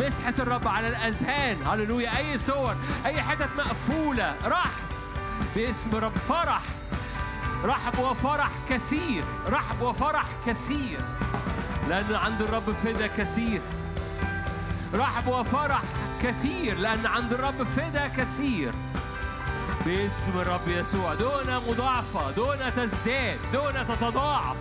مسحة 0.00 0.34
الرب 0.38 0.68
على 0.68 0.88
الأذهان 0.88 1.56
هللويا. 1.66 2.18
أي 2.18 2.38
صور 2.38 2.76
أي 3.06 3.22
حتت 3.22 3.48
مقفولة 3.56 4.34
راح 4.44 4.70
باسم 5.56 5.90
الرب 5.92 6.18
فرح. 6.28 6.62
رحب 7.64 7.98
وفرح 7.98 8.50
كثير 8.70 9.24
رحب 9.48 9.82
وفرح 9.82 10.24
كثير. 10.46 10.98
لأن 11.88 12.14
عند 12.14 12.42
الرب 12.42 12.74
فدا 12.84 13.06
كثير. 13.06 13.60
رحب 14.94 15.26
وفرح 15.26 15.82
كثير 16.22 16.78
لأن 16.78 17.06
عند 17.06 17.32
الرب 17.32 17.62
فدا 17.76 18.08
كثير. 18.08 18.72
باسم 19.86 20.32
الرب 20.40 20.68
يسوع 20.68 21.14
دون 21.14 21.56
مضاعفة 21.68 22.30
دون 22.30 22.58
تزداد 22.76 23.38
دون 23.52 23.72
تتضاعف. 23.88 24.56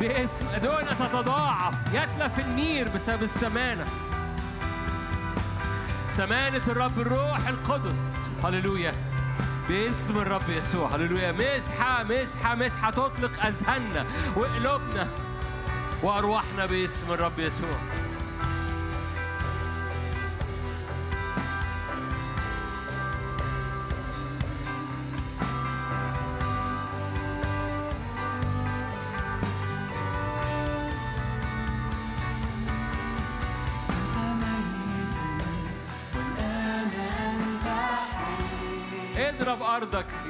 باسم 0.00 0.46
دون 0.62 0.84
تتضاعف. 1.00 1.74
يتلف 1.92 2.38
النير 2.38 2.88
بسبب 2.88 3.22
السمانة. 3.22 3.86
سمانة 6.08 6.62
الرب 6.68 7.00
الروح 7.00 7.48
القدس. 7.48 8.00
هللويا. 8.44 8.94
باسم 9.68 10.18
الرب 10.18 10.48
يسوع 10.48 10.88
هللويا. 10.88 11.32
مسحة 11.32 12.04
مسحة 12.04 12.54
مسحة 12.54 12.90
تطلق 12.90 13.46
أذهاننا 13.46 14.04
وقلوبنا 14.36 15.08
وأرواحنا 16.02 16.66
باسم 16.66 17.12
الرب 17.12 17.38
يسوع. 17.38 17.78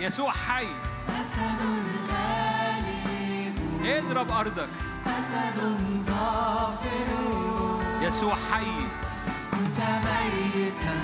يسوع 0.05 0.33
حي. 0.33 0.67
أسد 1.09 1.61
غالب. 2.09 3.55
اضرب 3.85 4.31
أرضك. 4.33 4.69
أسد 5.07 5.77
ظافر 6.03 7.09
يسوع 8.03 8.37
حي. 8.53 8.77
كنت 9.51 9.81
ميتا 9.81 10.97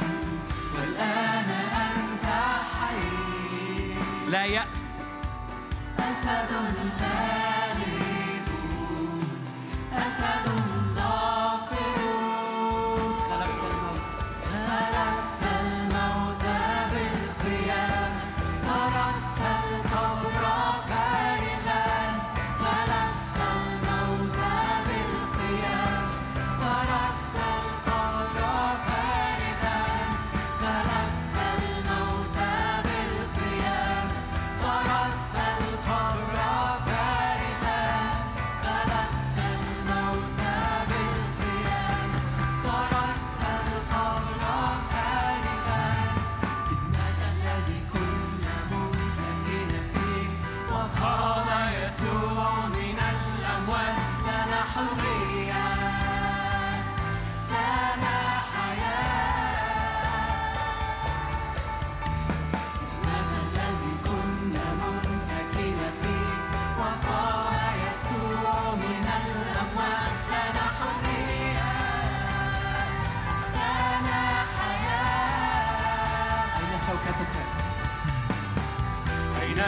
والآن 0.75 1.51
أنت 1.51 2.25
حي. 2.73 3.95
لا 4.31 4.45
يأس. 4.45 4.99
أسد 5.99 6.53
غالب. 7.01 8.47
أسد 9.97 10.70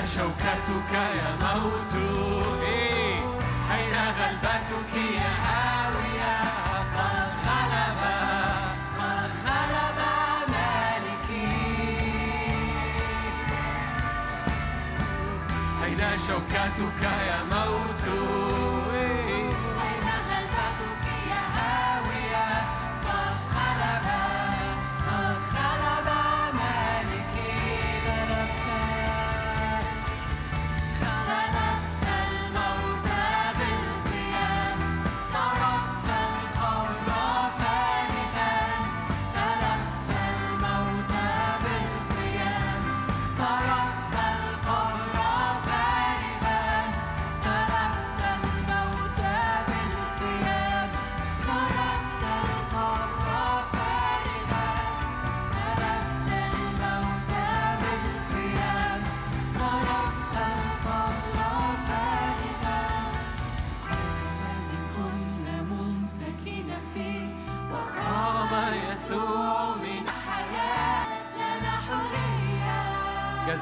شوكتك 0.07 0.93
يا 0.93 1.31
موت. 1.41 1.95
إيه؟ 2.63 3.21
أين 3.75 3.95
غلبتك 4.19 4.93
يا 5.15 5.31
هاوية؟ 5.45 6.37
قد 6.97 7.31
غلب 7.47 8.01
قد 8.99 9.33
غلب 9.47 9.99
مالكي. 10.49 11.49
أين 15.85 16.03
شوكتك 16.27 17.03
يا 17.03 17.39
موت 17.51 17.52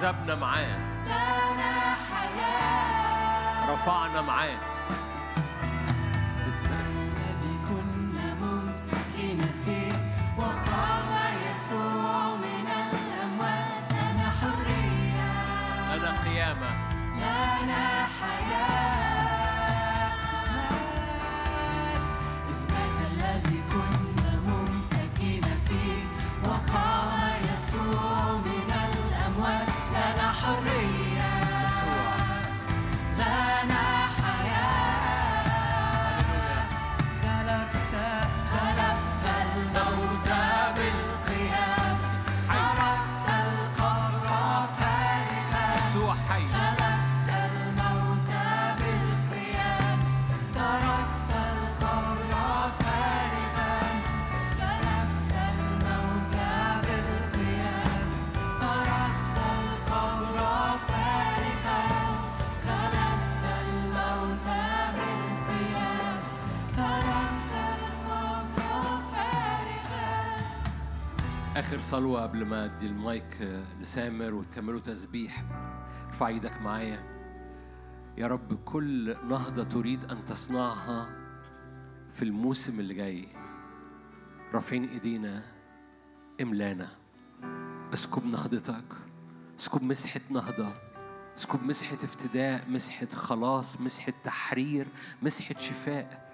جذبنا 0.01 0.35
معاه. 0.35 0.79
لنا 1.05 1.95
حياة. 2.11 3.75
رفعنا 3.75 4.21
معاه. 4.23 4.70
صلوة 71.81 72.23
قبل 72.23 72.45
ما 72.45 72.65
أدي 72.65 72.87
المايك 72.87 73.63
لسامر 73.81 74.35
وتكملوا 74.35 74.81
تسبيح. 74.81 75.45
ارفع 76.07 76.27
إيدك 76.29 76.61
معايا. 76.63 77.03
يا 78.19 78.27
رب 78.27 78.65
كل 78.65 79.17
نهضة 79.29 79.65
تريد 79.65 80.05
أن 80.05 80.25
تصنعها 80.25 81.11
في 82.13 82.23
الموسم 82.23 82.81
اللي 82.81 82.95
جاي. 82.95 83.27
رافعين 84.55 84.89
ايدينا 84.89 85.43
املانا. 86.41 86.89
اسكب 87.95 88.27
نهضتك. 88.27 88.85
اسكب 89.61 89.83
مسحة 89.83 90.21
نهضة. 90.31 90.73
اسكب 91.39 91.63
مسحة 91.65 91.95
افتداء 91.95 92.71
مسحة 92.71 93.07
خلاص 93.07 93.81
مسحة 93.81 94.13
تحرير 94.25 94.87
مسحة 95.23 95.55
شفاء. 95.59 96.31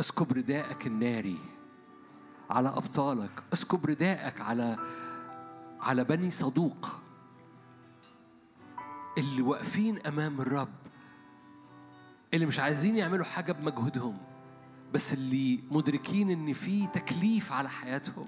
اسكب 0.00 0.32
رداءك 0.32 0.86
الناري. 0.86 1.38
على 2.50 2.68
أبطالك. 2.68 3.30
اسكب 3.52 3.86
رداءك 3.86 4.40
على 4.40 4.76
على 5.80 6.04
بني 6.04 6.30
صدوق. 6.30 6.88
اللي 9.18 9.42
واقفين 9.42 9.98
أمام 10.06 10.40
الرب 10.40 10.68
اللي 12.34 12.46
مش 12.46 12.60
عايزين 12.60 12.96
يعملوا 12.96 13.24
حاجة 13.24 13.52
بمجهودهم 13.52 14.18
بس 14.94 15.14
اللي 15.14 15.60
مدركين 15.70 16.30
إن 16.30 16.52
في 16.52 16.86
تكليف 16.86 17.52
على 17.52 17.68
حياتهم 17.68 18.26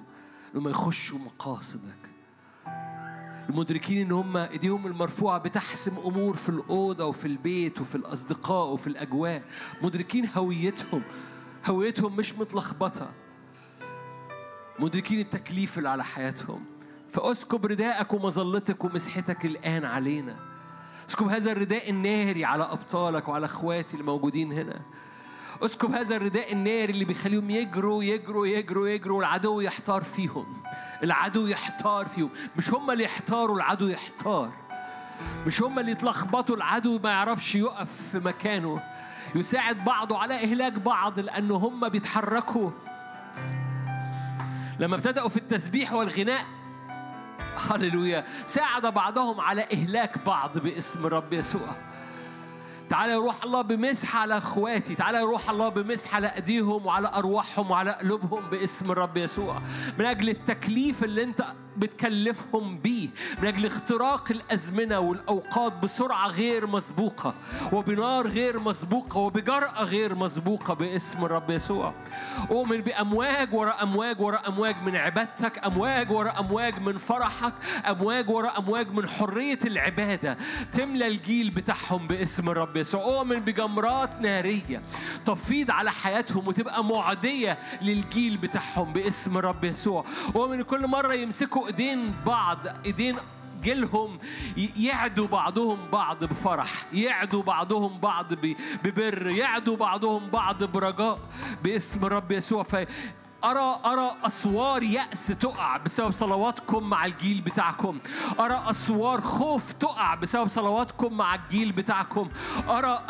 إنهم 0.54 0.68
يخشوا 0.68 1.18
مقاصدك. 1.18 1.98
المدركين 3.48 4.06
إن 4.06 4.12
هم 4.12 4.36
إيديهم 4.36 4.86
المرفوعة 4.86 5.38
بتحسم 5.38 5.96
أمور 5.96 6.34
في 6.36 6.48
الأوضة 6.48 7.04
وفي 7.06 7.28
البيت 7.28 7.80
وفي 7.80 7.94
الأصدقاء 7.94 8.72
وفي 8.72 8.86
الأجواء. 8.86 9.42
مدركين 9.82 10.28
هويتهم. 10.36 11.02
هويتهم 11.66 12.16
مش 12.16 12.34
متلخبطة. 12.34 13.10
مدركين 14.78 15.20
التكليف 15.20 15.78
اللي 15.78 15.88
على 15.88 16.04
حياتهم. 16.04 16.64
فاسكب 17.10 17.66
رداءك 17.66 18.12
ومظلتك 18.12 18.84
ومسحتك 18.84 19.44
الآن 19.44 19.84
علينا. 19.84 20.36
اسكب 21.08 21.28
هذا 21.28 21.52
الرداء 21.52 21.90
الناري 21.90 22.44
على 22.44 22.64
أبطالك 22.64 23.28
وعلى 23.28 23.46
أخواتي 23.46 23.96
الموجودين 23.96 24.52
هنا. 24.52 24.80
اسكب 25.62 25.90
هذا 25.90 26.16
الرداء 26.16 26.52
الناري 26.52 26.92
اللي 26.92 27.04
بيخليهم 27.04 27.50
يجروا 27.50 28.04
يجروا 28.04 28.46
يجروا 28.46 28.88
يجروا. 28.88 29.18
والعدو 29.18 29.60
يحتار 29.60 30.02
فيهم. 30.02 30.62
العدو 31.02 31.46
يحتار 31.46 32.06
فيهم. 32.06 32.30
مش 32.56 32.74
هم 32.74 32.90
اللي 32.90 33.04
يحتاروا 33.04 33.56
العدو 33.56 33.88
يحتار. 33.88 34.50
مش 35.46 35.62
هم 35.62 35.78
اللي 35.78 35.92
يتلخبطوا 35.92 36.56
العدو 36.56 36.98
ما 36.98 37.10
يعرفش 37.10 37.54
يقف 37.54 38.10
في 38.12 38.18
مكانه. 38.18 38.82
يساعد 39.34 39.84
بعضه 39.84 40.18
على 40.18 40.34
إهلاك 40.34 40.72
بعض 40.72 41.20
لأنه 41.20 41.56
هم 41.56 41.88
بيتحركوا 41.88 42.70
لما 44.78 44.96
ابتدأوا 44.96 45.28
في 45.28 45.36
التسبيح 45.36 45.92
والغناء. 45.92 46.44
هللويا. 47.70 48.24
ساعد 48.46 48.86
بعضهم 48.86 49.40
على 49.40 49.62
إهلاك 49.72 50.18
بعض 50.26 50.58
باسم 50.58 51.06
الرب 51.06 51.32
يسوع. 51.32 51.68
تعالى 52.88 53.12
يا 53.12 53.18
روح 53.18 53.44
الله 53.44 53.62
بمسح 53.62 54.16
على 54.16 54.38
أخواتي. 54.38 54.94
تعالى 54.94 55.18
يا 55.18 55.24
روح 55.24 55.50
الله 55.50 55.68
بمسح 55.68 56.14
على 56.14 56.26
أيديهم 56.26 56.86
وعلى 56.86 57.12
أرواحهم 57.14 57.70
وعلى 57.70 57.92
قلوبهم 57.92 58.50
باسم 58.50 58.90
الرب 58.90 59.16
يسوع. 59.16 59.62
من 59.98 60.04
أجل 60.04 60.28
التكليف 60.28 61.04
اللي 61.04 61.22
أنت 61.22 61.44
بتكلفهم 61.78 62.78
بيه. 62.78 63.08
من 63.42 63.48
أجل 63.48 63.66
اختراق 63.66 64.30
الأزمنة 64.30 64.98
والأوقات 64.98 65.72
بسرعة 65.82 66.28
غير 66.28 66.66
مسبوقة 66.66 67.34
وبنار 67.72 68.26
غير 68.26 68.58
مسبوقة 68.58 69.18
وبجرأة 69.18 69.82
غير 69.82 70.14
مسبوقة 70.14 70.74
باسم 70.74 71.24
الرب 71.24 71.50
يسوع. 71.50 71.94
أؤمن 72.50 72.80
بأمواج 72.80 73.54
وراء 73.54 73.82
أمواج 73.82 74.20
وراء 74.20 74.48
أمواج 74.48 74.76
من 74.84 74.96
عبادتك 74.96 75.66
أمواج 75.66 76.10
وراء 76.10 76.40
أمواج 76.40 76.78
من 76.80 76.98
فرحك 76.98 77.52
أمواج 77.88 78.30
وراء 78.30 78.58
أمواج 78.58 78.92
من 78.92 79.08
حرية 79.08 79.58
العبادة. 79.64 80.38
تملى 80.72 81.06
الجيل 81.06 81.50
بتاعهم 81.50 82.06
باسم 82.06 82.50
الرب 82.50 82.76
يسوع. 82.76 83.02
أؤمن 83.02 83.40
بجمرات 83.40 84.20
نارية 84.20 84.82
تفيض 85.26 85.70
على 85.70 85.90
حياتهم 85.90 86.48
وتبقى 86.48 86.84
معدية 86.84 87.58
للجيل 87.82 88.36
بتاعهم 88.36 88.92
باسم 88.92 89.38
الرب 89.38 89.64
يسوع. 89.64 90.04
أؤمن 90.36 90.62
كل 90.62 90.86
مرة 90.86 91.14
يمسكوا 91.14 91.67
ايدين 91.68 92.14
بعض 92.26 92.58
ايدين 92.86 93.16
جيلهم 93.62 94.18
يعدوا 94.76 95.26
بعضهم 95.26 95.78
بعض 95.92 96.24
بفرح 96.24 96.86
يعدوا 96.92 97.42
بعضهم 97.42 98.00
بعض 98.00 98.34
ببر 98.84 99.26
يعدوا 99.26 99.76
بعضهم 99.76 100.30
بعض 100.30 100.64
برجاء 100.64 101.18
باسم 101.64 102.06
الرب 102.06 102.32
يسوع. 102.32 102.64
أرى 103.44 103.80
أرى 103.84 104.10
أسوار 104.24 104.82
يأس 104.82 105.26
تقع 105.26 105.76
بسبب 105.76 106.12
صلواتكم 106.12 106.90
مع 106.90 107.06
الجيل 107.06 107.40
بتاعكم. 107.40 107.98
أرى 108.40 108.62
أسوار 108.70 109.20
خوف 109.20 109.72
تقع 109.72 110.14
بسبب 110.14 110.48
صلواتكم 110.48 111.16
مع 111.16 111.34
الجيل 111.34 111.72
بتاعكم. 111.72 112.28
أرى 112.68 113.02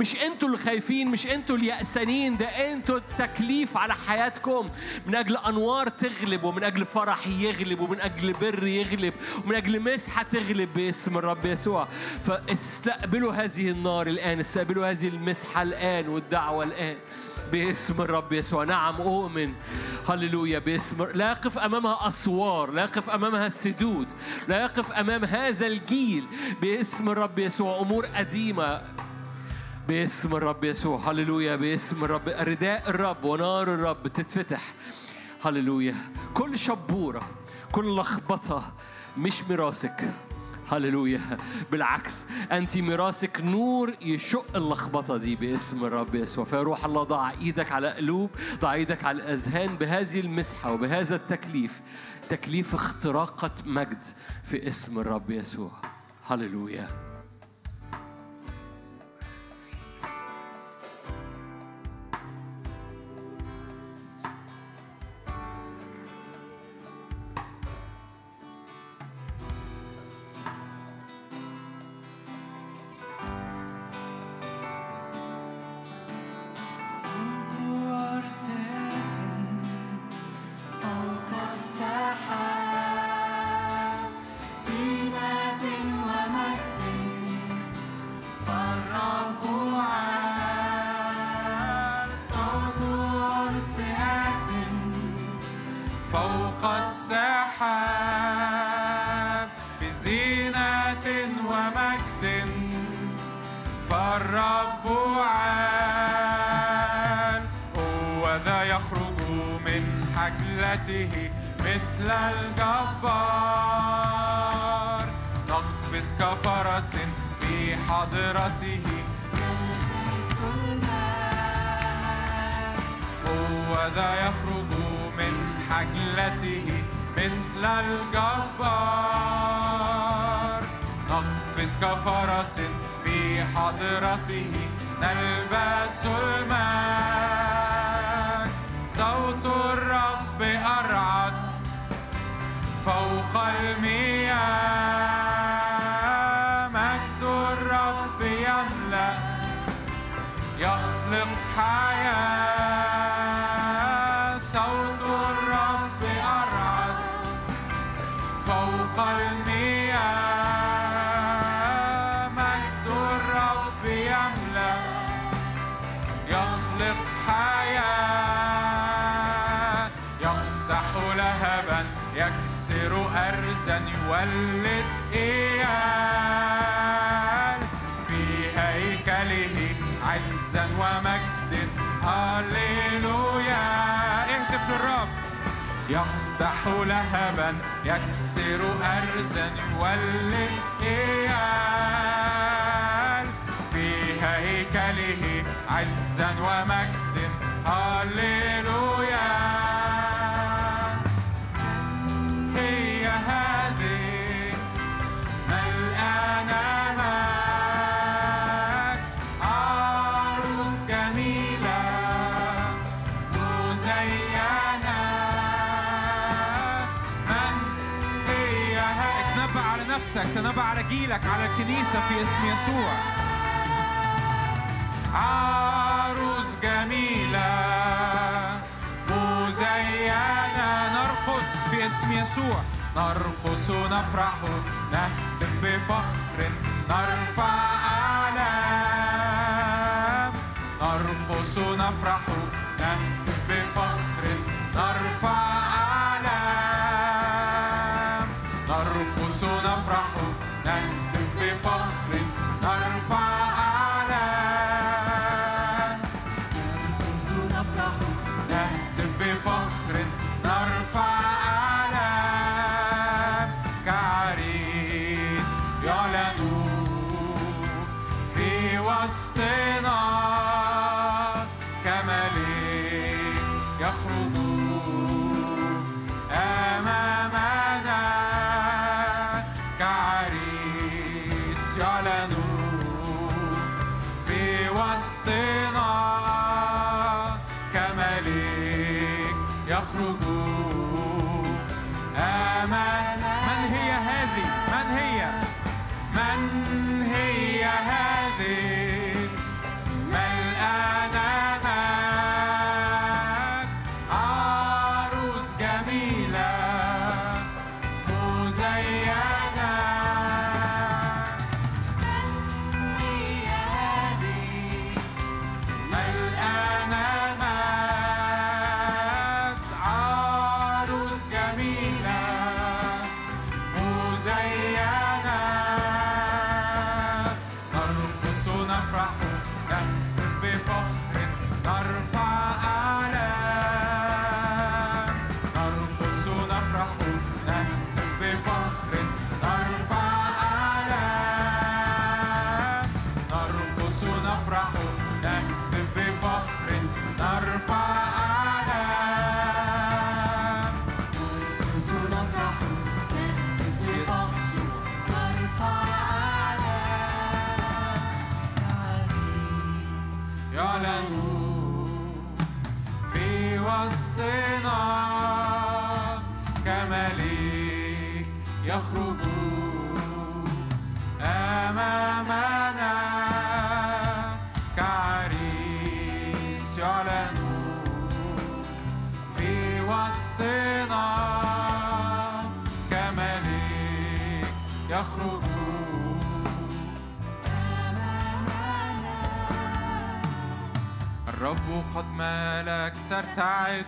مش 0.00 0.16
أنتوا 0.16 0.48
اللي 0.48 0.58
خايفين 0.58 1.08
مش 1.08 1.26
أنتوا 1.26 1.56
اليأسانين 1.56 2.36
ده 2.36 2.46
أنتوا 2.46 2.96
التكليف 2.96 3.76
على 3.76 3.94
حياتكم. 3.94 4.68
من 5.06 5.14
أجل 5.14 5.36
أنوار 5.36 5.88
تغلب 5.88 6.44
ومن 6.44 6.64
أجل 6.64 6.86
فرح 6.86 7.26
يغلب 7.26 7.80
ومن 7.80 8.00
أجل 8.00 8.32
بر 8.32 8.66
يغلب 8.66 9.14
ومن 9.44 9.54
أجل 9.54 9.80
مسحة 9.94 10.22
تغلب 10.22 10.74
باسم 10.74 11.18
الرب 11.18 11.44
يسوع. 11.44 11.88
فاستقبلوا 12.22 13.32
هذه 13.32 13.70
النار 13.70 14.06
الآن 14.06 14.40
استقبلوا 14.40 14.90
هذه 14.90 15.08
المسحة 15.08 15.62
الآن 15.62 16.08
والدعوة 16.08 16.64
الآن. 16.64 16.96
باسم 17.52 18.02
الرب 18.02 18.32
يسوع. 18.32 18.64
نعم 18.64 18.94
أؤمن. 18.94 19.52
هللويا. 20.08 20.58
باسم 20.58 21.04
لا 21.14 21.30
يقف 21.30 21.58
أمامها 21.58 22.08
أسوار 22.08 22.70
لا 22.70 22.82
يقف 22.82 23.10
أمامها 23.10 23.48
سدود 23.48 24.08
لا 24.48 24.60
يقف 24.60 24.92
أمام 24.92 25.24
هذا 25.24 25.66
الجيل. 25.66 26.24
باسم 26.62 27.08
الرب 27.10 27.38
يسوع 27.38 27.80
أمور 27.80 28.06
قديمة. 28.06 28.82
باسم 29.88 30.36
الرب 30.36 30.64
يسوع. 30.64 31.10
هللويا. 31.10 31.56
باسم 31.56 32.04
الرب. 32.04 32.28
رداء 32.28 32.90
الرب 32.90 33.24
ونار 33.24 33.74
الرب 33.74 34.08
تتفتح. 34.08 34.62
هللويا. 35.44 35.94
كل 36.34 36.58
شبورة 36.58 37.22
كل 37.72 37.96
لخبطة 37.96 38.72
مش 39.18 39.42
ميراثك 39.50 40.04
هللويا. 40.70 41.20
بالعكس 41.72 42.26
أنت 42.52 42.78
ميراثك 42.78 43.40
نور 43.40 43.94
يشق 44.00 44.56
اللخبطة 44.56 45.16
دي 45.16 45.36
باسم 45.36 45.84
الرب 45.84 46.14
يسوع. 46.14 46.44
فيا 46.44 46.62
روح 46.62 46.84
الله 46.84 47.02
ضع 47.02 47.30
إيدك 47.30 47.72
على 47.72 47.90
قلوب 47.90 48.30
ضع 48.60 48.72
إيدك 48.72 49.04
على 49.04 49.18
الأذهان 49.22 49.76
بهذه 49.76 50.20
المسحة 50.20 50.72
وبهذا 50.72 51.16
التكليف. 51.16 51.80
تكليف 52.28 52.74
اختراقة 52.74 53.50
مجد 53.66 54.04
في 54.44 54.68
اسم 54.68 54.98
الرب 54.98 55.30
يسوع. 55.30 55.70
هللويا. 56.26 57.09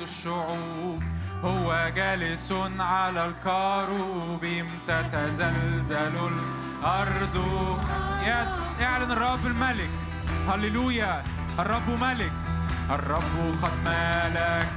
الشعوب 0.03 1.03
هو 1.45 1.93
جالس 1.97 2.53
على 2.79 3.27
الكروبيم 3.27 4.67
تتزلزل 4.87 6.15
الأرض. 6.33 7.37
يس 8.27 8.77
اعلن 8.83 9.13
الرب 9.13 9.47
الملك. 9.47 9.91
هللويا 10.49 11.25
الرب 11.59 11.91
ملك. 12.01 12.33
الرب 12.91 13.55
قد 13.63 13.73
ملك 13.85 14.69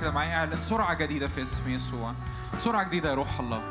كده 0.00 0.10
معايا 0.10 0.36
اعلن 0.36 0.60
سرعة 0.60 0.94
جديدة 0.94 1.28
في 1.28 1.42
اسم 1.42 1.70
يسوع. 1.70 2.14
سرعة 2.58 2.82
جديدة 2.88 3.10
يا 3.10 3.14
روح 3.14 3.40
الله. 3.40 3.62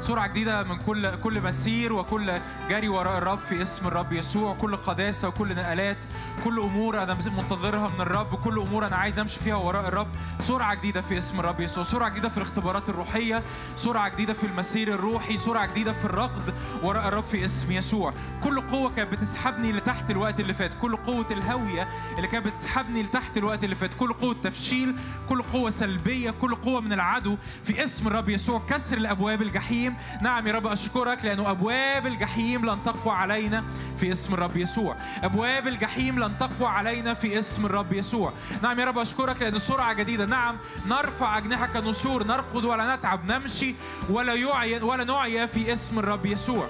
سرعة 0.00 0.26
جديدة 0.26 0.62
من 0.62 0.76
كل 0.76 1.16
كل 1.20 1.40
مسير 1.40 1.92
وكل 1.92 2.32
جري 2.68 2.88
وراء 2.88 3.18
الرب 3.18 3.38
في 3.38 3.62
اسم 3.62 3.86
الرب 3.86 4.12
يسوع. 4.12 4.54
كل 4.60 4.76
قداسة 4.76 5.28
وكل 5.28 5.54
نقلات 5.56 5.96
كل 6.44 6.60
أمور 6.60 7.02
أنا 7.02 7.18
منتظرها 7.36 7.88
من 7.88 8.00
الرب 8.00 8.34
كل 8.34 8.58
أمور 8.58 8.86
أنا 8.86 8.96
عايز 8.96 9.18
أمشي 9.18 9.40
فيها 9.40 9.54
وراء 9.54 9.88
الرب. 9.88 10.08
سرعة 10.40 10.74
جديدة 10.74 11.00
في 11.00 11.18
اسم 11.18 11.40
الرب 11.40 11.60
يسوع 11.60 11.84
سرعة 11.84 12.08
جديدة 12.08 12.28
في 12.28 12.36
الاختبارات 12.36 12.88
الروحية 12.88 13.42
سرعة 13.76 14.08
جديدة 14.08 14.32
في 14.32 14.46
المسير 14.46 14.88
الروحي 14.88 15.38
سرعة 15.38 15.66
جديدة 15.66 15.92
في 15.92 16.04
الركض 16.04 16.54
وراء 16.82 17.08
الرب 17.08 17.24
في 17.24 17.44
اسم 17.44 17.72
يسوع. 17.72 18.12
كل 18.44 18.60
قوة 18.60 18.90
كانت 18.96 19.12
بتسحبني 19.12 19.72
لتحت 19.72 20.10
الوقت 20.10 20.40
اللي 20.40 20.54
فات 20.54 20.74
كل 20.74 20.96
قوة 20.96 21.26
الهوية 21.30 21.88
اللي 22.16 22.28
كانت 22.28 22.46
بتسحبني 22.46 23.02
لتحت 23.02 23.36
الوقت 23.36 23.64
اللي 23.64 23.74
فات 23.74 23.94
كل 23.94 24.12
قوة 24.12 24.36
تفشيل 24.42 24.96
كل 25.28 25.42
قوة 25.42 25.70
سلبية 25.70 26.30
كل 26.30 26.54
قوة 26.54 26.80
من 26.80 26.92
العدو 26.92 27.36
في 27.64 27.84
اسم 27.84 28.06
الرب 28.06 28.28
يسوع. 28.28 28.62
كسر 28.68 28.96
الأبواب 28.96 29.42
الجحيم. 29.42 29.94
نعم 30.22 30.46
يا 30.46 30.52
رب 30.52 30.66
أشكرك 30.66 31.24
لأنه 31.24 31.50
أبواب 31.50 32.06
الجحيم 32.06 32.66
لن 32.66 32.78
تقوى 32.84 33.14
علينا. 33.14 33.64
في 34.00 34.12
اسم 34.12 34.34
الرب 34.34 34.56
يسوع. 34.56 34.96
أبواب 35.22 35.68
الجحيم 35.68 36.24
لن 36.24 36.38
تقوى 36.38 36.68
علينا 36.68 37.14
في 37.14 37.38
اسم 37.38 37.66
الرب 37.66 37.92
يسوع. 37.92 38.32
نعم 38.62 38.80
يا 38.80 38.84
رب 38.84 38.98
أشكرك 38.98 39.42
لأن 39.42 39.58
سرعة 39.58 39.92
جديدة. 39.92 40.26
نعم 40.26 40.56
نرفع 40.86 41.38
أجنحة 41.38 41.66
كنسور 41.66 42.26
نرقد 42.26 42.64
ولا 42.64 42.96
نتعب 42.96 43.32
نمشي 43.32 43.74
ولا 44.10 44.34
يعي 44.34 44.80
ولا 44.80 45.04
نعيا 45.04 45.46
في 45.46 45.72
اسم 45.72 45.98
الرب 45.98 46.26
يسوع. 46.26 46.68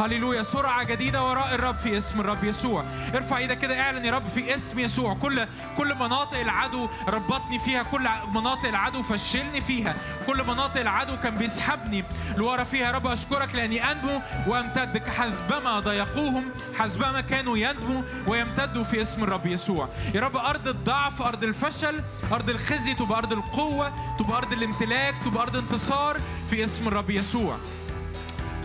هللويا. 0.00 0.42
سرعة 0.42 0.82
جديدة 0.82 1.24
وراء 1.24 1.54
الرب 1.54 1.76
في 1.76 1.98
اسم 1.98 2.20
الرب 2.20 2.44
يسوع. 2.44 2.84
ارفع 3.14 3.36
إيدك 3.38 3.58
كده 3.58 3.80
اعلن 3.80 4.04
يا 4.04 4.12
رب 4.12 4.28
في 4.28 4.54
اسم 4.54 4.78
يسوع. 4.78 5.14
كل 5.14 5.46
كل 5.78 5.94
مناطق 5.94 6.38
العدو 6.38 6.88
ربطني 7.08 7.58
فيها 7.58 7.82
كل 7.82 8.08
مناطق 8.34 8.68
العدو 8.68 9.02
فشلني 9.02 9.60
فيها 9.60 9.94
كل 10.26 10.44
مناطق 10.44 10.80
العدو 10.80 11.16
كان 11.16 11.34
بيسحبني 11.34 12.04
لورا 12.36 12.64
فيها. 12.64 12.86
يا 12.86 12.92
رب 12.92 13.06
أشكرك 13.06 13.54
لأني 13.54 13.92
انمو 13.92 14.20
وامتد 14.46 15.08
حسبما 15.08 15.80
ضيقوهم 15.80 16.44
حسبما 16.78 17.20
كانوا 17.20 17.56
ينمو 17.56 18.02
ويمتدوا 18.26 18.84
في 18.84 19.02
اسم 19.02 19.24
الرب 19.24 19.46
يسوع. 19.46 19.88
يا 20.14 20.20
رب 20.20 20.36
أرض 20.36 20.68
الضعف 20.68 21.22
أرض 21.22 21.44
الفشل 21.44 22.00
أرض 22.32 22.50
الخزي 22.50 22.94
تبقى 22.94 23.18
أرض 23.18 23.32
القوة 23.32 23.92
تبقى 24.18 24.38
أرض 24.38 24.52
الامتلاك 24.52 25.14
تبقى 25.24 25.42
أرض 25.42 25.56
انتصار 25.56 26.20
في 26.50 26.64
اسم 26.64 26.88
الرب 26.88 27.10
يسوع. 27.10 27.58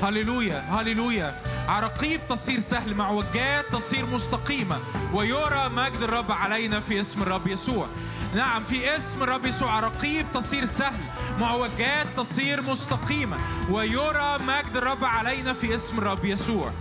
هللويا 0.03 0.59
هللويا. 0.59 1.35
عراقيب 1.67 2.21
تصير 2.29 2.59
سهل 2.59 2.93
معوجات 2.95 3.65
تصير 3.71 4.05
مستقيمة. 4.05 4.79
ويرى 5.13 5.69
مجد 5.69 6.01
الرب 6.01 6.31
علينا 6.31 6.79
في 6.79 6.99
اسم 6.99 7.21
الرب 7.21 7.47
يسوع. 7.47 7.87
نعم 8.35 8.63
في 8.63 8.95
اسم 8.95 9.23
الرب 9.23 9.45
يسوع 9.45 9.71
عراقيب 9.71 10.25
تصير 10.33 10.65
سهل 10.65 11.03
معوجات 11.39 12.07
تصير 12.17 12.61
مستقيمة. 12.61 13.37
ويرى 13.69 14.37
مجد 14.47 14.75
الرب 14.75 15.05
علينا 15.05 15.53
في 15.53 15.75
اسم 15.75 15.97
الرب 15.97 16.25
يسوع. 16.25 16.71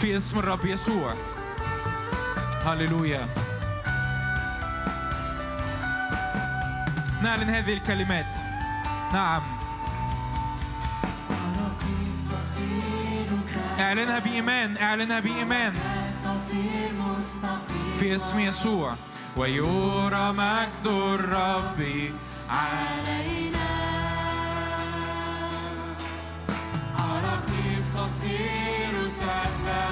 في 0.00 0.16
اسم 0.16 0.38
الرب 0.38 0.66
يسوع. 0.66 1.14
هللويا. 2.66 3.28
نعلن 7.22 7.50
هذه 7.50 7.74
الكلمات. 7.74 8.38
نعم. 9.12 9.57
اعلنها 13.80 14.18
بإيمان 14.18 14.76
اعلنها 14.76 15.20
بإيمان. 15.20 15.72
في 18.00 18.14
اسم 18.14 18.40
يسوع. 18.40 18.94
ويرى 19.36 20.32
مجد 20.32 20.86
الرب 20.86 21.80
علينا. 22.50 23.68
عراقيب 26.98 27.84
تصير 27.94 29.08
سهلا. 29.08 29.88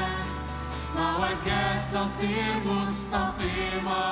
موجات 0.97 1.83
تصير 1.95 2.55
مستقيمة. 2.67 4.03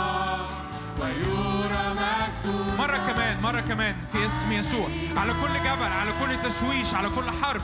ويرى 1.01 1.95
مجد 1.95 2.45
مرة 2.79 2.97
كمان 2.97 3.43
مرة 3.43 3.61
كمان. 3.61 3.95
في 4.13 4.27
اسم 4.27 4.53
يسوع. 4.53 4.89
على 5.17 5.33
كل 5.33 5.55
جبل 5.61 5.93
على 5.93 6.13
كل 6.21 6.51
تشويش 6.51 6.95
على 6.95 7.09
كل 7.09 7.31
حرب. 7.43 7.63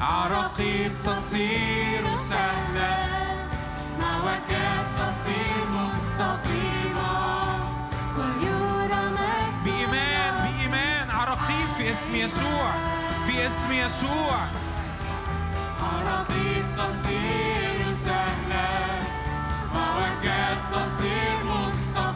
عراقيب 0.00 0.92
تصير 1.04 2.16
سهلة 2.16 2.96
موجات 4.00 4.86
تصير 4.98 5.64
مستقيمة 5.70 7.12
ويرى 8.18 9.02
مجد 9.10 9.64
بإيمان 9.64 10.34
بإيمان. 10.42 11.10
عراقيب 11.10 11.68
في 11.76 11.92
اسم 11.92 12.14
يسوع 12.14 12.72
في 13.26 13.46
اسم 13.46 13.72
يسوع. 13.72 14.36
عراقيب 15.82 16.64
تصير 16.78 17.92
سهلة 17.92 19.02
موجات 19.74 20.58
تصير 20.72 21.38
مستقيمة 21.44 22.13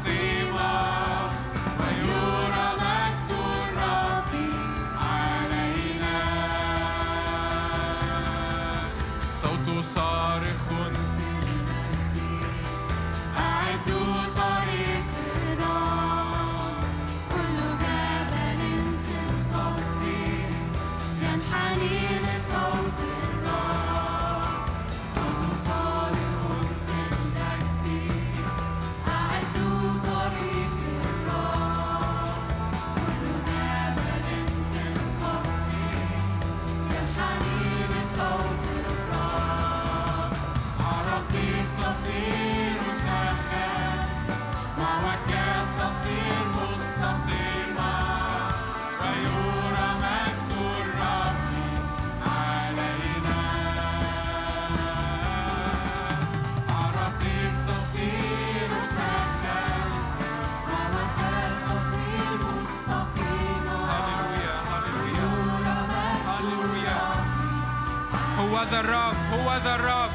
هو 68.58 68.64
ذا 68.64 68.80
الرب 68.80 69.16
هو 69.32 69.56
ذا 69.64 69.74
الرب. 69.74 70.10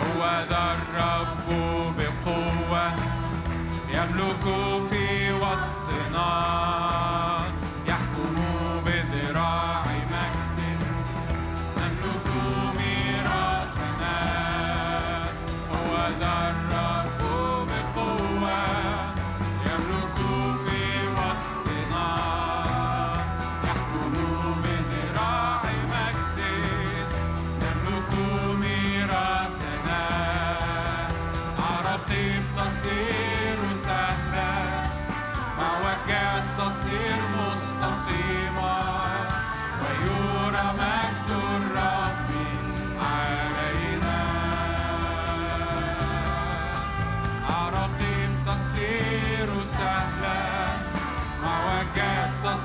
هو 0.00 0.44
ذا 0.50 0.76
الرب 0.76 1.48
بقوة 1.98 2.92
يملك 3.94 4.44
في 4.90 5.32
وسطنا. 5.32 6.32
يحكم 7.86 8.42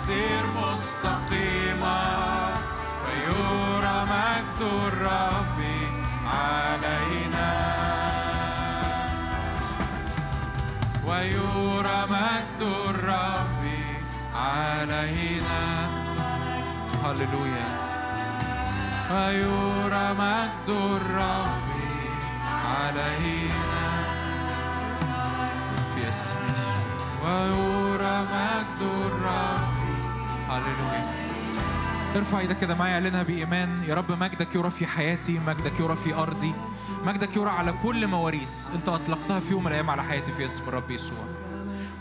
تصير 0.07 0.45
مستقيمة 0.55 1.99
ويرى 3.03 4.05
مجد 4.11 4.61
الرب 4.61 5.59
علينا 6.25 7.51
ويرى 11.07 11.99
مجد 12.09 12.61
الرب 12.89 13.63
علينا 14.35 15.63
هللويا 17.03 17.67
ويرى 19.11 20.13
مجد 20.13 20.69
الرب 20.69 21.67
علينا 22.65 23.87
في 25.95 26.09
اسم 26.09 26.37
يسوع 26.49 27.25
ويرى 27.25 28.21
مجد 28.21 28.81
الرب 28.81 29.66
هللويا 30.49 31.27
ارفع 32.15 32.39
إيدك 32.39 32.59
كده 32.59 32.75
معايا 32.75 32.93
اعلنها 32.93 33.23
بإيمان. 33.23 33.83
يا 33.83 33.95
رب 33.95 34.11
مجدك 34.11 34.55
يرى 34.55 34.71
في 34.71 34.87
حياتي 34.87 35.39
مجدك 35.39 35.79
يرى 35.79 35.95
في 36.03 36.13
أرضي 36.13 36.53
مجدك 37.05 37.37
يرى 37.37 37.49
على 37.49 37.73
كل 37.83 38.07
مواريث 38.07 38.69
انت 38.75 38.89
أطلقتها 38.89 39.39
في 39.39 39.51
يوم 39.51 39.61
من 39.63 39.67
الأيام 39.67 39.89
على 39.89 40.03
حياتي 40.03 40.31
في 40.31 40.45
اسم 40.45 40.63
الرب 40.67 40.91
يسوع. 40.91 41.17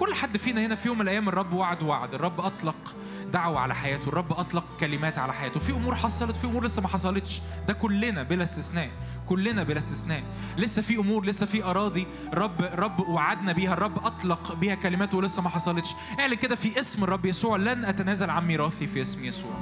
كل 0.00 0.14
حد 0.14 0.36
فينا 0.36 0.66
هنا 0.66 0.74
في 0.74 0.88
يوم 0.88 0.96
من 0.98 1.02
الأيام 1.02 1.28
الرب 1.28 1.52
وعد 1.52 1.82
وعد 1.82 2.14
الرب 2.14 2.40
أطلق. 2.40 2.94
دعوة 3.32 3.60
على 3.60 3.74
حياته. 3.74 4.08
الرب 4.08 4.32
أطلق 4.32 4.64
كلمات 4.80 5.18
على 5.18 5.32
حياته. 5.32 5.60
في 5.60 5.72
أمور 5.72 5.94
حصلت 5.94 6.36
في 6.36 6.46
أمور 6.46 6.64
لسه 6.64 6.82
ما 6.82 6.88
حصلتش. 6.88 7.42
ده 7.68 7.72
كلنا 7.72 8.22
بلا 8.22 8.44
استثناء. 8.44 8.90
كلنا 9.26 9.62
بلا 9.62 9.78
استثناء. 9.78 10.22
لسه 10.56 10.82
في 10.82 10.96
أمور 10.96 11.24
لسه 11.24 11.46
في 11.46 11.64
أراضي 11.64 12.06
رب 12.34 12.60
رب 12.60 13.00
وعدنا 13.00 13.52
بيها. 13.52 13.72
الرب 13.72 14.04
أطلق 14.04 14.54
بيها 14.54 14.74
كلمات 14.74 15.14
ولسه 15.14 15.42
ما 15.42 15.48
حصلتش. 15.48 15.90
اعلن 16.20 16.34
كده 16.34 16.56
في 16.56 16.80
اسم 16.80 17.04
الرب 17.04 17.26
يسوع. 17.26 17.56
لن 17.56 17.84
أتنازل 17.84 18.30
عن 18.30 18.46
ميراثي 18.46 18.86
في 18.86 19.02
اسم 19.02 19.24
يسوع. 19.24 19.56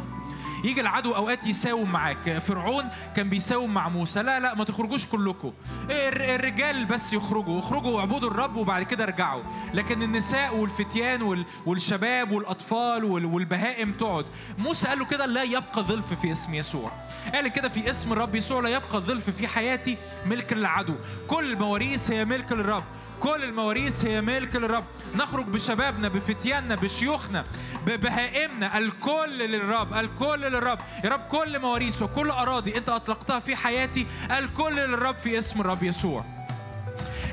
يجي 0.65 0.81
العدو 0.81 1.13
أوقات 1.17 1.47
يساوم 1.47 1.93
معاك. 1.93 2.39
فرعون 2.39 2.85
كان 3.17 3.29
بيساوم 3.29 3.75
مع 3.75 3.89
موسى. 3.89 4.23
لا 4.23 4.41
لا 4.41 4.55
ما 4.55 4.65
تخرجوش 4.65 5.07
كلكم. 5.07 5.53
الر- 5.91 6.35
الرجال 6.35 6.85
بس 6.85 7.13
يخرجوا. 7.13 7.59
اخرجوا 7.61 7.91
واعبدوا 7.97 8.31
الرب 8.31 8.57
وبعد 8.57 8.83
كده 8.83 9.05
ارجعوا. 9.05 9.43
لكن 9.75 10.03
النساء 10.03 10.57
والفتيان 10.57 11.23
وال- 11.23 11.45
والشباب 11.67 12.33
والأطفال 12.33 13.05
وال- 13.05 13.25
والبهائم 13.25 13.93
تقعد. 13.93 14.27
موسى 14.59 14.89
قال 14.89 14.99
له 14.99 15.05
كده 15.05 15.27
لا 15.27 15.43
يبقى 15.43 15.83
ظلف 15.83 16.13
في 16.21 16.33
اسم 16.33 16.55
يسوع. 16.55 16.93
قال 17.35 17.49
كده 17.49 17.69
في 17.69 17.91
اسم 17.91 18.13
الرب 18.13 18.35
يسوع 18.35 18.61
لا 18.61 18.69
يبقى 18.69 19.01
ظلف 19.01 19.31
في 19.31 19.49
حياتي 19.49 19.99
ملك 20.27 20.53
للعدو. 20.53 20.95
كل 21.29 21.53
المواريث 21.53 22.11
هي 22.11 22.25
ملك 22.25 22.53
للرب. 22.53 22.85
كل 23.25 23.45
المواريث 23.45 24.05
هي 24.05 24.21
ملك 24.21 24.57
للرب. 24.57 24.85
نخرج 25.15 25.47
بشبابنا 25.47 26.09
بفتياننا 26.09 26.75
بشيوخنا 26.75 27.45
ببهائمنا 27.87 28.79
الكل 28.79 29.39
للرب 29.39 29.95
الكل 29.95 30.41
للرب. 30.41 30.79
يا 31.05 31.11
رب 31.11 31.21
كل 31.21 31.61
مواريث 31.61 32.03
وكل 32.03 32.31
أراضي 32.31 32.77
أنت 32.77 32.89
أطلقتها 32.89 33.39
في 33.39 33.57
حياتي 33.57 34.07
الكل 34.39 34.77
للرب 34.77 35.17
في 35.17 35.39
اسم 35.39 35.61
الرب 35.61 35.83
يسوع. 35.83 36.34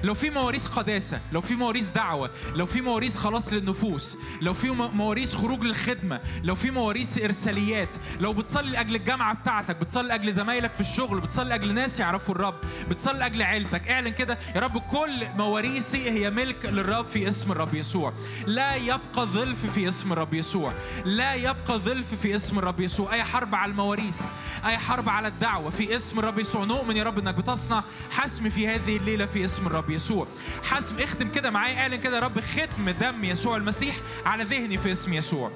لو 0.03 0.13
في 0.13 0.29
مواريث 0.29 0.67
قداسة 0.67 1.19
لو 1.31 1.41
في 1.41 1.55
مواريث 1.55 1.89
دعوة 1.89 2.29
لو 2.55 2.65
في 2.65 2.81
مواريث 2.81 3.17
خلاص 3.17 3.53
للنفوس 3.53 4.17
لو 4.41 4.53
في 4.53 4.69
مواريث 4.71 5.35
خروج 5.35 5.63
للخدمة 5.63 6.21
لو 6.43 6.55
في 6.55 6.71
مواريث 6.71 7.23
إرساليات 7.23 7.89
لو 8.19 8.33
بتصلي 8.33 8.71
لأجل 8.71 8.95
الجامعة 8.95 9.33
بتاعتك 9.33 9.75
بتصلي 9.75 10.07
لأجل 10.07 10.33
زمايلك 10.33 10.73
في 10.73 10.81
الشغل 10.81 11.21
بتصلي 11.21 11.49
لأجل 11.49 11.73
ناس 11.73 11.99
يعرفوا 11.99 12.35
الرب 12.35 12.55
بتصلي 12.89 13.19
لأجل 13.19 13.41
عيلتك 13.41 13.87
اعلن 13.87 14.09
كده 14.09 14.37
يا 14.55 14.61
رب 14.61 14.77
كل 14.77 15.27
مواريثي 15.37 16.09
هي 16.09 16.29
ملك 16.29 16.65
للرب 16.65 17.05
في 17.05 17.29
اسم 17.29 17.51
الرب 17.51 17.75
يسوع. 17.75 18.13
لا 18.45 18.75
يبقى 18.75 19.25
ظلف 19.25 19.65
في 19.65 19.89
اسم 19.89 20.13
الرب 20.13 20.33
يسوع. 20.33 20.73
لا 21.05 21.33
يبقى 21.33 21.79
ظلف 21.79 22.07
في 22.21 22.35
اسم 22.35 22.59
الرب 22.59 22.79
يسوع. 22.79 23.13
أي 23.13 23.23
حرب 23.23 23.55
على 23.55 23.71
المواريث 23.71 24.21
أي 24.65 24.77
حرب 24.77 25.09
على 25.09 25.27
الدعوة 25.27 25.69
في 25.69 25.95
اسم 25.95 26.19
الرب 26.19 26.39
يسوع. 26.39 26.63
نؤمن 26.63 26.97
يا 26.97 27.03
رب 27.03 27.19
إنك 27.19 27.35
بتصنع 27.35 27.83
حسم 28.11 28.49
في 28.49 28.67
هذه 28.67 28.97
الليلة 28.97 29.25
في 29.25 29.45
اسم 29.45 29.50
الرب 29.59 29.89
يسوع. 29.89 30.27
حسم 30.63 30.99
اختم 30.99 31.29
كده 31.29 31.49
معايا 31.49 31.77
اعلن 31.77 31.95
كده 31.95 32.15
يا 32.15 32.21
رب 32.21 32.39
ختم 32.39 32.89
دم 33.01 33.23
يسوع 33.23 33.57
المسيح 33.57 33.95
على 34.25 34.43
ذهني 34.43 34.77
في 34.77 34.91
اسم 34.91 35.13
يسوع. 35.13 35.51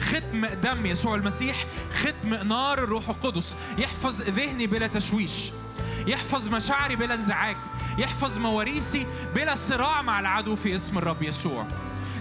ختم 0.00 0.46
دم 0.46 0.86
يسوع 0.86 1.14
المسيح 1.14 1.66
ختم 1.94 2.34
نار 2.34 2.78
الروح 2.78 3.08
القدس. 3.08 3.54
يحفظ 3.78 4.22
ذهني 4.22 4.66
بلا 4.66 4.86
تشويش. 4.86 5.52
يحفظ 6.06 6.48
مشاعري 6.48 6.96
بلا 6.96 7.14
انزعاج. 7.14 7.56
يحفظ 7.98 8.38
مواريثي 8.38 9.06
بلا 9.34 9.54
صراع 9.56 10.02
مع 10.02 10.20
العدو 10.20 10.56
في 10.56 10.76
اسم 10.76 10.98
الرب 10.98 11.22
يسوع. 11.22 11.66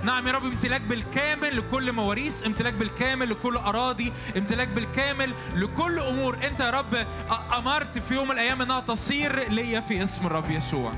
نعم 0.05 0.27
يا 0.27 0.31
رب 0.31 0.43
امتلاك 0.43 0.81
بالكامل 0.81 1.57
لكل 1.57 1.91
مواريث 1.91 2.45
امتلاك 2.45 2.73
بالكامل 2.73 3.29
لكل 3.29 3.57
أراضي 3.57 4.13
امتلاك 4.37 4.67
بالكامل 4.67 5.33
لكل 5.55 5.99
أمور. 5.99 6.37
أنت 6.43 6.59
يا 6.59 6.69
رب 6.69 7.05
أمرت 7.57 7.97
في 7.97 8.13
يوم 8.13 8.27
من 8.27 8.31
الأيام 8.31 8.61
أنها 8.61 8.79
تصير 8.79 9.49
ليا 9.51 9.79
في 9.79 10.03
اسم 10.03 10.25
الرب 10.25 10.51
يسوع. 10.51 10.91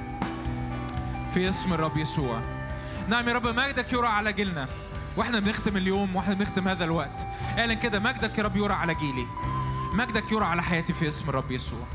في 1.34 1.50
اسم 1.50 1.74
الرب 1.74 1.98
يسوع. 1.98 2.42
نعم 3.10 3.30
يا 3.30 3.34
رب 3.34 3.48
مجدك 3.48 3.94
يرى 3.94 4.08
على 4.08 4.34
جيلنا. 4.34 4.68
وإحنا 5.18 5.40
بنختم 5.40 5.77
اليوم 5.77 6.16
وإحنا 6.16 6.34
بنختم 6.34 6.68
هذا 6.68 6.84
الوقت. 6.84 7.27
اعلن 7.58 7.74
كده 7.74 8.00
مجدك 8.00 8.38
يا 8.38 8.44
رب 8.44 8.56
يرى 8.56 8.74
على 8.74 8.95
جيلي. 8.95 9.27
مجدك 9.94 10.32
يرى 10.32 10.45
على 10.45 10.64
حياتي 10.64 10.94
في 10.94 11.08
اسم 11.08 11.30
الرب 11.30 11.52
يسوع. 11.52 11.88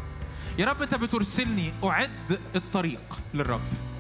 يا 0.59 0.67
رب 0.67 0.83
أنت 0.83 0.95
بترسلني 0.95 1.73
أعد 1.85 2.41
الطريق 2.55 3.19
للرب. 3.35 3.92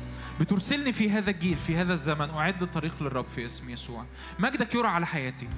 بترسلني 0.42 0.92
في 0.92 1.10
هذا 1.10 1.30
الجيل 1.30 1.58
في 1.58 1.76
هذا 1.76 1.94
الزمن. 1.94 2.30
أعد 2.30 2.62
الطريق 2.62 3.02
للرب 3.02 3.24
في 3.34 3.46
اسم 3.46 3.70
يسوع. 3.70 4.04
مجدك 4.38 4.74
يرى 4.74 4.88
على 4.88 5.06
حياتي. 5.06 5.48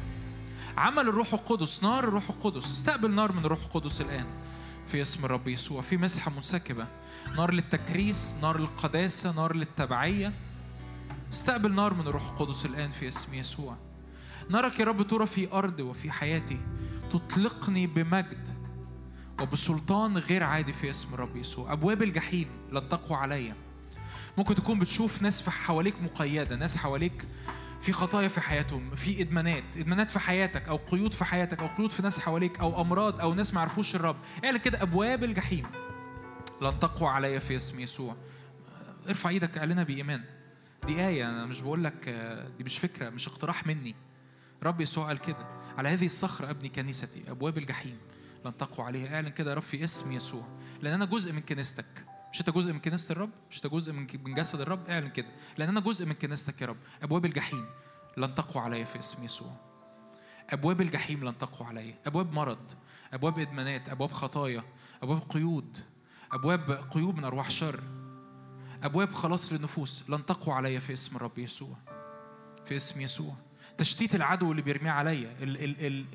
عمل 0.77 1.09
الروح 1.09 1.35
القدس 1.35 1.83
نار 1.83 2.05
الروح 2.05 2.31
القدس. 2.31 2.71
استقبل 2.71 3.11
نار 3.11 3.33
من 3.33 3.45
الروح 3.45 3.59
القدس 3.63 4.01
الآن 4.01 4.27
في 4.89 5.03
اسم 5.03 5.25
الرب 5.25 5.49
يسوع. 5.49 5.83
في 5.83 5.97
مسحة 5.97 6.31
منسكبة. 6.31 6.87
نار 7.37 7.53
للتكريس 7.53 8.37
نار 8.43 8.59
للقداسة 8.59 9.33
نار 9.33 9.57
للتبعية. 9.57 10.33
استقبل 11.33 11.75
نار 11.75 11.95
من 11.95 12.07
الروح 12.07 12.31
القدس 12.31 12.67
الآن 12.67 12.91
في 12.91 13.09
اسم 13.09 13.35
يسوع. 13.35 13.77
نارك 14.51 14.81
يا 14.81 14.85
رب 14.85 15.07
ترى 15.07 15.27
في 15.27 15.53
أرضي 15.53 15.83
وفي 15.83 16.11
حياتي. 16.11 16.59
تطلقني 17.13 17.87
بمجد 17.87 18.49
وبسلطان 19.41 20.19
غير 20.19 20.43
عادي 20.43 20.73
في 20.73 20.91
اسم 20.91 21.15
الرب 21.15 21.37
يسوع. 21.37 21.73
أبواب 21.73 22.03
الجحيم 22.03 22.49
لن 22.73 22.89
تقوى 22.89 23.19
عليا 23.19 23.64
ممكن 24.39 24.55
تكون 24.55 24.79
بتشوف 24.79 25.23
ناس 25.23 25.43
في 25.43 25.51
حواليك 25.51 26.03
مقيدة 26.03 26.57
ناس 26.57 26.77
حواليك 26.77 27.27
في 27.81 27.93
خطايا 27.93 28.29
في 28.29 28.41
حياتهم 28.41 28.95
في 28.95 29.23
إدمانات 29.23 29.77
إدمانات 29.77 30.11
في 30.11 30.19
حياتك 30.19 30.69
أو 30.69 30.77
قيود 30.77 31.13
في 31.13 31.25
حياتك 31.25 31.61
أو 31.61 31.67
قيود 31.67 31.91
في 31.91 32.03
ناس 32.03 32.21
حواليك 32.21 32.61
أو 32.61 32.81
أمراض 32.81 33.21
أو 33.21 33.35
ناس 33.35 33.55
ما 33.55 33.61
الرب. 33.95 34.17
اعلن 34.45 34.57
كده 34.57 34.83
أبواب 34.83 35.25
الجحيم. 35.25 35.67
لن 36.63 36.79
تقوى 36.79 37.09
عليا 37.09 37.39
في 37.39 37.57
اسم 37.57 37.81
يسوع. 37.81 38.17
ارفع 39.09 39.31
إيدك 39.31 39.59
اعلنها 39.59 39.85
بإيمان. 39.85 40.25
دي 40.87 41.07
آية 41.07 41.31
أنا 41.31 41.47
مش 41.47 41.61
بقول 41.61 41.85
لك 41.85 42.09
دي 42.59 42.65
مش 42.65 42.79
فكرة 42.79 43.11
مش 43.11 43.29
اقتراح 43.29 43.67
مني. 43.67 43.95
رب 44.63 44.81
يسوع 44.81 45.07
قال 45.07 45.19
كده. 45.19 45.47
على 45.79 45.89
هذه 45.89 46.07
الصخرة 46.07 46.51
أبني 46.51 46.69
كنيستي 46.69 47.23
أبواب 47.29 47.59
الجحيم 47.59 47.99
لن 48.45 48.57
تقوى 48.57 48.87
عليها. 48.87 49.15
اعلن 49.15 49.29
كده 49.29 49.51
يا 49.51 49.55
رب 49.57 49.63
في 49.63 49.85
اسم 49.85 50.13
يسوع. 50.13 50.45
لأن 50.83 50.95
أنا 50.95 51.05
جزء 51.05 51.33
من 51.33 51.41
كنيستك. 51.41 52.05
مش 52.35 52.41
أنت 52.41 52.51
جزء 52.51 52.73
من 52.73 52.79
كنيسة 52.81 53.13
الرب؟ 53.13 53.31
مش 53.51 53.57
أنت 53.57 53.67
جزء 53.67 53.93
من 53.93 54.35
جسد 54.35 54.61
الرب؟ 54.61 54.91
اعلن 54.91 55.09
كده. 55.09 55.27
لأن 55.59 55.69
أنا 55.69 55.81
جزء 55.81 56.07
من 56.07 56.13
كنيستك 56.13 56.61
يا 56.61 56.67
رب. 56.67 56.77
أبواب 57.03 57.25
الجحيم 57.25 57.67
لن 58.17 58.35
تقوى 58.35 58.63
عليا 58.63 58.85
في 58.85 58.99
اسم 58.99 59.25
يسوع. 59.25 59.57
أبواب 60.51 60.81
الجحيم 60.81 61.25
لن 61.25 61.39
تقوى 61.39 61.69
عليا 61.69 61.99
أبواب 62.07 62.33
مرض 62.33 62.73
أبواب 63.13 63.39
إدمانات 63.39 63.89
أبواب 63.89 64.13
خطايا 64.13 64.65
أبواب 65.03 65.23
قيود 65.29 65.79
أبواب 66.33 66.71
قيود 66.91 67.17
من 67.17 67.25
أرواح 67.25 67.51
شر 67.51 67.81
أبواب 68.83 69.13
خلاص 69.13 69.53
للنفوس 69.53 70.05
لن 70.11 70.27
تقوى 70.27 70.55
عليا 70.55 70.81
في 70.81 70.93
اسم 70.93 71.17
الرب 71.17 71.39
يسوع. 71.39 71.77
في 72.67 72.77
اسم 72.77 73.01
يسوع. 73.01 73.35
تشتيت 73.79 74.15
العدو 74.15 74.51
اللي 74.51 74.63
بيرميه 74.63 74.91
عليا 74.91 75.37
ال 75.43 75.65
ال 75.65 75.87
ال 75.87 76.07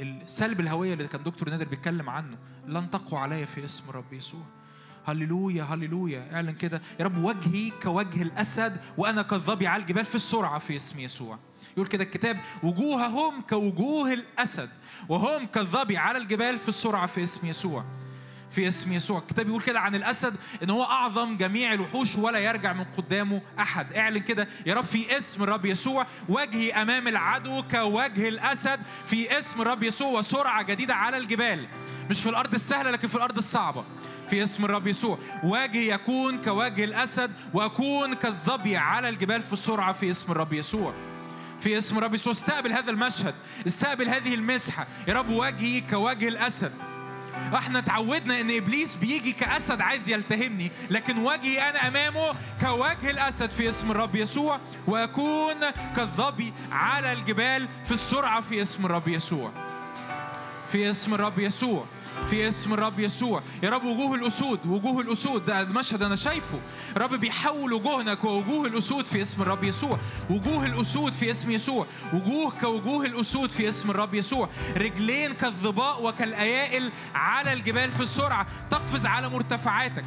ال 0.00 0.22
السلب 0.22 0.60
الهوية 0.60 0.92
اللي 0.92 1.08
كان 1.08 1.22
دكتور 1.22 1.50
نادر 1.50 1.68
بيتكلم 1.68 2.10
عنه 2.10 2.38
لن 2.66 2.90
تقوى 2.90 3.20
عليا 3.20 3.46
في 3.46 3.64
اسم 3.64 3.90
الرب 3.90 4.12
يسوع. 4.12 4.55
هللويا 5.06 5.62
هللويا. 5.64 6.28
اعلن 6.32 6.52
كده. 6.52 6.82
يا 7.00 7.04
رب 7.04 7.24
وجهي 7.24 7.70
كوجه 7.82 8.22
الأسد 8.22 8.80
وأنا 8.96 9.22
كالظبي 9.22 9.66
على 9.66 9.80
الجبال 9.80 10.04
في 10.04 10.14
السرعة 10.14 10.58
في 10.58 10.76
اسم 10.76 11.00
يسوع. 11.00 11.38
يقول 11.76 11.86
كده 11.86 12.04
الكتاب 12.04 12.40
وجوههم 12.62 13.40
كوجوه 13.50 14.12
الأسد 14.12 14.70
وهم 15.08 15.46
كالظبي 15.46 15.96
على 15.96 16.18
الجبال 16.18 16.58
في 16.58 16.68
السرعة 16.68 17.06
في 17.06 17.24
اسم 17.24 17.46
يسوع. 17.46 17.84
في 18.50 18.68
اسم 18.68 18.92
يسوع. 18.92 19.18
الكتاب 19.18 19.48
يقول 19.48 19.62
كده 19.62 19.80
عن 19.80 19.94
الأسد 19.94 20.34
إن 20.62 20.70
هو 20.70 20.84
أعظم 20.84 21.36
جميع 21.36 21.72
الوحوش 21.72 22.16
ولا 22.16 22.38
يرجع 22.38 22.72
من 22.72 22.84
قدامه 22.84 23.42
أحد. 23.58 23.92
اعلن 23.92 24.18
كده 24.18 24.48
يا 24.66 24.74
رب 24.74 24.84
في 24.84 25.18
اسم 25.18 25.42
الرب 25.42 25.66
يسوع 25.66 26.06
وجهي 26.28 26.72
أمام 26.72 27.08
العدو 27.08 27.62
كوجه 27.62 28.28
الأسد. 28.28 28.80
في 29.04 29.38
اسم 29.38 29.62
الرب 29.62 29.82
يسوع 29.82 30.18
وسرعه 30.18 30.62
جديدة 30.62 30.94
على 30.94 31.16
الجبال. 31.16 31.66
مش 32.10 32.22
في 32.22 32.28
الأرض 32.28 32.54
السهلة 32.54 32.90
لكن 32.90 33.08
في 33.08 33.14
الأرض 33.14 33.36
الصعبة. 33.36 33.84
في 34.30 34.44
اسم 34.44 34.64
الرب 34.64 34.86
يسوع. 34.86 35.18
وجهي 35.44 35.90
يكون 35.90 36.42
كوجه 36.42 36.84
الأسد 36.84 37.30
وأكون 37.54 38.14
كالظبي 38.14 38.76
على 38.76 39.08
الجبال 39.08 39.42
في 39.42 39.52
السرعة 39.52 39.92
في 39.92 40.10
اسم 40.10 40.32
الرب 40.32 40.52
يسوع. 40.52 40.94
في 41.60 41.78
اسم 41.78 41.98
الرب 41.98 42.14
يسوع. 42.14 42.32
استقبل 42.32 42.72
هذا 42.72 42.90
المشهد. 42.90 43.34
استقبل 43.66 44.08
هذه 44.08 44.34
المسحة. 44.34 44.86
يا 45.08 45.14
رب 45.14 45.30
وجهي 45.30 45.80
كوجه 45.80 46.28
الأسد. 46.28 46.72
إحنا 47.54 47.78
اتعودنا 47.78 48.40
إن 48.40 48.56
إبليس 48.56 48.96
بيجي 48.96 49.32
كأسد 49.32 49.80
عايز 49.80 50.08
يلتهمني 50.08 50.70
لكن 50.90 51.18
وجهي 51.18 51.70
أنا 51.70 51.88
أمامه 51.88 52.34
كوجه 52.60 53.10
الأسد 53.10 53.50
في 53.50 53.70
اسم 53.70 53.90
الرب 53.90 54.16
يسوع 54.16 54.60
وأكون 54.86 55.70
كالظبي 55.96 56.52
على 56.72 57.12
الجبال 57.12 57.68
في 57.84 57.92
السرعة 57.92 58.40
في 58.40 58.62
اسم 58.62 58.86
الرب 58.86 59.08
يسوع. 59.08 59.50
في 60.72 60.90
اسم 60.90 61.14
الرب 61.14 61.38
يسوع. 61.38 61.84
في 62.30 62.48
اسم 62.48 62.74
الرب 62.74 63.00
يسوع. 63.00 63.42
يا 63.62 63.70
رب 63.70 63.84
وجوه 63.84 64.14
الأسود 64.14 64.60
وجوه 64.66 65.00
الأسود 65.00 65.46
ده 65.46 65.64
مشهد 65.64 66.02
أنا 66.02 66.16
شايفه. 66.16 66.58
رب 66.96 67.14
بيحول 67.14 67.72
وجوهنا 67.72 68.14
كوجوه 68.14 68.66
الأسود 68.66 69.06
في 69.06 69.22
اسم 69.22 69.42
الرب 69.42 69.64
يسوع. 69.64 69.98
وجوه 70.30 70.66
الأسود 70.66 71.12
في 71.12 71.30
اسم 71.30 71.50
يسوع. 71.50 71.86
وجوه 72.12 72.52
كوجوه 72.60 73.06
الأسود 73.06 73.50
في 73.50 73.68
اسم 73.68 73.90
الرب 73.90 74.14
يسوع. 74.14 74.48
رجلين 74.76 75.32
كالظباء 75.32 76.02
وكالأيائل 76.02 76.92
على 77.14 77.52
الجبال 77.52 77.90
في 77.90 78.02
السرعة. 78.02 78.46
تقفز 78.70 79.06
على 79.06 79.28
مرتفعاتك. 79.28 80.04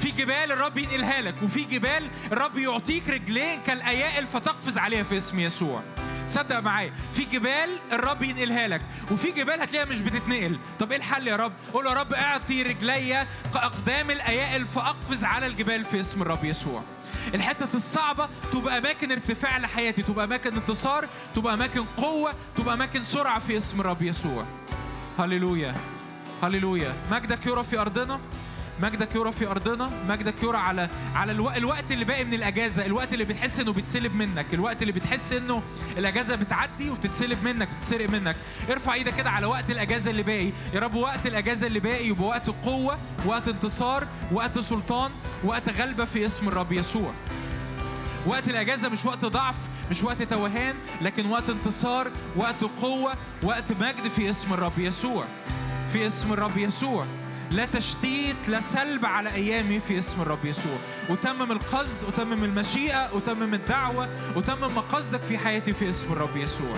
في 0.00 0.10
جبال 0.10 0.52
الرب 0.52 0.78
ينقلها 0.78 1.22
لك 1.22 1.34
وفي 1.42 1.64
جبال 1.64 2.08
الرب 2.32 2.58
يعطيك 2.58 3.08
رجلين 3.08 3.60
كالأيائل 3.66 4.26
فتقفز 4.26 4.78
عليها 4.78 5.02
في 5.02 5.18
اسم 5.18 5.40
يسوع. 5.40 5.82
صدق 6.28 6.58
معايا 6.58 6.92
في 7.14 7.24
جبال 7.24 7.78
الرب 7.92 8.22
ينقلها 8.22 8.68
لك 8.68 8.82
وفي 9.10 9.30
جبال 9.30 9.60
هتلاقيها 9.60 9.88
مش 9.88 10.00
بتتنقل. 10.00 10.58
طب 10.78 10.92
إيه 10.92 10.98
الحل 10.98 11.28
يا 11.28 11.36
رب؟ 11.36 11.52
قول 11.72 11.86
يا 11.86 11.92
رب 11.92 12.12
اعطي 12.12 12.62
رجلي 12.62 13.26
كأقدام 13.54 14.10
الأيائل 14.10 14.66
فأقفز 14.66 15.24
على 15.24 15.46
الجبال 15.46 15.84
في 15.84 16.00
اسم 16.00 16.22
الرب 16.22 16.44
يسوع. 16.44 16.82
الحتة 17.34 17.68
الصعبة 17.74 18.28
تبقى 18.52 18.78
أماكن 18.78 19.12
ارتفاع 19.12 19.58
لحياتي 19.58 20.02
تبقى 20.02 20.24
أماكن 20.24 20.56
انتصار 20.56 21.06
تبقى 21.34 21.54
أماكن 21.54 21.84
قوة 21.96 22.34
تبقى 22.56 22.74
أماكن 22.74 23.04
سرعة 23.04 23.38
في 23.38 23.56
اسم 23.56 23.80
الرب 23.80 24.02
يسوع. 24.02 24.44
هللويا 25.18 25.74
هللويا. 26.42 26.92
مجدك 27.12 27.46
يرى 27.46 27.64
في 27.64 27.78
أرضنا. 27.78 28.20
مجدك 28.82 29.14
يرى 29.14 29.32
في 29.32 29.46
أرضنا 29.46 29.90
مجدك 30.08 30.42
يرى 30.42 30.58
على 30.58 30.88
على 31.14 31.32
ألو... 31.32 31.50
الوقت 31.50 31.92
اللي 31.92 32.04
باقي 32.04 32.24
من 32.24 32.34
الأجازة 32.34 32.86
الوقت 32.86 33.12
اللي 33.12 33.24
بتحس 33.24 33.60
إنه 33.60 33.72
بيتسلب 33.72 34.14
منك 34.14 34.46
الوقت 34.52 34.82
اللي 34.82 34.92
بتحس 34.92 35.32
إنه 35.32 35.62
الأجازة 35.98 36.36
بتعدي 36.36 36.90
وبتتسلب 36.90 37.44
منك 37.44 37.68
بتتسرق 37.76 38.08
منك. 38.10 38.36
ارفع 38.70 38.94
إيدك 38.94 39.14
كده 39.16 39.30
على 39.30 39.46
وقت 39.46 39.70
الأجازة 39.70 40.10
اللي 40.10 40.22
باقي. 40.22 40.50
يا 40.74 40.80
رب 40.80 40.94
وقت 40.94 41.26
الأجازة 41.26 41.66
اللي 41.66 41.80
باقي 41.80 42.06
يبقى 42.08 42.24
وقت 42.26 42.50
قوة 42.64 42.98
وقت 43.26 43.48
انتصار 43.48 44.06
وقت 44.32 44.58
سلطان 44.58 45.10
وقت 45.44 45.68
غلبة 45.68 46.04
في 46.04 46.26
اسم 46.26 46.48
الرب 46.48 46.72
يسوع. 46.72 47.12
وقت 48.26 48.48
الأجازة 48.48 48.88
مش 48.88 49.04
وقت 49.04 49.24
ضعف 49.24 49.54
مش 49.90 50.02
وقت 50.02 50.22
توهان 50.22 50.74
لكن 51.02 51.26
وقت 51.26 51.50
انتصار 51.50 52.10
وقت 52.36 52.64
قوة 52.82 53.14
وقت 53.42 53.64
مجد 53.80 54.08
في 54.16 54.30
اسم 54.30 54.52
الرب 54.54 54.78
يسوع. 54.78 55.24
في 55.92 56.06
اسم 56.06 56.32
الرب 56.32 56.58
يسوع. 56.58 57.06
لا 57.50 57.66
تشتيت 57.66 58.48
لا 58.48 58.60
سلب 58.60 59.06
على 59.06 59.34
أيامي 59.34 59.80
في 59.80 59.98
اسم 59.98 60.22
الرب 60.22 60.44
يسوع. 60.44 60.76
وتمم 61.08 61.52
القصد 61.52 61.96
وتمم 62.08 62.44
المشيئة 62.44 63.14
وتمم 63.14 63.54
الدعوة 63.54 64.08
وتمم 64.36 64.74
مقاصدك 64.76 65.20
في 65.20 65.38
حياتي 65.38 65.72
في 65.72 65.90
اسم 65.90 66.12
الرب 66.12 66.36
يسوع. 66.36 66.76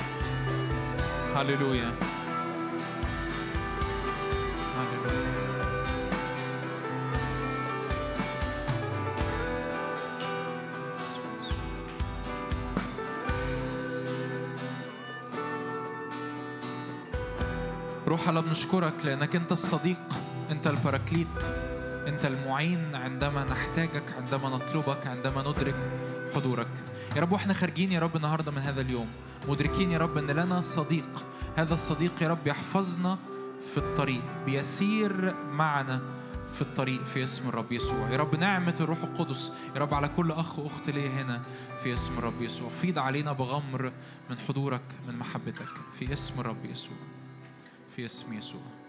هللويا. 1.36 1.92
روح 18.09 18.28
الله 18.28 18.41
بنشكرك 18.41 18.94
لأنك 19.05 19.36
أنت 19.36 19.52
الصديق. 19.52 19.99
أنت 20.52 20.66
البراكليت 20.66 21.42
أنت 22.06 22.24
المعين 22.24 22.94
عندما 22.94 23.44
نحتاجك 23.44 24.02
عندما 24.16 24.48
نطلبك 24.48 25.06
عندما 25.06 25.42
ندرك 25.42 25.74
حضورك. 26.34 26.68
يا 27.16 27.20
رب 27.20 27.32
وإحنا 27.32 27.55
خارجين 27.55 27.92
يا 27.92 28.00
رب 28.00 28.16
النهارده 28.16 28.52
من 28.52 28.58
هذا 28.58 28.81
اليوم. 28.81 29.08
مدركين 29.48 29.90
يا 29.90 29.98
رب 29.98 30.18
إن 30.18 30.31
لنا 30.31 30.60
صديق. 30.60 31.24
هذا 31.56 31.74
الصديق 31.74 32.22
يا 32.22 32.28
رب 32.28 32.47
يحفظنا 32.47 33.18
في 33.74 33.78
الطريق 33.78 34.22
بيسير 34.47 35.34
معنا 35.50 36.00
في 36.55 36.62
الطريق 36.62 37.05
في 37.05 37.24
اسم 37.24 37.48
الرب 37.48 37.72
يسوع. 37.72 38.10
يا 38.10 38.16
رب 38.16 38.34
نعمة 38.34 38.74
الروح 38.81 39.02
القدس 39.02 39.52
يا 39.74 39.81
رب 39.81 39.94
على 39.94 40.08
كل 40.08 40.32
أخ 40.32 40.58
وأخت 40.58 40.90
ليا 40.90 41.10
هنا 41.10 41.42
في 41.82 41.94
اسم 41.94 42.18
الرب 42.18 42.42
يسوع. 42.42 42.70
فيض 42.70 42.98
علينا 42.98 43.32
بغمر 43.32 43.92
من 44.31 44.39
حضورك 44.39 44.84
من 45.08 45.18
محبتك 45.18 45.72
في 45.98 46.12
اسم 46.12 46.40
الرب 46.40 46.64
يسوع. 46.64 46.97
في 47.97 48.05
اسم 48.05 48.32
يسوع. 48.32 48.81